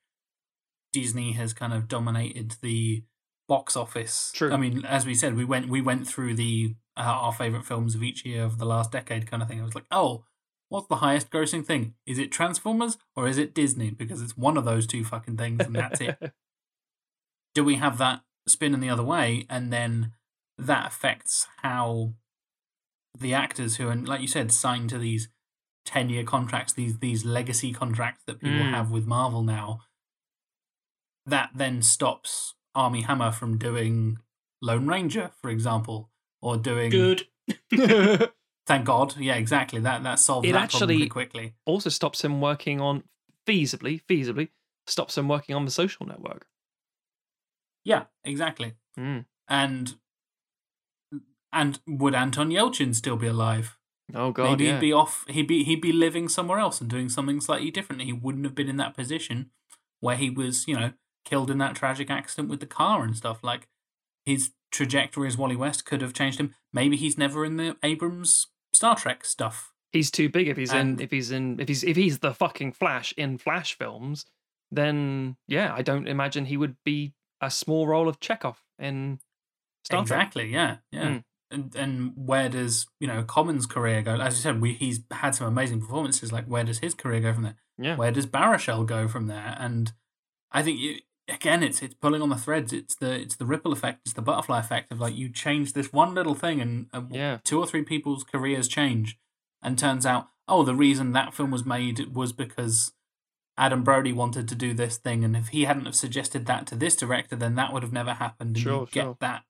Disney 0.94 1.34
has 1.34 1.54
kind 1.54 1.74
of 1.74 1.88
dominated 1.88 2.56
the 2.62 3.04
box 3.48 3.76
office. 3.76 4.32
True. 4.34 4.52
I 4.52 4.58
mean, 4.58 4.86
as 4.86 5.06
we 5.06 5.16
said, 5.16 5.36
we 5.36 5.46
went 5.46 5.70
we 5.70 5.82
went 5.82 6.08
through 6.08 6.36
the 6.36 6.76
uh, 6.96 7.02
our 7.02 7.34
favorite 7.34 7.66
films 7.66 7.96
of 7.96 8.04
each 8.04 8.26
year 8.26 8.44
of 8.44 8.58
the 8.58 8.66
last 8.66 8.92
decade 8.92 9.30
kind 9.30 9.42
of 9.44 9.50
thing. 9.50 9.62
I 9.62 9.66
was 9.66 9.76
like, 9.76 9.86
oh, 9.92 10.24
what's 10.70 10.88
the 10.88 10.98
highest 10.98 11.30
grossing 11.30 11.66
thing? 11.66 11.94
Is 12.06 12.18
it 12.18 12.32
Transformers 12.32 12.98
or 13.16 13.28
is 13.28 13.38
it 13.38 13.54
Disney? 13.54 13.92
Because 13.92 14.22
it's 14.22 14.38
one 14.38 14.58
of 14.58 14.66
those 14.66 14.88
two 14.88 15.04
fucking 15.04 15.38
things, 15.38 15.66
and 15.66 15.76
that's 15.76 16.02
it 16.02 16.18
do 17.58 17.64
we 17.64 17.76
have 17.76 17.98
that 17.98 18.22
spinning 18.48 18.82
the 18.82 18.90
other 18.90 19.04
way 19.04 19.44
and 19.50 19.74
then 19.74 20.12
that 20.60 20.86
affects 20.86 21.48
how 21.64 22.14
the 23.20 23.34
actors 23.34 23.78
who 23.78 23.90
are 23.90 23.96
like 23.96 24.22
you 24.22 24.28
said 24.28 24.52
signed 24.52 24.92
to 24.92 25.00
these 25.00 25.28
10 25.88 26.10
year 26.10 26.24
contracts 26.26 26.74
these 26.74 27.00
these 27.00 27.24
legacy 27.24 27.72
contracts 27.72 28.22
that 28.26 28.42
people 28.42 28.58
Mm. 28.66 28.72
have 28.72 28.92
with 28.92 29.06
marvel 29.08 29.42
now 29.42 29.80
that 31.26 31.52
then 31.56 31.82
stops 31.82 32.56
Armie 32.76 33.02
Hammer 33.04 33.32
from 33.32 33.58
doing 33.58 34.18
lone 34.62 34.86
ranger 34.88 35.32
for 35.42 35.50
example 35.50 36.10
or 36.42 36.58
doing 36.58 36.90
Good. 36.92 37.28
thank 38.68 38.86
god 38.86 39.16
yeah 39.18 39.36
exactly 39.36 39.80
that 39.80 40.04
that 40.04 40.20
solves 40.20 40.46
It 40.48 40.52
that 40.52 40.64
actually- 40.64 40.98
pretty 40.98 41.10
quickly 41.10 41.56
also 41.66 41.90
stops 41.90 42.24
him 42.24 42.42
working 42.42 42.82
on 42.82 43.04
feasibly, 43.46 44.02
feasibly 44.10 44.50
stops 44.88 45.18
him 45.18 45.30
working 45.30 45.56
on 45.56 45.64
the 45.64 45.72
social 45.72 46.06
network. 46.06 46.46
yeah 47.86 48.04
exactly 48.26 48.74
Mm. 49.00 49.26
and 49.48 49.96
and 51.54 51.80
would 51.88 52.14
anton 52.14 52.50
yelchin 52.52 52.94
still 52.94 53.16
be 53.16 53.28
alive 53.28 53.77
Oh 54.14 54.32
god, 54.32 54.52
Maybe 54.52 54.66
yeah. 54.66 54.74
he'd 54.76 54.80
be 54.82 54.94
off. 54.94 55.26
He'd 55.28 55.48
be 55.48 55.64
he'd 55.64 55.82
be 55.82 55.92
living 55.92 56.30
somewhere 56.30 56.60
else 56.60 56.80
and 56.80 56.90
doing 56.90 57.10
something 57.10 57.42
slightly 57.42 57.72
different. 57.72 58.02
He 58.04 58.14
wouldn't 58.14 58.46
have 58.46 58.56
been 58.56 58.70
in 58.70 58.78
that 58.78 58.96
position 58.96 59.52
where 60.00 60.16
he 60.16 60.30
was, 60.30 60.68
you 60.68 60.76
know, 60.80 60.94
killed 61.26 61.52
in 61.52 61.58
that 61.58 61.76
tragic 61.76 62.10
accident 62.10 62.50
with 62.50 62.60
the 62.62 62.66
car 62.68 63.04
and 63.04 63.16
stuff. 63.18 63.44
Like 63.44 63.68
his 64.26 64.52
trajectory 64.72 65.28
as 65.28 65.38
Wally 65.38 65.56
West 65.56 65.86
could 65.86 66.02
have 66.02 66.14
changed 66.14 66.40
him. 66.40 66.54
Maybe 66.72 66.96
he's 66.98 67.18
never 67.18 67.44
in 67.44 67.58
the 67.58 67.76
Abrams 67.84 68.48
Star 68.74 68.96
Trek 68.96 69.26
stuff. 69.26 69.72
he's 69.92 70.12
too 70.12 70.30
big 70.30 70.48
if 70.48 70.58
he's 70.58 70.72
And- 70.74 71.00
in 71.00 71.04
if 71.04 71.12
he's 71.12 71.32
in 71.32 71.60
if 71.60 71.68
he's 71.68 71.84
if 71.84 71.96
he's 71.98 72.20
the 72.20 72.34
fucking 72.34 72.74
Flash 72.74 73.14
in 73.18 73.38
Flash 73.38 73.78
films, 73.78 74.26
then 74.72 75.38
yeah, 75.48 75.74
I 75.74 75.82
don't 75.82 76.08
imagine 76.08 76.46
he 76.46 76.58
would 76.58 76.76
be 76.86 77.14
a 77.42 77.50
small 77.52 77.88
role 77.88 78.08
of 78.08 78.20
Chekhov 78.20 78.62
in 78.80 79.20
Star 79.86 80.06
Trek. 80.06 80.20
exactly. 80.22 80.52
Yeah. 80.52 80.78
Yeah. 80.92 81.04
Mm. 81.08 81.24
And 81.50 81.74
and 81.76 82.14
where 82.16 82.50
does 82.50 82.88
you 83.00 83.08
know 83.08 83.24
Common's 83.24 83.66
career 83.66 84.02
go? 84.02 84.16
As 84.16 84.36
you 84.36 84.42
said, 84.42 84.60
we 84.62 84.74
he's 84.74 85.00
had 85.12 85.36
some 85.36 85.48
amazing 85.48 85.80
performances. 85.82 86.32
Like 86.32 86.46
where 86.46 86.64
does 86.64 86.80
his 86.80 86.94
career 86.94 87.22
go 87.22 87.34
from 87.34 87.44
there? 87.44 87.56
Yeah. 87.78 87.96
Where 87.96 88.12
does 88.12 88.26
Baruchel 88.28 88.86
go 88.86 89.08
from 89.08 89.28
there? 89.28 89.56
And 89.60 89.94
I 90.52 90.62
think 90.64 90.80
you, 90.80 90.98
again, 91.30 91.64
it's 91.64 91.82
it's 91.82 91.94
pulling 91.94 92.22
on 92.22 92.30
the 92.30 92.36
threads. 92.36 92.74
It's 92.74 92.96
the 92.96 93.12
it's 93.14 93.36
the 93.38 93.46
ripple 93.46 93.72
effect. 93.72 94.02
It's 94.06 94.14
the 94.14 94.22
butterfly 94.22 94.60
effect 94.60 94.92
of 94.92 95.00
like 95.00 95.16
you 95.16 95.30
change 95.30 95.74
this 95.74 95.94
one 95.94 96.14
little 96.14 96.36
thing, 96.36 96.60
and, 96.60 96.88
uh, 96.94 96.98
and 97.00 97.16
Yeah. 97.16 97.38
two 97.44 97.60
or 97.60 97.68
three 97.68 97.84
people's 97.84 98.24
careers 98.26 98.68
change, 98.68 99.18
and 99.62 99.78
turns 99.80 100.06
out, 100.06 100.28
oh, 100.50 100.64
the 100.64 100.76
reason 100.76 101.14
that 101.14 101.34
film 101.34 101.52
was 101.52 101.66
made 101.66 102.14
was 102.14 102.34
because 102.34 102.94
Adam 103.58 103.84
Brody 103.84 104.14
wanted 104.14 104.48
to 104.50 104.56
do 104.56 104.74
this 104.74 104.98
thing, 104.98 105.24
and 105.24 105.36
if 105.36 105.48
he 105.50 105.64
hadn't 105.64 105.86
have 105.86 105.96
suggested 105.96 106.46
that 106.46 106.68
to 106.68 106.76
this 106.76 106.96
director, 106.96 107.36
then 107.36 107.56
that 107.56 107.74
would 107.74 107.84
have 107.84 107.94
never 107.94 108.14
happened. 108.16 108.56
And 108.56 108.64
Sure, 108.64 108.82
you 108.82 108.88
get 108.92 109.04
sure. 109.04 109.18
that, 109.20 109.44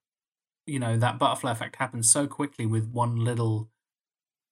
you 0.68 0.80
know, 0.80 0.98
that 0.98 1.18
butterfly 1.18 1.52
effect 1.52 1.78
happens 1.78 2.10
so 2.10 2.28
quickly 2.28 2.66
with 2.66 2.90
one 2.90 3.16
little, 3.16 3.70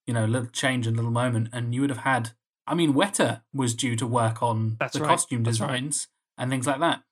you 0.08 0.14
know, 0.14 0.26
little 0.26 0.48
change 0.48 0.88
and 0.88 0.96
little 0.96 1.12
moment, 1.12 1.50
and 1.52 1.76
you 1.76 1.82
would 1.82 1.90
have 1.90 2.00
had. 2.00 2.32
I 2.68 2.74
mean, 2.74 2.94
Weta 2.94 3.42
was 3.54 3.76
due 3.76 3.96
to 3.96 4.08
work 4.08 4.42
on 4.42 4.78
That's 4.80 4.94
the 4.94 5.02
right, 5.02 5.10
costume 5.10 5.44
that's 5.44 5.60
right. 5.60 5.68
designs 5.68 6.08
and 6.38 6.50
things 6.50 6.66
like 6.66 6.80
that. 6.80 7.04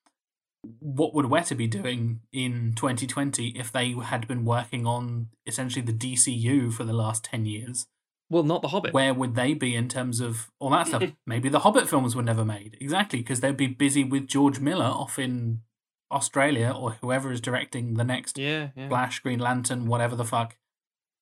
What 0.79 1.13
would 1.13 1.25
Weta 1.25 1.55
be 1.55 1.67
doing 1.67 2.21
in 2.31 2.73
2020 2.75 3.49
if 3.49 3.71
they 3.71 3.91
had 3.91 4.27
been 4.27 4.45
working 4.45 4.87
on 4.87 5.27
essentially 5.45 5.85
the 5.85 5.93
DCU 5.93 6.73
for 6.73 6.85
the 6.85 6.93
last 6.93 7.25
10 7.25 7.45
years? 7.45 7.85
Well, 8.29 8.43
not 8.43 8.63
the 8.63 8.69
Hobbit. 8.69 8.93
Where 8.93 9.13
would 9.13 9.35
they 9.35 9.53
be 9.53 9.75
in 9.75 9.89
terms 9.89 10.19
of 10.19 10.49
all 10.59 10.71
that 10.71 10.87
stuff? 10.87 11.03
Maybe 11.27 11.49
the 11.49 11.59
Hobbit 11.59 11.87
films 11.87 12.15
were 12.15 12.23
never 12.23 12.43
made. 12.43 12.77
Exactly, 12.81 13.19
because 13.19 13.41
they'd 13.41 13.55
be 13.55 13.67
busy 13.67 14.03
with 14.03 14.27
George 14.27 14.59
Miller 14.59 14.85
off 14.85 15.19
in 15.19 15.61
Australia 16.13 16.73
or 16.75 16.91
whoever 17.01 17.31
is 17.31 17.41
directing 17.41 17.95
the 17.95 18.03
next 18.03 18.37
yeah, 18.37 18.69
yeah. 18.75 18.87
Flash, 18.87 19.19
Green 19.19 19.39
Lantern, 19.39 19.87
whatever 19.87 20.15
the 20.15 20.25
fuck. 20.25 20.55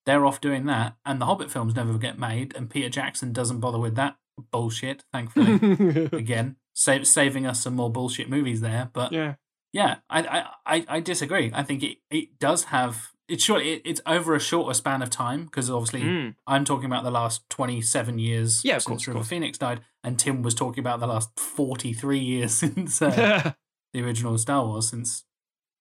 They're 0.05 0.25
off 0.25 0.41
doing 0.41 0.65
that, 0.65 0.95
and 1.05 1.21
the 1.21 1.25
Hobbit 1.27 1.51
films 1.51 1.75
never 1.75 1.97
get 1.97 2.17
made, 2.17 2.55
and 2.55 2.69
Peter 2.69 2.89
Jackson 2.89 3.31
doesn't 3.33 3.59
bother 3.59 3.77
with 3.77 3.95
that 3.95 4.15
bullshit, 4.51 5.03
thankfully. 5.13 6.09
Again, 6.11 6.55
save, 6.73 7.05
saving 7.07 7.45
us 7.45 7.61
some 7.61 7.75
more 7.75 7.91
bullshit 7.91 8.27
movies 8.29 8.61
there. 8.61 8.89
But 8.93 9.11
yeah. 9.11 9.35
yeah, 9.71 9.97
I, 10.09 10.47
I, 10.65 10.85
I, 10.87 10.99
disagree. 11.01 11.51
I 11.53 11.61
think 11.61 11.83
it, 11.83 11.97
it 12.09 12.39
does 12.39 12.65
have. 12.65 13.11
It's 13.29 13.43
short. 13.43 13.61
It, 13.61 13.83
it's 13.85 14.01
over 14.07 14.33
a 14.33 14.39
shorter 14.39 14.73
span 14.73 15.03
of 15.03 15.11
time 15.11 15.45
because 15.45 15.69
obviously 15.69 16.01
Mm. 16.01 16.35
I'm 16.47 16.65
talking 16.65 16.85
about 16.87 17.03
the 17.03 17.11
last 17.11 17.47
27 17.51 18.17
years 18.17 18.65
Yeah, 18.65 18.77
of 18.77 18.81
since 18.81 18.87
course, 18.89 19.07
River 19.07 19.19
course. 19.19 19.27
Phoenix 19.29 19.57
died, 19.59 19.81
and 20.03 20.17
Tim 20.17 20.41
was 20.41 20.55
talking 20.55 20.79
about 20.81 20.99
the 20.99 21.07
last 21.07 21.29
43 21.39 22.17
years 22.17 22.53
since 22.55 23.01
uh, 23.03 23.53
the 23.93 24.01
original 24.03 24.37
Star 24.37 24.65
Wars, 24.65 24.89
since 24.89 25.25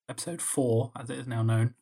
episode 0.09 0.43
four, 0.43 0.93
as 0.99 1.11
it 1.11 1.19
is 1.19 1.27
now 1.27 1.43
known. 1.43 1.74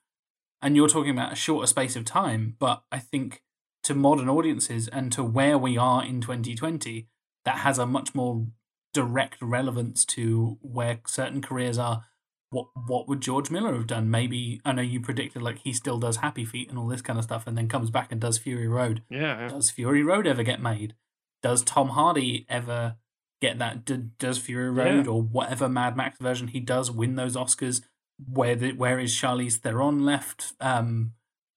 And 0.61 0.77
you're 0.77 0.89
talking 0.89 1.13
about 1.13 1.33
a 1.33 1.37
shorter 1.37 1.67
space 1.67 1.97
of 1.97 2.05
time, 2.05 2.57
but 2.59 2.83
I 2.91 2.99
think 2.99 3.43
to 3.85 3.95
modern 3.95 4.29
audiences 4.29 4.89
and 4.89 5.11
to 5.13 5.23
where 5.23 5.57
we 5.57 5.79
are 5.79 6.05
in 6.05 6.21
2020, 6.21 7.09
that 7.45 7.59
has 7.59 7.79
a 7.79 7.87
much 7.87 8.15
more 8.15 8.47
direct 8.93 9.41
relevance 9.41 10.05
to 10.05 10.59
where 10.61 11.01
certain 11.07 11.41
careers 11.41 11.79
are. 11.79 12.05
What 12.51 12.67
what 12.87 13.09
would 13.09 13.21
George 13.21 13.51
Miller 13.51 13.75
have 13.75 13.87
done? 13.87 14.11
Maybe 14.11 14.61
I 14.65 14.73
know 14.73 14.83
you 14.83 15.01
predicted 15.01 15.43
like 15.43 15.59
he 15.59 15.73
still 15.73 15.99
does 15.99 16.17
Happy 16.17 16.47
Feet 16.47 16.71
and 16.71 16.79
all 16.79 16.89
this 16.89 17.03
kind 17.03 17.19
of 17.19 17.25
stuff, 17.25 17.47
and 17.47 17.59
then 17.59 17.69
comes 17.69 17.91
back 17.91 18.11
and 18.11 18.21
does 18.21 18.39
Fury 18.39 18.67
Road. 18.69 19.03
yeah. 19.11 19.41
yeah. 19.41 19.49
Does 19.49 19.71
Fury 19.71 20.03
Road 20.03 20.27
ever 20.27 20.43
get 20.43 20.61
made? 20.61 20.95
Does 21.43 21.63
Tom 21.63 21.91
Hardy 21.91 22.47
ever 22.49 22.97
get 23.41 23.59
that? 23.59 23.85
D- 23.85 24.11
does 24.19 24.39
Fury 24.39 24.71
Road 24.71 25.07
Yeah. 25.07 25.11
or 25.13 25.23
whatever 25.23 25.69
Mad 25.69 25.97
Max 25.97 26.19
version 26.19 26.49
he 26.49 26.61
does 26.61 26.91
win 26.91 27.17
those 27.17 27.37
Oscars? 27.37 27.83
Where 28.29 28.57
the, 28.57 28.73
where 28.73 28.99
is 28.99 29.15
Charlize 29.15 29.57
Theron 29.59 30.05
left? 30.05 30.53
Um, 30.61 31.13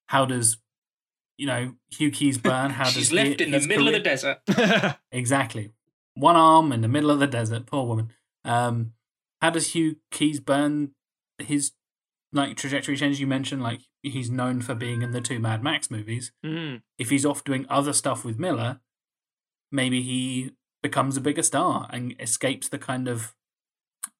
how 0.07 0.25
does 0.25 0.57
you 1.37 1.47
know 1.47 1.73
Hugh 1.89 2.11
Keys 2.11 2.37
burn? 2.49 2.71
How 2.71 2.83
does 2.85 2.93
She's 2.93 3.09
he- 3.09 3.15
left 3.15 3.41
in 3.41 3.51
the 3.51 3.59
middle 3.61 3.87
of 3.87 3.93
the 3.93 3.99
desert. 3.99 4.39
Exactly. 5.11 5.71
One 6.15 6.35
arm 6.35 6.71
in 6.71 6.81
the 6.81 6.87
middle 6.87 7.09
of 7.09 7.19
the 7.19 7.27
desert. 7.27 7.65
Poor 7.65 7.85
woman. 7.87 8.11
Um, 8.45 8.93
how 9.41 9.49
does 9.49 9.73
Hugh 9.73 9.95
Keays-Byrne 10.11 10.91
his 11.39 11.71
like 12.33 12.57
trajectory 12.57 12.95
change? 12.97 13.19
You 13.19 13.27
mentioned 13.27 13.63
like 13.63 13.81
he's 14.03 14.29
known 14.29 14.61
for 14.61 14.75
being 14.75 15.01
in 15.01 15.11
the 15.11 15.21
two 15.21 15.39
Mad 15.39 15.63
Max 15.63 15.89
movies. 15.89 16.31
Mm. 16.45 16.81
If 16.99 17.09
he's 17.09 17.25
off 17.25 17.43
doing 17.43 17.65
other 17.69 17.93
stuff 17.93 18.23
with 18.25 18.37
Miller, 18.39 18.81
maybe 19.71 20.01
he 20.03 20.51
becomes 20.83 21.17
a 21.17 21.21
bigger 21.21 21.43
star 21.43 21.87
and 21.91 22.15
escapes 22.19 22.67
the 22.69 22.79
kind 22.79 23.07
of, 23.07 23.33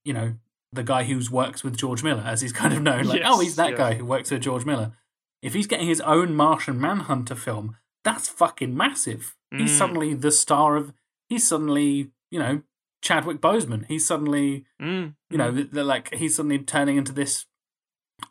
you 0.05 0.13
know, 0.13 0.35
the 0.73 0.83
guy 0.83 1.03
who 1.03 1.19
works 1.31 1.63
with 1.63 1.75
George 1.77 2.03
Miller, 2.03 2.23
as 2.25 2.41
he's 2.41 2.53
kind 2.61 2.73
of 2.73 2.81
known. 2.81 3.05
Like, 3.05 3.21
oh, 3.25 3.39
he's 3.39 3.55
that 3.55 3.71
yes. 3.71 3.77
guy 3.77 3.93
who 3.95 4.05
works 4.05 4.31
with 4.31 4.41
George 4.41 4.65
Miller. 4.65 4.93
If 5.41 5.53
he's 5.53 5.67
getting 5.67 5.87
his 5.87 6.01
own 6.01 6.35
Martian 6.35 6.79
Manhunter 6.79 7.35
film, 7.35 7.77
that's 8.03 8.29
fucking 8.29 8.75
massive. 8.75 9.35
He's 9.51 9.71
Mm. 9.71 9.77
suddenly 9.77 10.13
the 10.13 10.31
star 10.31 10.75
of. 10.77 10.93
He's 11.29 11.47
suddenly, 11.47 12.11
you 12.29 12.39
know, 12.39 12.61
Chadwick 13.01 13.41
Boseman. 13.41 13.85
He's 13.87 14.05
suddenly, 14.05 14.65
Mm. 14.81 15.15
you 15.29 15.37
know, 15.37 15.51
th- 15.51 15.69
they're 15.71 15.83
like 15.83 16.13
he's 16.13 16.35
suddenly 16.35 16.59
turning 16.59 16.97
into 16.97 17.11
this. 17.11 17.45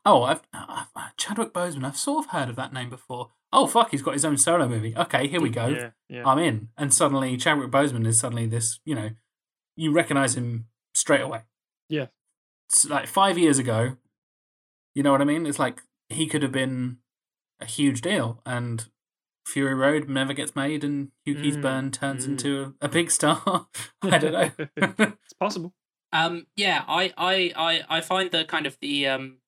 Oh, 0.04 0.22
I've, 0.22 0.42
I've 0.52 1.16
Chadwick 1.16 1.52
Boseman. 1.52 1.84
I've 1.84 1.96
sort 1.96 2.24
of 2.26 2.30
heard 2.32 2.48
of 2.48 2.56
that 2.56 2.72
name 2.72 2.90
before. 2.90 3.30
Oh 3.52 3.66
fuck, 3.66 3.90
he's 3.90 4.02
got 4.02 4.14
his 4.14 4.24
own 4.24 4.36
solo 4.36 4.68
movie. 4.68 4.94
Okay, 4.96 5.26
here 5.26 5.40
we 5.40 5.50
go. 5.50 5.66
Yeah, 5.66 5.90
yeah. 6.08 6.22
I'm 6.26 6.38
in. 6.38 6.68
And 6.78 6.94
suddenly 6.94 7.36
Chadwick 7.36 7.70
Boseman 7.70 8.06
is 8.06 8.18
suddenly 8.20 8.46
this. 8.46 8.78
You 8.84 8.94
know, 8.94 9.10
you 9.76 9.92
recognize 9.92 10.36
him 10.36 10.66
straight 10.94 11.20
away. 11.22 11.42
Yeah. 11.88 12.06
s- 12.72 12.86
like 12.88 13.06
five 13.08 13.36
years 13.38 13.58
ago. 13.58 13.96
You 14.94 15.02
know 15.02 15.12
what 15.12 15.20
I 15.20 15.24
mean? 15.24 15.46
It's 15.46 15.58
like 15.58 15.82
he 16.08 16.26
could 16.26 16.42
have 16.42 16.52
been 16.52 16.98
a 17.60 17.66
huge 17.66 18.00
deal, 18.00 18.40
and 18.46 18.86
Fury 19.46 19.74
Road 19.74 20.08
never 20.08 20.32
gets 20.32 20.54
made, 20.56 20.84
and 20.84 21.10
Hugh 21.24 21.34
Mm, 21.36 21.42
Keays-Byrne 21.44 21.90
turns 21.90 22.26
mm. 22.26 22.30
into 22.30 22.74
a, 22.80 22.86
a 22.86 22.88
big 22.88 23.10
star. 23.10 23.66
I 24.02 24.18
don't 24.18 24.32
know. 24.32 24.50
it's 25.22 25.32
possible. 25.38 25.74
Um, 26.12 26.46
yeah, 26.56 26.84
I, 26.88 27.12
I, 27.16 27.52
I, 27.56 27.98
I 27.98 28.00
find 28.00 28.30
the 28.30 28.44
kind 28.44 28.66
of 28.66 28.76
the 28.80 29.06
um, 29.06 29.38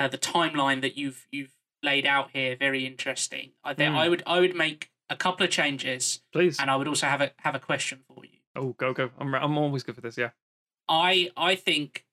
uh, 0.00 0.08
the 0.08 0.18
timeline 0.18 0.80
that 0.82 0.96
you've 0.96 1.26
you've 1.30 1.52
laid 1.82 2.06
out 2.06 2.30
here 2.32 2.56
very 2.56 2.86
interesting. 2.86 3.52
I 3.62 3.74
think 3.74 3.94
Mm. 3.94 3.98
I 3.98 4.08
would 4.08 4.22
I 4.26 4.40
would 4.40 4.54
make 4.56 4.90
a 5.10 5.16
couple 5.16 5.44
of 5.44 5.50
changes, 5.50 6.22
Please. 6.32 6.58
and 6.58 6.70
I 6.70 6.76
would 6.76 6.88
also 6.88 7.06
have 7.06 7.20
a 7.20 7.32
have 7.38 7.54
a 7.54 7.60
question 7.60 8.00
for 8.08 8.24
you. 8.24 8.38
Oh, 8.56 8.72
go 8.78 8.92
go. 8.92 9.10
I'm 9.18 9.34
I'm 9.34 9.58
always 9.58 9.82
good 9.82 9.94
for 9.94 10.00
this. 10.00 10.16
Yeah. 10.16 10.30
I 10.88 11.30
I 11.36 11.54
think, 11.54 12.04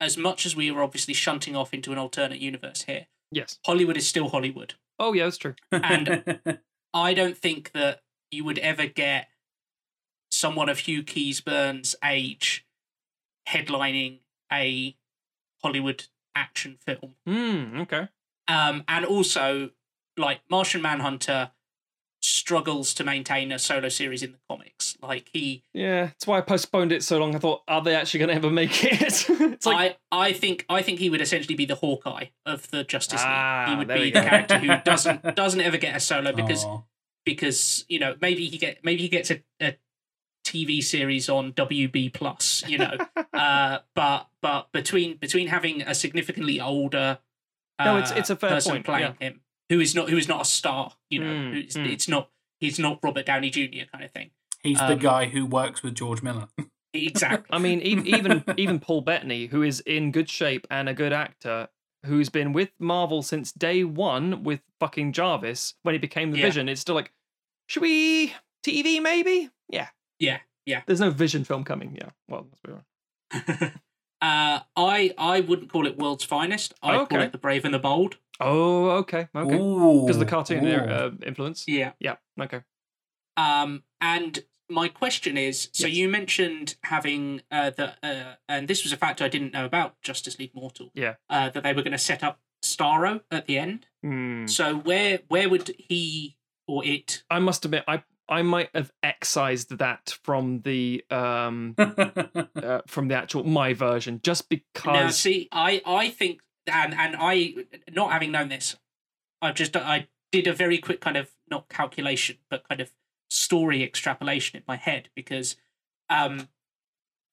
as 0.00 0.16
much 0.16 0.44
as 0.46 0.54
we 0.56 0.70
are 0.70 0.82
obviously 0.82 1.14
shunting 1.14 1.54
off 1.56 1.72
into 1.74 1.92
an 1.92 1.98
alternate 1.98 2.40
universe 2.40 2.82
here, 2.82 3.06
Yes. 3.30 3.58
Hollywood 3.64 3.96
is 3.96 4.08
still 4.08 4.28
Hollywood. 4.28 4.74
Oh 4.98 5.12
yeah, 5.14 5.24
that's 5.24 5.38
true. 5.38 5.54
And- 5.70 6.58
I 6.94 7.14
don't 7.14 7.38
think 7.38 7.72
that 7.72 8.02
you 8.30 8.44
would 8.44 8.58
ever 8.58 8.86
get 8.86 9.28
someone 10.30 10.68
of 10.68 10.80
Hugh 10.80 11.02
Keays-Byrne's 11.02 11.96
age 12.04 12.66
headlining 13.48 14.20
a 14.52 14.94
Hollywood 15.62 16.04
action 16.34 16.78
film. 16.84 17.14
Hmm. 17.26 17.80
Okay. 17.82 18.08
Um, 18.48 18.84
and 18.88 19.04
also, 19.04 19.70
like 20.16 20.40
Martian 20.50 20.82
Manhunter 20.82 21.52
struggles 22.24 22.94
to 22.94 23.02
maintain 23.04 23.50
a 23.50 23.58
solo 23.58 23.88
series 23.88 24.22
in 24.22 24.32
the 24.32 24.38
comics. 24.48 24.96
Like 25.02 25.28
he, 25.32 25.64
Yeah, 25.74 26.06
that's 26.06 26.26
why 26.26 26.38
I 26.38 26.40
postponed 26.40 26.92
it 26.92 27.02
so 27.02 27.18
long. 27.18 27.34
I 27.34 27.38
thought, 27.38 27.62
are 27.66 27.82
they 27.82 27.94
actually 27.96 28.18
going 28.18 28.28
to 28.28 28.34
ever 28.36 28.50
make 28.50 28.84
it? 28.84 29.02
it's 29.28 29.66
like, 29.66 29.98
I, 30.12 30.26
I 30.28 30.32
think, 30.32 30.64
I 30.68 30.82
think 30.82 31.00
he 31.00 31.10
would 31.10 31.20
essentially 31.20 31.56
be 31.56 31.64
the 31.66 31.74
Hawkeye 31.74 32.26
of 32.46 32.70
the 32.70 32.84
Justice 32.84 33.20
League. 33.22 33.28
Ah, 33.28 33.66
he 33.70 33.76
would 33.76 33.88
be 33.88 34.10
the 34.10 34.20
go. 34.20 34.22
character 34.22 34.58
who 34.58 34.68
doesn't 34.84 35.34
doesn't 35.34 35.60
ever 35.60 35.78
get 35.78 35.96
a 35.96 36.00
solo 36.00 36.32
because 36.32 36.64
Aw. 36.64 36.82
because 37.24 37.84
you 37.88 37.98
know 37.98 38.14
maybe 38.20 38.46
he 38.46 38.56
get 38.58 38.84
maybe 38.84 39.02
he 39.02 39.08
gets 39.08 39.30
a, 39.32 39.42
a 39.60 39.76
TV 40.52 40.82
series 40.82 41.28
on 41.28 41.52
WB 41.52 42.12
Plus, 42.12 42.62
you 42.66 42.78
know. 42.78 42.96
uh, 43.32 43.78
but 43.94 44.28
but 44.40 44.70
between 44.72 45.16
between 45.16 45.48
having 45.48 45.82
a 45.82 45.94
significantly 45.94 46.60
older 46.60 47.18
uh, 47.78 47.84
No, 47.84 47.96
it's- 47.98 48.12
it's 48.16 48.30
a 48.30 48.36
fair 48.36 48.50
person 48.50 48.72
point, 48.72 48.84
playing 48.84 49.16
him 49.20 49.40
who 49.68 49.80
is 49.80 49.94
not 49.94 50.10
who 50.10 50.16
is 50.16 50.28
not 50.28 50.42
a 50.42 50.44
star, 50.44 50.92
you 51.10 51.20
know, 51.20 51.26
Mm, 51.32 51.52
who's, 51.54 51.74
mm. 51.74 51.90
it's 51.90 52.08
not 52.08 52.30
he's 52.60 52.78
not 52.78 52.98
Robert 53.02 53.26
Downey 53.26 53.50
Jr. 53.50 53.86
kind 53.90 54.04
of 54.04 54.10
thing. 54.10 54.30
He's 54.62 54.78
the 54.78 54.92
um, 54.92 54.98
guy 54.98 55.26
who 55.26 55.44
works 55.46 55.82
with 55.82 55.94
George 55.94 56.22
Miller. 56.22 56.48
Exactly. 56.94 57.48
I 57.50 57.58
mean, 57.58 57.80
even 57.80 58.06
even 58.06 58.44
even 58.58 58.78
Paul 58.78 59.00
Bettany, 59.00 59.46
who 59.46 59.62
is 59.62 59.80
in 59.80 60.12
good 60.12 60.28
shape 60.28 60.66
and 60.70 60.90
a 60.90 60.94
good 60.94 61.12
actor, 61.14 61.68
who's 62.04 62.28
been 62.28 62.52
with 62.52 62.70
Marvel 62.78 63.22
since 63.22 63.50
day 63.50 63.82
one 63.82 64.44
with 64.44 64.60
fucking 64.78 65.12
Jarvis 65.12 65.72
when 65.84 65.94
he 65.94 65.98
became 65.98 66.32
the 66.32 66.38
Yeah. 66.38 66.44
Vision, 66.46 66.68
it's 66.68 66.82
still 66.82 66.94
like, 66.94 67.10
should 67.66 67.80
we 67.82 68.34
TV 68.62 69.00
maybe? 69.00 69.48
Yeah. 69.70 69.88
Yeah, 70.22 70.38
yeah. 70.66 70.82
There's 70.86 71.00
no 71.00 71.10
Vision 71.10 71.44
film 71.44 71.64
coming. 71.64 71.96
Yeah. 72.00 72.10
Well, 72.28 72.46
let's 72.48 72.60
be 72.60 72.72
honest. 72.72 73.74
uh, 74.22 74.60
I 74.76 75.12
I 75.18 75.40
wouldn't 75.40 75.70
call 75.70 75.86
it 75.86 75.98
world's 75.98 76.24
finest. 76.24 76.74
I'd 76.82 77.08
call 77.08 77.20
it 77.20 77.32
the 77.32 77.38
brave 77.38 77.64
and 77.64 77.74
the 77.74 77.78
bold. 77.78 78.18
Oh, 78.40 78.90
okay, 79.02 79.28
okay. 79.34 79.56
Because 79.56 80.18
the 80.18 80.24
cartoon 80.26 80.66
ooh. 80.66 80.76
uh, 80.76 81.10
influence. 81.26 81.64
Yeah. 81.66 81.92
Yeah. 82.00 82.16
Okay. 82.40 82.60
Um, 83.36 83.82
and 84.00 84.44
my 84.70 84.88
question 84.88 85.36
is: 85.36 85.68
so 85.72 85.86
Yes. 85.86 85.96
you 85.96 86.08
mentioned 86.08 86.76
having 86.84 87.42
uh, 87.50 87.70
the, 87.70 87.94
uh, 88.02 88.34
and 88.48 88.68
this 88.68 88.84
was 88.84 88.92
a 88.92 88.96
fact 88.96 89.20
I 89.20 89.28
didn't 89.28 89.52
know 89.52 89.64
about 89.64 90.00
Justice 90.02 90.38
League 90.38 90.54
Mortal. 90.54 90.90
Yeah. 90.94 91.14
Uh, 91.28 91.50
that 91.50 91.62
they 91.62 91.72
were 91.72 91.82
going 91.82 91.92
to 91.92 91.98
set 91.98 92.22
up 92.22 92.40
Starro 92.64 93.22
at 93.30 93.46
the 93.46 93.58
end. 93.58 93.86
Hmm. 94.02 94.46
So 94.46 94.76
where 94.76 95.20
where 95.28 95.48
would 95.48 95.74
he 95.78 96.36
or 96.66 96.84
it? 96.84 97.24
I 97.28 97.38
must 97.40 97.64
admit, 97.64 97.84
I 97.88 98.04
I 98.28 98.42
might 98.42 98.70
have 98.74 98.92
excised 99.02 99.78
that 99.78 100.16
from 100.22 100.60
the 100.62 101.04
um 101.10 101.74
uh, 101.78 102.80
from 102.86 103.08
the 103.08 103.14
actual 103.14 103.44
my 103.44 103.74
version 103.74 104.20
just 104.22 104.48
because. 104.48 104.86
Now, 104.86 105.08
see, 105.10 105.48
I 105.52 105.82
I 105.84 106.08
think, 106.08 106.40
and 106.66 106.94
and 106.94 107.16
I 107.18 107.54
not 107.90 108.12
having 108.12 108.32
known 108.32 108.48
this, 108.48 108.76
I've 109.40 109.54
just 109.54 109.76
I 109.76 110.08
did 110.30 110.46
a 110.46 110.52
very 110.52 110.78
quick 110.78 111.00
kind 111.00 111.16
of 111.16 111.30
not 111.50 111.68
calculation, 111.68 112.38
but 112.48 112.66
kind 112.68 112.80
of 112.80 112.92
story 113.28 113.82
extrapolation 113.82 114.56
in 114.56 114.62
my 114.66 114.76
head 114.76 115.08
because, 115.14 115.56
um, 116.08 116.48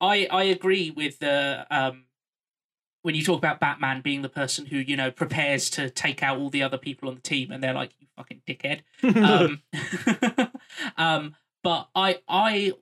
I 0.01 0.27
I 0.31 0.43
agree 0.43 0.91
with 0.91 1.19
the 1.19 1.65
um. 1.69 2.05
When 3.01 3.15
you 3.15 3.23
talk 3.23 3.37
about 3.37 3.59
Batman 3.59 4.01
being 4.01 4.21
the 4.21 4.29
person 4.29 4.65
who 4.65 4.77
you 4.77 4.97
know 4.97 5.11
prepares 5.11 5.69
to 5.71 5.89
take 5.89 6.21
out 6.21 6.37
all 6.37 6.49
the 6.49 6.63
other 6.63 6.77
people 6.77 7.09
on 7.09 7.15
the 7.15 7.21
team, 7.21 7.51
and 7.51 7.63
they're 7.63 7.73
like, 7.73 7.91
"You 7.99 8.07
fucking 8.17 8.41
dickhead," 8.47 8.81
um, 9.23 9.61
um, 10.97 11.35
but 11.63 11.89
I 11.95 12.19
I 12.27 12.73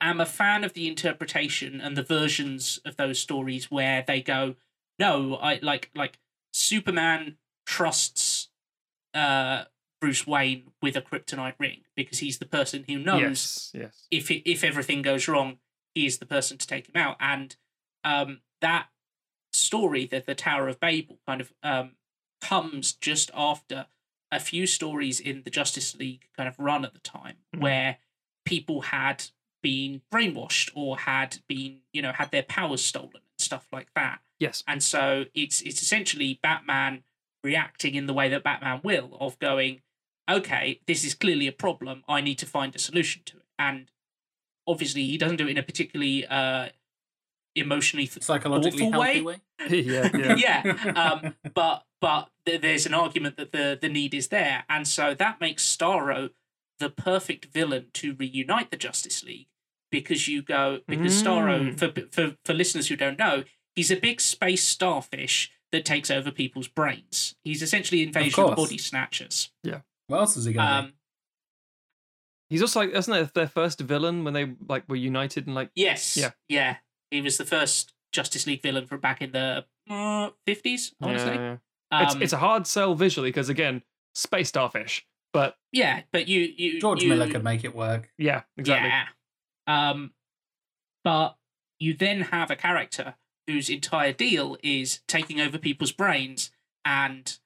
am 0.00 0.20
a 0.20 0.26
fan 0.26 0.64
of 0.64 0.72
the 0.74 0.88
interpretation 0.88 1.80
and 1.80 1.96
the 1.96 2.02
versions 2.02 2.80
of 2.84 2.96
those 2.96 3.18
stories 3.18 3.70
where 3.70 4.04
they 4.06 4.20
go, 4.20 4.56
no, 4.98 5.36
I 5.36 5.58
like 5.62 5.90
like 5.94 6.18
Superman 6.52 7.36
trusts 7.66 8.48
uh 9.14 9.64
Bruce 10.00 10.26
Wayne 10.26 10.70
with 10.82 10.96
a 10.96 11.02
kryptonite 11.02 11.54
ring 11.58 11.80
because 11.96 12.18
he's 12.18 12.38
the 12.38 12.46
person 12.46 12.84
who 12.88 12.98
knows 12.98 13.20
yes, 13.20 13.70
yes. 13.74 14.06
if 14.10 14.30
it, 14.30 14.48
if 14.48 14.62
everything 14.62 15.02
goes 15.02 15.26
wrong, 15.26 15.58
he 15.94 16.06
is 16.06 16.18
the 16.18 16.26
person 16.26 16.58
to 16.58 16.66
take 16.66 16.88
him 16.88 16.96
out. 17.00 17.16
And 17.18 17.56
um, 18.04 18.40
that 18.60 18.88
story, 19.56 20.06
that 20.06 20.26
the 20.26 20.34
Tower 20.34 20.68
of 20.68 20.80
Babel, 20.80 21.18
kind 21.26 21.40
of 21.40 21.52
um, 21.62 21.92
comes 22.40 22.92
just 22.92 23.30
after 23.34 23.86
a 24.30 24.40
few 24.40 24.66
stories 24.66 25.20
in 25.20 25.42
the 25.42 25.50
Justice 25.50 25.94
League 25.96 26.28
kind 26.36 26.48
of 26.48 26.58
run 26.58 26.84
at 26.84 26.92
the 26.92 27.00
time, 27.00 27.36
Mhm. 27.54 27.60
where 27.60 27.98
people 28.44 28.82
had 28.82 29.26
been 29.62 30.02
brainwashed 30.12 30.70
or 30.74 30.98
had 30.98 31.38
been, 31.48 31.80
you 31.92 32.02
know, 32.02 32.12
had 32.12 32.30
their 32.30 32.42
powers 32.42 32.84
stolen 32.84 33.10
and 33.14 33.38
stuff 33.38 33.66
like 33.72 33.92
that. 33.94 34.20
Yes. 34.38 34.62
And 34.66 34.82
so 34.82 35.26
it's 35.34 35.62
it's 35.62 35.82
essentially 35.82 36.38
Batman 36.42 37.04
reacting 37.42 37.94
in 37.94 38.06
the 38.06 38.12
way 38.12 38.28
that 38.28 38.42
Batman 38.42 38.80
will, 38.82 39.16
of 39.20 39.38
going, 39.38 39.82
okay, 40.28 40.80
this 40.86 41.04
is 41.04 41.14
clearly 41.14 41.46
a 41.46 41.52
problem. 41.52 42.04
I 42.08 42.20
need 42.20 42.38
to 42.38 42.46
find 42.46 42.74
a 42.74 42.78
solution 42.78 43.22
to 43.26 43.38
it. 43.38 43.46
And 43.58 43.90
obviously, 44.66 45.06
he 45.06 45.16
doesn't 45.16 45.36
do 45.36 45.46
it 45.46 45.52
in 45.52 45.58
a 45.58 45.62
particularly 45.62 46.26
uh, 46.26 46.70
emotionally 47.56 48.06
Psychologically 48.06 48.90
healthy 48.90 49.22
way? 49.22 49.38
way. 49.68 49.68
yeah, 49.82 50.10
yeah. 50.16 50.34
yeah. 50.64 50.92
Um, 50.92 51.34
but 51.54 51.84
but 52.00 52.28
th- 52.44 52.60
there's 52.60 52.86
an 52.86 52.94
argument 52.94 53.36
that 53.38 53.52
the 53.52 53.78
the 53.80 53.88
need 53.88 54.14
is 54.14 54.28
there, 54.28 54.64
and 54.68 54.86
so 54.86 55.14
that 55.14 55.40
makes 55.40 55.64
Starro 55.64 56.30
the 56.78 56.90
perfect 56.90 57.46
villain 57.46 57.86
to 57.94 58.14
reunite 58.14 58.70
the 58.70 58.76
Justice 58.76 59.24
League 59.24 59.48
because 59.90 60.28
you 60.28 60.42
go 60.42 60.80
because 60.86 61.22
Starro 61.22 61.74
Mm. 61.74 61.78
for 61.78 61.92
for 62.12 62.36
for 62.44 62.52
listeners 62.54 62.88
who 62.88 62.96
don't 62.96 63.18
know, 63.18 63.44
he's 63.74 63.90
a 63.90 63.96
big 63.96 64.20
space 64.20 64.62
starfish 64.64 65.50
that 65.72 65.84
takes 65.84 66.10
over 66.10 66.30
people's 66.30 66.68
brains. 66.68 67.34
He's 67.44 67.62
essentially 67.62 68.02
invasion 68.02 68.40
of, 68.44 68.54
course. 68.54 68.68
body 68.68 68.78
snatchers. 68.78 69.50
Yeah. 69.64 69.80
What 70.06 70.18
else 70.18 70.36
is 70.36 70.44
he 70.44 70.52
going 70.52 70.66
to 70.68 70.74
Um, 70.74 70.92
He's 72.48 72.62
also 72.62 72.78
like, 72.80 72.90
isn't 72.90 73.12
that 73.12 73.34
their 73.34 73.48
first 73.48 73.80
villain 73.80 74.22
when 74.22 74.32
they 74.32 74.54
like 74.68 74.88
were 74.88 74.94
united 74.94 75.46
and 75.46 75.54
like, 75.56 75.70
yes, 75.74 76.16
Yeah. 76.16 76.30
yeah. 76.48 76.76
He 77.10 77.20
was 77.20 77.36
the 77.38 77.44
first 77.44 77.92
Justice 78.12 78.46
League 78.46 78.62
villain 78.62 78.86
from 78.86 79.00
back 79.00 79.20
in 79.22 79.32
the 79.32 79.64
fifties. 80.46 80.94
I 81.00 81.06
want 81.06 81.18
to 81.18 81.24
Yeah, 81.24 81.30
say. 81.30 81.34
yeah. 81.36 81.56
Um, 81.92 82.02
it's 82.06 82.14
it's 82.16 82.32
a 82.32 82.38
hard 82.38 82.66
sell 82.66 82.94
visually 82.94 83.28
because 83.30 83.48
again, 83.48 83.82
space 84.14 84.48
starfish, 84.48 85.06
but 85.32 85.56
yeah, 85.72 86.02
but 86.12 86.26
you 86.28 86.52
you? 86.56 86.80
George 86.80 87.02
you, 87.02 87.08
Miller 87.10 87.30
could 87.30 87.44
make 87.44 87.64
it 87.64 87.74
work. 87.74 88.10
yeah, 88.18 88.42
exactly. 88.56 88.88
Yeah. 88.88 89.04
Um, 89.68 90.12
but 91.04 91.36
you 91.78 91.94
then 91.94 92.22
have 92.22 92.50
a 92.50 92.56
character 92.56 93.14
whose 93.46 93.70
entire 93.70 94.12
deal 94.12 94.56
is 94.62 95.00
taking 95.06 95.40
over 95.40 95.58
people's 95.58 95.92
brains 95.92 96.50
and 96.84 97.38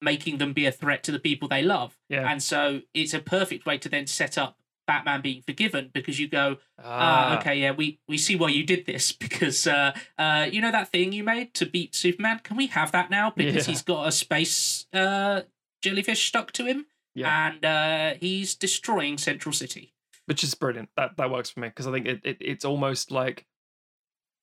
making 0.00 0.38
them 0.38 0.52
be 0.52 0.66
a 0.66 0.70
threat 0.72 1.02
to 1.02 1.10
the 1.10 1.18
people 1.18 1.48
they 1.48 1.62
love. 1.62 1.98
Yeah. 2.08 2.30
And 2.30 2.40
so 2.42 2.82
it's 2.94 3.14
a 3.14 3.18
perfect 3.18 3.66
way 3.66 3.78
to 3.78 3.88
then 3.88 4.06
set 4.06 4.36
up 4.38 4.58
Batman 4.86 5.20
being 5.20 5.42
forgiven 5.42 5.90
because 5.92 6.18
you 6.20 6.28
go, 6.28 6.58
ah, 6.82 7.38
okay, 7.38 7.56
yeah, 7.60 7.72
we, 7.72 7.98
we 8.08 8.16
see 8.18 8.36
why 8.36 8.48
you 8.48 8.64
did 8.64 8.86
this 8.86 9.12
because 9.24 9.66
uh, 9.66 9.92
uh, 10.18 10.46
you 10.50 10.60
know 10.60 10.70
that 10.72 10.90
thing 10.90 11.12
you 11.12 11.24
made 11.24 11.54
to 11.54 11.66
beat 11.66 11.94
Superman? 11.94 12.40
Can 12.44 12.56
we 12.56 12.68
have 12.68 12.92
that 12.92 13.10
now? 13.10 13.32
Because 13.34 13.66
Yeah. 13.66 13.72
he's 13.72 13.82
got 13.82 14.06
a 14.08 14.12
space 14.12 14.86
uh, 14.92 15.42
jellyfish 15.82 16.26
stuck 16.28 16.52
to 16.52 16.64
him 16.66 16.86
Yeah. 17.14 17.48
and 17.48 17.64
uh, 17.64 18.14
he's 18.20 18.54
destroying 18.54 19.18
Central 19.18 19.52
City. 19.52 19.92
which 20.26 20.42
is 20.42 20.54
brilliant. 20.54 20.88
That 20.96 21.16
that 21.18 21.30
works 21.30 21.50
for 21.50 21.60
me 21.60 21.68
because 21.68 21.86
I 21.86 21.92
think 21.92 22.06
it, 22.06 22.20
it 22.24 22.36
it's 22.40 22.64
almost 22.64 23.10
like 23.10 23.46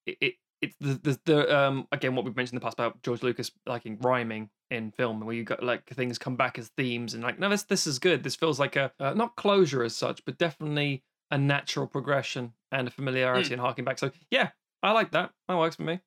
it, 0.06 0.18
it 0.22 0.34
it's 0.64 0.76
the, 0.80 0.94
the 1.04 1.20
the 1.26 1.56
um 1.58 1.88
again 1.92 2.16
what 2.16 2.26
we've 2.26 2.36
mentioned 2.36 2.56
in 2.56 2.60
the 2.60 2.64
past 2.64 2.76
about 2.76 3.02
George 3.04 3.22
Lucas 3.24 3.52
liking 3.66 3.98
rhyming 4.02 4.50
in 4.72 4.92
film 4.92 5.20
where 5.20 5.36
you 5.36 5.44
got 5.44 5.62
like 5.62 5.88
things 5.90 6.18
come 6.18 6.36
back 6.36 6.58
as 6.58 6.70
themes 6.78 7.14
and 7.14 7.22
like 7.22 7.38
no 7.38 7.50
this 7.50 7.64
this 7.64 7.86
is 7.86 8.00
good. 8.00 8.24
This 8.24 8.36
feels 8.36 8.60
like 8.60 8.76
a 8.76 8.92
uh, 9.00 9.14
not 9.14 9.36
closure 9.36 9.84
as 9.84 9.96
such, 9.96 10.24
but 10.26 10.38
definitely 10.38 11.04
a 11.30 11.38
natural 11.38 11.88
progression 11.88 12.54
and 12.72 12.88
a 12.88 12.92
familiarity 12.92 13.54
and 13.54 13.62
harking 13.62 13.86
back. 13.86 14.00
So 14.00 14.12
yeah, 14.32 14.50
I 14.82 14.92
like 14.92 15.12
that. 15.12 15.32
That 15.48 15.58
works 15.58 15.76
for 15.76 15.84
me. 15.84 16.00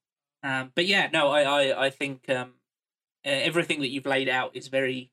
Um, 0.43 0.73
but 0.75 0.87
yeah, 0.87 1.09
no, 1.13 1.29
I 1.29 1.43
I, 1.43 1.87
I 1.87 1.91
think 1.91 2.29
um, 2.31 2.55
uh, 3.25 3.31
everything 3.31 3.81
that 3.81 3.89
you've 3.89 4.07
laid 4.07 4.29
out 4.29 4.55
is 4.57 4.69
very 4.69 5.13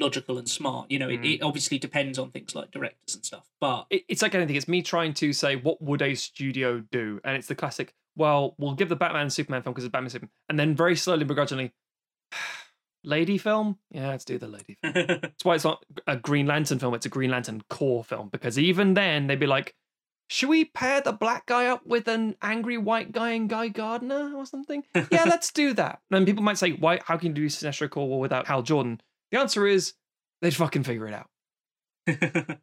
logical 0.00 0.38
and 0.38 0.48
smart. 0.48 0.90
You 0.90 0.98
know, 0.98 1.08
it, 1.08 1.20
Mm. 1.20 1.34
it 1.34 1.42
obviously 1.42 1.78
depends 1.78 2.18
on 2.18 2.30
things 2.30 2.54
like 2.54 2.70
directors 2.70 3.14
and 3.14 3.24
stuff, 3.24 3.48
but 3.60 3.86
It, 3.90 4.04
it's 4.08 4.22
like 4.22 4.34
anything. 4.34 4.56
It's 4.56 4.68
me 4.68 4.82
trying 4.82 5.14
to 5.14 5.32
say 5.32 5.56
what 5.56 5.80
would 5.80 6.02
a 6.02 6.14
studio 6.14 6.80
do, 6.80 7.20
and 7.24 7.36
it's 7.36 7.46
the 7.48 7.54
classic. 7.54 7.94
Well, 8.16 8.54
we'll 8.58 8.74
give 8.74 8.88
the 8.88 8.96
Batman 8.96 9.22
and 9.22 9.32
Superman 9.32 9.62
film 9.62 9.72
because 9.72 9.84
it's 9.84 9.92
Batman 9.92 10.06
and 10.06 10.12
Superman, 10.12 10.30
and 10.48 10.58
then 10.58 10.76
very 10.76 10.96
slowly, 10.96 11.24
begrudgingly, 11.24 11.72
lady 13.04 13.38
film. 13.38 13.78
Yeah, 13.90 14.08
let's 14.08 14.24
do 14.24 14.38
the 14.38 14.48
lady 14.48 14.76
film. 14.82 14.92
That's 15.22 15.44
why 15.44 15.54
it's 15.54 15.64
not 15.64 15.84
a 16.06 16.16
Green 16.16 16.46
Lantern 16.46 16.78
film. 16.78 16.94
It's 16.94 17.06
a 17.06 17.10
Green 17.10 17.30
Lantern 17.30 17.62
Corps 17.70 18.04
film 18.04 18.28
because 18.30 18.58
even 18.58 18.94
then 18.94 19.26
they'd 19.26 19.40
be 19.40 19.46
like, 19.46 19.74
should 20.32 20.48
we 20.48 20.64
pair 20.64 21.02
the 21.02 21.12
black 21.12 21.44
guy 21.44 21.66
up 21.66 21.86
with 21.86 22.08
an 22.08 22.36
angry 22.40 22.78
white 22.78 23.12
guy 23.12 23.32
and 23.32 23.50
Guy 23.50 23.68
Gardner 23.68 24.34
or 24.34 24.46
something? 24.46 24.82
Yeah, 25.10 25.24
let's 25.24 25.52
do 25.52 25.74
that. 25.74 26.00
And 26.10 26.26
people 26.26 26.42
might 26.42 26.56
say, 26.56 26.72
why? 26.72 27.00
How 27.04 27.18
can 27.18 27.28
you 27.28 27.34
do 27.34 27.46
Sinestro 27.46 27.90
Corps 27.90 28.18
without 28.18 28.46
Hal 28.46 28.62
Jordan? 28.62 29.00
The 29.30 29.38
answer 29.38 29.66
is 29.66 29.92
they'd 30.40 30.54
fucking 30.54 30.84
figure 30.84 31.06
it 31.06 31.14
out. 31.14 31.28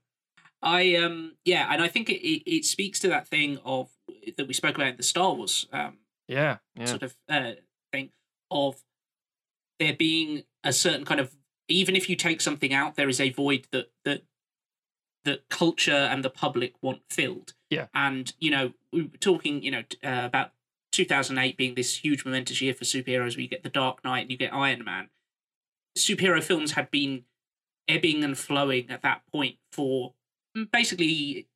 I 0.62 0.96
um 0.96 1.36
yeah, 1.46 1.68
and 1.72 1.82
I 1.82 1.88
think 1.88 2.10
it, 2.10 2.26
it, 2.28 2.52
it 2.52 2.66
speaks 2.66 3.00
to 3.02 3.08
that 3.10 3.28
thing 3.28 3.60
of 3.64 3.90
that 4.38 4.48
we 4.48 4.54
spoke 4.54 4.76
about 4.76 4.88
in 4.90 4.98
the 4.98 5.04
Star 5.04 5.34
Wars 5.34 5.68
um 5.74 5.98
Yeah, 6.28 6.58
yeah. 6.76 6.86
sort 6.86 7.04
of 7.04 7.16
uh, 7.30 7.52
thing 7.92 8.12
of 8.52 8.84
there 9.80 9.94
being 9.94 10.44
a 10.64 10.74
certain 10.74 11.06
kind 11.06 11.20
of 11.20 11.36
even 11.68 11.96
if 11.96 12.10
you 12.10 12.16
take 12.16 12.42
something 12.42 12.74
out, 12.74 12.96
there 12.96 13.10
is 13.10 13.20
a 13.22 13.30
void 13.30 13.68
that 13.72 13.92
that 14.06 14.24
that 15.26 15.48
culture 15.50 15.92
and 16.12 16.24
the 16.24 16.30
public 16.30 16.74
want 16.82 17.02
filled. 17.10 17.54
Yeah. 17.70 17.88
and 17.94 18.34
you 18.40 18.50
know 18.52 18.74
we 18.92 19.04
were 19.04 19.18
talking 19.20 19.62
you 19.62 19.70
know 19.72 19.84
uh, 20.04 20.24
about 20.26 20.52
2008 20.92 21.56
being 21.56 21.76
this 21.76 21.98
huge 21.98 22.26
momentous 22.26 22.62
year 22.62 22.74
for 22.74 22.84
superheroes. 22.86 23.36
where 23.36 23.42
you 23.42 23.48
get 23.48 23.62
the 23.64 23.70
Dark 23.70 24.04
Knight 24.04 24.22
and 24.22 24.32
you 24.32 24.38
get 24.38 24.54
Iron 24.54 24.84
Man. 24.84 25.10
Superhero 25.98 26.42
films 26.42 26.72
had 26.72 26.90
been 26.90 27.26
ebbing 27.88 28.24
and 28.24 28.38
flowing 28.38 28.90
at 28.90 29.02
that 29.04 29.22
point 29.32 29.58
for 29.72 30.14
mm, 30.58 30.70
basically 30.72 31.48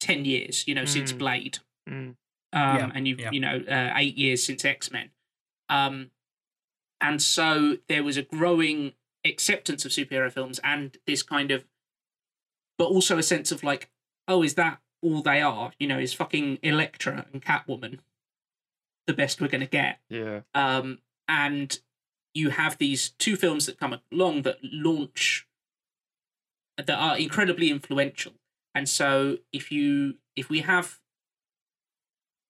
10 0.00 0.24
years. 0.24 0.66
You 0.68 0.74
know, 0.76 0.84
since 0.84 1.12
Mm. 1.12 1.18
Blade 1.18 1.58
Mm. 1.88 1.92
um, 2.08 2.16
Yeah, 2.52 2.90
and 2.94 3.08
you've 3.08 3.20
yeah. 3.20 3.30
you 3.30 3.40
know 3.40 3.62
uh, 3.68 3.92
eight 3.96 4.16
years 4.16 4.44
since 4.44 4.64
X 4.64 4.90
Men, 4.90 5.10
um, 5.68 6.10
and 7.00 7.22
so 7.22 7.78
there 7.88 8.02
was 8.04 8.16
a 8.16 8.22
growing 8.22 8.92
acceptance 9.24 9.84
of 9.84 9.90
superhero 9.90 10.30
films 10.30 10.60
and 10.62 10.96
this 11.06 11.22
kind 11.22 11.50
of, 11.50 11.64
but 12.78 12.84
also 12.86 13.18
a 13.18 13.22
sense 13.22 13.50
of 13.50 13.64
like, 13.64 13.90
oh, 14.28 14.42
is 14.42 14.54
that 14.54 14.80
all 15.02 15.20
they 15.22 15.40
are? 15.40 15.72
You 15.78 15.88
know, 15.88 15.98
is 15.98 16.14
fucking 16.14 16.58
Elektra 16.62 17.26
and 17.32 17.42
Catwoman 17.42 17.98
the 19.06 19.14
best 19.14 19.40
we're 19.40 19.48
gonna 19.48 19.66
get? 19.66 19.98
Yeah. 20.08 20.40
um, 20.54 20.98
and 21.28 21.80
you 22.34 22.50
have 22.50 22.78
these 22.78 23.10
two 23.10 23.34
films 23.34 23.66
that 23.66 23.78
come 23.80 23.98
along 24.12 24.42
that 24.42 24.58
launch 24.62 25.46
that 26.76 26.90
are 26.90 27.16
incredibly 27.16 27.70
influential 27.70 28.34
and 28.74 28.86
so 28.88 29.38
if 29.52 29.72
you 29.72 30.16
if 30.36 30.50
we 30.50 30.60
have 30.60 31.00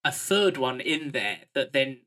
a 0.07 0.11
third 0.11 0.55
one 0.57 0.79
in 0.79 1.11
there 1.11 1.39
that 1.55 1.73
then 1.73 1.99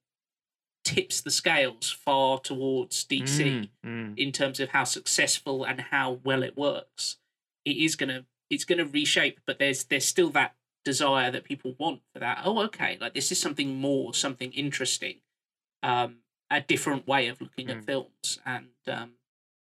tips 0.84 1.20
the 1.20 1.30
scales 1.30 1.90
far 1.90 2.38
towards 2.40 3.04
dc 3.04 3.38
Mm, 3.38 3.68
mm. 3.84 4.18
in 4.18 4.32
terms 4.32 4.58
of 4.60 4.70
how 4.70 4.84
successful 4.84 5.62
and 5.64 5.78
how 5.92 6.18
well 6.24 6.42
it 6.42 6.56
works 6.56 7.18
it 7.64 7.76
is 7.76 7.96
gonna 7.96 8.24
it's 8.48 8.64
gonna 8.64 8.86
reshape 8.86 9.40
but 9.46 9.58
there's 9.58 9.84
there's 9.84 10.06
still 10.06 10.30
that 10.30 10.54
desire 10.84 11.30
that 11.30 11.44
people 11.44 11.76
want 11.78 12.00
for 12.12 12.20
that 12.20 12.38
oh 12.44 12.58
okay 12.62 12.96
like 13.00 13.12
this 13.14 13.30
is 13.30 13.38
something 13.38 13.76
more 13.76 14.14
something 14.14 14.50
interesting 14.52 15.16
um 15.82 16.16
a 16.50 16.60
different 16.62 17.06
way 17.06 17.28
of 17.28 17.40
looking 17.40 17.66
Mm. 17.68 17.76
at 17.78 17.84
films 17.84 18.40
and 18.46 18.68
um 18.88 19.10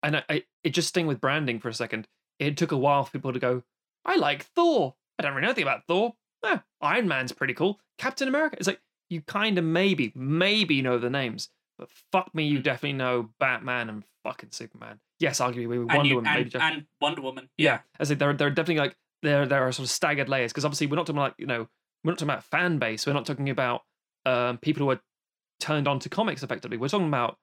And 0.04 0.18
I, 0.18 0.24
I, 0.30 0.44
it 0.64 0.70
just 0.70 0.88
staying 0.90 1.08
with 1.08 1.20
branding 1.20 1.60
for 1.60 1.68
a 1.70 1.74
second. 1.74 2.08
It 2.38 2.56
took 2.56 2.72
a 2.72 2.78
while 2.78 3.04
for 3.04 3.12
people 3.12 3.34
to 3.34 3.40
go, 3.40 3.64
I 4.06 4.16
like 4.16 4.44
Thor. 4.56 4.96
I 5.18 5.24
don't 5.24 5.34
really 5.34 5.42
know 5.42 5.50
anything 5.50 5.64
about 5.70 5.84
Thor. 5.88 6.14
Eh, 6.46 6.58
Iron 6.82 7.08
Man's 7.08 7.32
pretty 7.32 7.54
cool. 7.54 7.80
Captain 7.98 8.28
America. 8.28 8.56
It's 8.60 8.68
like, 8.68 8.82
you 9.10 9.22
kind 9.22 9.58
of 9.58 9.64
maybe, 9.66 10.12
maybe 10.16 10.82
know 10.82 10.98
the 10.98 11.10
names, 11.10 11.50
but 11.78 11.90
fuck 12.12 12.34
me, 12.34 12.46
you 12.48 12.60
Mm. 12.60 12.64
definitely 12.64 12.94
know 12.94 13.30
Batman 13.40 13.90
and 13.90 14.04
fucking 14.24 14.52
Superman. 14.52 15.00
Yes, 15.20 15.40
arguably 15.40 15.68
maybe 15.68 15.78
and, 15.82 15.88
Wonder 15.94 16.06
you, 16.10 16.16
Woman. 16.16 16.32
maybe 16.32 16.42
and, 16.44 16.52
just, 16.52 16.64
and 16.64 16.86
wonder 17.02 17.22
woman 17.22 17.50
yeah. 17.58 17.80
I 18.00 18.04
say 18.06 18.14
there, 18.16 18.34
there 18.34 18.48
are 18.48 18.52
definitely 18.52 18.82
like, 18.82 18.96
there, 19.22 19.46
there 19.46 19.64
are 19.68 19.72
sort 19.72 19.86
of 19.86 19.90
staggered 19.92 20.30
layers 20.30 20.52
because 20.54 20.64
obviously 20.64 20.88
we're 20.88 20.96
not 20.96 21.08
talking 21.08 21.18
about, 21.18 21.36
you 21.38 21.46
know, 21.48 21.68
we're 22.04 22.12
not 22.12 22.20
talking 22.20 22.30
about 22.32 22.44
fan 22.46 22.78
base. 22.78 23.06
We're 23.06 23.12
not 23.14 23.26
talking 23.26 23.50
about 23.50 23.82
um, 24.26 24.58
people 24.60 24.84
who 24.86 24.92
are 24.92 25.02
turned 25.60 25.88
on 25.90 26.00
to 26.00 26.08
comics 26.10 26.42
effectively. 26.44 26.78
We're 26.78 26.88
talking 26.88 27.08
about 27.10 27.38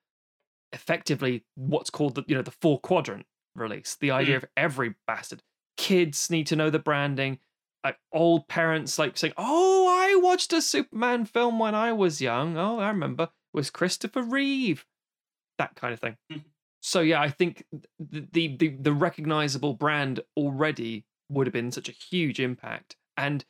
effectively 0.73 1.45
what's 1.55 1.91
called 1.91 2.15
the 2.15 2.25
you 2.27 2.35
know 2.35 2.43
the 2.43 2.51
four 2.51 2.81
quadrant 2.81 3.27
release. 3.55 3.97
The 4.01 4.11
idea 4.11 4.37
of 4.37 4.45
every 4.57 4.95
bastard 5.07 5.43
kids 5.77 6.31
need 6.31 6.47
to 6.49 6.57
know 6.57 6.71
the 6.71 6.79
branding. 6.79 7.39
Like 7.87 7.99
old 8.13 8.49
parents 8.49 8.99
like 8.99 9.17
saying, 9.17 9.35
"Oh, 9.37 9.87
I 9.89 10.17
watched 10.21 10.53
a 10.53 10.61
Superman 10.61 11.25
film 11.25 11.61
when 11.61 11.77
I 11.77 11.93
was 11.93 12.21
young. 12.21 12.57
Oh, 12.59 12.81
I 12.81 12.89
remember 12.89 13.25
it 13.25 13.31
was 13.55 13.71
Christopher 13.71 14.23
Reeve." 14.23 14.85
That 15.59 15.77
kind 15.77 15.95
of 15.95 16.01
thing. 16.01 16.17
Mhm. 16.33 16.43
So 16.83 17.01
yeah, 17.01 17.21
I 17.21 17.29
think 17.29 17.65
the, 18.01 18.27
the 18.33 18.57
the 18.57 18.69
the 18.71 18.93
recognizable 18.93 19.75
brand 19.75 20.19
already 20.37 21.05
would 21.29 21.47
have 21.47 21.53
been 21.53 21.71
such 21.71 21.89
a 21.89 21.93
huge 21.93 22.41
impact, 22.41 22.97
and 23.17 23.45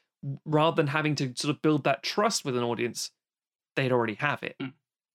rather 0.45 0.77
than 0.77 0.89
having 0.89 1.15
to 1.15 1.33
sort 1.35 1.55
of 1.55 1.63
build 1.63 1.85
that 1.85 2.03
trust 2.03 2.45
with 2.45 2.59
an 2.59 2.63
audience, 2.63 3.13
they'd 3.75 3.91
already 3.93 4.17
have 4.17 4.43
it. 4.43 4.61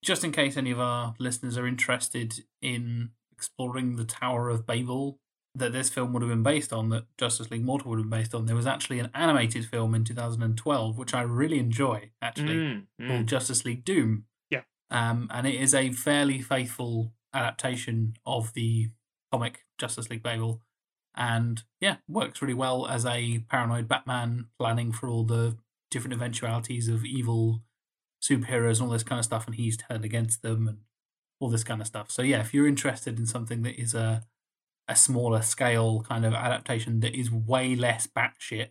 Just 0.02 0.24
in 0.24 0.32
case 0.32 0.56
any 0.56 0.72
of 0.72 0.80
our 0.80 1.14
listeners 1.20 1.56
are 1.56 1.66
interested 1.68 2.44
in 2.60 3.10
exploring 3.30 3.94
the 3.94 4.04
Tower 4.04 4.48
of 4.48 4.66
Babel 4.66 5.20
that 5.54 5.72
this 5.72 5.90
film 5.90 6.12
would 6.12 6.22
have 6.22 6.30
been 6.30 6.42
based 6.42 6.72
on, 6.72 6.88
that 6.90 7.04
Justice 7.18 7.50
League 7.50 7.64
Mortal 7.64 7.90
would 7.90 7.98
have 7.98 8.08
been 8.08 8.20
based 8.20 8.34
on, 8.34 8.46
there 8.46 8.56
was 8.56 8.66
actually 8.66 8.98
an 8.98 9.10
animated 9.14 9.66
film 9.66 9.94
in 9.94 10.04
2012, 10.04 10.96
which 10.96 11.12
I 11.12 11.22
really 11.22 11.58
enjoy, 11.58 12.10
actually, 12.22 12.54
Mm, 12.56 12.86
mm. 13.00 13.08
called 13.08 13.26
Justice 13.26 13.64
League 13.64 13.84
Doom. 13.84 14.24
Yeah. 14.50 14.62
Um, 14.90 15.28
and 15.30 15.46
it 15.46 15.54
is 15.54 15.74
a 15.74 15.92
fairly 15.92 16.40
faithful 16.40 17.12
adaptation 17.34 18.14
of 18.24 18.54
the 18.54 18.88
comic 19.30 19.64
Justice 19.78 20.08
League 20.08 20.22
Babel. 20.22 20.62
And 21.14 21.62
yeah, 21.80 21.96
works 22.08 22.40
really 22.40 22.54
well 22.54 22.86
as 22.86 23.04
a 23.04 23.40
paranoid 23.50 23.88
Batman 23.88 24.46
planning 24.58 24.92
for 24.92 25.08
all 25.08 25.24
the 25.24 25.58
different 25.90 26.14
eventualities 26.14 26.88
of 26.88 27.04
evil 27.04 27.62
superheroes 28.22 28.78
and 28.78 28.82
all 28.82 28.92
this 28.92 29.02
kind 29.02 29.18
of 29.18 29.24
stuff, 29.26 29.46
and 29.46 29.56
he's 29.56 29.76
turned 29.76 30.04
against 30.06 30.40
them 30.40 30.66
and 30.66 30.78
all 31.40 31.50
this 31.50 31.64
kind 31.64 31.82
of 31.82 31.86
stuff. 31.86 32.10
So 32.10 32.22
yeah, 32.22 32.40
if 32.40 32.54
you're 32.54 32.66
interested 32.66 33.18
in 33.18 33.26
something 33.26 33.62
that 33.62 33.78
is 33.78 33.94
a 33.94 34.22
a 34.92 34.96
smaller 34.96 35.42
scale 35.42 36.02
kind 36.08 36.24
of 36.24 36.32
adaptation 36.34 37.00
that 37.00 37.14
is 37.14 37.30
way 37.30 37.74
less 37.74 38.06
batshit 38.06 38.68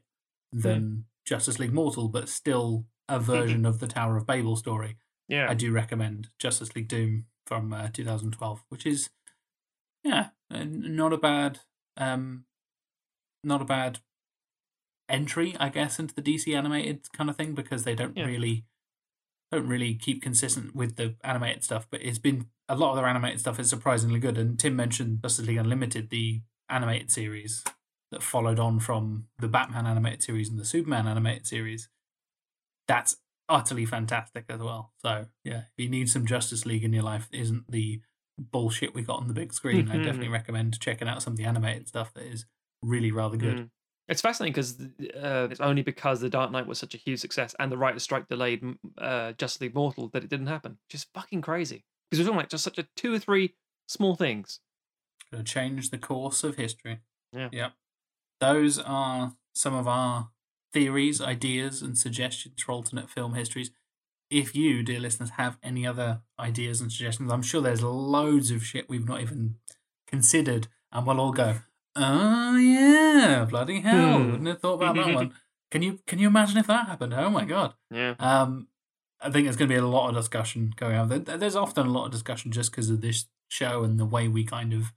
than 0.54 1.06
Justice 1.26 1.60
League 1.60 1.74
Mortal, 1.74 2.08
but 2.10 2.30
still 2.30 2.86
a 3.10 3.20
version 3.20 3.66
of 3.66 3.80
the 3.80 3.88
Tower 3.88 4.18
of 4.18 4.26
Babel 4.26 4.56
story, 4.56 4.98
Yeah. 5.28 5.50
I 5.50 5.54
do 5.54 5.72
recommend 5.72 6.30
Justice 6.40 6.76
League 6.76 6.88
Doom 6.88 7.26
from 7.46 7.74
uh, 7.74 7.90
2012, 7.94 8.64
which 8.70 8.86
is 8.86 9.10
yeah, 10.04 10.30
not 10.50 11.14
a 11.14 11.18
bad 11.18 11.60
um 11.98 12.46
not 13.44 13.62
a 13.62 13.66
bad 13.66 14.00
entry, 15.10 15.56
I 15.60 15.70
guess, 15.70 16.00
into 16.00 16.14
the 16.16 16.22
DC 16.22 16.56
animated 16.56 17.12
kind 17.14 17.30
of 17.30 17.36
thing 17.36 17.54
because 17.54 17.84
they 17.84 17.96
don't 17.96 18.16
Yeah. 18.18 18.26
really 18.26 18.66
don't 19.52 19.68
really 19.68 19.96
keep 19.96 20.22
consistent 20.22 20.76
with 20.76 20.96
the 20.96 21.16
animated 21.24 21.64
stuff, 21.64 21.88
but 21.90 22.02
it's 22.02 22.20
been 22.20 22.48
a 22.70 22.76
lot 22.76 22.92
of 22.92 22.98
their 22.98 23.08
animated 23.08 23.40
stuff 23.40 23.60
is 23.60 23.70
surprisingly 23.70 24.20
good. 24.20 24.38
And 24.38 24.58
Tim 24.58 24.76
mentioned 24.76 25.22
Justice 25.22 25.46
League 25.46 25.58
Unlimited, 25.58 26.10
the 26.10 26.42
animated 26.70 27.12
series 27.12 27.64
that 28.12 28.24
followed 28.24 28.60
on 28.60 28.80
from 28.80 29.26
the 29.40 29.48
Batman 29.48 29.88
animated 29.88 30.24
series 30.24 30.50
and 30.50 30.58
the 30.58 30.66
Superman 30.66 31.08
animated 31.08 31.46
series. 31.46 31.90
That's 32.88 33.18
utterly 33.50 33.86
fantastic 33.86 34.46
as 34.50 34.60
well. 34.60 34.94
So 35.02 35.26
yeah, 35.44 35.64
if 35.78 35.84
you 35.84 35.90
need 35.90 36.10
some 36.10 36.26
Justice 36.26 36.66
League 36.66 36.84
in 36.84 36.94
your 36.94 37.04
life, 37.04 37.28
isn't 37.32 37.70
the 37.70 38.02
bullshit 38.38 38.96
we 38.96 39.02
got 39.02 39.20
on 39.20 39.28
the 39.28 39.34
big 39.34 39.54
screen. 39.54 39.90
I 39.90 39.98
definitely 40.04 40.30
recommend 40.30 40.80
checking 40.80 41.08
out 41.08 41.22
some 41.22 41.34
of 41.34 41.38
the 41.38 41.46
animated 41.46 41.88
stuff 41.88 42.14
that 42.14 42.24
is 42.24 42.46
really 42.82 43.12
rather 43.12 43.38
good. 43.38 43.58
Mm. 43.58 43.70
It's 44.12 44.22
fascinating 44.22 44.52
because 44.52 44.78
uh, 45.16 45.48
it's 45.50 45.62
only 45.62 45.84
because 45.84 46.20
The 46.20 46.30
Dark 46.30 46.52
Knight 46.52 46.68
was 46.68 46.78
such 46.78 46.94
a 46.94 46.98
huge 46.98 47.20
success 47.22 47.56
and 47.60 47.72
the 47.72 47.78
writer's 47.78 48.04
strike 48.04 48.28
delayed 48.28 48.62
uh, 48.98 49.32
Justice 49.32 49.62
League 49.62 49.74
Mortal 49.74 50.10
that 50.10 50.24
it 50.24 50.30
didn't 50.30 50.48
happen. 50.48 50.78
Just 50.90 51.08
fucking 51.14 51.42
crazy. 51.42 51.86
Because 52.10 52.20
we're 52.20 52.26
talking 52.26 52.40
like 52.40 52.50
just 52.50 52.66
such 52.66 52.78
a 52.78 52.88
two 52.98 53.14
or 53.14 53.20
three 53.20 53.56
small 53.88 54.16
things. 54.16 54.60
Change 55.46 55.92
the 55.92 55.98
course 55.98 56.44
of 56.44 56.58
history. 56.58 57.00
Yeah. 57.32 57.48
Yep. 57.54 57.72
Those 58.42 58.80
are 58.80 59.36
some 59.54 59.74
of 59.74 59.88
our 59.88 60.32
theories, 60.74 61.22
ideas, 61.22 61.82
and 61.82 61.98
suggestions 61.98 62.62
for 62.62 62.74
alternate 62.74 63.10
film 63.10 63.36
histories. 63.36 63.72
If 64.30 64.56
you, 64.56 64.84
dear 64.84 65.00
listeners, 65.00 65.32
have 65.32 65.58
any 65.64 65.88
other 65.88 66.20
ideas 66.38 66.82
and 66.82 66.92
suggestions, 66.92 67.32
I'm 67.32 67.42
sure 67.42 67.62
there's 67.62 67.82
loads 67.82 68.52
of 68.52 68.66
shit 68.66 68.90
we've 68.90 69.08
not 69.08 69.22
even 69.22 69.56
considered, 70.06 70.68
and 70.92 71.08
we'll 71.08 71.22
all 71.22 71.32
go, 71.32 71.60
oh, 71.96 72.58
yeah, 72.58 73.46
bloody 73.50 73.82
hell, 73.82 74.20
Hmm. 74.20 74.32
wouldn't 74.32 74.48
have 74.48 74.60
thought 74.62 74.76
about 74.76 74.96
that 74.96 75.14
one. 75.14 75.34
Can 75.72 75.82
you 75.84 76.00
can 76.06 76.20
you 76.20 76.28
imagine 76.28 76.58
if 76.58 76.68
that 76.68 76.88
happened? 76.88 77.14
Oh 77.14 77.30
my 77.30 77.46
god. 77.46 77.76
Yeah. 77.90 78.16
Um, 78.20 78.68
I 79.22 79.30
think 79.32 79.46
there's 79.46 79.56
going 79.56 79.70
to 79.70 79.74
be 79.74 79.80
a 79.80 79.86
lot 79.88 80.10
of 80.10 80.16
discussion 80.16 80.74
going 80.76 80.98
on. 80.98 81.24
There's 81.24 81.56
often 81.56 81.88
a 81.88 81.90
lot 81.90 82.06
of 82.08 82.12
discussion 82.12 82.52
just 82.52 82.72
because 82.72 82.90
of 82.90 83.00
this 83.00 83.28
show 83.48 83.84
and 83.86 83.98
the 83.98 84.04
way 84.06 84.28
we 84.28 84.44
kind 84.44 84.74
of 84.74 84.92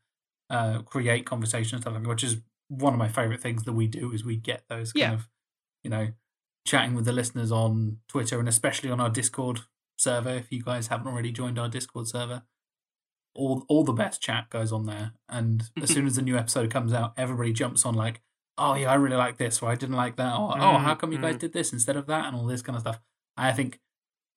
uh, 0.51 0.83
create 0.83 1.27
conversation 1.27 1.77
and 1.77 1.83
stuff 1.85 1.95
like 1.95 2.03
that, 2.03 2.09
which 2.09 2.25
is 2.25 2.39
one 2.66 2.93
of 2.93 2.99
my 2.99 3.07
favorite 3.07 3.41
things 3.41 3.62
that 3.62 3.75
we 3.75 3.87
do 3.87 4.11
is 4.11 4.25
we 4.25 4.37
get 4.37 4.65
those 4.69 4.93
kind 4.93 5.01
Yeah. 5.01 5.12
of, 5.12 5.29
you 5.85 5.91
know, 5.91 6.09
chatting 6.66 6.95
with 6.95 7.05
the 7.05 7.12
listeners 7.12 7.53
on 7.53 7.99
Twitter 8.09 8.41
and 8.41 8.49
especially 8.49 8.91
on 8.91 8.99
our 9.01 9.11
Discord 9.11 9.61
server. 9.97 10.31
If 10.31 10.51
you 10.51 10.61
guys 10.65 10.89
haven't 10.89 11.07
already 11.07 11.31
joined 11.31 11.57
our 11.57 11.69
Discord 11.69 12.09
server, 12.09 12.43
all 13.35 13.65
all 13.69 13.85
the 13.85 13.93
best 13.93 14.20
chat 14.20 14.51
goes 14.51 14.73
on 14.73 14.86
there. 14.86 15.12
And 15.28 15.65
as 15.82 15.90
soon 15.94 16.06
as 16.06 16.16
the 16.16 16.23
new 16.23 16.36
episode 16.36 16.70
comes 16.70 16.93
out, 16.93 17.15
everybody 17.16 17.52
jumps 17.52 17.85
on 17.85 17.94
like, 17.94 18.20
oh 18.59 18.74
yeah, 18.74 18.90
I 18.90 18.94
really 18.94 19.16
like 19.16 19.36
this, 19.36 19.62
or 19.62 19.70
I 19.70 19.74
didn't 19.74 19.97
like 19.97 20.16
that, 20.16 20.35
or 20.35 20.52
oh, 20.56 20.78
how 20.78 20.94
Mm, 20.94 20.98
come 20.98 21.12
you 21.12 21.19
guys 21.19 21.36
mm. 21.36 21.40
did 21.40 21.52
this 21.52 21.73
instead 21.73 21.97
of 21.97 22.06
that, 22.06 22.27
and 22.27 22.36
all 22.36 22.47
this 22.47 22.62
kind 22.62 22.77
of 22.77 22.82
stuff. 22.82 23.01
I 23.36 23.52
think 23.52 23.81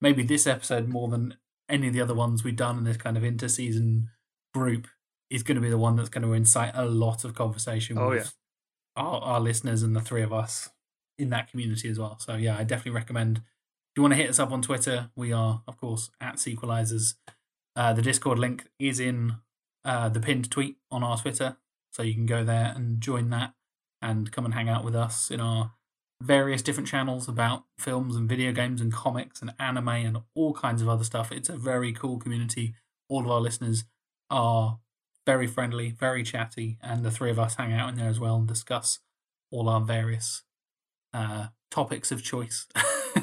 maybe 0.02 0.24
this 0.24 0.48
episode 0.48 0.88
more 0.88 1.08
than 1.08 1.36
any 1.70 1.88
of 1.88 1.94
the 1.94 2.02
other 2.02 2.16
ones 2.16 2.44
we've 2.44 2.56
done 2.56 2.78
in 2.78 2.84
this 2.84 2.98
kind 2.98 3.18
of 3.18 3.24
inter-season 3.24 4.10
group 4.54 4.88
is 5.30 5.44
going 5.44 5.56
to 5.56 5.62
be 5.62 5.70
the 5.70 5.78
one 5.78 5.96
that's 5.98 6.10
going 6.10 6.24
to 6.24 6.34
incite 6.34 6.72
a 6.74 6.86
lot 6.86 7.26
of 7.26 7.34
conversation 7.36 7.98
Oh, 7.98 8.10
with 8.10 8.34
our, 8.96 9.20
our 9.22 9.40
listeners 9.40 9.84
and 9.84 9.96
the 9.96 10.02
three 10.02 10.22
of 10.24 10.32
us 10.32 10.70
in 11.20 11.30
that 11.32 11.50
community 11.52 11.90
as 11.90 12.00
well. 12.00 12.18
So 12.20 12.36
yeah, 12.36 12.58
I 12.58 12.64
definitely 12.64 12.94
recommend. 12.94 13.38
If 13.40 13.98
you 13.98 14.02
want 14.04 14.14
to 14.14 14.18
hit 14.18 14.30
us 14.30 14.40
up 14.40 14.52
on 14.52 14.62
Twitter, 14.62 15.10
we 15.16 15.32
are 15.34 15.62
of 15.68 15.78
course 15.78 16.10
at 16.22 16.36
Sequelizers. 16.36 17.16
Uh, 17.78 17.94
the 17.94 18.02
Discord 18.02 18.40
link 18.40 18.68
is 18.80 19.00
in 19.00 19.36
uh, 19.86 20.10
the 20.10 20.20
pinned 20.20 20.50
tweet 20.50 20.78
on 20.92 21.04
our 21.04 21.18
Twitter, 21.18 21.58
so 21.94 22.02
you 22.04 22.14
can 22.16 22.26
go 22.26 22.44
there 22.44 22.74
and 22.76 23.00
join 23.00 23.30
that 23.30 23.54
and 24.02 24.32
come 24.32 24.46
and 24.46 24.54
hang 24.56 24.68
out 24.68 24.84
with 24.84 24.96
us 24.96 25.30
in 25.32 25.40
our 25.40 25.74
various 26.22 26.64
different 26.64 26.90
channels 26.90 27.28
about 27.28 27.66
films 27.80 28.16
and 28.16 28.28
video 28.28 28.52
games 28.52 28.82
and 28.82 28.92
comics 28.92 29.42
and 29.42 29.54
anime 29.60 29.88
and 29.90 30.18
all 30.36 30.54
kinds 30.54 30.82
of 30.82 30.90
other 30.90 31.04
stuff. 31.04 31.32
It's 31.32 31.50
a 31.50 31.56
very 31.58 31.94
cool 31.94 32.18
community. 32.18 32.74
All 33.10 33.22
of 33.22 33.30
our 33.30 33.40
listeners 33.40 33.84
are 34.32 34.80
very 35.28 35.46
friendly, 35.46 35.92
very 35.92 36.24
chatty, 36.24 36.80
and 36.82 37.04
the 37.06 37.12
three 37.12 37.30
of 37.30 37.38
us 37.38 37.56
hang 37.56 37.72
out 37.74 37.90
in 37.90 37.96
there 37.96 38.10
as 38.10 38.20
well 38.20 38.38
and 38.38 38.48
discuss 38.48 39.00
all 39.52 39.70
our 39.70 39.82
various 39.82 40.42
uh, 41.14 41.48
topics 41.70 42.12
of 42.12 42.24
choice. 42.24 42.66
we 43.16 43.22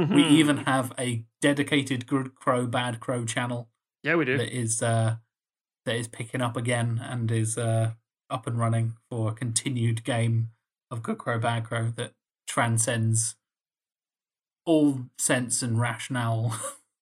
Mhm. 0.00 0.30
even 0.30 0.56
have 0.58 0.92
a 0.98 1.24
dedicated 1.40 2.06
Good 2.06 2.34
Crow 2.36 2.66
Bad 2.66 3.00
Crow 3.00 3.24
channel 3.24 3.68
Yeah, 4.08 4.16
we 4.16 4.24
do. 4.24 4.38
that 4.38 4.56
is 4.56 4.82
uh, 4.82 5.16
that 5.84 5.94
is 5.94 6.08
picking 6.08 6.40
up 6.40 6.56
again 6.56 6.98
and 7.02 7.30
is 7.30 7.58
uh, 7.58 7.92
up 8.30 8.46
and 8.46 8.58
running 8.58 8.94
for 9.10 9.28
a 9.30 9.34
continued 9.34 10.02
game 10.02 10.48
of 10.90 11.02
Good 11.02 11.18
Crow 11.18 11.38
Bad 11.38 11.64
Crow 11.64 11.92
that 11.96 12.12
transcends 12.46 13.36
all 14.64 15.00
sense 15.18 15.62
and 15.62 15.78
rationale. 15.78 16.58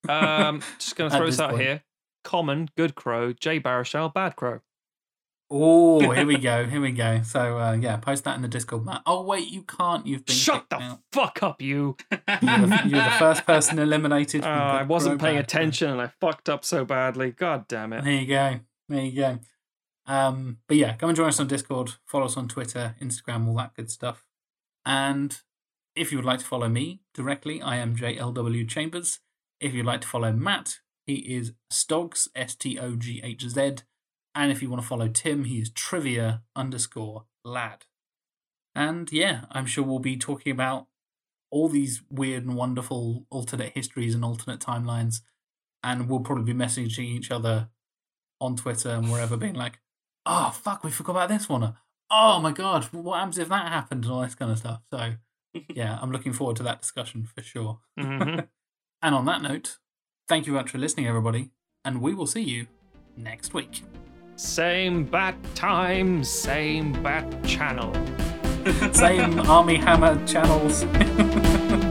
Um, 0.09 0.63
just 0.79 0.97
going 0.97 1.11
to 1.13 1.17
throw 1.17 1.27
this 1.27 1.37
this 1.37 1.41
out 1.41 1.51
point. 1.51 1.63
here. 1.63 1.83
Common, 2.25 2.69
good 2.77 2.97
crow, 2.97 3.33
Jay 3.33 3.61
Baruchel, 3.61 4.13
bad 4.13 4.35
crow. 4.35 4.61
Oh, 5.51 6.11
here 6.11 6.27
we 6.27 6.39
go, 6.39 6.67
here 6.67 6.81
we 6.81 6.93
go. 6.93 7.23
So 7.23 7.59
uh, 7.59 7.73
yeah, 7.73 7.97
post 7.97 8.25
that 8.25 8.37
in 8.37 8.43
the 8.43 8.49
Discord, 8.49 8.85
Matt. 8.85 9.03
Oh 9.07 9.23
wait, 9.23 9.49
you 9.49 9.63
can't. 9.63 10.07
You've 10.07 10.25
been 10.25 10.35
Shut 10.37 10.69
the 10.71 10.77
out. 10.77 11.01
fuck 11.13 11.43
up, 11.43 11.63
you. 11.63 11.97
You're 12.11 12.19
the, 12.67 12.83
you're 12.87 13.05
the 13.05 13.17
first 13.19 13.47
person 13.47 13.79
eliminated. 13.79 14.45
Uh, 14.45 14.49
I 14.49 14.83
wasn't 14.83 15.21
paying 15.21 15.39
attention 15.39 15.91
and 15.91 16.01
I 16.01 16.09
fucked 16.21 16.49
up 16.49 16.65
so 16.65 16.85
badly. 16.85 17.31
God 17.31 17.67
damn 17.69 17.93
it. 17.93 18.05
There 18.05 18.13
you 18.13 18.27
go. 18.27 18.61
There 18.89 19.05
you 19.05 19.13
go. 19.21 19.39
Um, 20.07 20.59
but 20.69 20.77
yeah, 20.77 20.95
come 20.95 21.09
and 21.11 21.17
join 21.17 21.29
us 21.29 21.41
on 21.41 21.49
Discord, 21.49 21.95
follow 22.05 22.27
us 22.27 22.37
on 22.37 22.47
Twitter, 22.49 22.95
Instagram, 23.01 23.49
all 23.49 23.57
that 23.57 23.75
good 23.75 23.91
stuff. 23.91 24.25
And 24.85 25.37
if 25.97 26.13
you 26.13 26.19
would 26.19 26.25
like 26.25 26.39
to 26.39 26.45
follow 26.45 26.69
me 26.69 27.01
directly, 27.13 27.61
I 27.61 27.77
am 27.77 27.97
JLW 27.97 28.69
Chambers. 28.69 29.19
If 29.61 29.75
you'd 29.75 29.87
like 29.87 30.03
to 30.03 30.07
follow 30.07 30.33
Matt, 30.33 30.79
he 31.07 31.15
is 31.15 31.53
Stogs, 31.71 32.29
S 32.37 32.55
T 32.55 32.79
O 32.79 32.95
G 32.95 33.21
H 33.25 33.49
Z. 33.49 33.77
And 34.37 34.53
if 34.53 34.61
you 34.61 34.69
want 34.69 34.83
to 34.83 34.87
follow 34.89 35.09
Tim, 35.09 35.45
he 35.45 35.59
is 35.59 35.71
trivia 35.71 36.43
underscore 36.55 37.25
lad. 37.43 37.87
And 38.75 39.11
yeah, 39.11 39.47
I'm 39.51 39.65
sure 39.65 39.83
we'll 39.83 39.99
be 39.99 40.19
talking 40.19 40.53
about 40.53 40.89
all 41.51 41.71
these 41.71 42.03
weird 42.11 42.45
and 42.45 42.55
wonderful 42.55 43.27
alternate 43.31 43.73
histories 43.75 44.15
and 44.15 44.23
alternate 44.23 44.61
timelines. 44.61 45.23
And 45.83 46.07
we'll 46.09 46.21
probably 46.21 46.53
be 46.53 46.59
messaging 46.59 47.05
each 47.07 47.31
other 47.31 47.71
on 48.39 48.57
Twitter 48.57 48.91
and 48.91 49.11
wherever, 49.11 49.39
being 49.39 49.55
like, 49.55 49.79
oh, 50.27 50.51
fuck, 50.51 50.85
we 50.85 50.91
forgot 50.91 51.13
about 51.13 51.29
this 51.31 51.49
one. 51.49 51.75
Oh 52.11 52.39
my 52.39 52.53
God, 52.53 52.85
what 52.93 53.19
happens 53.19 53.39
if 53.39 53.49
that 53.49 53.73
happened? 53.73 54.05
And 54.05 54.13
all 54.13 54.21
this 54.21 54.35
kind 54.35 54.53
of 54.53 54.59
stuff. 54.59 54.83
So 54.91 55.15
yeah, 55.75 55.99
I'm 56.01 56.13
looking 56.13 56.35
forward 56.35 56.57
to 56.57 56.63
that 56.65 56.83
discussion 56.83 57.25
for 57.35 57.43
sure. 57.43 57.81
Mhm. 57.99 58.49
And 59.03 59.15
on 59.15 59.27
that 59.27 59.43
note, 59.43 59.79
thank 60.27 60.47
you 60.47 60.55
very 60.55 60.65
much 60.65 60.73
for 60.73 60.79
listening, 60.79 61.07
everybody. 61.07 61.51
And 61.85 62.01
we 62.01 62.15
will 62.15 62.27
see 62.27 62.41
you 62.41 62.67
next 63.17 63.53
week. 63.55 63.83
Same 64.37 65.05
bat 65.05 65.35
time, 65.55 66.23
same 66.23 66.93
bat 67.03 67.25
channel. 67.45 67.91
Same 68.93 69.41
Armie 69.49 69.77
Hammer 69.77 70.23
channels. 70.27 70.85